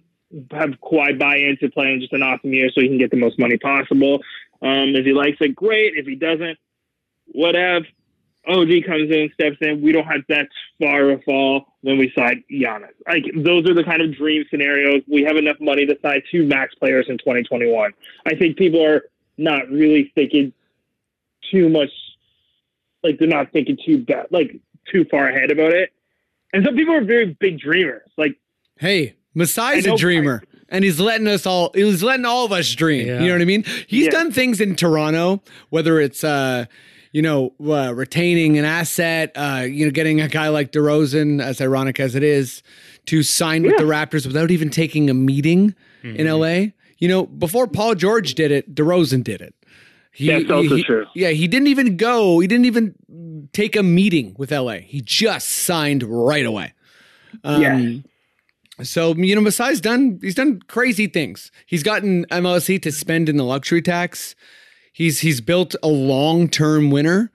have 0.52 0.72
Kawhi 0.82 1.18
buy 1.18 1.38
into 1.38 1.70
playing 1.70 2.02
just 2.02 2.14
an 2.14 2.24
awesome 2.24 2.54
year 2.54 2.70
so 2.74 2.82
he 2.82 2.88
can 2.88 2.98
get 2.98 3.12
the 3.12 3.18
most 3.18 3.40
money 3.40 3.58
possible. 3.58 4.22
Um, 4.62 4.96
if 4.96 5.06
he 5.06 5.14
likes 5.14 5.38
it, 5.42 5.56
great. 5.56 5.94
If 5.96 6.06
he 6.06 6.16
doesn't, 6.16 6.58
whatever. 7.28 7.86
OG 8.48 8.86
comes 8.86 9.10
in, 9.12 9.30
steps 9.34 9.58
in. 9.62 9.82
We 9.82 9.92
don't 9.92 10.06
have 10.06 10.22
that 10.30 10.48
far 10.80 11.10
a 11.10 11.22
fall. 11.24 11.66
Then 11.84 11.98
we 11.98 12.12
sign 12.16 12.44
Giannis. 12.52 12.92
Like 13.08 13.26
those 13.36 13.68
are 13.70 13.74
the 13.74 13.84
kind 13.84 14.02
of 14.02 14.16
dream 14.16 14.46
scenarios. 14.50 15.02
We 15.08 15.24
have 15.24 15.36
enough 15.36 15.58
money 15.60 15.86
to 15.86 15.98
sign 16.02 16.22
two 16.32 16.46
max 16.46 16.76
players 16.76 17.08
in 17.10 17.18
2021. 17.18 17.92
I 18.26 18.36
think 18.36 18.58
people 18.58 18.86
are 18.86 19.04
not 19.38 19.70
really 19.70 20.12
thinking 20.16 20.54
too 21.52 21.70
much. 21.70 21.90
Like 23.06 23.20
they're 23.20 23.28
not 23.28 23.52
thinking 23.54 23.78
too 23.86 24.00
bad, 24.04 24.28
like 24.32 24.60
too 24.92 25.06
far 25.12 25.28
ahead 25.30 25.52
about 25.52 25.72
it. 25.74 25.92
And 26.54 26.66
some 26.66 26.76
people 26.76 26.94
are 26.96 27.04
very 27.04 27.36
big 27.40 27.60
dreamers. 27.60 28.10
Like 28.18 28.36
Hey, 28.80 29.16
Masai's 29.36 29.86
I 29.86 29.90
a 29.90 29.92
know- 29.92 29.98
dreamer. 29.98 30.44
And 30.68 30.84
he's 30.84 31.00
letting 31.00 31.28
us 31.28 31.46
all 31.46 31.72
he's 31.76 32.02
letting 32.02 32.26
all 32.26 32.44
of 32.46 32.52
us 32.52 32.74
dream. 32.74 33.06
Yeah. 33.08 33.20
You 33.22 33.28
know 33.28 33.34
what 33.36 33.42
I 33.42 33.46
mean? 33.46 33.64
He's 33.88 34.06
Yeah. 34.06 34.12
done 34.12 34.32
things 34.32 34.60
in 34.60 34.76
Toronto, 34.76 35.44
whether 35.70 36.00
it's 36.02 36.24
uh 36.24 36.66
you 37.12 37.22
know, 37.22 37.54
uh, 37.66 37.94
retaining 37.96 38.58
an 38.58 38.66
asset, 38.66 39.32
uh, 39.38 39.64
you 39.66 39.86
know, 39.86 39.92
getting 39.92 40.20
a 40.20 40.28
guy 40.28 40.50
like 40.50 40.74
DeRozan, 40.74 41.42
as 41.42 41.62
ironic 41.62 41.98
as 41.98 42.14
it 42.14 42.24
is, 42.24 42.62
to 43.06 43.24
sign 43.24 43.64
with 43.64 43.78
the 43.78 43.86
Raptors 43.86 44.28
without 44.28 44.52
even 44.52 44.70
taking 44.70 45.10
a 45.10 45.14
meeting 45.14 45.74
Mm-hmm. 46.04 46.18
in 46.18 46.28
LA. 46.28 46.74
You 46.98 47.08
know, 47.08 47.26
before 47.26 47.68
Paul 47.68 47.96
George 47.96 48.36
did 48.36 48.52
it, 48.52 48.76
DeRozan 48.76 49.24
did 49.24 49.40
it. 49.42 49.56
He, 50.16 50.28
That's 50.28 50.50
also 50.50 50.76
he- 50.78 50.84
true. 50.84 51.06
Yeah, 51.14 51.30
he 51.30 51.48
didn't 51.48 51.68
even 51.68 51.98
go. 51.98 52.40
He 52.40 52.48
didn't 52.48 52.66
even 52.66 52.96
take 53.54 53.76
a 53.76 53.84
meeting 53.84 54.34
with 54.38 54.52
LA. 54.52 54.78
He 54.78 55.02
just 55.02 55.48
signed 55.50 56.04
right 56.04 56.46
away. 56.46 56.74
Um, 57.44 57.62
Yeah. 57.62 57.92
So 58.84 59.14
you 59.16 59.36
know, 59.36 59.42
Masai's 59.42 59.80
done. 59.80 60.20
He's 60.22 60.36
done 60.36 60.60
crazy 60.68 61.08
things. 61.08 61.50
He's 61.66 61.82
gotten 61.84 62.26
MLSE 62.26 62.82
to 62.82 62.92
spend 62.92 63.30
in 63.30 63.38
the 63.38 63.44
luxury 63.46 63.82
tax. 63.82 64.36
He's 64.92 65.20
he's 65.20 65.40
built 65.42 65.76
a 65.82 65.88
long 65.88 66.50
term 66.50 66.92
winner. 66.92 67.32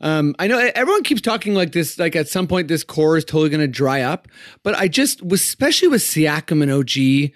Um, 0.00 0.34
I 0.38 0.46
know 0.46 0.58
everyone 0.74 1.02
keeps 1.02 1.22
talking 1.22 1.54
like 1.54 1.72
this. 1.72 1.98
Like 1.98 2.14
at 2.14 2.28
some 2.28 2.46
point, 2.46 2.68
this 2.68 2.84
core 2.84 3.16
is 3.16 3.24
totally 3.24 3.48
going 3.48 3.60
to 3.62 3.66
dry 3.66 4.02
up. 4.02 4.28
But 4.62 4.74
I 4.76 4.86
just, 4.88 5.22
especially 5.32 5.88
with 5.88 6.02
Siakam 6.02 6.62
and 6.62 6.70
OG, 6.70 7.32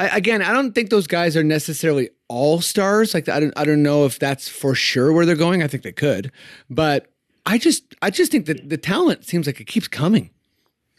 I, 0.00 0.16
again, 0.16 0.40
I 0.42 0.52
don't 0.52 0.72
think 0.74 0.90
those 0.90 1.06
guys 1.06 1.36
are 1.36 1.44
necessarily 1.44 2.10
all 2.28 2.60
stars. 2.60 3.12
Like 3.14 3.28
I 3.28 3.38
don't, 3.40 3.52
I 3.56 3.64
don't 3.64 3.82
know 3.82 4.06
if 4.06 4.18
that's 4.18 4.48
for 4.48 4.74
sure 4.74 5.12
where 5.12 5.26
they're 5.26 5.36
going. 5.36 5.62
I 5.62 5.66
think 5.66 5.82
they 5.82 5.92
could, 5.92 6.32
but 6.70 7.06
I 7.46 7.58
just, 7.58 7.94
I 8.02 8.10
just 8.10 8.32
think 8.32 8.46
that 8.46 8.68
the 8.68 8.76
talent 8.78 9.24
seems 9.24 9.46
like 9.46 9.60
it 9.60 9.66
keeps 9.66 9.88
coming 9.88 10.30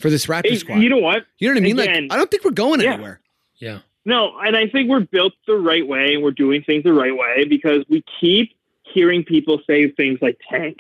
for 0.01 0.09
this 0.09 0.25
Raptors 0.27 0.49
Hey, 0.49 0.55
squad. 0.57 0.75
you 0.79 0.89
know 0.89 0.97
what? 0.97 1.25
You 1.39 1.47
know 1.47 1.53
what 1.55 1.61
I 1.61 1.63
mean? 1.63 1.79
Again- 1.79 2.03
like 2.09 2.13
I 2.13 2.17
don't 2.17 2.29
think 2.31 2.43
we're 2.43 2.51
going 2.51 2.79
Yeah. 2.81 2.93
anywhere. 2.93 3.21
Yeah. 3.57 3.79
No, 4.05 4.37
and 4.39 4.55
I 4.57 4.67
think 4.67 4.89
we're 4.89 4.99
built 5.01 5.33
the 5.47 5.55
right 5.57 5.87
way 5.87 6.15
and 6.15 6.23
we're 6.23 6.31
doing 6.31 6.63
things 6.63 6.83
the 6.83 6.93
right 6.93 7.15
way 7.15 7.45
because 7.45 7.83
we 7.89 8.03
keep 8.19 8.51
hearing 8.83 9.23
people 9.23 9.61
say 9.67 9.89
things 9.91 10.17
like 10.21 10.39
tank. 10.49 10.79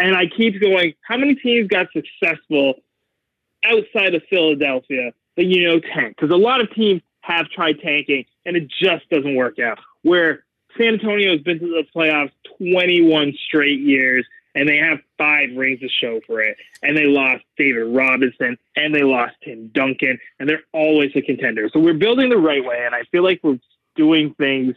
And 0.00 0.16
I 0.16 0.26
keep 0.26 0.60
going, 0.60 0.94
how 1.02 1.16
many 1.16 1.34
teams 1.36 1.68
got 1.68 1.86
successful 1.92 2.74
outside 3.64 4.14
of 4.14 4.22
Philadelphia 4.28 5.12
that 5.36 5.44
you 5.44 5.64
know 5.64 5.78
tank? 5.80 6.16
Because 6.16 6.30
a 6.34 6.36
lot 6.38 6.60
of 6.60 6.72
teams 6.74 7.02
have 7.20 7.48
tried 7.48 7.80
tanking 7.80 8.24
and 8.44 8.56
it 8.56 8.68
just 8.68 9.08
doesn't 9.10 9.36
work 9.36 9.58
out. 9.58 9.78
Where 10.02 10.44
San 10.78 10.94
Antonio 10.94 11.32
has 11.32 11.40
been 11.40 11.58
to 11.58 11.66
the 11.66 11.84
playoffs 11.94 12.32
21 12.58 13.34
straight 13.46 13.80
years 13.80 14.26
and 14.54 14.68
they 14.68 14.78
have 14.78 14.98
five 15.18 15.50
rings 15.56 15.80
to 15.80 15.88
show 15.88 16.20
for 16.26 16.40
it. 16.40 16.56
And 16.82 16.96
they 16.96 17.04
lost 17.04 17.44
David 17.56 17.94
Robinson 17.94 18.58
and 18.76 18.94
they 18.94 19.02
lost 19.02 19.34
Tim 19.44 19.68
Duncan 19.68 20.18
and 20.38 20.48
they're 20.48 20.62
always 20.72 21.12
a 21.14 21.22
contender. 21.22 21.68
So 21.72 21.80
we're 21.80 21.94
building 21.94 22.30
the 22.30 22.38
right 22.38 22.64
way. 22.64 22.82
And 22.84 22.94
I 22.94 23.02
feel 23.12 23.22
like 23.22 23.40
we're 23.42 23.60
doing 23.96 24.34
things 24.34 24.74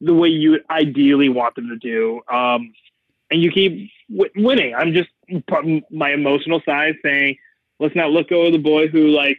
the 0.00 0.14
way 0.14 0.28
you 0.28 0.60
ideally 0.70 1.28
want 1.28 1.54
them 1.54 1.68
to 1.68 1.76
do. 1.76 2.20
Um, 2.32 2.72
and 3.30 3.42
you 3.42 3.50
keep 3.50 3.90
w- 4.10 4.30
winning. 4.36 4.74
I'm 4.74 4.92
just 4.92 5.08
my 5.90 6.12
emotional 6.12 6.60
side 6.64 6.96
saying, 7.02 7.36
let's 7.78 7.96
not 7.96 8.10
go 8.28 8.42
of 8.42 8.52
the 8.52 8.58
boy 8.58 8.88
who 8.88 9.08
like 9.08 9.38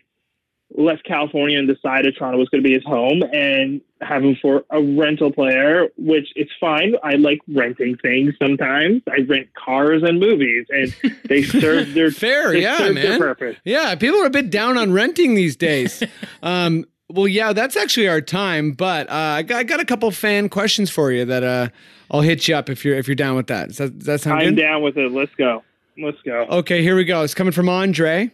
left 0.76 1.06
California 1.06 1.58
and 1.58 1.68
decided 1.68 2.16
Toronto 2.16 2.38
was 2.38 2.50
going 2.50 2.62
to 2.62 2.68
be 2.68 2.74
his 2.74 2.84
home 2.84 3.24
and 3.34 3.82
have 4.02 4.24
him 4.24 4.36
for 4.42 4.64
a 4.70 4.82
rental 4.82 5.32
player, 5.32 5.88
which 5.98 6.28
it's 6.36 6.52
fine. 6.60 6.96
I 7.04 7.14
like 7.14 7.40
renting 7.48 7.98
things 7.98 8.34
sometimes. 8.38 9.02
I 9.10 9.22
rent 9.22 9.48
cars 9.56 10.04
and 10.04 10.20
movies, 10.20 10.66
and 10.70 10.94
they 11.26 11.42
serve 11.44 11.94
their 11.94 12.12
Fair, 12.12 12.56
yeah, 12.56 12.78
serve 12.78 12.96
their 12.96 13.10
man. 13.12 13.20
purpose. 13.20 13.56
Yeah, 13.64 13.96
people 13.96 14.22
are 14.22 14.26
a 14.28 14.32
bit 14.32 14.50
down 14.50 14.78
on 14.78 14.92
renting 14.92 15.36
these 15.36 15.56
days. 15.56 16.04
um, 16.44 16.86
well, 17.10 17.28
yeah, 17.28 17.54
that's 17.54 17.78
actually 17.78 18.10
our 18.10 18.22
time. 18.22 18.74
But 18.74 19.10
uh, 19.10 19.14
I, 19.14 19.42
got, 19.44 19.58
I 19.60 19.64
got 19.64 19.80
a 19.80 19.86
couple 19.86 20.12
fan 20.12 20.50
questions 20.50 20.90
for 20.90 21.12
you 21.12 21.24
that 21.26 21.44
uh, 21.44 21.70
I'll 22.12 22.22
hit 22.22 22.48
you 22.48 22.56
up 22.56 22.70
if 22.70 22.84
you're 22.84 22.98
if 22.98 23.08
you're 23.08 23.16
down 23.16 23.36
with 23.36 23.48
that. 23.48 23.70
Does 23.70 23.78
that, 23.78 23.98
does 23.98 24.08
that 24.08 24.22
sound 24.22 24.42
I'm 24.42 24.56
good? 24.56 24.62
down 24.62 24.82
with 24.82 24.98
it. 24.98 25.12
Let's 25.12 25.34
go. 25.36 25.64
Let's 25.98 26.22
go. 26.24 26.46
Okay, 26.50 26.84
here 26.84 26.96
we 26.96 27.06
go. 27.06 27.24
It's 27.24 27.34
coming 27.34 27.54
from 27.54 27.70
Andre. 27.70 28.32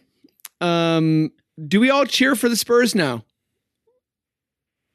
Um, 0.60 1.30
do 1.66 1.80
we 1.80 1.90
all 1.90 2.04
cheer 2.04 2.34
for 2.34 2.48
the 2.48 2.56
Spurs 2.56 2.94
now? 2.94 3.24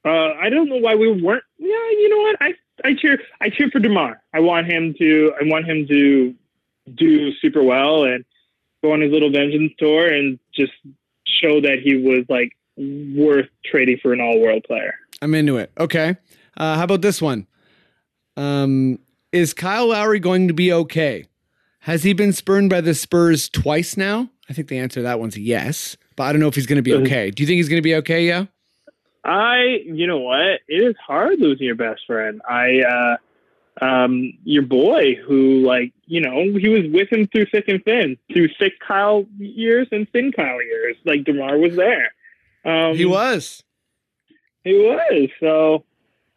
Uh, 0.05 0.34
I 0.39 0.49
don't 0.49 0.70
know 0.70 0.78
why 0.78 0.95
we 0.95 1.22
weren't. 1.22 1.43
Yeah, 1.57 1.68
you 1.68 2.10
know 2.10 2.22
what? 2.22 2.38
I 2.41 2.53
I 2.84 2.93
cheer 2.95 3.20
I 3.41 3.49
cheer 3.49 3.70
for 3.70 3.80
Demar. 3.80 4.22
I 4.34 4.39
want 4.39 4.68
him 4.68 4.93
to 4.99 5.34
I 5.39 5.43
want 5.45 5.66
him 5.66 5.88
to 5.88 6.34
do 6.95 7.34
super 7.36 7.64
well 7.64 8.05
and 8.05 8.24
go 8.82 8.93
on 8.93 9.01
his 9.01 9.12
little 9.12 9.32
vengeance 9.32 9.74
tour 9.78 10.07
and 10.07 10.39
just 10.53 10.72
show 11.28 11.62
that 11.62 11.80
he 11.84 11.95
was 11.95 12.26
like 12.30 12.53
worth 12.78 13.49
trading 13.66 13.99
for 14.01 14.14
an 14.14 14.22
all 14.22 14.39
world 14.39 14.64
player. 14.64 14.95
I'm 15.22 15.36
into 15.36 15.57
it. 15.57 15.72
Okay. 15.78 16.16
Uh, 16.55 16.78
how 16.78 16.86
about 16.86 17.01
this 17.01 17.22
one? 17.22 17.45
Um, 18.38 18.99
is 19.32 19.53
Kyle 19.53 19.89
Lowry 19.89 20.20
going 20.20 20.47
to 20.47 20.53
be 20.53 20.72
okay? 20.72 21.26
Has 21.82 22.03
he 22.03 22.14
been 22.14 22.34
spurned 22.34 22.70
by 22.70 22.82
the 22.82 22.93
Spurs 22.93 23.49
twice 23.49 23.97
now? 23.97 24.30
I 24.49 24.53
think 24.53 24.68
the 24.68 24.80
answer 24.80 24.99
to 24.99 25.03
that 25.03 25.20
one's 25.20 25.38
yes, 25.38 25.97
but 26.20 26.26
I 26.26 26.34
don't 26.34 26.41
know 26.41 26.49
if 26.49 26.55
he's 26.55 26.67
going 26.67 26.76
to 26.76 26.82
be 26.84 26.93
okay. 27.05 27.32
Do 27.32 27.41
you 27.41 27.47
think 27.47 27.55
he's 27.55 27.70
going 27.70 27.78
to 27.78 27.82
be 27.82 27.95
okay? 27.95 28.28
Yeah. 28.28 28.45
I, 29.24 29.84
you 29.86 30.05
know 30.05 30.17
what? 30.17 30.59
It 30.67 30.84
is 30.84 30.95
hard 30.97 31.39
losing 31.39 31.65
your 31.65 31.76
best 31.76 32.01
friend. 32.05 32.41
I, 32.47 32.82
uh, 32.82 33.84
um, 33.84 34.34
your 34.43 34.63
boy 34.63 35.15
who, 35.15 35.65
like, 35.65 35.93
you 36.07 36.20
know, 36.20 36.57
he 36.59 36.67
was 36.67 36.84
with 36.91 37.09
him 37.09 37.28
through 37.28 37.45
thick 37.45 37.70
and 37.70 37.82
thin, 37.86 38.17
through 38.34 38.49
thick 38.59 38.74
Kyle 38.86 39.26
years 39.38 39.88
and 39.93 40.11
thin 40.11 40.34
Kyle 40.34 40.61
years. 40.61 40.97
Like 41.05 41.24
Demar 41.24 41.57
was 41.57 41.78
there. 41.78 42.13
Um, 42.65 42.97
He 42.97 43.05
was. 43.05 43.63
He 44.65 44.74
was. 44.74 45.30
So, 45.39 45.86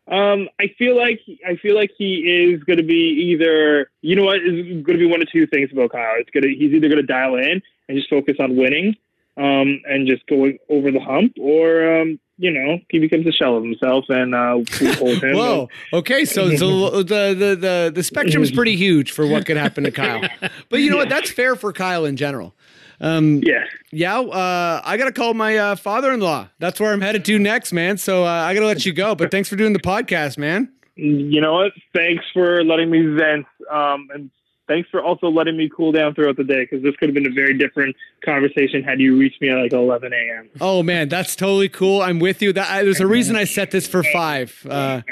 um, 0.06 0.48
I 0.60 0.68
feel 0.78 0.96
like 0.96 1.20
I 1.44 1.56
feel 1.56 1.74
like 1.74 1.90
he 1.98 2.52
is 2.54 2.62
going 2.62 2.76
to 2.76 2.84
be 2.84 3.32
either. 3.32 3.90
You 4.00 4.14
know 4.14 4.24
what 4.24 4.36
is 4.36 4.64
going 4.84 4.96
to 4.96 4.98
be 4.98 5.06
one 5.06 5.22
of 5.22 5.30
two 5.32 5.48
things 5.48 5.70
about 5.72 5.90
Kyle. 5.90 6.14
It's 6.18 6.30
gonna 6.30 6.48
he's 6.48 6.72
either 6.72 6.88
going 6.88 7.00
to 7.00 7.06
dial 7.06 7.34
in 7.34 7.60
and 7.88 7.98
just 7.98 8.08
focus 8.08 8.36
on 8.38 8.54
winning, 8.56 8.94
um, 9.36 9.80
and 9.86 10.06
just 10.06 10.26
going 10.26 10.58
over 10.68 10.90
the 10.90 11.00
hump, 11.00 11.34
or 11.40 12.00
um, 12.00 12.18
you 12.38 12.50
know, 12.50 12.80
he 12.88 12.98
becomes 12.98 13.26
a 13.26 13.32
shell 13.32 13.56
of 13.56 13.62
himself 13.62 14.06
and 14.08 14.34
uh, 14.34 14.58
we 14.80 14.92
hold 14.94 15.22
him. 15.22 15.36
Whoa. 15.36 15.68
Okay. 15.92 16.24
So, 16.24 16.48
the, 16.48 17.04
the 17.06 17.56
the 17.56 17.92
the 17.94 18.02
spectrum's 18.02 18.50
pretty 18.60 18.74
huge 18.74 19.12
for 19.12 19.26
what 19.26 19.46
could 19.46 19.56
happen 19.56 19.84
to 19.84 19.90
Kyle. 19.90 20.22
But 20.68 20.80
you 20.80 20.90
know 20.90 20.96
what? 20.96 21.08
That's 21.08 21.30
fair 21.30 21.54
for 21.54 21.72
Kyle 21.72 22.04
in 22.04 22.16
general. 22.16 22.54
Um, 23.00 23.42
yeah. 23.44 23.64
Yeah. 23.90 24.20
Uh, 24.20 24.80
I 24.84 24.96
got 24.96 25.04
to 25.04 25.12
call 25.12 25.34
my 25.34 25.56
uh, 25.56 25.76
father-in-law. 25.76 26.48
That's 26.58 26.80
where 26.80 26.92
I'm 26.92 27.00
headed 27.00 27.24
to 27.26 27.38
next, 27.38 27.72
man. 27.72 27.98
So 27.98 28.24
uh, 28.24 28.28
I 28.28 28.54
got 28.54 28.60
to 28.60 28.66
let 28.66 28.86
you 28.86 28.92
go. 28.92 29.14
But 29.14 29.30
thanks 29.30 29.48
for 29.48 29.56
doing 29.56 29.72
the 29.72 29.80
podcast, 29.80 30.38
man. 30.38 30.72
You 30.96 31.40
know 31.40 31.54
what? 31.54 31.72
Thanks 31.94 32.24
for 32.32 32.64
letting 32.64 32.90
me 32.90 33.06
vent, 33.06 33.46
um, 33.70 34.08
and 34.12 34.30
thanks 34.68 34.88
for 34.90 35.02
also 35.02 35.28
letting 35.28 35.56
me 35.56 35.70
cool 35.74 35.92
down 35.92 36.14
throughout 36.14 36.36
the 36.36 36.44
day 36.44 36.62
because 36.62 36.82
this 36.82 36.94
could 36.96 37.08
have 37.08 37.14
been 37.14 37.26
a 37.26 37.34
very 37.34 37.56
different 37.56 37.94
conversation 38.24 38.82
had 38.82 39.00
you 39.00 39.16
reached 39.18 39.40
me 39.40 39.50
at 39.50 39.56
like 39.56 39.72
11 39.72 40.12
a.m. 40.12 40.48
Oh 40.60 40.82
man, 40.82 41.08
that's 41.08 41.36
totally 41.36 41.68
cool. 41.68 42.02
I'm 42.02 42.18
with 42.18 42.42
you. 42.42 42.52
That 42.52 42.70
I, 42.70 42.82
there's 42.82 43.00
a 43.00 43.06
reason 43.06 43.36
I 43.36 43.44
set 43.44 43.70
this 43.70 43.86
for 43.86 44.02
five, 44.02 44.66
uh, 44.68 45.02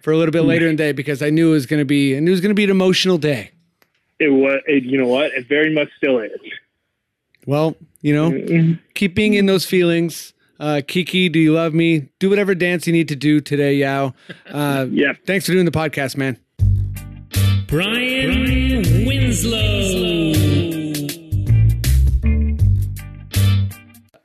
for 0.00 0.12
a 0.12 0.16
little 0.16 0.32
bit 0.32 0.42
later 0.42 0.66
in 0.66 0.76
the 0.76 0.82
day 0.82 0.92
because 0.92 1.22
I 1.22 1.30
knew 1.30 1.50
it 1.50 1.52
was 1.52 1.66
going 1.66 1.80
to 1.80 1.86
be, 1.86 2.16
I 2.16 2.20
knew 2.20 2.30
it 2.30 2.32
was 2.32 2.40
going 2.40 2.50
to 2.50 2.54
be 2.54 2.64
an 2.64 2.70
emotional 2.70 3.18
day. 3.18 3.50
It 4.18 4.28
was, 4.28 4.60
it, 4.66 4.84
you 4.84 4.98
know 4.98 5.08
what? 5.08 5.32
It 5.32 5.48
very 5.48 5.72
much 5.72 5.88
still 5.96 6.18
is. 6.18 6.30
Well, 7.46 7.74
you 8.02 8.14
know, 8.14 8.76
keep 8.94 9.14
being 9.14 9.34
in 9.34 9.46
those 9.46 9.64
feelings. 9.64 10.34
Uh, 10.58 10.82
Kiki, 10.86 11.30
do 11.30 11.38
you 11.38 11.54
love 11.54 11.72
me? 11.72 12.10
Do 12.18 12.28
whatever 12.28 12.54
dance 12.54 12.86
you 12.86 12.92
need 12.92 13.08
to 13.08 13.16
do 13.16 13.40
today, 13.40 13.76
Yao. 13.76 14.14
Uh, 14.46 14.86
yeah. 14.90 15.14
Thanks 15.26 15.46
for 15.46 15.52
doing 15.52 15.64
the 15.64 15.70
podcast, 15.70 16.18
man. 16.18 16.38
Brian 17.66 18.89
Winslow. 19.30 20.32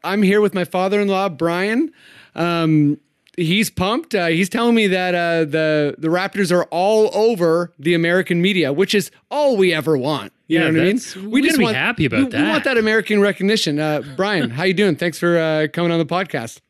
I'm 0.03 0.23
here 0.23 0.41
with 0.41 0.55
my 0.55 0.63
father-in-law, 0.63 1.29
Brian. 1.29 1.91
Um, 2.33 2.99
he's 3.37 3.69
pumped. 3.69 4.15
Uh, 4.15 4.27
he's 4.27 4.49
telling 4.49 4.73
me 4.73 4.87
that 4.87 5.13
uh, 5.13 5.45
the 5.45 5.93
the 5.99 6.07
Raptors 6.07 6.51
are 6.51 6.63
all 6.65 7.11
over 7.13 7.71
the 7.77 7.93
American 7.93 8.41
media, 8.41 8.73
which 8.73 8.95
is 8.95 9.11
all 9.29 9.57
we 9.57 9.71
ever 9.75 9.95
want. 9.95 10.33
You 10.47 10.57
Yeah, 10.59 10.65
know 10.65 10.73
what 10.73 10.81
I 10.81 10.85
mean? 10.85 10.95
that's- 10.97 11.15
we 11.15 11.41
gotta 11.47 11.57
be 11.59 11.65
happy 11.65 12.05
about 12.05 12.17
we, 12.17 12.23
We 12.25 12.31
that. 12.31 12.49
want 12.49 12.63
that 12.63 12.77
American 12.79 13.21
recognition. 13.21 13.79
Uh, 13.79 14.01
Brian, 14.15 14.49
how 14.49 14.63
you 14.63 14.73
doing? 14.73 14.95
Thanks 14.95 15.19
for 15.19 15.37
uh, 15.37 15.67
coming 15.71 15.91
on 15.91 15.99
the 15.99 16.05
podcast. 16.07 16.61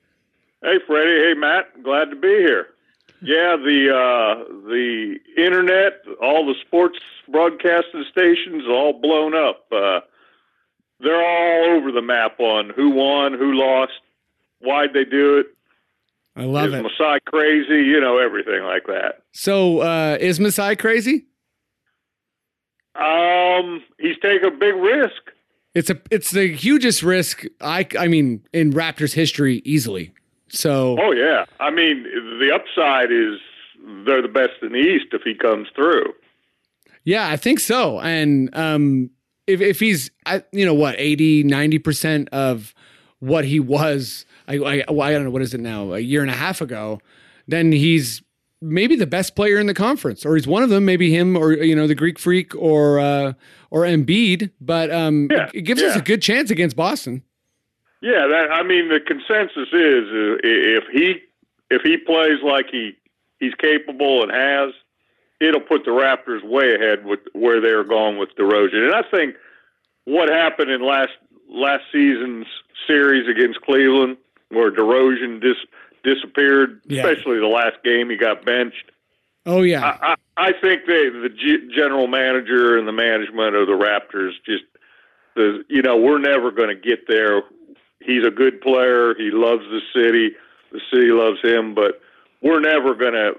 Hey, 0.61 0.75
Freddie. 0.85 1.25
Hey, 1.29 1.33
Matt. 1.39 1.83
Glad 1.83 2.09
to 2.09 2.17
be 2.17 2.27
here. 2.27 2.67
Yeah, 3.21 3.55
the 3.55 3.91
uh, 3.95 4.43
the 4.67 5.15
internet, 5.37 5.93
all 6.21 6.45
the 6.45 6.53
sports 6.67 6.99
broadcasting 7.29 8.05
stations, 8.11 8.63
all 8.67 8.93
blown 8.93 9.35
up. 9.35 9.65
Uh, 9.71 9.99
they're 10.99 11.21
all 11.21 11.77
over 11.77 11.91
the 11.91 12.01
map 12.01 12.39
on 12.39 12.71
who 12.75 12.91
won, 12.91 13.33
who 13.33 13.53
lost, 13.53 13.93
why'd 14.59 14.93
they 14.93 15.05
do 15.05 15.37
it. 15.39 15.47
I 16.35 16.43
love 16.43 16.69
Is 16.69 16.73
it. 16.73 16.81
Masai 16.83 17.19
crazy? 17.25 17.83
You 17.83 17.99
know 18.01 18.17
everything 18.17 18.63
like 18.63 18.87
that. 18.87 19.23
So 19.31 19.79
uh, 19.79 20.17
is 20.19 20.39
Masai 20.39 20.75
crazy? 20.75 21.25
Um, 22.95 23.83
he's 23.99 24.17
taking 24.21 24.47
a 24.47 24.51
big 24.51 24.75
risk. 24.75 25.31
It's 25.73 25.89
a 25.89 25.99
it's 26.09 26.31
the 26.31 26.47
hugest 26.53 27.03
risk 27.03 27.43
I 27.59 27.85
I 27.99 28.07
mean 28.07 28.45
in 28.53 28.71
Raptors 28.71 29.13
history 29.13 29.61
easily. 29.65 30.13
So 30.47 30.97
Oh 31.01 31.11
yeah, 31.11 31.45
I 31.59 31.69
mean 31.69 32.03
the 32.03 32.51
upside 32.53 33.11
is 33.11 33.39
they're 34.05 34.21
the 34.21 34.29
best 34.29 34.53
in 34.61 34.71
the 34.71 34.79
East 34.79 35.07
if 35.11 35.23
he 35.23 35.35
comes 35.35 35.67
through. 35.75 36.13
Yeah, 37.05 37.29
I 37.29 37.37
think 37.37 37.59
so. 37.59 37.99
And 37.99 38.55
um 38.55 39.11
if 39.47 39.61
if 39.61 39.79
he's 39.79 40.11
you 40.51 40.65
know 40.65 40.73
what 40.73 40.95
80 40.97 41.43
90% 41.45 42.29
of 42.29 42.73
what 43.19 43.45
he 43.45 43.59
was 43.59 44.25
I, 44.47 44.55
I 44.55 44.83
well, 44.91 45.07
I 45.07 45.11
don't 45.13 45.23
know 45.23 45.29
what 45.29 45.41
is 45.41 45.53
it 45.53 45.61
now 45.61 45.93
a 45.93 45.99
year 45.99 46.21
and 46.21 46.31
a 46.31 46.35
half 46.35 46.61
ago 46.61 46.99
then 47.47 47.71
he's 47.71 48.21
maybe 48.61 48.95
the 48.95 49.05
best 49.05 49.35
player 49.35 49.59
in 49.59 49.67
the 49.67 49.73
conference 49.73 50.25
or 50.25 50.35
he's 50.35 50.47
one 50.47 50.63
of 50.63 50.69
them 50.69 50.83
maybe 50.85 51.15
him 51.15 51.37
or 51.37 51.53
you 51.53 51.75
know 51.75 51.87
the 51.87 51.95
Greek 51.95 52.17
freak 52.17 52.55
or 52.55 52.99
uh 52.99 53.33
or 53.69 53.83
Embiid 53.83 54.51
but 54.59 54.91
um 54.91 55.27
Yeah, 55.31 55.49
it 55.53 55.61
gives 55.61 55.81
us 55.81 55.95
a 55.95 56.01
good 56.01 56.21
chance 56.21 56.49
against 56.49 56.75
Boston. 56.75 57.21
Yeah, 58.01 58.27
that 58.27 58.51
I 58.51 58.63
mean 58.63 58.89
the 58.89 58.99
consensus 58.99 59.69
is 59.71 60.05
uh, 60.09 60.37
if 60.43 60.83
he 60.91 61.21
if 61.69 61.81
he 61.83 61.97
plays 61.97 62.39
like 62.43 62.67
he 62.71 62.95
he's 63.39 63.53
capable 63.55 64.23
and 64.23 64.31
has, 64.31 64.73
it'll 65.39 65.61
put 65.61 65.85
the 65.85 65.91
Raptors 65.91 66.43
way 66.43 66.75
ahead 66.75 67.05
with 67.05 67.19
where 67.33 67.61
they're 67.61 67.83
going 67.83 68.17
with 68.17 68.29
DeRozan. 68.37 68.85
And 68.85 68.95
I 68.95 69.03
think 69.09 69.35
what 70.05 70.29
happened 70.29 70.71
in 70.71 70.81
last 70.85 71.11
last 71.49 71.83
season's 71.91 72.47
series 72.87 73.27
against 73.29 73.61
Cleveland, 73.61 74.17
where 74.49 74.71
DeRozan 74.71 75.41
dis, 75.41 75.57
disappeared, 76.03 76.81
Yeah. 76.87 77.05
especially 77.07 77.39
the 77.39 77.47
last 77.47 77.77
game 77.83 78.09
he 78.09 78.15
got 78.17 78.45
benched. 78.45 78.91
Oh 79.45 79.61
yeah. 79.61 79.97
I, 80.01 80.15
I, 80.37 80.47
I 80.47 80.51
think 80.59 80.81
they, 80.87 81.09
the 81.09 81.29
G, 81.29 81.69
general 81.75 82.07
manager 82.07 82.77
and 82.77 82.87
the 82.87 82.91
management 82.91 83.55
of 83.55 83.67
the 83.67 83.73
Raptors 83.73 84.31
just, 84.45 84.63
the, 85.35 85.63
you 85.69 85.81
know, 85.81 85.97
we're 85.97 86.17
never 86.19 86.49
going 86.51 86.69
to 86.69 86.75
get 86.75 87.07
there. 87.07 87.43
He's 87.99 88.25
a 88.25 88.31
good 88.31 88.61
player. 88.61 89.13
He 89.15 89.29
loves 89.31 89.63
the 89.69 89.81
city. 89.93 90.31
The 90.71 90.81
city 90.91 91.11
loves 91.11 91.39
him, 91.43 91.75
but 91.75 92.01
we're 92.41 92.59
never 92.59 92.95
going 92.95 93.13
to 93.13 93.33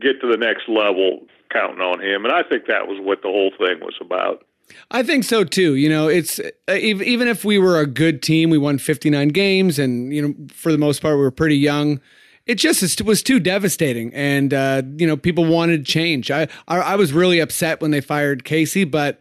get 0.00 0.20
to 0.20 0.28
the 0.28 0.36
next 0.36 0.68
level 0.68 1.20
counting 1.52 1.80
on 1.80 2.00
him. 2.00 2.24
And 2.24 2.32
I 2.32 2.42
think 2.42 2.66
that 2.66 2.88
was 2.88 2.98
what 3.00 3.22
the 3.22 3.28
whole 3.28 3.52
thing 3.58 3.80
was 3.80 3.96
about. 4.00 4.44
I 4.90 5.02
think 5.02 5.24
so 5.24 5.44
too. 5.44 5.74
You 5.74 5.88
know, 5.88 6.08
it's 6.08 6.38
uh, 6.40 6.74
even 6.74 7.28
if 7.28 7.44
we 7.44 7.58
were 7.58 7.78
a 7.78 7.86
good 7.86 8.22
team, 8.22 8.50
we 8.50 8.58
won 8.58 8.78
59 8.78 9.28
games, 9.28 9.78
and 9.78 10.14
you 10.14 10.26
know, 10.26 10.34
for 10.52 10.72
the 10.72 10.78
most 10.78 11.02
part, 11.02 11.16
we 11.16 11.22
were 11.22 11.30
pretty 11.30 11.56
young. 11.56 12.00
It 12.46 12.56
just 12.56 13.02
was 13.02 13.22
too 13.22 13.38
devastating, 13.38 14.12
and 14.14 14.52
uh, 14.54 14.82
you 14.96 15.06
know, 15.06 15.16
people 15.16 15.44
wanted 15.44 15.86
change. 15.86 16.30
I, 16.30 16.48
I 16.68 16.78
I 16.78 16.96
was 16.96 17.12
really 17.12 17.38
upset 17.40 17.80
when 17.80 17.90
they 17.90 18.00
fired 18.00 18.44
Casey, 18.44 18.84
but 18.84 19.20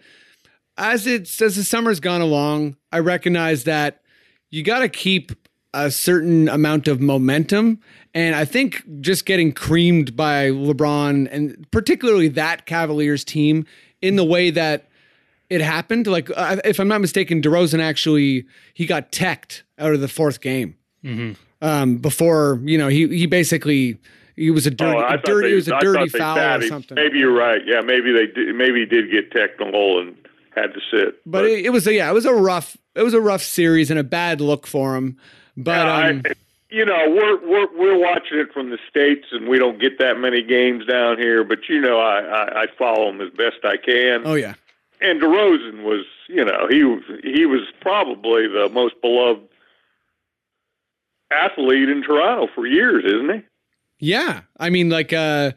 as 0.78 1.06
it's 1.06 1.42
as 1.42 1.56
the 1.56 1.64
summer's 1.64 2.00
gone 2.00 2.22
along, 2.22 2.78
I 2.92 3.00
recognize 3.00 3.66
that 3.66 4.02
you 4.50 4.64
got 4.64 4.80
to 4.80 4.90
keep 4.90 5.41
a 5.74 5.90
certain 5.92 6.50
amount 6.50 6.88
of 6.88 7.00
momentum. 7.00 7.80
And 8.14 8.36
I 8.36 8.44
think 8.46 8.84
just 9.02 9.26
getting 9.26 9.54
creamed 9.54 10.16
by 10.18 10.50
LeBron 10.50 11.30
and 11.32 11.66
particularly 11.72 12.28
that 12.30 12.66
Cavaliers 12.66 13.24
team 13.24 13.66
in 14.02 14.16
the 14.18 14.26
way 14.26 14.50
that 14.50 14.90
it 15.50 15.62
happened, 15.62 16.08
like 16.08 16.30
uh, 16.36 16.58
if 16.66 16.80
I'm 16.80 16.88
not 16.88 17.02
mistaken, 17.02 17.42
DeRozan 17.42 17.80
actually 17.82 18.46
he 18.74 18.86
got 18.86 19.12
teched 19.12 19.64
out 19.78 19.94
of 19.94 20.02
the 20.02 20.08
fourth 20.08 20.40
game 20.42 20.76
um, 21.62 21.98
before 21.98 22.60
you 22.64 22.78
know 22.78 22.88
he 22.88 23.08
he 23.08 23.26
basically 23.26 23.98
he 24.36 24.50
was 24.50 24.66
a 24.66 24.72
dirty, 24.72 24.98
oh, 24.98 25.02
I 25.02 25.16
a 25.16 25.18
thought 25.18 25.26
dirty 25.26 25.48
they- 25.48 25.52
it 25.54 25.56
was 25.56 25.68
a 25.68 25.76
I 25.76 25.80
dirty 25.82 26.10
foul 26.10 26.36
sat 26.38 26.64
or 26.64 26.68
something. 26.68 26.96
Maybe 26.96 27.20
you're 27.20 27.34
right. 27.34 27.62
Yeah, 27.66 27.82
maybe 27.82 28.12
they 28.14 28.28
did, 28.28 28.56
maybe 28.56 28.80
he 28.80 28.86
did 28.86 29.12
get 29.12 29.32
technical 29.32 30.00
and 30.00 30.16
had 30.56 30.74
to 30.74 30.80
sit. 30.90 31.20
But 31.26 31.46
it, 31.46 31.66
it 31.66 31.70
was 31.70 31.86
a, 31.88 31.94
yeah, 31.94 32.10
it 32.10 32.14
was 32.14 32.26
a 32.26 32.34
rough 32.34 32.78
it 32.96 33.04
was 33.04 33.14
a 33.14 33.22
rough 33.22 33.42
series 33.44 33.90
and 33.90 34.00
a 34.00 34.04
bad 34.04 34.42
look 34.42 34.66
for 34.68 34.96
him. 34.96 35.18
But 35.58 35.86
Yeah, 35.86 36.08
um, 36.10 36.22
I, 36.26 36.32
you 36.70 36.86
know, 36.86 37.06
we're 37.10 37.50
we're 37.50 37.78
we're 37.78 38.00
watching 38.00 38.40
it 38.40 38.54
from 38.54 38.70
the 38.70 38.78
states, 38.90 39.28
and 39.32 39.48
we 39.48 39.60
don't 39.60 39.80
get 39.80 40.00
that 40.00 40.18
many 40.20 40.42
games 40.42 40.86
down 40.86 41.18
here. 41.18 41.44
But 41.44 41.68
you 41.68 41.82
know, 41.82 42.00
I 42.00 42.20
I, 42.22 42.62
I 42.64 42.66
follow 42.78 43.08
them 43.12 43.22
as 43.22 43.30
best 43.34 43.64
I 43.64 43.78
can. 43.78 44.22
oh 44.26 44.36
yeah, 44.36 44.54
And 45.02 45.22
DeRozan 45.22 45.84
was, 45.84 46.06
you 46.30 46.46
know, 46.46 46.68
he 46.70 46.84
was 46.84 47.04
he 47.24 47.46
was 47.46 47.62
probably 47.82 48.48
the 48.48 48.70
most 48.70 48.96
beloved 49.02 49.42
athlete 51.32 51.90
in 51.90 52.04
Toronto 52.04 52.48
for 52.54 52.66
years, 52.68 53.04
isn't 53.06 53.34
he? 53.34 53.42
yeah. 54.00 54.42
I 54.60 54.70
mean, 54.70 54.90
like 54.90 55.14
uh, 55.14 55.52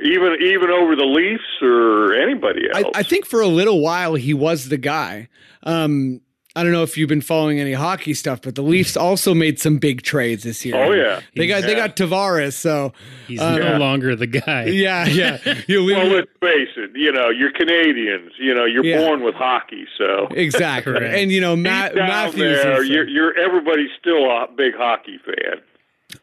Even 0.00 0.36
even 0.40 0.70
over 0.70 0.94
the 0.96 1.04
Leafs 1.06 1.62
or 1.62 2.12
anybody 2.14 2.62
I, 2.74 2.82
else. 2.82 2.92
I 2.94 3.02
think 3.02 3.24
for 3.24 3.40
a 3.40 3.46
little 3.46 3.80
while 3.80 4.14
he 4.14 4.34
was 4.34 4.68
the 4.68 4.76
guy. 4.76 5.28
Um, 5.62 6.20
I 6.56 6.62
don't 6.62 6.72
know 6.72 6.82
if 6.82 6.96
you've 6.96 7.08
been 7.08 7.20
following 7.20 7.60
any 7.60 7.74
hockey 7.74 8.14
stuff, 8.14 8.40
but 8.42 8.54
the 8.54 8.62
Leafs 8.62 8.96
also 8.96 9.34
made 9.34 9.60
some 9.60 9.76
big 9.78 10.02
trades 10.02 10.42
this 10.42 10.64
year. 10.64 10.74
Oh, 10.74 10.92
yeah. 10.92 11.20
they 11.36 11.46
got 11.46 11.62
they 11.64 11.74
got 11.74 11.94
Tavares. 11.96 12.54
So 12.54 12.92
He's 13.28 13.38
Uh, 13.40 13.58
no 13.58 13.76
longer 13.78 14.16
the 14.16 14.26
guy. 14.26 14.64
yeah, 14.66 15.06
yeah. 15.06 15.36
You 15.68 15.84
well, 15.84 16.06
let's 16.06 16.30
face 16.40 16.70
it. 16.76 16.90
You 16.94 17.12
know, 17.12 17.28
you're 17.28 17.52
Canadians. 17.52 18.32
You 18.38 18.54
know, 18.54 18.64
you're 18.64 18.84
Yeah. 18.84 18.98
born 18.98 19.22
with 19.22 19.34
hockey, 19.34 19.86
so 19.98 20.28
exactly. 20.30 20.94
Correct. 20.94 21.14
And 21.14 21.30
you 21.30 21.40
know, 21.40 21.54
Ma- 21.56 21.88
Deep 21.88 21.96
down 21.96 22.08
Matthews. 22.08 22.62
there, 22.62 22.82
is- 22.82 22.88
you're, 22.88 23.06
you're 23.08 23.38
everybody's 23.38 23.90
still 24.00 24.24
a 24.30 24.46
big 24.56 24.74
hockey 24.74 25.18
fan. 25.24 25.60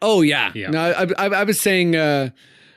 Oh 0.02 0.22
yeah. 0.22 0.50
Yeah. 0.54 0.70
No, 0.70 0.80
I, 0.80 1.06
I, 1.16 1.26
I 1.28 1.44
was 1.44 1.60
saying, 1.60 1.94
uh, 1.94 2.30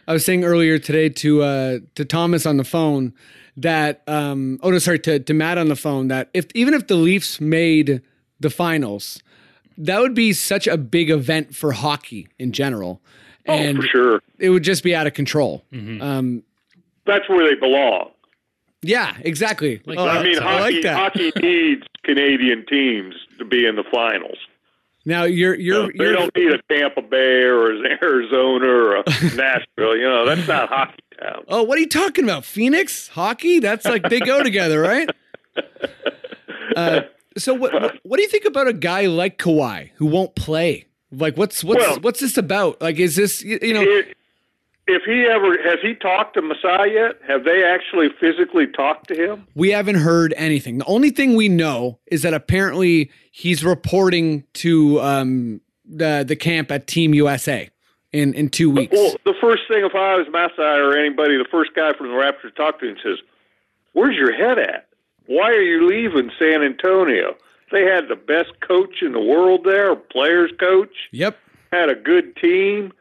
I 0.08 0.14
was 0.14 0.24
saying 0.26 0.44
earlier 0.44 0.80
today 0.80 1.10
to 1.10 1.44
uh, 1.44 1.80
to 1.96 2.06
Thomas 2.06 2.46
on 2.46 2.58
the 2.58 2.64
phone 2.64 3.14
that, 3.58 4.04
um, 4.08 4.60
oh 4.64 4.70
no, 4.72 4.80
sorry, 4.80 5.00
to 5.00 5.20
to 5.20 5.34
Matt 5.34 5.58
on 5.58 5.68
the 5.68 5.76
phone 5.76 6.08
that 6.08 6.30
if 6.34 6.48
even 6.56 6.74
if 6.74 6.88
the 6.88 6.96
Leafs 6.96 7.42
made 7.42 8.02
the 8.40 8.50
finals, 8.50 9.22
that 9.78 10.00
would 10.00 10.14
be 10.14 10.32
such 10.34 10.68
a 10.68 10.78
big 10.78 11.10
event 11.10 11.56
for 11.56 11.72
hockey 11.74 12.28
in 12.40 12.52
general, 12.52 13.02
and 13.46 13.78
oh, 13.78 13.82
for 13.82 13.88
sure. 13.88 14.22
it 14.40 14.50
would 14.50 14.64
just 14.64 14.84
be 14.84 14.96
out 14.96 15.08
of 15.08 15.14
control. 15.14 15.66
Um, 15.74 16.44
That's 17.06 17.28
where 17.30 17.48
they 17.48 17.60
belong. 17.60 18.12
yeah, 18.82 19.16
exactly. 19.22 19.82
Like 19.86 19.98
Oh, 19.98 20.08
I 20.08 20.24
mean, 20.24 20.40
I 20.40 20.42
hockey, 20.44 20.74
like 20.76 20.84
that. 20.84 20.96
hockey 20.96 21.32
needs 21.42 21.84
Canadian 22.04 22.66
teams 22.68 23.16
to 23.40 23.46
be 23.46 23.66
in 23.66 23.76
the 23.76 23.84
finals. 23.92 24.38
Now 25.08 25.24
you're 25.24 25.56
you're 25.56 25.88
they 25.88 25.94
you're 26.04 26.12
don't 26.12 26.36
need 26.36 26.52
a 26.52 26.62
Tampa 26.70 27.02
Bay 27.02 27.44
or 27.44 27.72
an 27.72 27.86
Arizona 28.04 28.68
or 28.68 28.96
a 28.98 29.04
Nashville. 29.36 29.96
You 29.96 30.04
know, 30.10 30.26
that's 30.26 30.46
not 30.50 30.68
hockey 30.68 31.02
town. 31.18 31.46
Oh, 31.48 31.64
what 31.64 31.78
are 31.78 31.82
you 31.82 31.88
talking 31.88 32.26
about? 32.26 32.44
Phoenix 32.44 33.08
hockey? 33.08 33.60
That's 33.60 33.86
like 33.86 34.10
they 34.10 34.20
go 34.20 34.44
together, 34.44 34.82
right? 34.82 35.10
Uh, 36.76 37.02
so 37.38 37.56
what, 37.56 37.74
what 37.74 37.96
what 38.04 38.18
do 38.18 38.22
you 38.24 38.30
think 38.30 38.46
about 38.46 38.68
a 38.68 38.74
guy 38.74 39.08
like 39.08 39.40
Kawhi 39.40 39.90
who 39.96 40.06
won't 40.06 40.36
play? 40.36 40.86
Like 41.12 41.36
what's 41.36 41.64
what's 41.64 41.80
Well- 41.80 42.00
what's 42.02 42.20
this 42.20 42.38
about? 42.38 42.80
Like 42.82 43.00
is 43.00 43.16
this 43.16 43.42
you, 43.42 43.58
you 43.64 43.74
know 43.74 43.82
If, 43.82 44.14
if 44.88 45.04
he 45.04 45.26
ever 45.28 45.58
has 45.64 45.80
he 45.82 45.94
talked 45.96 46.34
to 46.36 46.42
Masai 46.42 46.94
yet? 46.94 47.14
Have 47.28 47.44
they 47.44 47.64
actually 47.64 48.10
physically 48.20 48.68
talked 48.68 49.08
to 49.10 49.16
him? 49.16 49.48
we 49.56 49.70
haven't 49.72 49.96
heard 49.96 50.34
anything. 50.38 50.78
The 50.80 50.86
only 50.86 51.10
thing 51.10 51.36
we 51.36 51.50
know 51.50 52.00
is 52.08 52.22
that 52.24 52.34
apparently 52.34 53.12
he's 53.32 53.64
reporting 53.64 54.44
to 54.56 55.00
um 55.02 55.62
the 55.86 56.24
the 56.28 56.36
camp 56.36 56.72
at 56.72 56.88
Team 56.88 57.14
USA 57.14 57.70
in 58.14 58.34
in 58.34 58.50
2 58.50 58.70
weeks. 58.70 58.94
Well, 58.96 59.16
the 59.26 59.36
first 59.40 59.64
thing 59.68 59.84
if 59.86 59.94
I 59.96 60.16
was 60.16 60.28
Masai 60.32 60.80
or 60.80 60.96
anybody, 60.98 61.38
the 61.38 61.48
first 61.52 61.72
guy 61.76 61.94
from 61.94 62.08
the 62.08 62.14
Raptors 62.14 62.56
talked 62.56 62.80
to 62.82 62.88
him 62.90 62.98
says, 63.04 63.18
"Where's 63.94 64.16
your 64.16 64.34
head 64.34 64.58
at? 64.60 64.88
Why 65.26 65.50
are 65.52 65.62
you 65.62 65.86
leaving 65.88 66.32
San 66.40 66.64
Antonio? 66.64 67.36
They 67.72 67.84
had 67.84 68.08
the 68.08 68.16
best 68.16 68.52
coach 68.62 69.02
in 69.02 69.12
the 69.12 69.20
world 69.20 69.66
there, 69.66 69.94
players 69.94 70.52
coach, 70.58 70.96
Yep. 71.12 71.38
had 71.74 71.90
a 71.90 71.96
good 71.96 72.34
team. 72.38 72.94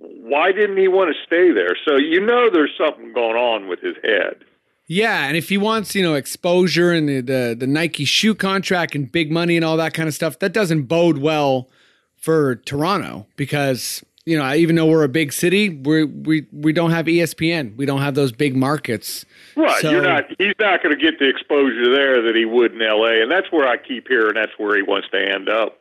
Why 0.00 0.52
didn't 0.52 0.76
he 0.76 0.88
want 0.88 1.14
to 1.14 1.22
stay 1.26 1.50
there? 1.52 1.76
So 1.86 1.96
you 1.96 2.20
know 2.24 2.48
there's 2.50 2.72
something 2.78 3.12
going 3.12 3.36
on 3.36 3.68
with 3.68 3.80
his 3.80 3.96
head. 4.02 4.44
Yeah, 4.86 5.26
and 5.26 5.36
if 5.36 5.50
he 5.50 5.58
wants, 5.58 5.94
you 5.94 6.02
know, 6.02 6.14
exposure 6.14 6.92
and 6.92 7.08
the, 7.08 7.20
the 7.20 7.56
the 7.58 7.66
Nike 7.66 8.04
shoe 8.04 8.34
contract 8.34 8.94
and 8.94 9.10
big 9.10 9.30
money 9.30 9.56
and 9.56 9.64
all 9.64 9.76
that 9.76 9.92
kind 9.92 10.08
of 10.08 10.14
stuff, 10.14 10.38
that 10.38 10.52
doesn't 10.52 10.84
bode 10.84 11.18
well 11.18 11.68
for 12.16 12.56
Toronto 12.56 13.26
because 13.36 14.02
you 14.24 14.36
know, 14.36 14.52
even 14.54 14.76
though 14.76 14.84
we're 14.84 15.04
a 15.04 15.08
big 15.08 15.32
city, 15.32 15.70
we 15.70 16.04
we 16.04 16.46
we 16.52 16.72
don't 16.72 16.90
have 16.90 17.06
ESPN, 17.06 17.74
we 17.76 17.86
don't 17.86 18.00
have 18.02 18.14
those 18.14 18.30
big 18.30 18.54
markets. 18.56 19.24
Right. 19.56 19.80
So- 19.80 19.90
You're 19.90 20.02
not 20.02 20.24
he's 20.38 20.54
not 20.60 20.82
going 20.82 20.94
to 20.96 21.00
get 21.02 21.18
the 21.18 21.28
exposure 21.28 21.90
there 21.94 22.22
that 22.22 22.34
he 22.36 22.44
would 22.44 22.72
in 22.72 22.78
LA 22.80 23.22
and 23.22 23.30
that's 23.30 23.50
where 23.50 23.66
I 23.66 23.76
keep 23.78 24.06
hearing 24.08 24.34
that's 24.34 24.52
where 24.58 24.76
he 24.76 24.82
wants 24.82 25.08
to 25.12 25.18
end 25.18 25.48
up. 25.48 25.78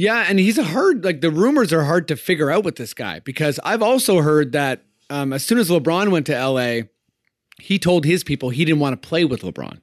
Yeah, 0.00 0.24
and 0.28 0.38
he's 0.38 0.56
a 0.56 0.64
hard 0.64 1.04
like 1.04 1.20
the 1.20 1.30
rumors 1.30 1.74
are 1.74 1.84
hard 1.84 2.08
to 2.08 2.16
figure 2.16 2.50
out 2.50 2.64
with 2.64 2.76
this 2.76 2.94
guy 2.94 3.18
because 3.20 3.60
I've 3.64 3.82
also 3.82 4.22
heard 4.22 4.52
that 4.52 4.82
um, 5.10 5.32
as 5.34 5.44
soon 5.44 5.58
as 5.58 5.68
LeBron 5.68 6.10
went 6.10 6.24
to 6.26 6.32
LA, 6.32 6.82
he 7.60 7.78
told 7.78 8.06
his 8.06 8.24
people 8.24 8.48
he 8.48 8.64
didn't 8.64 8.80
want 8.80 9.00
to 9.00 9.08
play 9.08 9.26
with 9.26 9.42
LeBron. 9.42 9.80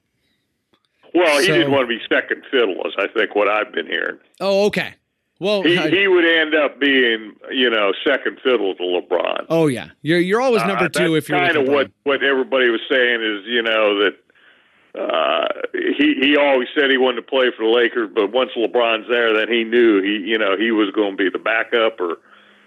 Well, 1.14 1.38
he 1.38 1.46
So- 1.46 1.52
didn't 1.54 1.70
want 1.70 1.88
to 1.88 1.96
be 1.96 2.00
second 2.12 2.42
fiddle, 2.50 2.82
is 2.86 2.94
I 2.98 3.06
think 3.16 3.36
what 3.36 3.48
I've 3.48 3.72
been 3.72 3.86
hearing. 3.86 4.18
Oh, 4.40 4.66
okay. 4.66 4.94
Well, 5.40 5.62
He 5.62 5.78
I- 5.78 5.88
he 5.88 6.08
would 6.08 6.24
end 6.24 6.52
up 6.54 6.80
being, 6.80 7.34
you 7.52 7.70
know, 7.70 7.92
second 8.04 8.38
fiddle 8.42 8.74
to 8.74 8.82
LeBron. 8.82 9.46
oh 9.48 9.68
yeah, 9.68 9.90
you're 10.02 10.18
you're 10.18 10.40
always 10.40 10.64
number 10.64 10.86
Uh, 10.86 10.88
two 10.88 11.14
if 11.14 11.28
you're 11.28 11.38
kind 11.38 11.56
of 11.56 11.68
what 11.68 11.92
what 12.02 12.24
everybody 12.24 12.68
was 12.70 12.80
saying 12.90 13.20
is, 13.22 13.46
you 13.46 13.62
know, 13.62 14.02
that 14.02 14.14
uh, 14.98 15.48
he 15.72 16.14
he 16.20 16.36
always 16.36 16.68
said 16.74 16.90
he 16.90 16.98
wanted 16.98 17.16
to 17.16 17.22
play 17.22 17.50
for 17.56 17.64
the 17.64 17.70
Lakers, 17.70 18.10
but 18.14 18.32
once 18.32 18.50
LeBron's 18.56 19.08
there, 19.08 19.32
then 19.34 19.48
he 19.48 19.64
knew 19.64 20.02
he 20.02 20.28
you 20.28 20.38
know 20.38 20.56
he 20.56 20.70
was 20.70 20.90
going 20.90 21.16
to 21.16 21.16
be 21.16 21.30
the 21.30 21.38
backup, 21.38 22.00
or 22.00 22.18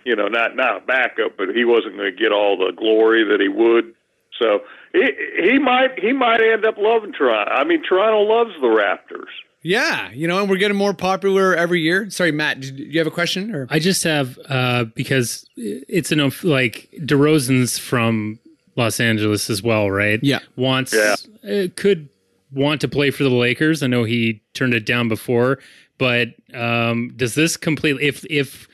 you 0.06 0.16
know, 0.16 0.28
not 0.28 0.56
not 0.56 0.78
a 0.78 0.86
backup, 0.86 1.38
but 1.38 1.50
he 1.56 1.66
wasn't 1.66 1.98
going 1.98 2.12
to 2.12 2.18
get 2.18 2.32
all 2.32 2.58
the 2.58 2.72
glory 2.72 3.24
that 3.26 3.40
he 3.40 3.48
would. 3.48 3.94
So 4.40 4.62
he 4.94 5.12
he 5.42 5.60
might 5.60 6.00
he 6.00 6.14
might 6.14 6.42
end 6.42 6.66
up 6.66 6.78
loving 6.78 7.14
Toronto. 7.14 7.52
I 7.52 7.64
mean, 7.64 7.84
Toronto 7.84 8.22
loves 8.22 8.52
the 8.62 8.68
Raptors. 8.68 9.30
Yeah, 9.64 10.10
you 10.12 10.28
know, 10.28 10.40
and 10.40 10.50
we're 10.50 10.58
getting 10.58 10.78
more 10.78 10.94
popular 10.94 11.56
every 11.56 11.82
year. 11.82 12.10
Sorry, 12.10 12.32
Matt, 12.32 12.62
did 12.62 12.80
you 12.80 13.00
have 13.00 13.06
a 13.06 13.12
question? 13.12 13.54
Or 13.54 13.68
I 13.70 13.78
just 13.78 14.04
have 14.04 14.40
uh, 14.50 14.86
because 14.86 15.46
it's 15.56 16.12
enough 16.12 16.44
like 16.44 16.90
DeRozan's 16.98 17.78
from 17.78 18.40
Los 18.76 19.00
Angeles 19.00 19.52
as 19.52 19.62
well, 19.62 19.92
right? 19.92 20.20
Yeah. 20.24 20.40
wants 20.56 20.94
Yeah. 20.94 21.16
uh, 21.48 21.68
could 21.76 22.10
want 22.52 22.82
to 22.82 22.88
play 22.88 23.12
for 23.12 23.24
the 23.24 23.30
Lakers. 23.30 23.82
I 23.84 23.88
know 23.88 24.04
he 24.04 24.42
turned 24.54 24.74
it 24.74 24.86
down 24.86 25.08
before, 25.08 25.60
but 25.98 26.30
um, 26.54 27.12
does 27.16 27.36
this 27.36 27.58
completely 27.58 28.04
if 28.06 28.26
if 28.30 28.68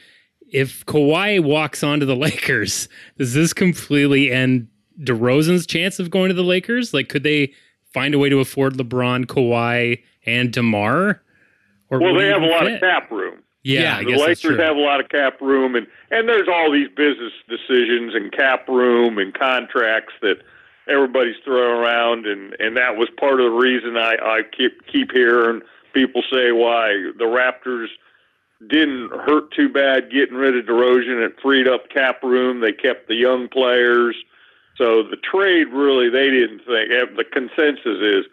if 0.51 0.85
Kawhi 0.85 1.43
walks 1.43 1.83
onto 1.83 2.05
the 2.05 2.15
Lakers, 2.27 2.87
does 3.17 3.33
this 3.33 3.53
completely 3.53 4.31
end 4.31 4.67
DeRozan's 5.01 5.65
chance 5.67 5.99
of 5.99 6.09
going 6.09 6.29
to 6.29 6.33
the 6.33 6.43
Lakers? 6.43 6.93
Like, 6.93 7.09
could 7.09 7.23
they 7.23 7.53
find 7.93 8.13
a 8.15 8.19
way 8.19 8.29
to 8.29 8.39
afford 8.39 8.73
LeBron, 8.75 9.25
Kawhi, 9.25 10.01
and 10.25 10.51
Demar? 10.51 11.21
Or 11.89 11.99
Well, 11.99 12.15
they 12.15 12.27
have 12.27 12.41
a 12.41 12.45
lot 12.45 12.63
fit? 12.63 12.75
of 12.75 12.79
cap 12.81 13.11
room. 13.11 13.39
Yeah, 13.63 13.81
Yeah, 13.81 13.97
I 13.97 14.03
the 14.03 14.09
guess 14.11 14.19
that's 14.19 14.43
Lakers 14.43 14.57
true. 14.57 14.65
have 14.65 14.75
a 14.77 14.79
lot 14.79 14.99
of 15.01 15.09
cap 15.09 15.41
room, 15.41 15.75
and 15.75 15.85
and 16.11 16.27
there's 16.29 16.47
all 16.47 16.71
these 16.71 16.87
business 16.95 17.33
decisions 17.49 18.15
and 18.15 18.31
cap 18.31 18.67
room 18.69 19.17
and 19.17 19.33
contracts 19.33 20.13
that 20.21 20.37
everybody's 20.89 21.35
throwing 21.43 21.79
around, 21.81 22.25
and 22.25 22.55
and 22.59 22.75
that 22.77 22.95
was 22.97 23.09
part 23.19 23.39
of 23.41 23.51
the 23.51 23.57
reason 23.57 23.97
I 23.97 24.15
I 24.21 24.41
keep 24.55 24.85
keep 24.91 25.11
hearing 25.11 25.61
people 25.93 26.21
say 26.31 26.51
why 26.51 26.89
the 27.17 27.25
Raptors 27.25 27.87
didn't 28.67 29.09
hurt 29.11 29.51
too 29.55 29.69
bad 29.69 30.11
getting 30.11 30.35
rid 30.35 30.57
of 30.57 30.65
DeRozan. 30.65 31.23
It 31.25 31.35
freed 31.41 31.67
up 31.67 31.89
cap 31.89 32.23
room. 32.23 32.61
They 32.61 32.71
kept 32.71 33.07
the 33.07 33.15
young 33.15 33.47
players. 33.49 34.15
So 34.77 35.03
the 35.03 35.17
trade 35.17 35.67
really, 35.73 36.09
they 36.09 36.29
didn't 36.29 36.59
think. 36.59 36.91
eh, 36.91 37.05
The 37.15 37.23
consensus 37.31 37.85
is 38.01 38.25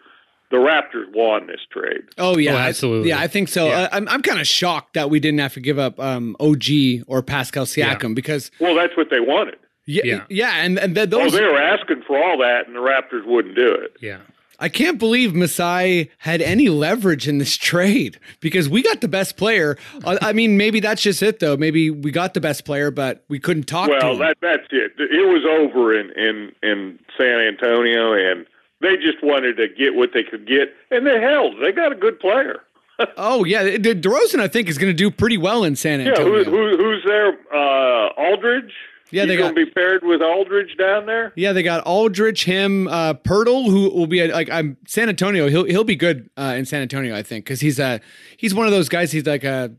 the 0.51 0.57
Raptors 0.57 1.11
won 1.13 1.47
this 1.47 1.61
trade. 1.71 2.03
oh 2.17 2.37
yeah, 2.37 2.53
Oh, 2.53 2.57
I- 2.57 2.67
absolutely. 2.69 3.09
yeah, 3.09 3.19
I 3.19 3.27
think 3.27 3.49
so. 3.49 3.67
Yeah. 3.67 3.81
Uh, 3.81 3.89
I'm 3.93 4.07
I'm 4.09 4.21
kind 4.21 4.39
of 4.39 4.47
shocked 4.47 4.93
that 4.93 5.09
we 5.09 5.19
didn't 5.19 5.39
have 5.39 5.53
to 5.55 5.59
give 5.59 5.79
up 5.79 5.99
um, 5.99 6.35
OG 6.39 7.03
or 7.07 7.21
Pascal 7.23 7.65
Siakam 7.65 8.13
because 8.15 8.51
Well, 8.59 8.75
that's 8.75 8.95
what 8.97 9.09
they 9.09 9.19
wanted. 9.19 9.57
Yeah, 9.85 10.01
Yeah. 10.05 10.23
yeah, 10.29 10.63
and 10.63 10.77
and 10.79 10.95
th- 10.95 11.07
Oh, 11.13 11.19
those 11.23 11.33
they 11.33 11.41
were 11.43 11.59
asking 11.61 12.03
for 12.07 12.21
all 12.23 12.37
that, 12.39 12.67
and 12.67 12.75
the 12.75 12.79
Raptors 12.79 13.25
wouldn't 13.25 13.55
do 13.55 13.71
it. 13.71 13.93
Yeah. 14.01 14.19
I 14.57 14.69
can't 14.69 14.97
believe 14.97 15.35
Masai 15.35 16.09
had 16.19 16.41
any 16.41 16.69
leverage 16.69 17.27
in 17.27 17.39
this 17.39 17.57
trade 17.57 18.17
because 18.39 18.69
we 18.69 18.81
got 18.81 19.01
the 19.01 19.09
best 19.09 19.35
player. 19.35 19.77
Uh, 20.05 20.17
I 20.21 20.31
mean, 20.31 20.55
maybe 20.55 20.79
that's 20.79 21.01
just 21.01 21.21
it 21.21 21.39
though. 21.39 21.57
Maybe 21.57 21.89
we 21.89 22.09
got 22.09 22.33
the 22.33 22.39
best 22.39 22.63
player, 22.63 22.89
but 22.89 23.25
we 23.27 23.37
couldn't 23.37 23.63
talk 23.63 23.87
to 23.89 23.97
Well, 24.01 24.13
him. 24.13 24.19
that 24.19 24.37
that's 24.41 24.67
it. 24.71 24.93
It 24.97 25.27
was 25.27 25.43
over 25.45 25.93
in 25.93 26.09
in 26.11 26.53
in 26.63 26.99
San 27.17 27.41
Antonio, 27.41 28.13
and 28.13 28.45
they 28.79 28.95
just 28.95 29.21
wanted 29.21 29.57
to 29.57 29.67
get 29.67 29.93
what 29.95 30.11
they 30.13 30.23
could 30.23 30.47
get, 30.47 30.73
and 30.89 31.05
they 31.05 31.19
held. 31.19 31.55
They 31.61 31.73
got 31.73 31.91
a 31.91 31.95
good 31.95 32.17
player. 32.21 32.61
oh 33.17 33.43
yeah, 33.43 33.61
De- 33.77 33.93
DeRozan 33.93 34.39
I 34.39 34.47
think 34.47 34.69
is 34.69 34.77
going 34.77 34.89
to 34.89 34.95
do 34.97 35.11
pretty 35.11 35.37
well 35.37 35.65
in 35.65 35.75
San 35.75 35.99
Yeah, 35.99 36.11
Antonio. 36.11 36.45
who, 36.45 36.49
who 36.51 36.77
who's 36.77 37.03
there? 37.05 37.37
Uh, 37.53 38.07
Aldridge. 38.17 38.71
Yeah, 39.11 39.21
He's 39.23 39.29
they 39.29 39.37
going 39.37 39.53
got- 39.53 39.59
to 39.59 39.65
be 39.65 39.71
paired 39.71 40.03
with 40.03 40.21
Aldridge 40.21 40.75
down 40.77 41.05
there. 41.05 41.31
Yeah, 41.35 41.53
they 41.53 41.61
got 41.63 41.85
Aldridge, 41.85 42.43
him, 42.43 42.87
uh, 42.87 43.13
Poeltl, 43.13 43.65
who 43.69 43.89
will 43.91 44.07
be 44.07 44.19
a, 44.21 44.27
like 44.33 44.49
I'm 44.49 44.77
San 44.87 45.09
Antonio. 45.09 45.47
He'll 45.47 45.65
he'll 45.65 45.83
be 45.83 45.95
good 45.95 46.29
uh, 46.37 46.55
in 46.57 46.65
San 46.65 46.81
Antonio, 46.81 47.15
I 47.15 47.21
think, 47.23 47.45
because 47.45 47.59
he's 47.61 47.79
a 47.79 48.01
he's 48.37 48.53
one 48.55 48.65
of 48.65 48.71
those 48.71 48.89
guys. 48.89 49.11
He's 49.11 49.25
like 49.25 49.43
a 49.43 49.71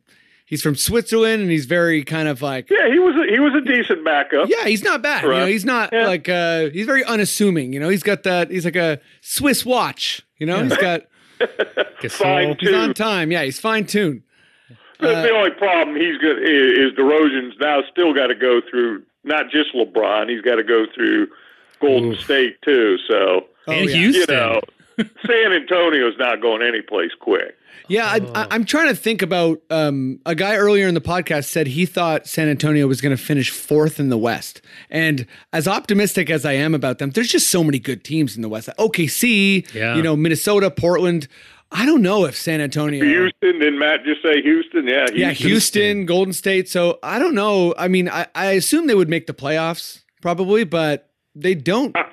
he's 0.46 0.62
from 0.62 0.76
Switzerland 0.76 1.42
and 1.42 1.50
he's 1.50 1.66
very 1.66 2.04
kind 2.04 2.28
of 2.28 2.40
like 2.40 2.70
Yeah, 2.70 2.88
he 2.88 3.00
was 3.00 3.16
a, 3.16 3.30
he 3.32 3.40
was 3.40 3.52
a 3.54 3.60
decent 3.62 4.04
backup. 4.04 4.48
yeah, 4.48 4.64
he's 4.66 4.84
not 4.84 5.02
bad. 5.02 5.24
You 5.24 5.30
know, 5.30 5.46
he's 5.46 5.64
not 5.64 5.90
Yeah. 5.92 6.06
like 6.06 6.28
uh, 6.28 6.70
he's 6.70 6.86
very 6.86 7.04
unassuming. 7.04 7.72
You 7.72 7.80
know, 7.80 7.88
he's 7.88 8.04
got 8.04 8.22
that. 8.22 8.50
He's 8.50 8.64
like 8.64 8.76
a 8.76 9.00
Swiss 9.22 9.66
watch. 9.66 10.22
You 10.38 10.46
know, 10.46 10.62
he's 10.62 10.76
got 10.76 11.02
Fine 12.08 12.56
he's 12.60 12.72
on 12.72 12.94
time. 12.94 13.30
Yeah, 13.32 13.42
he's 13.42 13.58
fine 13.58 13.86
tuned. 13.86 14.22
That's 15.00 15.28
the 15.28 15.34
only 15.34 15.50
problem 15.50 15.96
he's 15.96 16.16
got 16.18 16.38
is, 16.38 16.78
is 16.78 16.92
DeRozan's 16.92 17.54
now 17.60 17.82
still 17.90 18.14
got 18.14 18.28
to 18.28 18.34
go 18.34 18.60
through 18.70 19.02
not 19.26 19.50
just 19.50 19.74
LeBron. 19.74 20.30
He's 20.30 20.40
got 20.40 20.56
to 20.56 20.64
go 20.64 20.86
through 20.94 21.28
Golden 21.80 22.12
Oof. 22.12 22.20
State 22.20 22.60
too. 22.62 22.96
So 23.08 23.46
and 23.66 23.90
yeah. 23.90 23.96
Houston. 23.96 24.20
you 24.34 24.40
know, 24.40 24.60
San 25.26 25.52
Antonio's 25.52 26.14
not 26.18 26.40
going 26.40 26.62
anyplace 26.62 27.10
quick. 27.20 27.56
Yeah, 27.88 28.06
I, 28.06 28.16
I, 28.34 28.46
I'm 28.50 28.64
trying 28.64 28.88
to 28.88 28.96
think 28.96 29.22
about 29.22 29.60
um, 29.70 30.18
a 30.26 30.34
guy 30.34 30.56
earlier 30.56 30.88
in 30.88 30.94
the 30.94 31.00
podcast 31.00 31.44
said 31.44 31.68
he 31.68 31.86
thought 31.86 32.26
San 32.26 32.48
Antonio 32.48 32.88
was 32.88 33.00
going 33.00 33.16
to 33.16 33.22
finish 33.22 33.50
fourth 33.50 34.00
in 34.00 34.08
the 34.08 34.18
West. 34.18 34.60
And 34.90 35.24
as 35.52 35.68
optimistic 35.68 36.28
as 36.28 36.44
I 36.44 36.54
am 36.54 36.74
about 36.74 36.98
them, 36.98 37.10
there's 37.10 37.28
just 37.28 37.48
so 37.48 37.62
many 37.62 37.78
good 37.78 38.02
teams 38.02 38.34
in 38.34 38.42
the 38.42 38.48
West. 38.48 38.68
OKC, 38.76 39.72
Yeah. 39.72 39.94
you 39.94 40.02
know, 40.02 40.16
Minnesota, 40.16 40.68
Portland. 40.70 41.28
I 41.72 41.84
don't 41.84 42.02
know 42.02 42.24
if 42.24 42.36
San 42.36 42.60
Antonio. 42.60 43.04
Houston, 43.04 43.58
didn't 43.58 43.78
Matt 43.78 44.04
just 44.04 44.22
say 44.22 44.40
Houston? 44.40 44.86
Yeah, 44.86 45.06
yeah, 45.12 45.30
Houston, 45.32 46.06
Golden 46.06 46.32
State. 46.32 46.68
So 46.68 46.98
I 47.02 47.18
don't 47.18 47.34
know. 47.34 47.74
I 47.76 47.88
mean, 47.88 48.08
I, 48.08 48.26
I 48.34 48.52
assume 48.52 48.86
they 48.86 48.94
would 48.94 49.08
make 49.08 49.26
the 49.26 49.34
playoffs 49.34 50.02
probably, 50.22 50.64
but 50.64 51.10
they 51.34 51.54
don't 51.54 51.94
ah, 51.96 52.10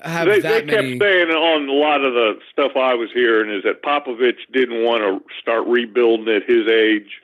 have 0.00 0.26
They, 0.26 0.40
they 0.40 0.62
kept 0.62 0.66
many. 0.66 0.98
saying 0.98 1.30
on 1.30 1.68
a 1.68 1.72
lot 1.72 2.02
of 2.02 2.14
the 2.14 2.38
stuff 2.50 2.72
I 2.76 2.94
was 2.94 3.10
hearing 3.12 3.54
is 3.54 3.62
that 3.64 3.82
Popovich 3.82 4.38
didn't 4.52 4.82
want 4.82 5.02
to 5.02 5.20
start 5.40 5.66
rebuilding 5.66 6.28
at 6.34 6.42
his 6.48 6.66
age. 6.66 7.20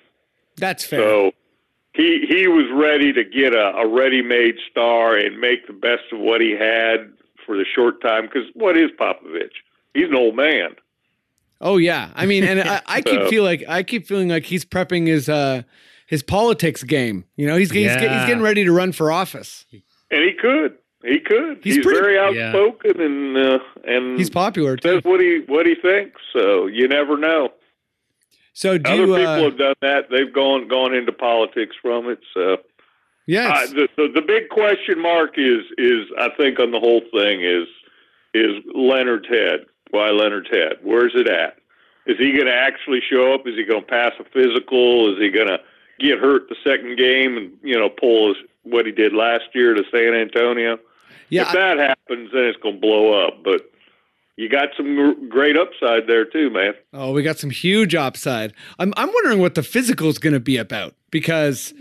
That's 0.56 0.84
fair. 0.84 1.00
So 1.00 1.32
he 1.94 2.26
he 2.28 2.46
was 2.46 2.66
ready 2.72 3.12
to 3.12 3.24
get 3.24 3.54
a, 3.54 3.74
a 3.76 3.88
ready-made 3.88 4.56
star 4.70 5.16
and 5.16 5.40
make 5.40 5.66
the 5.66 5.72
best 5.72 6.04
of 6.12 6.20
what 6.20 6.40
he 6.40 6.50
had 6.50 7.10
for 7.46 7.56
the 7.56 7.64
short 7.74 8.02
time. 8.02 8.26
Because 8.26 8.48
what 8.54 8.76
is 8.76 8.90
Popovich? 8.98 9.50
He's 9.94 10.08
an 10.08 10.14
old 10.14 10.36
man. 10.36 10.76
Oh 11.60 11.76
yeah, 11.76 12.10
I 12.14 12.26
mean, 12.26 12.44
and 12.44 12.60
I, 12.60 12.80
I 12.86 13.00
keep 13.02 13.20
So- 13.24 13.28
feel 13.30 13.44
like 13.44 13.64
I 13.68 13.82
keep 13.82 14.06
feeling 14.06 14.28
like 14.28 14.44
he's 14.44 14.64
prepping 14.64 15.06
his 15.06 15.28
uh 15.28 15.62
his 16.06 16.22
politics 16.22 16.82
game. 16.82 17.24
You 17.36 17.46
know, 17.46 17.56
he's 17.56 17.70
he's, 17.70 17.86
get- 17.86 18.00
he's 18.10 18.26
getting 18.26 18.42
ready 18.42 18.64
to 18.64 18.72
run 18.72 18.92
for 18.92 19.12
office. 19.12 19.66
And 19.72 20.22
he 20.24 20.32
could. 20.32 20.76
He 21.04 21.18
could. 21.20 21.60
He's 21.62 21.76
He's, 21.76 21.84
pretty- 21.84 22.00
very 22.00 22.36
Yeah. 22.36 22.48
outspoken 22.48 23.00
and 23.00 23.36
uh, 23.36 23.58
and 23.84 24.18
He's 24.18 24.28
popular 24.30 24.76
too. 24.76 24.96
says 24.96 25.04
what 25.04 25.20
he 25.20 25.42
what 25.46 25.66
he 25.66 25.74
thinks. 25.74 26.20
So 26.32 26.66
you 26.66 26.88
never 26.88 27.16
know. 27.16 27.50
So 28.52 28.76
do 28.76 28.90
Other 28.90 29.00
you, 29.06 29.06
people 29.14 29.26
uh, 29.26 29.42
have 29.44 29.58
done 29.58 29.74
that. 29.82 30.04
They've 30.10 30.32
gone 30.32 30.66
gone 30.68 30.94
into 30.94 31.12
politics 31.12 31.76
from 31.80 32.08
it. 32.10 32.18
So 32.34 32.58
yeah, 33.26 33.50
uh, 33.50 33.66
the, 33.68 33.88
the 33.96 34.08
the 34.16 34.22
big 34.22 34.48
question 34.50 35.00
mark 35.00 35.34
is 35.38 35.60
is 35.78 36.06
I 36.18 36.28
think 36.36 36.58
on 36.58 36.70
the 36.72 36.80
whole 36.80 37.02
thing 37.12 37.42
is 37.44 37.68
is 38.34 38.62
Leonard's 38.74 39.28
head. 39.28 39.66
Why 39.90 40.10
Leonard's 40.10 40.50
head? 40.50 40.74
Where's 40.82 41.12
it 41.14 41.28
at? 41.28 41.56
Is 42.06 42.18
he 42.18 42.32
going 42.32 42.46
to 42.46 42.54
actually 42.54 43.00
show 43.08 43.34
up? 43.34 43.46
Is 43.46 43.56
he 43.56 43.64
going 43.64 43.82
to 43.82 43.86
pass 43.86 44.12
a 44.18 44.24
physical? 44.24 45.12
Is 45.12 45.18
he 45.18 45.30
going 45.30 45.48
to 45.48 45.58
get 45.98 46.18
hurt 46.18 46.48
the 46.48 46.56
second 46.64 46.96
game 46.96 47.36
and 47.36 47.52
you 47.62 47.78
know 47.78 47.88
pull 47.88 48.28
his, 48.28 48.36
what 48.62 48.86
he 48.86 48.92
did 48.92 49.12
last 49.12 49.44
year 49.54 49.74
to 49.74 49.82
San 49.90 50.14
Antonio? 50.14 50.78
yeah. 51.28 51.42
if 51.42 51.48
I- 51.48 51.54
that 51.54 51.78
happens, 51.78 52.30
then 52.32 52.44
it's 52.44 52.58
going 52.60 52.76
to 52.76 52.80
blow 52.80 53.26
up. 53.26 53.42
But 53.44 53.70
you 54.36 54.48
got 54.48 54.68
some 54.76 55.28
great 55.28 55.56
upside 55.56 56.06
there 56.06 56.24
too, 56.24 56.48
man. 56.50 56.72
oh, 56.94 57.12
we 57.12 57.22
got 57.22 57.38
some 57.38 57.50
huge 57.50 57.94
upside. 57.94 58.54
I'm 58.78 58.94
I'm 58.96 59.12
wondering 59.12 59.40
what 59.40 59.54
the 59.54 59.62
physical 59.62 60.08
is 60.08 60.18
going 60.18 60.32
to 60.34 60.40
be 60.40 60.56
about 60.56 60.94
because. 61.10 61.74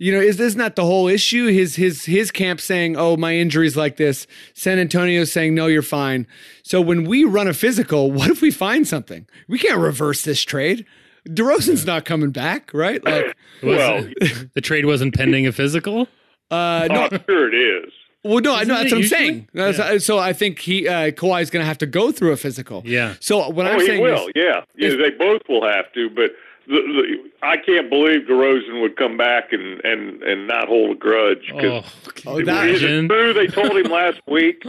You 0.00 0.12
know, 0.12 0.20
is 0.20 0.36
this 0.36 0.54
not 0.54 0.76
the 0.76 0.84
whole 0.84 1.08
issue? 1.08 1.46
His 1.48 1.74
his 1.76 2.04
his 2.04 2.30
camp 2.30 2.60
saying, 2.60 2.96
"Oh, 2.96 3.16
my 3.16 3.34
injury's 3.34 3.76
like 3.76 3.96
this." 3.96 4.26
San 4.54 4.78
Antonio 4.78 5.24
saying, 5.24 5.54
"No, 5.54 5.66
you're 5.66 5.82
fine." 5.82 6.26
So 6.62 6.80
when 6.80 7.04
we 7.04 7.24
run 7.24 7.48
a 7.48 7.52
physical, 7.54 8.12
what 8.12 8.30
if 8.30 8.40
we 8.40 8.50
find 8.52 8.86
something? 8.86 9.26
We 9.48 9.58
can't 9.58 9.78
reverse 9.78 10.22
this 10.22 10.42
trade. 10.42 10.86
DeRozan's 11.28 11.84
not 11.84 12.04
coming 12.04 12.30
back, 12.30 12.70
right? 12.72 13.04
Like, 13.04 13.24
Was- 13.24 13.34
Well, 13.78 14.08
the 14.54 14.60
trade 14.60 14.86
wasn't 14.86 15.14
pending 15.16 15.46
a 15.48 15.52
physical. 15.52 16.06
uh, 16.50 16.86
no, 16.90 17.08
I'm 17.10 17.24
sure 17.28 17.52
it 17.52 17.56
is. 17.84 17.92
Well, 18.24 18.40
no, 18.40 18.52
I 18.54 18.62
Isn't 18.62 18.68
know 18.68 18.74
that's 18.74 18.84
what 18.92 18.96
I'm 18.98 19.02
usually? 19.02 19.08
saying. 19.18 19.48
That's- 19.52 20.04
So 20.04 20.18
I 20.18 20.32
think 20.32 20.58
he 20.60 20.88
uh, 20.88 21.06
is 21.06 21.14
going 21.20 21.40
to 21.62 21.64
have 21.64 21.78
to 21.78 21.86
go 21.86 22.10
through 22.12 22.32
a 22.32 22.36
physical. 22.36 22.82
Yeah. 22.84 23.14
So 23.20 23.48
what 23.50 23.66
oh, 23.66 23.70
I'm 23.70 23.80
he 23.80 23.86
saying 23.86 24.02
will. 24.02 24.26
is, 24.28 24.32
yeah, 24.36 24.62
yeah, 24.76 24.88
is- 24.88 24.96
they 24.96 25.10
both 25.10 25.42
will 25.48 25.66
have 25.68 25.92
to. 25.94 26.08
But 26.10 26.30
the, 26.68 26.74
the, 26.74 27.30
I 27.46 27.56
can't 27.56 27.88
believe 27.90 28.22
DeRozan 28.28 28.80
would 28.82 28.96
come 28.96 29.16
back 29.16 29.52
and 29.52 29.80
and 29.84 30.22
and 30.22 30.46
not 30.46 30.68
hold 30.68 30.90
a 30.96 30.98
grudge. 30.98 31.48
'cause 31.50 31.84
Oh, 32.26 32.32
Oh, 32.34 32.42
that- 32.44 32.68
is 32.68 32.82
it 32.82 33.08
true 33.08 33.32
they 33.32 33.46
told 33.46 33.72
him 33.76 33.90
last 33.90 34.20
week 34.26 34.62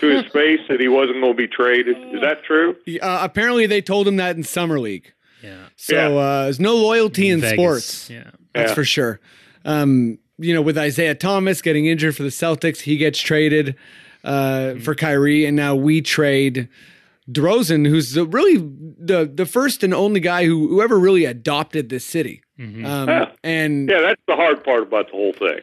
to 0.00 0.06
his 0.08 0.24
face 0.32 0.60
that 0.68 0.80
he 0.80 0.88
wasn't 0.88 1.20
going 1.20 1.32
to 1.32 1.36
be 1.36 1.48
traded? 1.48 1.96
Is 2.14 2.20
that 2.22 2.44
true? 2.44 2.76
Uh, 3.02 3.18
apparently, 3.22 3.66
they 3.66 3.80
told 3.82 4.06
him 4.08 4.16
that 4.16 4.36
in 4.36 4.42
summer 4.44 4.78
league. 4.80 5.12
yeah. 5.42 5.56
So 5.76 5.94
Yeah. 5.96 6.08
uh, 6.20 6.42
there's 6.44 6.60
no 6.60 6.76
loyalty 6.76 7.28
in 7.28 7.40
Vegas. 7.40 7.58
sports. 7.58 8.10
Yeah. 8.10 8.30
That's 8.54 8.70
Yeah. 8.70 8.74
for 8.74 8.84
sure. 8.84 9.20
Um, 9.64 10.18
you 10.38 10.54
know, 10.54 10.62
with 10.62 10.78
Isaiah 10.78 11.14
Thomas 11.14 11.60
getting 11.62 11.86
injured 11.86 12.16
for 12.16 12.22
the 12.22 12.28
Celtics, 12.30 12.80
he 12.80 12.96
gets 12.96 13.18
traded 13.20 13.74
uh, 14.24 14.74
for 14.76 14.94
Kyrie, 14.94 15.44
and 15.46 15.56
now 15.56 15.74
we 15.74 16.00
trade 16.02 16.68
DeRozan, 17.30 17.86
who's 17.88 18.12
the, 18.14 18.24
really 18.26 18.56
the 18.56 19.30
the 19.32 19.46
first 19.46 19.82
and 19.82 19.92
only 19.94 20.20
guy 20.20 20.44
who 20.46 20.68
whoever 20.68 20.98
really 20.98 21.24
adopted 21.24 21.88
this 21.88 22.04
city. 22.04 22.42
Um, 22.58 22.80
Yeah. 22.84 23.30
And 23.42 23.88
Yeah, 23.88 24.00
that's 24.00 24.22
the 24.26 24.36
hard 24.36 24.62
part 24.64 24.82
about 24.82 25.06
the 25.06 25.12
whole 25.12 25.32
thing. 25.32 25.60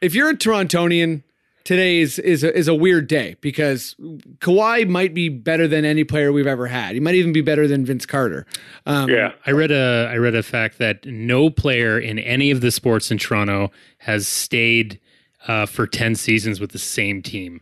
if 0.00 0.14
you're 0.14 0.30
a 0.30 0.34
Torontonian, 0.36 1.22
today 1.64 2.00
is 2.00 2.18
is 2.18 2.42
a, 2.42 2.56
is 2.56 2.68
a 2.68 2.74
weird 2.74 3.06
day 3.06 3.36
because 3.40 3.94
Kawhi 4.38 4.88
might 4.88 5.14
be 5.14 5.28
better 5.28 5.68
than 5.68 5.84
any 5.84 6.04
player 6.04 6.32
we've 6.32 6.46
ever 6.46 6.66
had. 6.66 6.94
He 6.94 7.00
might 7.00 7.14
even 7.14 7.32
be 7.32 7.42
better 7.42 7.68
than 7.68 7.84
Vince 7.84 8.06
Carter. 8.06 8.46
Um, 8.86 9.08
Yeah. 9.10 9.32
I 9.46 9.50
read 9.52 9.70
a 9.70 10.08
I 10.10 10.16
read 10.16 10.34
a 10.34 10.42
fact 10.42 10.78
that 10.78 11.04
no 11.06 11.50
player 11.50 11.98
in 11.98 12.18
any 12.18 12.50
of 12.50 12.60
the 12.62 12.70
sports 12.70 13.10
in 13.10 13.18
Toronto 13.18 13.70
has 13.98 14.26
stayed 14.26 14.98
uh, 15.46 15.66
for 15.66 15.86
ten 15.86 16.14
seasons 16.14 16.60
with 16.60 16.70
the 16.72 16.78
same 16.78 17.22
team. 17.22 17.60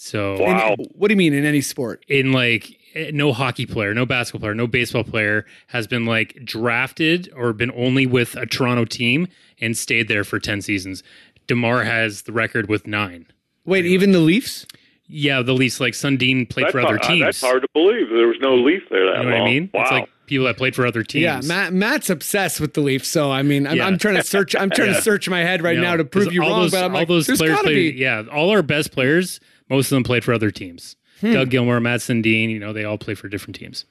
So 0.00 0.36
in- 0.36 0.86
what 0.94 1.08
do 1.08 1.12
you 1.14 1.18
mean 1.18 1.34
in 1.34 1.44
any 1.44 1.60
sport? 1.60 2.04
in 2.08 2.30
like 2.32 2.78
eh, 2.94 3.10
no 3.12 3.32
hockey 3.32 3.66
player, 3.66 3.92
no 3.94 4.06
basketball 4.06 4.40
player, 4.46 4.54
no 4.54 4.66
baseball 4.68 5.02
player 5.04 5.44
has 5.68 5.86
been 5.88 6.06
like 6.06 6.38
drafted 6.44 7.28
or 7.34 7.52
been 7.52 7.72
only 7.74 8.06
with 8.06 8.36
a 8.36 8.46
Toronto 8.46 8.84
team 8.84 9.26
and 9.60 9.76
stayed 9.76 10.06
there 10.08 10.22
for 10.22 10.38
10 10.38 10.62
seasons. 10.62 11.02
DeMar 11.48 11.82
has 11.82 12.22
the 12.22 12.32
record 12.32 12.68
with 12.68 12.86
9. 12.86 13.26
Wait, 13.64 13.86
even 13.86 14.12
the 14.12 14.20
Leafs? 14.20 14.66
Yeah, 15.08 15.42
the 15.42 15.52
Leafs 15.54 15.80
like 15.80 15.94
Sundin 15.94 16.48
played 16.48 16.66
That's 16.66 16.72
for 16.72 16.80
other 16.80 16.88
hard, 16.98 17.02
teams. 17.02 17.22
that's 17.24 17.40
hard 17.40 17.62
to 17.62 17.68
believe. 17.74 18.08
There 18.10 18.28
was 18.28 18.36
no 18.40 18.54
leaf 18.54 18.82
there 18.90 19.06
that 19.06 19.24
You 19.24 19.30
know 19.30 19.36
what. 19.38 19.42
I 19.42 19.44
mean? 19.46 19.70
Wow. 19.74 19.82
It's 19.82 19.90
like 19.90 20.08
people 20.26 20.44
that 20.46 20.58
played 20.58 20.76
for 20.76 20.86
other 20.86 21.02
teams. 21.02 21.22
Yeah, 21.24 21.40
Matt, 21.44 21.72
Matt's 21.72 22.10
obsessed 22.10 22.60
with 22.60 22.74
the 22.74 22.82
Leafs. 22.82 23.08
So 23.08 23.32
I 23.32 23.42
mean, 23.42 23.66
I'm, 23.66 23.76
Yeah. 23.78 23.86
I'm 23.86 23.96
trying 23.98 24.16
to 24.16 24.22
search. 24.22 24.54
I'm 24.54 24.68
trying 24.70 24.88
Yeah. 24.90 24.96
to 24.96 25.02
search 25.02 25.28
my 25.28 25.40
head 25.40 25.62
right 25.62 25.76
No, 25.76 25.82
now 25.82 25.96
to 25.96 26.04
prove 26.04 26.32
you 26.32 26.42
all 26.44 26.50
wrong. 26.50 26.60
Those, 26.62 26.70
but 26.72 26.84
I'm 26.84 26.92
all 26.92 26.98
like, 27.00 27.08
those 27.08 27.26
players 27.26 27.58
played. 27.60 27.94
be. 27.96 27.98
Yeah, 28.00 28.24
all 28.30 28.50
our 28.50 28.62
best 28.62 28.92
players, 28.92 29.40
most 29.68 29.86
of 29.90 29.96
them 29.96 30.04
played 30.04 30.24
for 30.24 30.32
other 30.32 30.50
teams. 30.50 30.96
Hmm. 31.20 31.32
Doug 31.32 31.50
Gilmour, 31.50 31.80
Mats 31.80 32.08
Sundin, 32.08 32.50
you 32.50 32.58
know, 32.58 32.72
they 32.72 32.84
all 32.84 32.98
play 32.98 33.14
for 33.14 33.28
different 33.28 33.56
teams. 33.56 33.84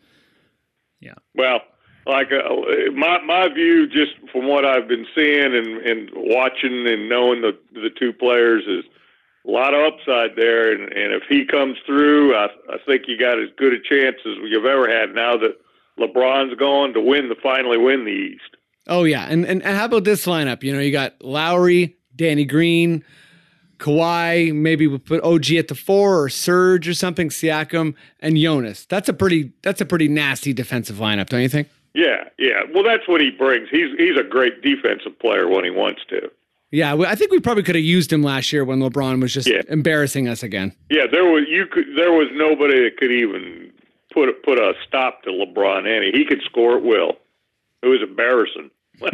Yeah. 0.99 1.15
Well, 1.35 1.61
like 2.05 2.31
uh, 2.31 2.91
my 2.93 3.21
my 3.21 3.49
view, 3.53 3.87
just 3.87 4.13
from 4.31 4.47
what 4.47 4.65
I've 4.65 4.87
been 4.87 5.05
seeing 5.13 5.53
and, 5.53 5.77
and 5.85 6.09
watching 6.15 6.87
and 6.87 7.09
knowing 7.09 7.41
the 7.41 7.57
the 7.73 7.89
two 7.99 8.13
players, 8.13 8.63
is 8.65 8.85
a 9.45 9.51
lot 9.51 9.73
of 9.73 9.93
upside 9.93 10.35
there. 10.35 10.71
And, 10.71 10.83
and 10.93 11.13
if 11.13 11.23
he 11.29 11.45
comes 11.45 11.77
through, 11.85 12.33
I 12.35 12.45
I 12.69 12.77
think 12.85 13.03
you 13.07 13.19
got 13.19 13.39
as 13.39 13.49
good 13.57 13.73
a 13.73 13.79
chance 13.79 14.17
as 14.25 14.37
you've 14.43 14.65
ever 14.65 14.89
had 14.89 15.13
now 15.13 15.37
that 15.37 15.57
LeBron's 15.99 16.57
gone 16.57 16.93
to 16.93 17.01
win 17.01 17.29
the 17.29 17.35
finally 17.43 17.77
win 17.77 18.05
the 18.05 18.11
East. 18.11 18.55
Oh 18.87 19.03
yeah, 19.03 19.27
and, 19.29 19.45
and 19.45 19.61
and 19.61 19.77
how 19.77 19.85
about 19.85 20.05
this 20.05 20.25
lineup? 20.25 20.63
You 20.63 20.73
know, 20.73 20.79
you 20.79 20.93
got 20.93 21.21
Lowry, 21.21 21.97
Danny 22.15 22.45
Green, 22.45 23.03
Kawhi. 23.77 24.53
Maybe 24.53 24.87
we 24.87 24.97
put 24.97 25.23
OG 25.23 25.51
at 25.51 25.67
the 25.67 25.75
four 25.75 26.21
or 26.23 26.29
Serge 26.29 26.87
or 26.87 26.93
something, 26.93 27.29
Siakam 27.29 27.95
and 28.19 28.37
Jonas. 28.37 28.85
That's 28.85 29.09
a 29.09 29.13
pretty 29.13 29.51
that's 29.61 29.81
a 29.81 29.85
pretty 29.85 30.07
nasty 30.07 30.53
defensive 30.53 30.97
lineup, 30.97 31.29
don't 31.29 31.41
you 31.41 31.49
think? 31.49 31.69
Yeah, 31.93 32.25
yeah. 32.37 32.61
Well, 32.73 32.83
that's 32.83 33.07
what 33.07 33.21
he 33.21 33.31
brings. 33.31 33.69
He's 33.71 33.89
he's 33.97 34.17
a 34.19 34.23
great 34.23 34.61
defensive 34.61 35.17
player 35.19 35.47
when 35.47 35.63
he 35.63 35.71
wants 35.71 36.01
to. 36.09 36.29
Yeah, 36.69 36.95
I 36.95 37.15
think 37.15 37.31
we 37.31 37.39
probably 37.39 37.63
could 37.63 37.75
have 37.75 37.83
used 37.83 38.11
him 38.11 38.21
last 38.23 38.51
year 38.51 38.65
when 38.65 38.79
LeBron 38.79 39.21
was 39.21 39.33
just 39.33 39.47
Yeah. 39.47 39.61
embarrassing 39.69 40.27
us 40.27 40.43
again. 40.43 40.73
Yeah, 40.89 41.07
there 41.09 41.23
was 41.25 41.45
you 41.47 41.65
could 41.65 41.85
there 41.95 42.11
was 42.11 42.27
nobody 42.33 42.83
that 42.83 42.97
could 42.97 43.11
even 43.11 43.71
put 44.13 44.27
a, 44.29 44.33
put 44.33 44.59
a 44.59 44.73
stop 44.87 45.23
to 45.23 45.29
LeBron. 45.29 45.87
Any 45.87 46.11
he 46.11 46.25
could 46.25 46.41
score 46.43 46.75
at 46.77 46.83
will. 46.83 47.13
It 47.83 47.87
was 47.87 48.01
embarrassing. 48.01 48.69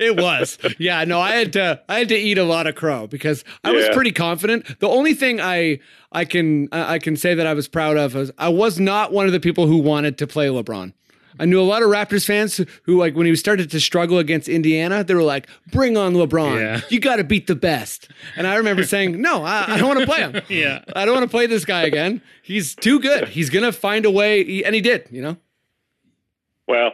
it 0.00 0.16
was. 0.16 0.58
Yeah, 0.78 1.04
no, 1.04 1.20
I 1.20 1.32
had 1.32 1.52
to 1.54 1.80
I 1.88 1.98
had 1.98 2.08
to 2.08 2.16
eat 2.16 2.38
a 2.38 2.44
lot 2.44 2.66
of 2.66 2.74
crow 2.74 3.06
because 3.06 3.44
I 3.64 3.72
was 3.72 3.88
pretty 3.90 4.12
confident. 4.12 4.78
The 4.80 4.88
only 4.88 5.14
thing 5.14 5.40
I 5.40 5.80
I 6.12 6.24
can 6.24 6.68
I 6.72 6.98
can 6.98 7.16
say 7.16 7.34
that 7.34 7.46
I 7.46 7.54
was 7.54 7.68
proud 7.68 7.96
of 7.96 8.14
is 8.16 8.30
I 8.38 8.48
was 8.48 8.78
not 8.78 9.12
one 9.12 9.26
of 9.26 9.32
the 9.32 9.40
people 9.40 9.66
who 9.66 9.78
wanted 9.78 10.18
to 10.18 10.26
play 10.26 10.46
LeBron. 10.48 10.92
I 11.38 11.44
knew 11.44 11.60
a 11.60 11.64
lot 11.64 11.82
of 11.82 11.90
Raptors 11.90 12.24
fans 12.24 12.56
who, 12.56 12.64
who 12.84 12.98
like 12.98 13.14
when 13.14 13.26
he 13.26 13.36
started 13.36 13.70
to 13.70 13.80
struggle 13.80 14.18
against 14.18 14.48
Indiana, 14.48 15.04
they 15.04 15.14
were 15.14 15.22
like, 15.22 15.48
"Bring 15.70 15.96
on 15.96 16.14
LeBron! 16.14 16.58
Yeah. 16.58 16.80
You 16.88 16.98
got 17.00 17.16
to 17.16 17.24
beat 17.24 17.46
the 17.46 17.54
best." 17.56 18.08
And 18.36 18.46
I 18.46 18.56
remember 18.56 18.84
saying, 18.94 19.20
"No, 19.20 19.42
I, 19.44 19.74
I 19.74 19.76
don't 19.78 19.88
want 19.88 20.00
to 20.00 20.06
play 20.06 20.20
him. 20.20 20.42
Yeah. 20.48 20.82
I 20.94 21.04
don't 21.04 21.14
want 21.14 21.24
to 21.24 21.30
play 21.30 21.46
this 21.46 21.64
guy 21.64 21.82
again. 21.82 22.22
He's 22.42 22.74
too 22.74 23.00
good. 23.00 23.28
He's 23.28 23.50
gonna 23.50 23.72
find 23.72 24.06
a 24.06 24.10
way." 24.10 24.62
And 24.64 24.74
he 24.74 24.80
did. 24.80 25.08
You 25.10 25.22
know. 25.22 25.36
Well, 26.66 26.92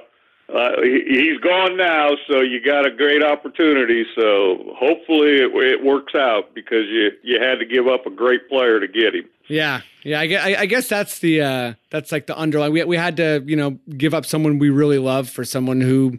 uh, 0.52 0.82
he, 0.82 1.02
he's 1.06 1.40
gone 1.40 1.76
now, 1.76 2.10
so 2.28 2.40
you 2.40 2.60
got 2.60 2.86
a 2.86 2.90
great 2.90 3.22
opportunity. 3.22 4.04
So 4.14 4.74
hopefully 4.76 5.36
it, 5.36 5.54
it 5.54 5.84
works 5.84 6.14
out 6.14 6.54
because 6.54 6.86
you 6.88 7.10
you 7.22 7.40
had 7.40 7.58
to 7.58 7.64
give 7.64 7.88
up 7.88 8.06
a 8.06 8.10
great 8.10 8.48
player 8.48 8.78
to 8.78 8.88
get 8.88 9.14
him. 9.14 9.28
Yeah, 9.48 9.80
yeah. 10.02 10.20
I 10.20 10.26
guess, 10.26 10.44
I, 10.44 10.66
guess 10.66 10.88
that's 10.88 11.18
the 11.20 11.40
uh, 11.40 11.74
that's 11.90 12.12
like 12.12 12.26
the 12.26 12.36
underlying. 12.36 12.72
We 12.72 12.84
we 12.84 12.96
had 12.96 13.16
to 13.16 13.42
you 13.46 13.56
know 13.56 13.78
give 13.96 14.14
up 14.14 14.26
someone 14.26 14.58
we 14.58 14.70
really 14.70 14.98
love 14.98 15.28
for 15.28 15.44
someone 15.44 15.80
who 15.80 16.18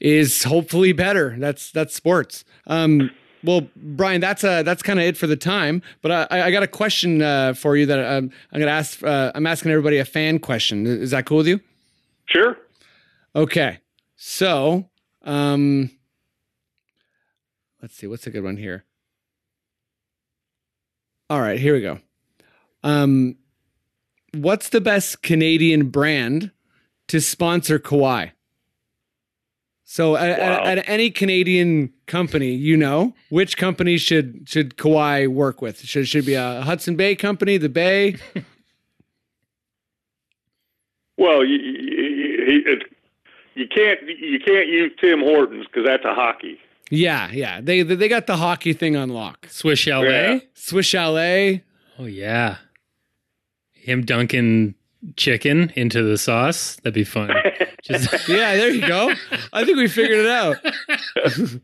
is 0.00 0.42
hopefully 0.42 0.92
better. 0.92 1.36
That's 1.38 1.70
that's 1.70 1.94
sports. 1.94 2.44
Um, 2.66 3.10
well, 3.44 3.68
Brian, 3.76 4.20
that's 4.20 4.42
uh 4.42 4.62
that's 4.64 4.82
kind 4.82 4.98
of 4.98 5.04
it 5.04 5.16
for 5.16 5.26
the 5.26 5.36
time. 5.36 5.82
But 6.02 6.32
I, 6.32 6.46
I 6.46 6.50
got 6.50 6.62
a 6.62 6.68
question 6.68 7.22
uh, 7.22 7.54
for 7.54 7.76
you 7.76 7.86
that 7.86 7.98
um, 8.00 8.30
I'm 8.52 8.60
gonna 8.60 8.72
ask. 8.72 9.02
Uh, 9.02 9.30
I'm 9.34 9.46
asking 9.46 9.70
everybody 9.70 9.98
a 9.98 10.04
fan 10.04 10.40
question. 10.40 10.86
Is 10.86 11.12
that 11.12 11.26
cool 11.26 11.38
with 11.38 11.46
you? 11.46 11.60
Sure. 12.26 12.56
Okay. 13.38 13.78
So, 14.16 14.88
um, 15.22 15.90
let's 17.80 17.94
see. 17.94 18.06
What's 18.08 18.26
a 18.26 18.30
good 18.30 18.42
one 18.42 18.56
here? 18.56 18.84
All 21.30 21.40
right, 21.40 21.58
here 21.60 21.74
we 21.74 21.80
go. 21.82 22.00
Um, 22.82 23.36
what's 24.34 24.70
the 24.70 24.80
best 24.80 25.22
Canadian 25.22 25.90
brand 25.90 26.50
to 27.08 27.20
sponsor 27.20 27.78
Kawhi? 27.78 28.32
So, 29.84 30.16
at, 30.16 30.30
at, 30.38 30.60
Wow. 30.60 30.66
at 30.66 30.88
any 30.88 31.10
Canadian 31.10 31.92
company, 32.06 32.52
you 32.54 32.76
know, 32.76 33.14
which 33.30 33.56
company 33.56 33.98
should 33.98 34.48
should 34.48 34.76
Kawhi 34.76 35.28
work 35.28 35.62
with? 35.62 35.80
Should 35.80 36.08
should 36.08 36.24
it 36.24 36.26
be 36.26 36.34
a 36.34 36.60
Hudson 36.62 36.96
Bay 36.96 37.14
company, 37.14 37.56
the 37.56 37.68
Bay? 37.68 38.16
Well, 41.16 41.44
you 41.44 41.56
you, 41.58 42.44
he- 42.46 42.70
it, 42.70 42.82
you 43.58 43.66
can't 43.68 44.00
you 44.06 44.38
can't 44.40 44.68
use 44.68 44.92
Tim 45.00 45.20
Hortons 45.20 45.66
because 45.66 45.84
that's 45.86 46.04
a 46.04 46.14
hockey. 46.14 46.58
Yeah, 46.90 47.30
yeah. 47.30 47.60
They 47.60 47.82
they 47.82 48.08
got 48.08 48.26
the 48.26 48.36
hockey 48.36 48.72
thing 48.72 48.96
on 48.96 49.10
lock. 49.10 49.46
Swiss 49.50 49.78
Chalet. 49.80 50.34
Yeah. 50.34 50.38
Swiss 50.54 50.86
Chalet. 50.86 51.62
Oh 51.98 52.06
yeah. 52.06 52.56
Him 53.72 54.04
dunking 54.04 54.74
chicken 55.16 55.70
into 55.76 56.02
the 56.02 56.16
sauce. 56.18 56.76
That'd 56.76 56.94
be 56.94 57.04
fun. 57.04 57.30
Just 57.82 58.12
Yeah, 58.28 58.56
there 58.56 58.70
you 58.70 58.86
go. 58.86 59.12
I 59.52 59.64
think 59.64 59.76
we 59.76 59.88
figured 59.88 60.24
it 60.24 60.30
out. 60.30 60.56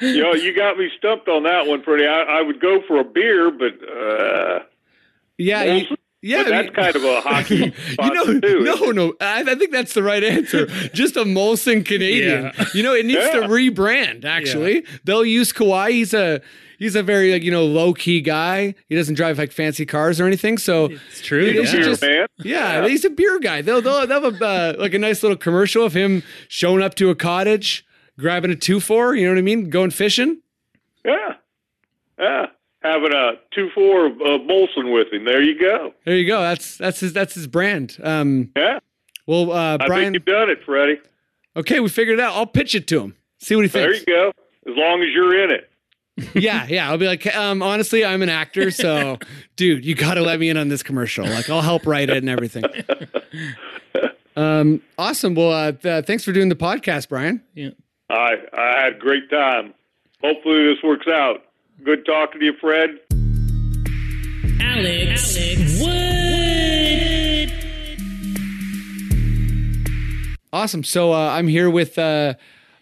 you 0.00 0.22
know, 0.22 0.34
you 0.34 0.54
got 0.54 0.76
me 0.76 0.90
stumped 0.96 1.28
on 1.28 1.44
that 1.44 1.66
one, 1.66 1.82
pretty. 1.82 2.06
I, 2.06 2.22
I 2.22 2.42
would 2.42 2.60
go 2.60 2.82
for 2.86 2.98
a 3.00 3.04
beer, 3.04 3.50
but 3.50 3.74
uh, 3.88 4.60
Yeah, 5.38 5.62
you-? 5.64 5.96
Yeah. 6.22 6.42
but 6.44 6.48
that's 6.50 6.66
you- 6.66 6.72
kind 6.72 6.96
of 6.96 7.04
a 7.04 7.20
hockey. 7.28 7.56
you 7.56 8.14
know, 8.14 8.40
too, 8.40 8.60
no, 8.60 8.90
no. 8.92 9.14
I, 9.20 9.42
I 9.46 9.54
think 9.54 9.70
that's 9.72 9.94
the 9.94 10.02
right 10.02 10.22
answer. 10.24 10.66
Just 10.92 11.16
a 11.16 11.24
Molson 11.24 11.84
Canadian. 11.84 12.44
Yeah. 12.56 12.64
You 12.74 12.82
know, 12.82 12.94
it 12.94 13.06
needs 13.06 13.28
to 13.30 13.42
rebrand. 13.42 14.24
Actually, 14.24 14.84
they'll 15.04 15.24
use 15.24 15.52
Kawhi. 15.52 15.90
He's 15.90 16.14
a 16.14 16.40
he's 16.78 16.94
a 16.96 17.02
very 17.02 17.32
like 17.32 17.42
you 17.42 17.50
know 17.50 17.64
low 17.64 17.92
key 17.94 18.20
guy. 18.20 18.74
He 18.88 18.94
doesn't 18.96 19.14
drive 19.14 19.38
like 19.38 19.52
fancy 19.52 19.84
cars 19.86 20.20
or 20.20 20.26
anything. 20.26 20.58
So 20.58 20.86
it's 21.10 21.20
true. 21.22 21.44
They 21.44 21.60
yeah. 21.62 21.82
just- 21.82 22.02
man. 22.02 22.26
yeah, 22.38 22.86
he's 22.86 23.04
a 23.04 23.10
beer 23.10 23.38
guy. 23.40 23.62
They'll 23.62 23.80
they'll, 23.82 24.06
they'll 24.06 24.22
have 24.30 24.40
a, 24.42 24.44
uh, 24.44 24.74
like 24.78 24.94
a 24.94 24.98
nice 24.98 25.22
little 25.22 25.36
commercial 25.38 25.84
of 25.84 25.94
him 25.94 26.22
showing 26.48 26.82
up 26.82 26.94
to 26.96 27.10
a 27.10 27.14
cottage, 27.14 27.84
grabbing 28.18 28.50
a 28.50 28.56
two 28.56 28.80
four. 28.80 29.14
You 29.14 29.26
know 29.26 29.32
what 29.32 29.38
I 29.38 29.42
mean? 29.42 29.70
Going 29.70 29.90
fishing. 29.90 30.40
Yeah, 31.04 31.34
yeah. 32.18 32.46
Having 32.82 33.12
a 33.12 33.32
two 33.52 33.70
four 33.74 34.06
uh, 34.06 34.38
Molson 34.38 34.92
with 34.94 35.12
him. 35.12 35.24
There 35.24 35.42
you 35.42 35.58
go. 35.58 35.92
There 36.04 36.16
you 36.16 36.26
go. 36.26 36.40
That's 36.40 36.76
that's 36.76 37.00
his 37.00 37.12
that's 37.12 37.34
his 37.34 37.46
brand. 37.46 37.96
Um, 38.02 38.52
Yeah, 38.56 38.78
well, 39.26 39.50
uh, 39.52 39.78
I 39.80 39.86
Brian. 39.86 40.04
think 40.04 40.14
you've 40.14 40.24
done 40.24 40.48
it, 40.50 40.62
Freddie. 40.64 41.00
Okay, 41.56 41.80
we 41.80 41.88
figured 41.88 42.18
it 42.18 42.22
out. 42.22 42.34
I'll 42.36 42.46
pitch 42.46 42.74
it 42.76 42.86
to 42.88 43.00
him. 43.00 43.16
See 43.40 43.56
what 43.56 43.62
he 43.62 43.68
thinks. 43.68 44.04
There 44.04 44.16
you 44.16 44.32
go. 44.32 44.70
As 44.70 44.76
long 44.76 45.02
as 45.02 45.08
you're 45.12 45.42
in 45.44 45.50
it. 45.50 45.70
yeah, 46.34 46.66
yeah. 46.68 46.88
I'll 46.90 46.98
be 46.98 47.06
like, 47.06 47.26
um, 47.36 47.62
honestly, 47.62 48.04
I'm 48.04 48.22
an 48.22 48.28
actor, 48.28 48.70
so 48.70 49.18
dude, 49.56 49.84
you 49.84 49.94
got 49.94 50.14
to 50.14 50.20
let 50.22 50.38
me 50.40 50.48
in 50.48 50.56
on 50.56 50.68
this 50.68 50.82
commercial. 50.82 51.24
Like, 51.24 51.48
I'll 51.50 51.62
help 51.62 51.86
write 51.86 52.10
it 52.10 52.16
and 52.18 52.28
everything. 52.28 52.64
Um, 54.36 54.82
awesome. 54.96 55.34
Well, 55.34 55.50
uh, 55.50 55.72
th- 55.72 56.06
thanks 56.06 56.22
for 56.24 56.30
doing 56.30 56.48
the 56.48 56.54
podcast, 56.54 57.08
Brian. 57.08 57.42
Yeah. 57.54 57.70
I 58.08 58.34
I 58.56 58.82
had 58.84 58.94
a 58.94 58.98
great 58.98 59.28
time. 59.30 59.74
Hopefully 60.22 60.64
this 60.72 60.80
works 60.84 61.08
out. 61.08 61.42
Good 61.84 62.04
talking 62.04 62.40
to 62.40 62.46
you, 62.46 62.54
Fred. 62.60 62.98
Alex, 64.60 65.36
Wood. 65.80 67.52
Awesome. 70.52 70.82
So 70.82 71.12
uh, 71.12 71.30
I'm 71.30 71.46
here 71.46 71.70
with 71.70 71.98
uh, 71.98 72.34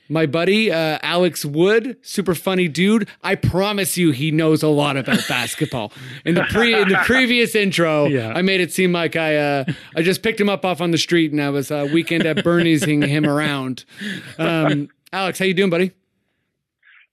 my 0.09 0.25
buddy 0.27 0.71
uh, 0.73 0.99
Alex 1.03 1.45
Wood, 1.45 1.97
super 2.03 2.35
funny 2.35 2.69
dude. 2.69 3.09
I 3.23 3.35
promise 3.35 3.99
you, 3.99 4.13
he 4.13 4.31
knows 4.31 4.63
a 4.63 4.69
lot 4.69 4.97
about 4.97 5.25
basketball. 5.29 5.93
In 6.25 6.35
the 6.35 6.45
pre 6.45 6.75
in 6.81 6.89
the 6.89 7.01
previous 7.05 7.55
intro, 7.55 8.07
Yeah. 8.07 8.33
I 8.35 8.43
made 8.43 8.61
it 8.61 8.73
seem 8.73 8.93
like 8.93 9.17
I 9.17 9.37
uh, 9.37 9.65
I 9.95 10.03
just 10.03 10.23
picked 10.23 10.41
him 10.41 10.49
up 10.49 10.65
off 10.65 10.81
on 10.81 10.91
the 10.91 10.99
street 10.99 11.33
and 11.33 11.43
I 11.43 11.51
was 11.51 11.71
uh, 11.71 11.89
weekend 11.93 12.25
at 12.25 12.39
Bernie'sing 12.39 13.07
him 13.07 13.27
around. 13.27 13.85
Um, 14.39 14.89
Alex, 15.13 15.39
how 15.39 15.45
you 15.45 15.55
doing, 15.55 15.71
buddy? 15.71 15.93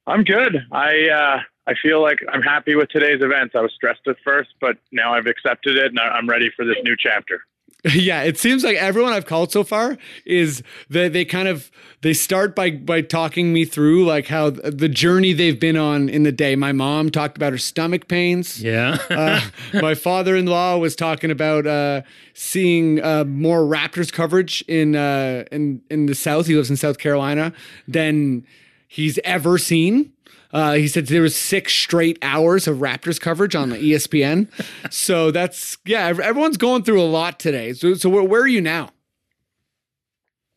I'm 0.08 0.24
good. 0.24 0.58
I 0.72 1.10
uh, 1.10 1.40
I 1.68 1.74
feel 1.82 2.02
like 2.02 2.20
I'm 2.32 2.42
happy 2.42 2.76
with 2.76 2.90
today's 2.90 3.22
events. 3.22 3.56
I 3.56 3.62
was 3.62 3.72
stressed 3.74 4.08
at 4.08 4.18
first, 4.24 4.50
but 4.60 4.78
now 4.92 5.14
I've 5.14 5.28
accepted 5.28 5.78
it 5.78 5.88
and 5.88 6.00
I- 6.00 6.10
I'm 6.10 6.28
ready 6.30 6.50
for 6.56 6.66
this 6.66 6.78
new 6.84 6.96
chapter. 6.98 7.42
yeah, 7.94 8.22
it 8.22 8.38
seems 8.38 8.64
like 8.64 8.78
everyone 8.78 9.12
I've 9.12 9.26
called 9.26 9.52
so 9.52 9.66
far 9.66 9.98
is 10.26 10.64
that 10.90 11.12
they 11.12 11.26
kind 11.26 11.50
of 11.50 11.70
they 12.02 12.14
start 12.14 12.56
by 12.56 12.72
by 12.72 13.02
talking 13.02 13.52
me 13.52 13.66
through 13.66 14.06
like 14.06 14.28
how 14.28 14.52
the 14.52 14.88
journey 14.88 15.34
they've 15.34 15.60
been 15.60 15.76
on 15.76 16.08
in 16.08 16.24
the 16.24 16.32
day. 16.32 16.56
My 16.56 16.72
mom 16.72 17.10
talked 17.10 17.36
about 17.36 17.52
her 17.52 17.58
stomach 17.58 18.08
pains. 18.08 18.64
Yeah. 18.64 19.00
uh, 19.10 19.42
my 19.82 19.96
father-in-law 19.96 20.78
was 20.78 20.96
talking 20.96 21.30
about 21.30 21.68
uh, 21.68 22.04
seeing 22.34 23.04
uh, 23.04 23.26
more 23.26 23.64
Raptors 23.64 24.14
coverage 24.14 24.64
in 24.70 24.96
uh, 24.96 25.44
in 25.52 25.82
in 25.90 26.06
the 26.06 26.16
South. 26.16 26.48
He 26.48 26.56
lives 26.56 26.70
in 26.70 26.78
South 26.78 27.00
Carolina 27.00 27.52
than 27.86 28.46
he's 28.88 29.20
ever 29.26 29.58
seen. 29.58 30.14
Uh, 30.54 30.74
he 30.74 30.88
said 30.88 31.08
there 31.08 31.22
was 31.22 31.36
six 31.36 31.74
straight 31.74 32.18
hours 32.22 32.68
of 32.68 32.78
Raptors 32.78 33.20
coverage 33.20 33.56
on 33.56 33.70
the 33.70 33.78
ESPN. 33.78 34.48
so 34.94 35.32
that's 35.32 35.78
yeah. 35.86 36.08
Everyone's 36.08 36.58
going 36.58 36.84
through 36.84 37.02
a 37.02 37.04
lot 37.04 37.40
today. 37.40 37.74
So 37.74 37.96
so 37.96 38.08
where, 38.10 38.24
where 38.24 38.42
are 38.42 38.48
you 38.48 38.62
now? 38.62 38.92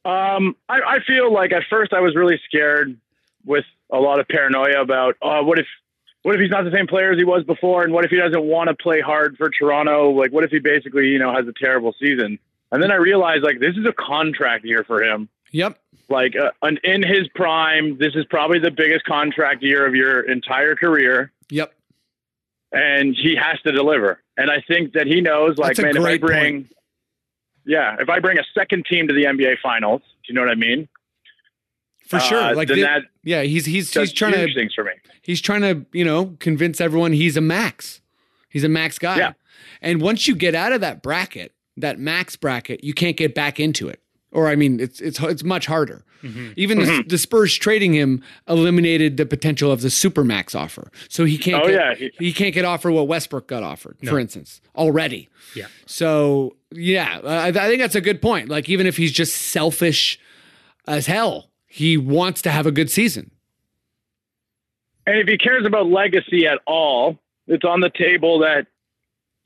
Um, 0.06 0.54
I, 0.68 0.80
I 0.86 0.98
feel 1.04 1.32
like 1.32 1.52
at 1.52 1.64
first 1.68 1.92
I 1.92 2.00
was 2.00 2.14
really 2.14 2.40
scared 2.46 2.96
with 3.44 3.64
a 3.90 3.98
lot 3.98 4.20
of 4.20 4.28
paranoia 4.28 4.80
about, 4.80 5.16
oh, 5.20 5.42
what 5.42 5.58
if, 5.58 5.66
what 6.22 6.36
if 6.36 6.40
he's 6.40 6.50
not 6.50 6.64
the 6.64 6.70
same 6.70 6.86
player 6.86 7.10
as 7.10 7.18
he 7.18 7.24
was 7.24 7.42
before, 7.42 7.82
and 7.82 7.92
what 7.92 8.04
if 8.04 8.10
he 8.12 8.16
doesn't 8.16 8.44
want 8.44 8.68
to 8.68 8.74
play 8.74 9.00
hard 9.00 9.36
for 9.36 9.50
Toronto? 9.50 10.10
Like, 10.10 10.32
what 10.32 10.44
if 10.44 10.50
he 10.50 10.60
basically, 10.60 11.08
you 11.08 11.18
know, 11.18 11.32
has 11.34 11.46
a 11.48 11.52
terrible 11.52 11.92
season? 12.00 12.38
And 12.70 12.80
then 12.80 12.92
I 12.92 12.96
realized, 12.96 13.42
like, 13.42 13.58
this 13.58 13.76
is 13.76 13.84
a 13.84 13.92
contract 13.92 14.64
year 14.64 14.84
for 14.84 15.02
him. 15.02 15.28
Yep. 15.50 15.78
Like, 16.08 16.34
uh, 16.36 16.50
an, 16.62 16.78
in 16.84 17.02
his 17.02 17.28
prime, 17.34 17.98
this 17.98 18.14
is 18.14 18.24
probably 18.30 18.58
the 18.58 18.70
biggest 18.70 19.04
contract 19.04 19.62
year 19.62 19.84
of 19.86 19.94
your 19.94 20.20
entire 20.20 20.76
career. 20.76 21.32
Yep. 21.50 21.72
and 22.72 23.14
he 23.14 23.36
has 23.36 23.60
to 23.62 23.72
deliver. 23.72 24.20
And 24.36 24.50
I 24.50 24.62
think 24.66 24.92
that 24.94 25.06
he 25.06 25.20
knows, 25.20 25.56
like, 25.58 25.78
man, 25.78 25.96
if 25.96 26.02
I 26.02 26.18
bring, 26.18 26.54
point. 26.64 26.72
yeah, 27.64 27.96
if 28.00 28.08
I 28.08 28.18
bring 28.20 28.38
a 28.38 28.44
second 28.54 28.84
team 28.86 29.08
to 29.08 29.14
the 29.14 29.24
NBA 29.24 29.56
Finals, 29.62 30.02
do 30.02 30.32
you 30.32 30.34
know 30.34 30.40
what 30.42 30.50
I 30.50 30.54
mean? 30.56 30.88
For 32.08 32.20
sure. 32.20 32.40
Uh, 32.40 32.54
Like 32.54 32.68
that 32.68 33.02
yeah, 33.24 33.42
he's 33.42 33.64
he's 33.66 33.92
he's 33.92 34.12
trying 34.12 34.32
to 34.34 34.52
things 34.54 34.74
for 34.74 34.84
me. 34.84 34.92
he's 35.22 35.40
trying 35.40 35.62
to 35.62 35.84
you 35.92 36.04
know 36.04 36.36
convince 36.38 36.80
everyone 36.80 37.12
he's 37.12 37.36
a 37.36 37.40
max. 37.40 38.00
He's 38.48 38.62
a 38.62 38.68
max 38.68 38.98
guy. 38.98 39.18
Yeah. 39.18 39.32
And 39.82 40.00
once 40.00 40.28
you 40.28 40.36
get 40.36 40.54
out 40.54 40.72
of 40.72 40.80
that 40.82 41.02
bracket, 41.02 41.52
that 41.76 41.98
max 41.98 42.36
bracket, 42.36 42.84
you 42.84 42.94
can't 42.94 43.16
get 43.16 43.34
back 43.34 43.58
into 43.58 43.88
it. 43.88 44.00
Or 44.36 44.48
I 44.48 44.54
mean, 44.54 44.80
it's 44.80 45.00
it's 45.00 45.18
it's 45.18 45.42
much 45.42 45.64
harder. 45.64 46.04
Mm-hmm. 46.22 46.52
Even 46.56 46.78
the, 46.78 46.84
mm-hmm. 46.84 47.08
the 47.08 47.16
Spurs 47.16 47.56
trading 47.56 47.94
him 47.94 48.22
eliminated 48.46 49.16
the 49.16 49.24
potential 49.24 49.72
of 49.72 49.80
the 49.80 49.88
supermax 49.88 50.54
offer. 50.54 50.90
So 51.08 51.24
he 51.24 51.38
can't. 51.38 51.64
Oh, 51.64 51.68
get, 51.68 51.74
yeah. 51.74 51.94
He- 51.94 52.26
he 52.26 52.32
can't 52.34 52.52
get 52.52 52.66
offered 52.66 52.92
what 52.92 53.08
Westbrook 53.08 53.48
got 53.48 53.62
offered, 53.62 53.96
for 54.04 54.18
instance, 54.18 54.60
already. 54.76 55.30
Yeah. 55.54 55.68
So 55.86 56.56
yeah, 56.70 57.20
I, 57.24 57.48
I 57.48 57.52
think 57.52 57.80
that's 57.80 57.94
a 57.94 58.00
good 58.02 58.20
point. 58.20 58.50
Like 58.50 58.68
even 58.68 58.86
if 58.86 58.98
he's 58.98 59.12
just 59.12 59.34
selfish 59.34 60.20
as 60.86 61.06
hell, 61.06 61.50
he 61.66 61.96
wants 61.96 62.42
to 62.42 62.50
have 62.50 62.66
a 62.66 62.72
good 62.72 62.90
season. 62.90 63.30
And 65.06 65.18
if 65.18 65.28
he 65.28 65.38
cares 65.38 65.64
about 65.64 65.86
legacy 65.86 66.46
at 66.46 66.58
all, 66.66 67.18
it's 67.46 67.64
on 67.64 67.80
the 67.80 67.90
table 67.90 68.40
that 68.40 68.66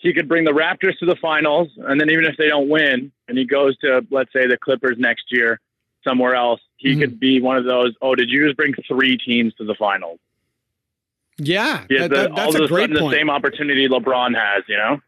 he 0.00 0.12
could 0.12 0.28
bring 0.28 0.44
the 0.44 0.50
Raptors 0.52 0.98
to 0.98 1.06
the 1.06 1.16
finals, 1.16 1.68
and 1.76 2.00
then 2.00 2.10
even 2.10 2.24
if 2.24 2.36
they 2.36 2.48
don't 2.48 2.68
win, 2.68 3.12
and 3.28 3.38
he 3.38 3.44
goes 3.44 3.76
to 3.78 4.04
let's 4.10 4.32
say 4.32 4.46
the 4.46 4.56
Clippers 4.58 4.96
next 4.98 5.24
year, 5.30 5.60
somewhere 6.02 6.34
else, 6.34 6.60
he 6.76 6.94
Mhm. 6.94 7.00
could 7.00 7.20
be 7.20 7.40
one 7.40 7.56
of 7.56 7.64
those. 7.64 7.94
Oh, 8.02 8.14
did 8.14 8.28
you 8.30 8.44
just 8.44 8.56
bring 8.56 8.74
three 8.88 9.16
teams 9.18 9.54
to 9.54 9.64
the 9.64 9.74
finals? 9.74 10.18
Yeah, 11.38 11.84
He 11.88 11.94
has 11.96 12.08
that- 12.08 12.10
the, 12.10 12.16
that- 12.16 12.30
all 12.30 12.36
that's 12.36 12.54
of 12.56 12.60
a 12.62 12.64
a 12.64 12.68
great 12.68 12.82
sudden 12.84 12.98
point. 12.98 13.12
the 13.12 13.16
same 13.18 13.30
opportunity 13.30 13.88
LeBron 13.88 14.34
has. 14.34 14.64
You 14.68 14.76
know. 14.76 15.00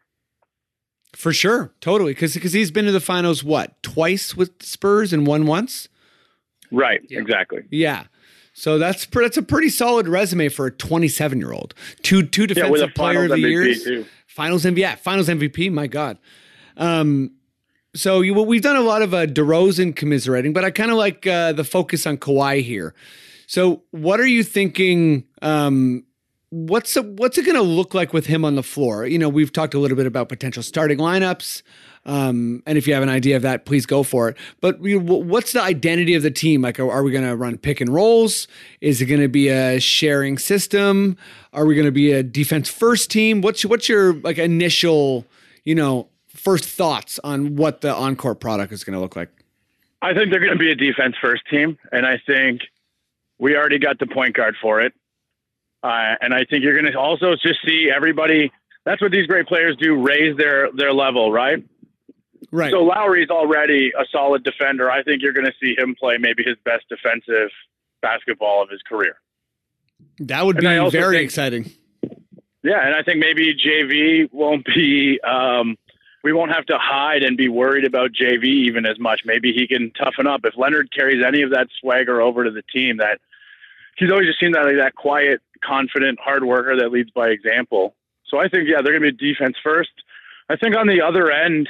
For 1.13 1.31
sure, 1.33 1.71
totally. 1.79 2.11
Because 2.13 2.33
because 2.33 2.53
he's 2.53 2.71
been 2.71 2.85
to 2.85 2.91
the 2.91 2.99
finals 2.99 3.43
what 3.43 3.81
twice 3.83 4.35
with 4.35 4.63
Spurs 4.63 5.13
and 5.13 5.27
won 5.27 5.45
once. 5.45 5.89
Right. 6.71 7.01
Exactly. 7.11 7.63
Yeah. 7.69 8.05
So 8.55 8.77
that's 8.79 9.05
that's 9.05 9.37
a 9.37 9.43
pretty 9.43 9.69
solid 9.69 10.07
resume 10.07 10.49
for 10.49 10.67
a 10.67 10.71
27 10.71 11.37
year 11.39 11.51
old. 11.51 11.75
Two 12.01 12.23
two 12.23 12.43
Yeah, 12.43 12.47
defensive 12.47 12.71
with 12.71 12.81
a 12.81 12.87
player 12.87 13.23
of 13.25 13.29
the 13.29 13.35
MVP 13.37 13.49
years, 13.49 13.83
too. 13.83 14.05
Finals 14.33 14.65
MVP, 14.65 14.77
yeah, 14.77 14.95
finals 14.95 15.27
MVP. 15.27 15.71
My 15.71 15.87
God. 15.87 16.17
Um, 16.75 17.31
so 17.95 18.21
you, 18.21 18.33
we've 18.33 18.63
done 18.63 18.75
a 18.75 18.81
lot 18.81 19.03
of 19.03 19.13
uh, 19.13 19.27
DeRozan 19.27 19.95
commiserating, 19.95 20.53
but 20.53 20.65
I 20.65 20.71
kind 20.71 20.89
of 20.89 20.97
like 20.97 21.27
uh, 21.27 21.53
the 21.53 21.63
focus 21.63 22.07
on 22.07 22.17
Kawhi 22.17 22.63
here. 22.63 22.95
So 23.45 23.83
what 23.91 24.19
are 24.19 24.25
you 24.25 24.43
thinking? 24.43 25.25
Um, 25.43 26.03
what's 26.49 26.97
it, 26.97 27.05
what's 27.05 27.37
it 27.37 27.45
going 27.45 27.55
to 27.55 27.61
look 27.61 27.93
like 27.93 28.11
with 28.11 28.25
him 28.25 28.43
on 28.43 28.55
the 28.55 28.63
floor? 28.63 29.05
You 29.05 29.19
know, 29.19 29.29
we've 29.29 29.53
talked 29.53 29.75
a 29.75 29.79
little 29.79 29.97
bit 29.97 30.07
about 30.07 30.29
potential 30.29 30.63
starting 30.63 30.97
lineups. 30.97 31.61
Um, 32.05 32.61
and 32.65 32.77
if 32.77 32.85
you 32.85 32.93
have 32.93 33.03
an 33.03 33.09
idea 33.09 33.35
of 33.35 33.43
that, 33.43 33.65
please 33.65 33.85
go 33.85 34.03
for 34.03 34.29
it. 34.29 34.37
But 34.59 34.77
wh- 34.77 35.25
what's 35.25 35.53
the 35.53 35.61
identity 35.61 36.15
of 36.15 36.23
the 36.23 36.31
team? 36.31 36.61
Like, 36.61 36.79
are, 36.79 36.91
are 36.91 37.03
we 37.03 37.11
going 37.11 37.23
to 37.23 37.35
run 37.35 37.57
pick 37.57 37.79
and 37.79 37.93
rolls? 37.93 38.47
Is 38.81 39.01
it 39.01 39.05
going 39.05 39.21
to 39.21 39.29
be 39.29 39.47
a 39.47 39.79
sharing 39.79 40.37
system? 40.37 41.17
Are 41.53 41.65
we 41.65 41.75
going 41.75 41.85
to 41.85 41.91
be 41.91 42.11
a 42.11 42.21
defense 42.21 42.69
first 42.69 43.09
team? 43.09 43.41
What's 43.41 43.63
what's 43.65 43.87
your 43.87 44.13
like 44.15 44.37
initial, 44.37 45.25
you 45.63 45.75
know, 45.75 46.09
first 46.27 46.65
thoughts 46.65 47.19
on 47.23 47.55
what 47.55 47.81
the 47.81 47.93
encore 47.93 48.35
product 48.35 48.73
is 48.73 48.83
going 48.83 48.95
to 48.95 48.99
look 48.99 49.15
like? 49.15 49.29
I 50.01 50.13
think 50.13 50.31
they're 50.31 50.41
going 50.41 50.51
to 50.51 50.59
be 50.59 50.71
a 50.71 50.75
defense 50.75 51.15
first 51.21 51.43
team, 51.49 51.77
and 51.93 52.05
I 52.05 52.21
think 52.27 52.61
we 53.39 53.55
already 53.55 53.79
got 53.79 53.99
the 53.99 54.07
point 54.07 54.35
guard 54.35 54.55
for 54.61 54.81
it. 54.81 54.93
Uh, 55.81 56.15
and 56.21 56.33
I 56.33 56.43
think 56.43 56.63
you're 56.63 56.79
going 56.79 56.91
to 56.91 56.99
also 56.99 57.35
just 57.35 57.59
see 57.65 57.89
everybody. 57.93 58.51
That's 58.85 59.01
what 59.01 59.11
these 59.11 59.27
great 59.27 59.47
players 59.47 59.77
do: 59.77 60.01
raise 60.01 60.35
their 60.35 60.69
their 60.73 60.93
level, 60.93 61.31
right? 61.31 61.63
Right. 62.51 62.71
So 62.71 62.83
Lowry's 62.83 63.29
already 63.29 63.91
a 63.97 64.05
solid 64.11 64.43
defender. 64.43 64.89
I 64.91 65.03
think 65.03 65.21
you're 65.21 65.33
going 65.33 65.45
to 65.45 65.53
see 65.61 65.75
him 65.77 65.95
play 65.99 66.17
maybe 66.19 66.43
his 66.43 66.55
best 66.65 66.87
defensive 66.89 67.49
basketball 68.01 68.61
of 68.61 68.69
his 68.69 68.81
career. 68.81 69.15
That 70.19 70.45
would 70.45 70.63
And 70.63 70.85
be 70.85 70.89
very 70.91 71.17
think- 71.17 71.25
exciting. 71.25 71.71
Yeah, 72.63 72.85
and 72.85 72.95
I 72.95 73.03
think 73.03 73.19
maybe 73.19 73.53
JV 73.53 74.29
won't 74.31 74.65
be. 74.65 75.19
Um, 75.21 75.77
we 76.23 76.31
won't 76.31 76.53
have 76.53 76.65
to 76.67 76.77
hide 76.77 77.21
and 77.21 77.35
be 77.35 77.49
worried 77.49 77.83
about 77.83 78.11
JV 78.13 78.45
even 78.45 78.85
as 78.85 78.97
much. 78.97 79.23
Maybe 79.25 79.51
he 79.51 79.67
can 79.67 79.91
toughen 79.91 80.27
up 80.27 80.41
if 80.45 80.55
Leonard 80.57 80.89
carries 80.93 81.21
any 81.25 81.41
of 81.41 81.49
that 81.51 81.67
swagger 81.81 82.21
over 82.21 82.45
to 82.45 82.51
the 82.51 82.61
team. 82.73 82.97
That 82.97 83.19
he's 83.97 84.09
always 84.11 84.27
just 84.27 84.39
seemed 84.39 84.55
that 84.55 84.63
like 84.65 84.77
that 84.77 84.95
quiet, 84.95 85.41
confident, 85.61 86.19
hard 86.21 86.45
worker 86.45 86.77
that 86.77 86.89
leads 86.89 87.11
by 87.11 87.27
example. 87.29 87.95
So 88.29 88.39
I 88.39 88.47
think 88.47 88.69
yeah, 88.69 88.81
they're 88.81 88.97
going 88.97 89.11
to 89.11 89.17
be 89.17 89.33
defense 89.33 89.57
first. 89.61 89.91
I 90.49 90.55
think 90.55 90.77
on 90.77 90.87
the 90.87 91.01
other 91.01 91.29
end, 91.31 91.67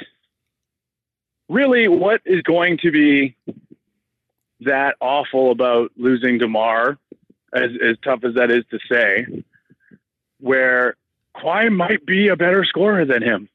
really, 1.48 1.88
what 1.88 2.20
is 2.24 2.42
going 2.42 2.78
to 2.78 2.90
be 2.90 3.36
that 4.60 4.96
awful 5.00 5.50
about 5.50 5.92
losing 5.96 6.38
Demar, 6.38 6.98
as 7.52 7.70
as 7.82 7.96
tough 8.02 8.24
as 8.24 8.34
that 8.34 8.50
is 8.50 8.64
to 8.70 8.78
say, 8.90 9.26
where 10.40 10.96
Kawhi 11.36 11.74
might 11.74 12.04
be 12.06 12.28
a 12.28 12.36
better 12.36 12.64
scorer 12.64 13.04
than 13.04 13.22
him. 13.22 13.48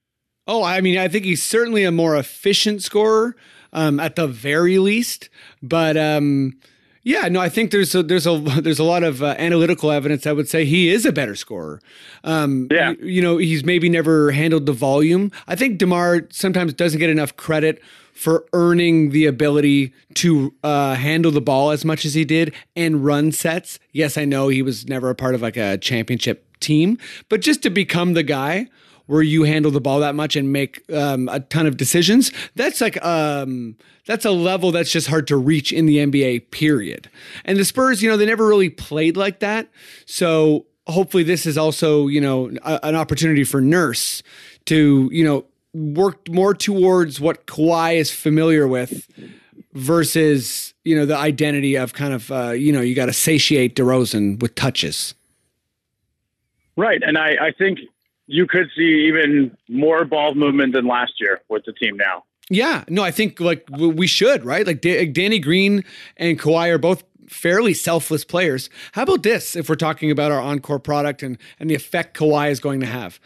Oh, 0.48 0.64
I 0.64 0.82
mean, 0.82 0.98
I 0.98 1.07
think 1.07 1.26
he's 1.26 1.44
certainly 1.44 1.84
a 1.84 1.91
more 1.91 2.16
efficient 2.16 2.82
scorer, 2.82 3.36
um, 3.72 3.99
at 3.99 4.16
the 4.16 4.28
very 4.28 4.80
least. 4.80 5.30
But 5.61 5.95
um, 5.95 6.60
yeah, 7.04 7.28
no, 7.28 7.40
I 7.40 7.50
think 7.50 7.72
there's 7.72 7.94
a, 7.96 8.04
there's 8.04 8.28
a 8.28 8.38
there's 8.62 8.80
a 8.80 8.84
lot 8.84 9.04
of 9.04 9.22
uh, 9.24 9.36
analytical 9.38 9.92
evidence 9.92 10.24
that 10.24 10.36
would 10.36 10.50
say 10.50 10.66
he 10.66 10.90
is 10.90 11.06
a 11.06 11.12
better 11.12 11.36
scorer. 11.36 11.82
Um, 12.24 12.68
Yeah. 12.72 12.92
you, 13.00 13.08
you 13.08 13.22
know, 13.22 13.38
he's 13.38 13.64
maybe 13.64 13.90
never 13.90 14.32
handled 14.32 14.66
the 14.66 14.74
volume. 14.74 15.32
I 15.48 15.56
think 15.56 15.78
Demar 15.78 16.28
sometimes 16.32 16.74
doesn't 16.74 17.00
get 17.00 17.10
enough 17.10 17.36
credit 17.38 17.82
for 18.14 18.46
earning 18.52 19.12
the 19.12 19.26
ability 19.26 19.94
to 20.16 20.54
uh, 20.64 20.96
handle 20.96 21.32
the 21.32 21.40
ball 21.40 21.72
as 21.72 21.86
much 21.86 22.04
as 22.04 22.14
he 22.16 22.26
did 22.26 22.54
and 22.76 23.06
run 23.06 23.32
sets. 23.32 23.80
Yes, 23.94 24.18
I 24.18 24.26
know 24.26 24.50
he 24.50 24.62
was 24.62 24.88
never 24.90 25.10
a 25.10 25.16
part 25.16 25.36
of 25.36 25.42
like 25.42 25.56
a 25.56 25.78
championship 25.78 26.46
team, 26.60 26.98
but 27.30 27.40
just 27.40 27.64
to 27.64 27.70
become 27.70 28.14
the 28.16 28.24
guy 28.24 28.68
where 29.10 29.23
you 29.23 29.41
handle 29.41 29.72
the 29.72 29.81
ball 29.81 29.99
that 30.02 30.14
much 30.14 30.36
and 30.36 30.53
make 30.53 30.84
um, 30.94 31.27
a 31.30 31.40
ton 31.40 31.65
of 31.65 31.77
decisions. 31.77 32.31
That's 32.53 32.80
like 32.80 33.03
um, 33.03 33.76
that's 34.06 34.23
a 34.23 34.30
level 34.30 34.72
that's 34.72 34.91
just 34.91 35.07
hard 35.07 35.26
to 35.30 35.36
reach 35.36 35.73
in 35.73 35.88
the 35.88 35.98
NBA. 35.98 36.52
Period. 36.52 37.10
And 37.44 37.57
the 37.57 37.65
Spurs, 37.65 38.03
you 38.03 38.10
know, 38.10 38.18
they 38.18 38.27
never 38.27 38.48
really 38.48 38.69
played 38.69 39.18
like 39.18 39.40
that. 39.40 39.68
So 40.06 40.68
hopefully, 40.86 41.23
this 41.23 41.48
is 41.48 41.57
also 41.57 42.06
you 42.06 42.22
know 42.22 42.52
a, 42.61 42.80
an 42.84 42.95
opportunity 42.95 43.44
for 43.44 43.60
Nurse 43.61 44.22
to 44.65 45.10
you 45.11 45.23
know 45.23 45.44
work 45.73 46.30
more 46.30 46.53
towards 46.53 47.19
what 47.19 47.48
Kawhi 47.48 47.95
is 47.95 48.11
familiar 48.11 48.68
with 48.68 49.07
versus 49.73 50.76
you 50.84 50.95
know 50.95 51.07
the 51.07 51.18
identity 51.18 51.76
of 51.76 51.94
kind 51.94 52.14
of 52.14 52.31
uh, 52.31 52.52
you 52.52 52.72
know 52.72 52.81
you 52.81 52.94
got 52.94 53.07
to 53.07 53.14
satiate 53.14 53.76
DeRozan 53.76 54.40
with 54.40 54.53
touches. 54.53 55.15
Right, 56.76 57.02
and 57.02 57.18
I, 57.18 57.48
I 57.48 57.52
think 57.57 57.80
you 58.30 58.45
could 58.45 58.69
see 58.76 59.07
even 59.07 59.57
more 59.68 60.06
ball 60.06 60.35
movement 60.35 60.73
than 60.73 60.85
last 60.85 61.14
year 61.19 61.41
with 61.49 61.65
the 61.65 61.73
team 61.73 61.97
now. 61.97 62.23
Yeah, 62.51 62.84
no, 62.88 63.03
I 63.03 63.11
think 63.11 63.39
like 63.39 63.68
we 63.72 64.07
should 64.07 64.45
right. 64.45 64.65
Like 64.65 64.81
Da- 64.81 65.06
Danny 65.07 65.39
Green 65.39 65.84
and 66.15 66.39
Kawhi 66.39 66.69
are 66.69 66.77
both 66.77 67.03
fairly 67.27 67.73
selfless 67.73 68.23
players. 68.23 68.69
How 68.93 69.03
about 69.03 69.23
this? 69.23 69.56
If 69.56 69.68
we're 69.68 69.76
talking 69.76 70.11
about 70.11 70.31
our 70.31 70.39
encore 70.39 70.80
product 70.80 71.23
and 71.23 71.38
and 71.60 71.69
the 71.69 71.76
effect 71.76 72.18
Kawhi 72.18 72.51
is 72.51 72.60
going 72.60 72.80
to 72.81 72.85
have. 72.85 73.19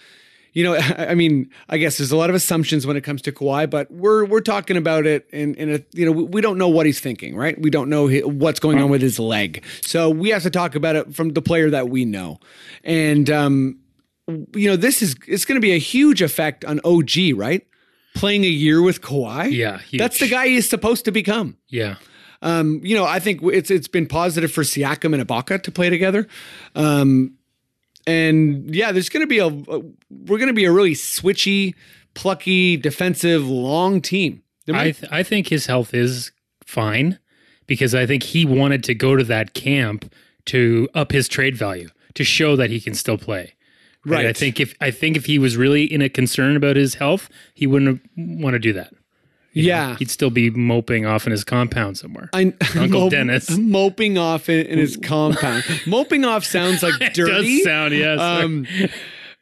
You 0.53 0.63
know, 0.63 0.75
I 0.97 1.15
mean, 1.15 1.49
I 1.67 1.77
guess 1.77 1.97
there's 1.97 2.11
a 2.11 2.17
lot 2.17 2.29
of 2.29 2.35
assumptions 2.35 2.87
when 2.87 2.95
it 2.95 3.01
comes 3.01 3.21
to 3.23 3.31
Kawhi, 3.31 3.69
but 3.69 3.91
we're 3.91 4.23
we're 4.25 4.41
talking 4.41 4.77
about 4.77 5.05
it 5.05 5.27
in 5.31 5.55
in 5.55 5.69
a 5.69 5.79
you 5.93 6.05
know 6.05 6.11
we 6.11 6.39
don't 6.39 6.57
know 6.57 6.69
what 6.69 6.85
he's 6.85 7.01
thinking, 7.01 7.35
right? 7.35 7.59
We 7.59 7.69
don't 7.69 7.89
know 7.89 8.09
what's 8.09 8.59
going 8.61 8.79
on 8.79 8.89
with 8.89 9.01
his 9.01 9.19
leg, 9.19 9.65
so 9.81 10.09
we 10.09 10.29
have 10.29 10.43
to 10.43 10.49
talk 10.49 10.75
about 10.75 10.95
it 10.95 11.13
from 11.13 11.29
the 11.29 11.41
player 11.41 11.69
that 11.69 11.89
we 11.89 12.05
know, 12.05 12.39
and 12.83 13.29
um, 13.29 13.79
you 14.27 14.67
know, 14.69 14.75
this 14.75 15.01
is 15.01 15.15
it's 15.27 15.45
going 15.45 15.55
to 15.55 15.61
be 15.61 15.73
a 15.73 15.77
huge 15.79 16.21
effect 16.21 16.63
on 16.65 16.79
OG, 16.83 17.35
right? 17.35 17.65
Playing 18.15 18.43
a 18.43 18.47
year 18.47 18.81
with 18.81 19.01
Kawhi, 19.01 19.51
Yeah, 19.51 19.79
huge. 19.79 19.99
that's 19.99 20.19
the 20.19 20.27
guy 20.27 20.47
he's 20.47 20.69
supposed 20.69 21.05
to 21.05 21.11
become. 21.11 21.57
Yeah. 21.67 21.95
Um, 22.41 22.79
you 22.83 22.95
know, 22.95 23.05
I 23.05 23.19
think 23.19 23.41
it's 23.43 23.71
it's 23.71 23.87
been 23.87 24.05
positive 24.05 24.51
for 24.51 24.63
Siakam 24.63 25.13
and 25.17 25.27
Ibaka 25.27 25.63
to 25.63 25.71
play 25.71 25.89
together. 25.89 26.27
Um, 26.75 27.35
and 28.05 28.73
yeah, 28.75 28.91
there's 28.91 29.09
going 29.09 29.23
to 29.23 29.27
be 29.27 29.39
a, 29.39 29.47
a 29.47 29.79
we're 30.09 30.37
going 30.37 30.47
to 30.47 30.53
be 30.53 30.65
a 30.65 30.71
really 30.71 30.93
switchy, 30.93 31.73
plucky, 32.13 32.77
defensive, 32.77 33.47
long 33.47 34.01
team. 34.01 34.43
I 34.71 34.91
th- 34.91 35.11
I 35.11 35.23
think 35.23 35.47
his 35.47 35.65
health 35.65 35.93
is 35.93 36.31
fine 36.65 37.19
because 37.67 37.95
I 37.95 38.05
think 38.05 38.23
he 38.23 38.45
wanted 38.45 38.83
to 38.85 38.95
go 38.95 39.15
to 39.15 39.23
that 39.25 39.53
camp 39.53 40.11
to 40.45 40.87
up 40.93 41.11
his 41.11 41.27
trade 41.27 41.55
value 41.57 41.89
to 42.13 42.23
show 42.23 42.55
that 42.57 42.69
he 42.69 42.79
can 42.79 42.93
still 42.93 43.17
play. 43.17 43.55
Right. 44.05 44.25
I 44.25 44.33
think 44.33 44.59
if 44.59 44.75
I 44.81 44.91
think 44.91 45.15
if 45.17 45.25
he 45.25 45.39
was 45.39 45.55
really 45.55 45.83
in 45.85 46.01
a 46.01 46.09
concern 46.09 46.55
about 46.57 46.75
his 46.75 46.95
health, 46.95 47.29
he 47.53 47.67
wouldn't 47.67 48.01
want 48.17 48.53
to 48.55 48.59
do 48.59 48.73
that. 48.73 48.91
You 49.53 49.63
know, 49.63 49.67
Yeah. 49.67 49.95
he'd 49.97 50.09
still 50.09 50.29
be 50.31 50.49
moping 50.49 51.05
off 51.05 51.25
in 51.25 51.31
his 51.31 51.43
compound 51.43 51.97
somewhere. 51.97 52.29
I, 52.33 52.53
Uncle 52.75 53.01
mop- 53.03 53.11
Dennis. 53.11 53.49
moping 53.57 54.17
off 54.17 54.49
in, 54.49 54.65
in 54.65 54.77
his 54.79 54.97
compound. 54.97 55.63
moping 55.87 56.25
off 56.25 56.43
sounds 56.43 56.81
like 56.83 56.99
It 56.99 57.13
dirty. 57.13 57.57
does 57.59 57.63
sound 57.63 57.93
yes. 57.93 58.19
Um, 58.19 58.65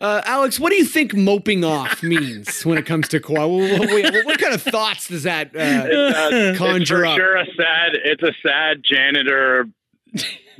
uh, 0.02 0.22
Alex, 0.26 0.60
what 0.60 0.72
do 0.72 0.76
you 0.76 0.86
think 0.86 1.16
moping 1.16 1.64
off 1.64 2.04
means 2.04 2.66
when 2.66 2.78
it 2.78 2.86
comes 2.86 3.08
to 3.08 3.20
Kawhi? 3.20 3.80
What, 3.80 3.90
what- 4.14 4.26
what 4.26 4.40
kind 4.40 4.54
of 4.54 4.62
thoughts 4.62 5.08
does 5.08 5.24
that 5.24 5.56
uh, 5.56 5.60
Uh, 5.60 6.56
conjure 6.58 6.82
it's 6.82 6.90
for 6.90 7.06
up? 7.06 7.18
sure 7.18 7.38
a 7.38 7.46
sad. 7.56 7.92
It's 8.04 8.24
a 8.24 8.34
sad 8.44 8.84
janitor 8.84 9.68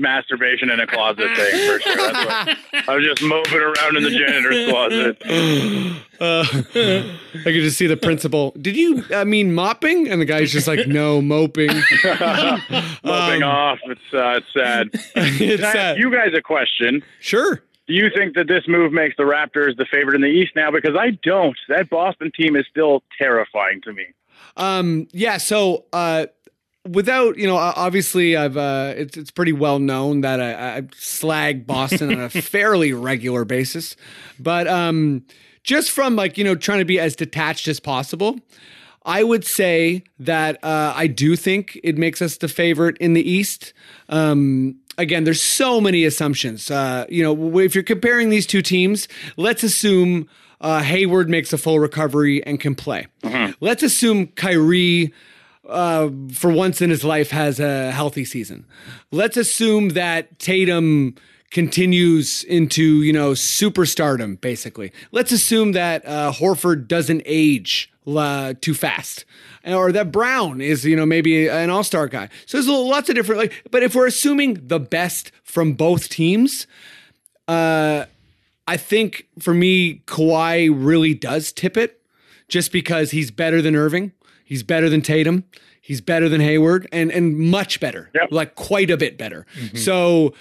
masturbation 0.02 0.70
in 0.70 0.80
a 0.80 0.88
closet 0.88 1.36
thing 1.36 1.72
for 1.72 1.80
sure. 1.80 1.96
That's 1.96 2.26
what, 2.74 2.90
I 2.90 2.96
was 2.96 3.06
just 3.06 3.22
moping 3.22 3.60
around 3.60 3.98
in 3.98 4.04
the 4.04 4.12
janitor's 4.12 4.70
closet. 4.70 6.02
Uh, 6.22 6.46
I 7.34 7.44
could 7.46 7.64
just 7.64 7.80
see 7.80 7.88
the 7.88 7.98
principal. 7.98 8.54
Did 8.62 8.78
you 8.78 9.04
uh, 9.12 9.26
mean 9.26 9.56
mopping? 9.56 10.08
And 10.08 10.22
the 10.22 10.26
guy's 10.26 10.52
just 10.52 10.68
like, 10.68 10.88
no, 10.88 11.20
moping. 11.20 11.72
Moping 12.04 13.42
off. 13.42 13.80
It's 13.86 14.14
uh, 14.14 14.38
it's 14.38 14.54
sad. 14.54 14.90
It's 14.94 15.38
Can 15.40 15.50
I 15.50 15.68
ask 15.68 15.74
sad. 15.74 15.98
you 15.98 16.12
guys 16.12 16.34
a 16.38 16.42
question? 16.44 17.04
Sure. 17.22 17.64
Do 17.88 17.94
you 17.96 18.12
think 18.16 18.36
that 18.36 18.48
this 18.48 18.68
move 18.68 18.94
makes 18.94 19.18
the 19.18 19.24
Raptors 19.24 19.76
the 19.78 19.86
favorite 19.92 20.14
in 20.14 20.22
the 20.22 20.28
East 20.28 20.52
now? 20.56 20.70
Because 20.70 20.96
I 20.96 21.12
don't. 21.24 21.58
That 21.70 21.90
Boston 21.90 22.32
team 22.40 22.56
is 22.56 22.68
still 22.70 23.02
terrifying 23.18 23.82
to 23.82 23.92
me. 23.92 24.06
Um, 24.58 25.08
yeah. 25.14 25.38
So, 25.38 25.86
uh, 25.92 26.28
without 26.88 27.38
you 27.38 27.48
know, 27.48 27.56
obviously, 27.56 28.36
I've 28.36 28.58
uh, 28.58 28.94
it's 28.96 29.18
it's 29.18 29.32
pretty 29.32 29.54
well 29.54 29.80
known 29.80 30.22
that 30.22 30.40
I, 30.42 30.78
I 30.78 30.84
slag 30.96 31.66
Boston 31.66 32.14
on 32.14 32.20
a 32.22 32.30
fairly 32.42 32.94
regular 32.94 33.46
basis, 33.46 33.96
but 34.40 34.68
um, 34.68 35.26
just 35.64 35.92
from 35.92 36.16
like 36.16 36.38
you 36.38 36.44
know 36.44 36.56
trying 36.56 36.80
to 36.80 36.86
be 36.86 37.00
as 37.00 37.16
detached 37.16 37.68
as 37.68 37.80
possible. 37.80 38.40
I 39.04 39.24
would 39.24 39.44
say 39.44 40.04
that 40.20 40.64
uh, 40.64 40.94
I 40.96 41.08
do 41.08 41.36
think 41.36 41.80
it 41.84 41.98
makes 41.98 42.22
us 42.22 42.38
the 42.38 42.48
favorite 42.48 42.98
in 43.00 43.14
the 43.14 43.28
East. 43.28 43.74
Um, 44.10 44.76
again, 44.96 45.24
there's 45.24 45.42
so 45.42 45.82
many 45.82 46.06
assumptions. 46.06 46.70
Uh, 46.70 47.08
you 47.10 47.24
know, 47.24 47.58
if 47.58 47.74
you're 47.74 47.84
comparing 47.84 48.30
these 48.30 48.46
two 48.46 48.62
teams, 48.62 49.08
let's 49.38 49.64
assume 49.64 50.30
uh, 50.62 50.82
Hayward 50.84 51.30
makes 51.32 51.52
a 51.52 51.58
full 51.58 51.80
recovery 51.80 52.46
and 52.46 52.60
can 52.60 52.76
play. 52.76 53.08
Let's 53.60 53.82
assume 53.82 54.28
Kyrie, 54.28 55.12
uh, 55.68 56.10
for 56.34 56.52
once 56.52 56.82
in 56.82 56.90
his 56.90 57.04
life, 57.04 57.32
has 57.32 57.60
a 57.60 57.92
healthy 57.92 58.26
season. 58.26 58.66
Let's 59.12 59.38
assume 59.38 59.90
that 59.90 60.40
Tatum 60.40 61.16
continues 61.52 62.44
into 62.46 63.02
you 63.04 63.14
know 63.14 63.32
superstardom. 63.32 64.40
Basically, 64.42 64.92
let's 65.12 65.32
assume 65.32 65.74
that 65.74 66.06
uh, 66.08 66.32
Horford 66.32 66.88
doesn't 66.88 67.22
age 67.26 67.92
uh, 68.08 68.54
too 68.62 68.74
fast, 68.74 69.26
or 69.66 69.92
that 69.92 70.12
Brown 70.12 70.62
is 70.62 70.84
you 70.86 70.96
know 70.96 71.06
maybe 71.06 71.48
an 71.48 71.70
All 71.70 71.84
Star 71.84 72.08
guy. 72.08 72.30
So 72.46 72.58
there's 72.58 72.68
lots 72.68 73.10
of 73.10 73.16
different 73.16 73.42
like. 73.42 73.64
But 73.70 73.84
if 73.84 73.94
we're 73.94 74.08
assuming 74.08 74.68
the 74.68 74.80
best 74.80 75.32
from 75.44 75.74
both 75.74 76.10
teams, 76.10 76.66
uh, 77.48 78.06
I 78.68 78.78
think 78.78 79.28
for 79.40 79.54
me, 79.54 80.00
Kawhi 80.08 80.72
really 80.74 81.14
does 81.14 81.52
tip 81.52 81.78
it 81.78 82.02
just 82.48 82.72
because 82.72 83.12
he's 83.12 83.32
better 83.32 83.62
than 83.62 83.76
Irving. 83.76 84.14
He's 84.52 84.64
better 84.64 84.90
than 84.90 85.02
Tatum. 85.02 85.46
He's 85.80 86.02
better 86.02 86.28
than 86.28 86.42
Hayward 86.42 86.86
and, 86.92 87.10
and 87.10 87.40
much 87.40 87.80
better, 87.80 88.10
like 88.32 88.56
quite 88.56 88.90
a 88.92 88.98
bit 88.98 89.18
better. 89.18 89.46
So 89.78 90.34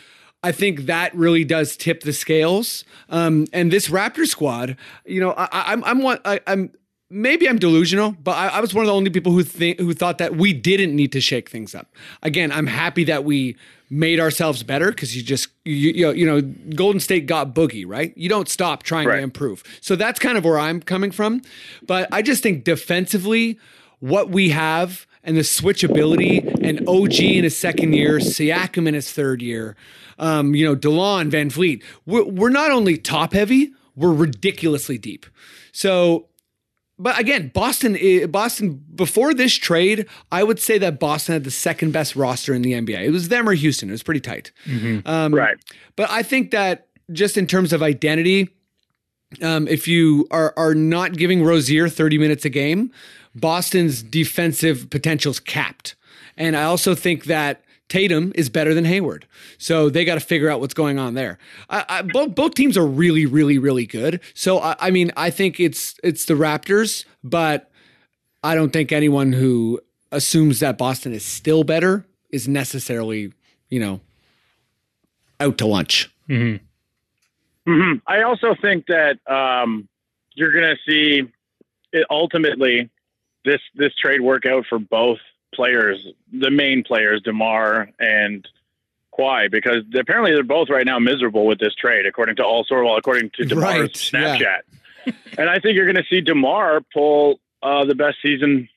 I 0.43 0.51
think 0.51 0.87
that 0.87 1.15
really 1.15 1.45
does 1.45 1.77
tip 1.77 2.03
the 2.03 2.13
scales. 2.13 2.85
Um, 3.09 3.47
and 3.53 3.71
this 3.71 3.87
Raptor 3.89 4.27
squad, 4.27 4.77
you 5.07 5.21
know, 5.21 5.31
I, 5.31 5.45
I, 5.45 5.73
I'm, 5.73 5.85
I'm 5.85 6.03
one, 6.03 6.19
I, 6.25 6.41
I'm, 6.49 6.73
maybe 7.09 7.49
I'm 7.49 7.61
delusional, 7.61 8.17
but 8.21 8.33
I, 8.33 8.49
I 8.49 8.61
was 8.61 8.75
one 8.75 8.85
of 8.85 8.89
the 8.89 8.95
only 8.95 9.11
people 9.11 9.31
who 9.31 9.45
think 9.45 9.79
who 9.79 9.95
thought 9.95 10.19
that 10.19 10.35
we 10.35 10.53
didn't 10.53 10.97
need 10.97 11.13
to 11.13 11.21
shake 11.21 11.49
things 11.49 11.73
up. 11.73 11.95
Again, 12.25 12.51
I'm 12.51 12.67
happy 12.67 13.05
that 13.05 13.23
we 13.23 13.57
made 13.91 14.19
ourselves 14.19 14.65
better 14.65 14.91
because 14.91 15.17
you 15.17 15.23
just 15.23 15.49
you, 15.65 15.93
you 15.93 16.07
know 16.07 16.13
you 16.13 16.27
know 16.27 16.41
Golden 16.75 17.01
State 17.01 17.27
got 17.27 17.55
boogie 17.55 17.85
right. 17.87 18.13
You 18.17 18.29
don't 18.29 18.49
stop 18.49 18.83
trying 18.83 19.07
to 19.19 19.23
improve. 19.23 19.63
So 19.81 19.95
that's 19.95 20.19
kind 20.19 20.37
of 20.37 20.45
where 20.45 20.59
I'm 20.59 20.81
coming 20.81 21.13
from. 21.13 21.43
But 21.87 22.09
I 22.13 22.23
just 22.23 22.43
think 22.43 22.65
defensively, 22.65 23.59
what 24.01 24.31
we 24.31 24.51
have 24.51 25.07
and 25.23 25.37
the 25.37 25.43
switchability 25.43 26.45
and 26.63 26.87
OG 26.89 27.21
in 27.21 27.45
his 27.45 27.57
second 27.57 27.93
year, 27.93 28.19
Siakam 28.19 28.89
in 28.89 28.95
his 28.95 29.13
third 29.13 29.43
year, 29.43 29.77
um, 30.19 30.55
you 30.55 30.65
know 30.65 30.75
Delon, 30.75 31.31
VanVleet. 31.31 31.83
We're, 32.07 32.25
we're 32.25 32.51
not 32.51 32.71
only 32.71 32.97
top 32.97 33.33
heavy, 33.33 33.73
we're 33.95 34.13
ridiculously 34.13 34.99
deep. 34.99 35.27
So 35.73 36.27
but 37.01 37.19
again, 37.19 37.51
Boston, 37.55 37.97
Boston 38.31 38.85
before 38.95 39.33
this 39.33 39.55
trade, 39.55 40.07
I 40.31 40.45
would 40.45 40.59
say 40.61 40.77
that 40.77 41.01
Boston 41.01 41.33
had 41.33 41.45
the 41.45 41.51
second 41.51 41.93
best 41.93 42.15
roster 42.15 42.53
in 42.53 42.61
the 42.61 42.75
NBA. 42.75 43.03
It 43.05 43.11
was 43.11 43.31
them 43.31 43.49
or 43.49 43.55
Houston. 43.55 43.89
It 43.89 43.93
was 43.93 44.03
pretty 44.03 44.21
tight. 44.21 44.53
Um, 45.07 45.35
right. 45.35 45.57
But 45.97 46.11
I 46.11 46.23
think 46.23 46.51
that 46.51 46.89
just 47.11 47.39
in 47.39 47.47
terms 47.47 47.73
of 47.73 47.83
identity, 47.83 48.51
um, 49.41 49.67
if 49.67 49.89
you 49.89 50.29
are 50.31 50.53
are 50.59 50.75
not 50.75 51.17
giving 51.17 51.43
Rozier 51.43 51.89
30 51.89 52.19
minutes 52.19 52.45
a 52.45 52.51
game, 52.51 52.93
Boston's 53.35 54.03
defensive 54.03 54.91
potential's 54.91 55.41
capped. 55.41 55.95
And 56.37 56.57
I 56.57 56.65
also 56.65 56.95
think 56.95 57.25
that 57.25 57.63
Tatum 57.89 58.33
is 58.35 58.49
better 58.49 58.73
than 58.73 58.85
Hayward. 58.85 59.27
So 59.59 59.91
they 59.91 60.05
got 60.05 60.15
to 60.15 60.21
figure 60.21 60.49
out 60.49 60.61
what's 60.61 60.75
going 60.75 60.99
on 60.99 61.15
there. 61.15 61.39
I, 61.69 61.85
I, 61.89 62.03
both 62.03 62.35
both 62.35 62.55
teams 62.55 62.79
are 62.79 62.87
really, 62.87 63.27
really, 63.27 63.59
really 63.59 63.85
good. 63.85 64.21
So 64.33 64.61
I, 64.61 64.77
I 64.79 64.91
mean, 64.91 65.13
I 65.17 65.31
think 65.31 65.61
it's 65.61 65.97
it's 66.03 66.25
the 66.25 66.35
Raptors, 66.35 67.05
but 67.25 67.71
I 68.43 68.55
don't 68.55 68.73
think 68.73 68.93
anyone 68.93 69.33
who 69.33 69.81
assumes 70.13 70.61
that 70.61 70.79
Boston 70.79 71.13
is 71.13 71.25
still 71.25 71.65
better 71.65 72.07
is 72.31 72.49
necessarily, 72.49 73.33
you 73.69 73.81
know, 73.81 74.01
out 75.41 75.59
to 75.59 75.67
lunch. 75.67 76.11
Mm-hmm. 76.29 76.65
hmm 77.73 77.93
I 78.07 78.23
also 78.23 78.55
think 78.55 78.87
that 78.87 79.19
um, 79.27 79.89
you're 80.35 80.53
going 80.53 80.77
to 80.77 80.79
see 80.89 81.29
it 81.93 82.07
ultimately 82.09 82.89
this 83.45 83.61
this 83.75 83.95
trade 83.95 84.21
work 84.21 84.47
out 84.47 84.67
for 84.69 84.79
both 84.79 85.19
players, 85.55 86.07
the 86.33 86.51
main 86.51 86.83
players, 86.85 87.23
Demar 87.23 87.91
and 87.99 88.47
Kawhi, 89.19 89.51
because 89.51 89.85
apparently 89.95 90.33
they're 90.33 90.43
both 90.43 90.69
right 90.69 90.87
now 90.87 90.99
miserable 90.99 91.47
with 91.47 91.59
this 91.59 91.75
trade, 91.75 92.07
according 92.07 92.37
to 92.37 92.45
all 92.45 92.65
sort 92.65 92.85
well, 92.85 92.97
according 92.97 93.31
to 93.35 93.45
Demar's 93.45 94.13
Right, 94.13 94.13
yeah. 94.13 94.37
Snapchat. 94.39 95.15
and 95.39 95.51
I 95.51 95.59
think 95.59 95.77
you're 95.77 95.91
going 95.91 96.03
to 96.03 96.09
see 96.09 96.21
Demar 96.21 96.81
pull 96.93 97.41
uh, 97.63 97.85
the 97.85 97.95
best 97.95 98.19
season 98.23 98.69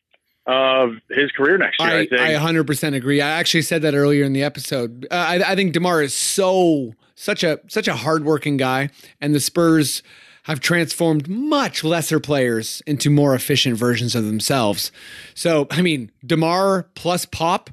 of 0.46 0.96
his 1.10 1.32
career 1.32 1.58
next 1.58 1.80
year. 1.80 1.90
I, 1.90 2.00
I, 2.00 2.08
think. 2.08 2.22
I 2.22 2.34
100% 2.34 2.96
agree. 2.96 3.22
I 3.22 3.30
actually 3.30 3.62
said 3.62 3.82
that 3.84 3.94
earlier 3.94 4.26
in 4.26 4.34
the 4.34 4.44
episode. 4.44 5.08
Uh, 5.10 5.16
I, 5.16 5.52
I 5.52 5.56
think 5.56 5.74
Demar 5.74 6.02
is 6.02 6.14
so 6.14 6.94
such 7.16 7.44
a 7.44 7.60
such 7.68 7.88
a 7.88 7.96
hardworking 7.96 8.58
guy, 8.58 8.90
and 9.22 9.34
the 9.36 9.40
Spurs 9.40 10.04
have 10.44 10.60
transformed 10.60 11.28
much 11.28 11.84
lesser 11.84 12.20
players 12.20 12.82
into 12.86 13.10
more 13.10 13.34
efficient 13.34 13.78
versions 13.78 14.16
of 14.16 14.26
themselves. 14.26 14.92
So, 15.34 15.68
I 15.72 15.82
mean, 15.82 16.12
Demar 16.26 16.88
plus 16.96 17.26
Pop, 17.26 17.70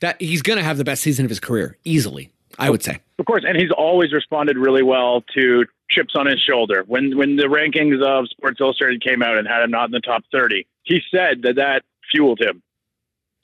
that 0.00 0.20
he's 0.20 0.42
going 0.42 0.58
to 0.58 0.64
have 0.64 0.78
the 0.78 0.84
best 0.84 1.02
season 1.02 1.24
of 1.24 1.28
his 1.28 1.40
career 1.40 1.76
easily. 1.84 2.30
I 2.58 2.70
would 2.70 2.82
say. 2.82 2.98
Of 3.18 3.26
course, 3.26 3.44
and 3.46 3.56
he's 3.56 3.70
always 3.70 4.12
responded 4.12 4.58
really 4.58 4.82
well 4.82 5.22
to 5.34 5.64
chips 5.90 6.14
on 6.16 6.26
his 6.26 6.40
shoulder. 6.40 6.84
When 6.86 7.16
when 7.16 7.36
the 7.36 7.44
rankings 7.44 8.02
of 8.04 8.28
Sports 8.28 8.60
Illustrated 8.60 9.02
came 9.02 9.22
out 9.22 9.38
and 9.38 9.46
had 9.46 9.62
him 9.62 9.70
not 9.70 9.86
in 9.86 9.92
the 9.92 10.00
top 10.00 10.24
30, 10.32 10.66
he 10.82 11.00
said 11.10 11.42
that 11.42 11.56
that 11.56 11.82
fueled 12.10 12.40
him. 12.40 12.62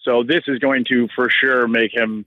So 0.03 0.23
this 0.23 0.43
is 0.49 0.59
going 0.59 0.85
to 0.87 1.09
for 1.15 1.31
sure 1.31 1.67
make 1.67 1.95
him, 1.95 2.25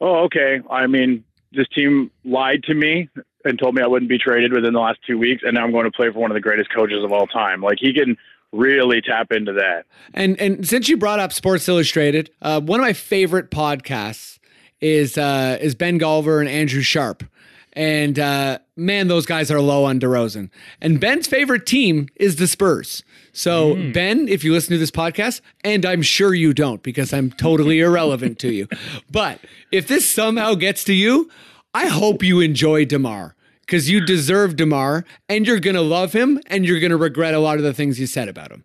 oh, 0.00 0.24
okay. 0.24 0.60
I 0.70 0.86
mean, 0.86 1.24
this 1.52 1.68
team 1.68 2.10
lied 2.24 2.62
to 2.64 2.74
me 2.74 3.08
and 3.46 3.58
told 3.58 3.74
me 3.74 3.82
I 3.82 3.86
wouldn't 3.86 4.08
be 4.08 4.18
traded 4.18 4.52
within 4.52 4.72
the 4.72 4.80
last 4.80 4.98
two 5.06 5.18
weeks, 5.18 5.42
and 5.44 5.54
now 5.54 5.64
I'm 5.64 5.72
going 5.72 5.84
to 5.84 5.90
play 5.90 6.10
for 6.10 6.18
one 6.18 6.30
of 6.30 6.34
the 6.34 6.40
greatest 6.40 6.72
coaches 6.74 7.02
of 7.02 7.12
all 7.12 7.26
time. 7.26 7.62
Like 7.62 7.78
he 7.80 7.92
can 7.92 8.16
really 8.52 9.00
tap 9.00 9.32
into 9.32 9.52
that. 9.54 9.84
And 10.14 10.40
and 10.40 10.66
since 10.66 10.88
you 10.88 10.96
brought 10.96 11.18
up 11.18 11.32
Sports 11.32 11.68
Illustrated, 11.68 12.30
uh, 12.42 12.60
one 12.60 12.80
of 12.80 12.84
my 12.84 12.92
favorite 12.92 13.50
podcasts 13.50 14.38
is 14.80 15.16
uh, 15.18 15.58
is 15.60 15.74
Ben 15.74 15.98
Golliver 15.98 16.40
and 16.40 16.48
Andrew 16.48 16.82
Sharp. 16.82 17.24
And 17.72 18.18
uh, 18.18 18.58
man, 18.74 19.08
those 19.08 19.26
guys 19.26 19.50
are 19.50 19.60
low 19.60 19.84
on 19.84 20.00
DeRozan. 20.00 20.48
And 20.80 20.98
Ben's 20.98 21.26
favorite 21.26 21.66
team 21.66 22.08
is 22.16 22.36
the 22.36 22.46
Spurs. 22.46 23.04
So, 23.32 23.74
mm. 23.74 23.92
Ben, 23.92 24.28
if 24.28 24.42
you 24.42 24.52
listen 24.54 24.72
to 24.72 24.78
this 24.78 24.90
podcast, 24.90 25.42
and 25.62 25.84
I'm 25.84 26.00
sure 26.00 26.32
you 26.32 26.54
don't 26.54 26.82
because 26.82 27.12
I'm 27.12 27.30
totally 27.32 27.80
irrelevant 27.82 28.38
to 28.40 28.50
you, 28.50 28.66
but 29.10 29.40
if 29.70 29.86
this 29.88 30.10
somehow 30.10 30.54
gets 30.54 30.84
to 30.84 30.94
you, 30.94 31.30
I 31.74 31.88
hope 31.88 32.22
you 32.22 32.40
enjoy 32.40 32.86
DeMar 32.86 33.35
because 33.66 33.90
you 33.90 34.04
deserve 34.04 34.56
DeMar 34.56 35.04
and 35.28 35.46
you're 35.46 35.60
going 35.60 35.76
to 35.76 35.82
love 35.82 36.12
him 36.12 36.40
and 36.46 36.64
you're 36.64 36.80
going 36.80 36.90
to 36.90 36.96
regret 36.96 37.34
a 37.34 37.40
lot 37.40 37.58
of 37.58 37.64
the 37.64 37.74
things 37.74 37.98
you 37.98 38.06
said 38.06 38.28
about 38.28 38.50
him. 38.50 38.64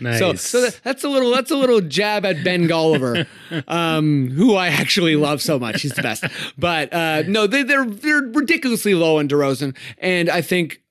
Nice. 0.00 0.18
So, 0.18 0.34
so 0.34 0.60
that, 0.62 0.80
that's 0.82 1.04
a 1.04 1.08
little 1.08 1.30
that's 1.30 1.50
a 1.50 1.56
little 1.56 1.80
jab 1.80 2.26
at 2.26 2.42
Ben 2.42 2.66
Golliver, 2.66 3.26
um, 3.68 4.30
who 4.30 4.56
I 4.56 4.68
actually 4.68 5.14
love 5.14 5.40
so 5.40 5.58
much. 5.58 5.82
He's 5.82 5.92
the 5.92 6.02
best. 6.02 6.24
But 6.58 6.92
uh, 6.92 7.22
no, 7.28 7.46
they, 7.46 7.62
they're 7.62 7.86
they're 7.86 8.22
ridiculously 8.22 8.94
low 8.94 9.18
on 9.18 9.28
DeRozan, 9.28 9.76
and 9.98 10.28
I 10.28 10.42
think 10.42 10.82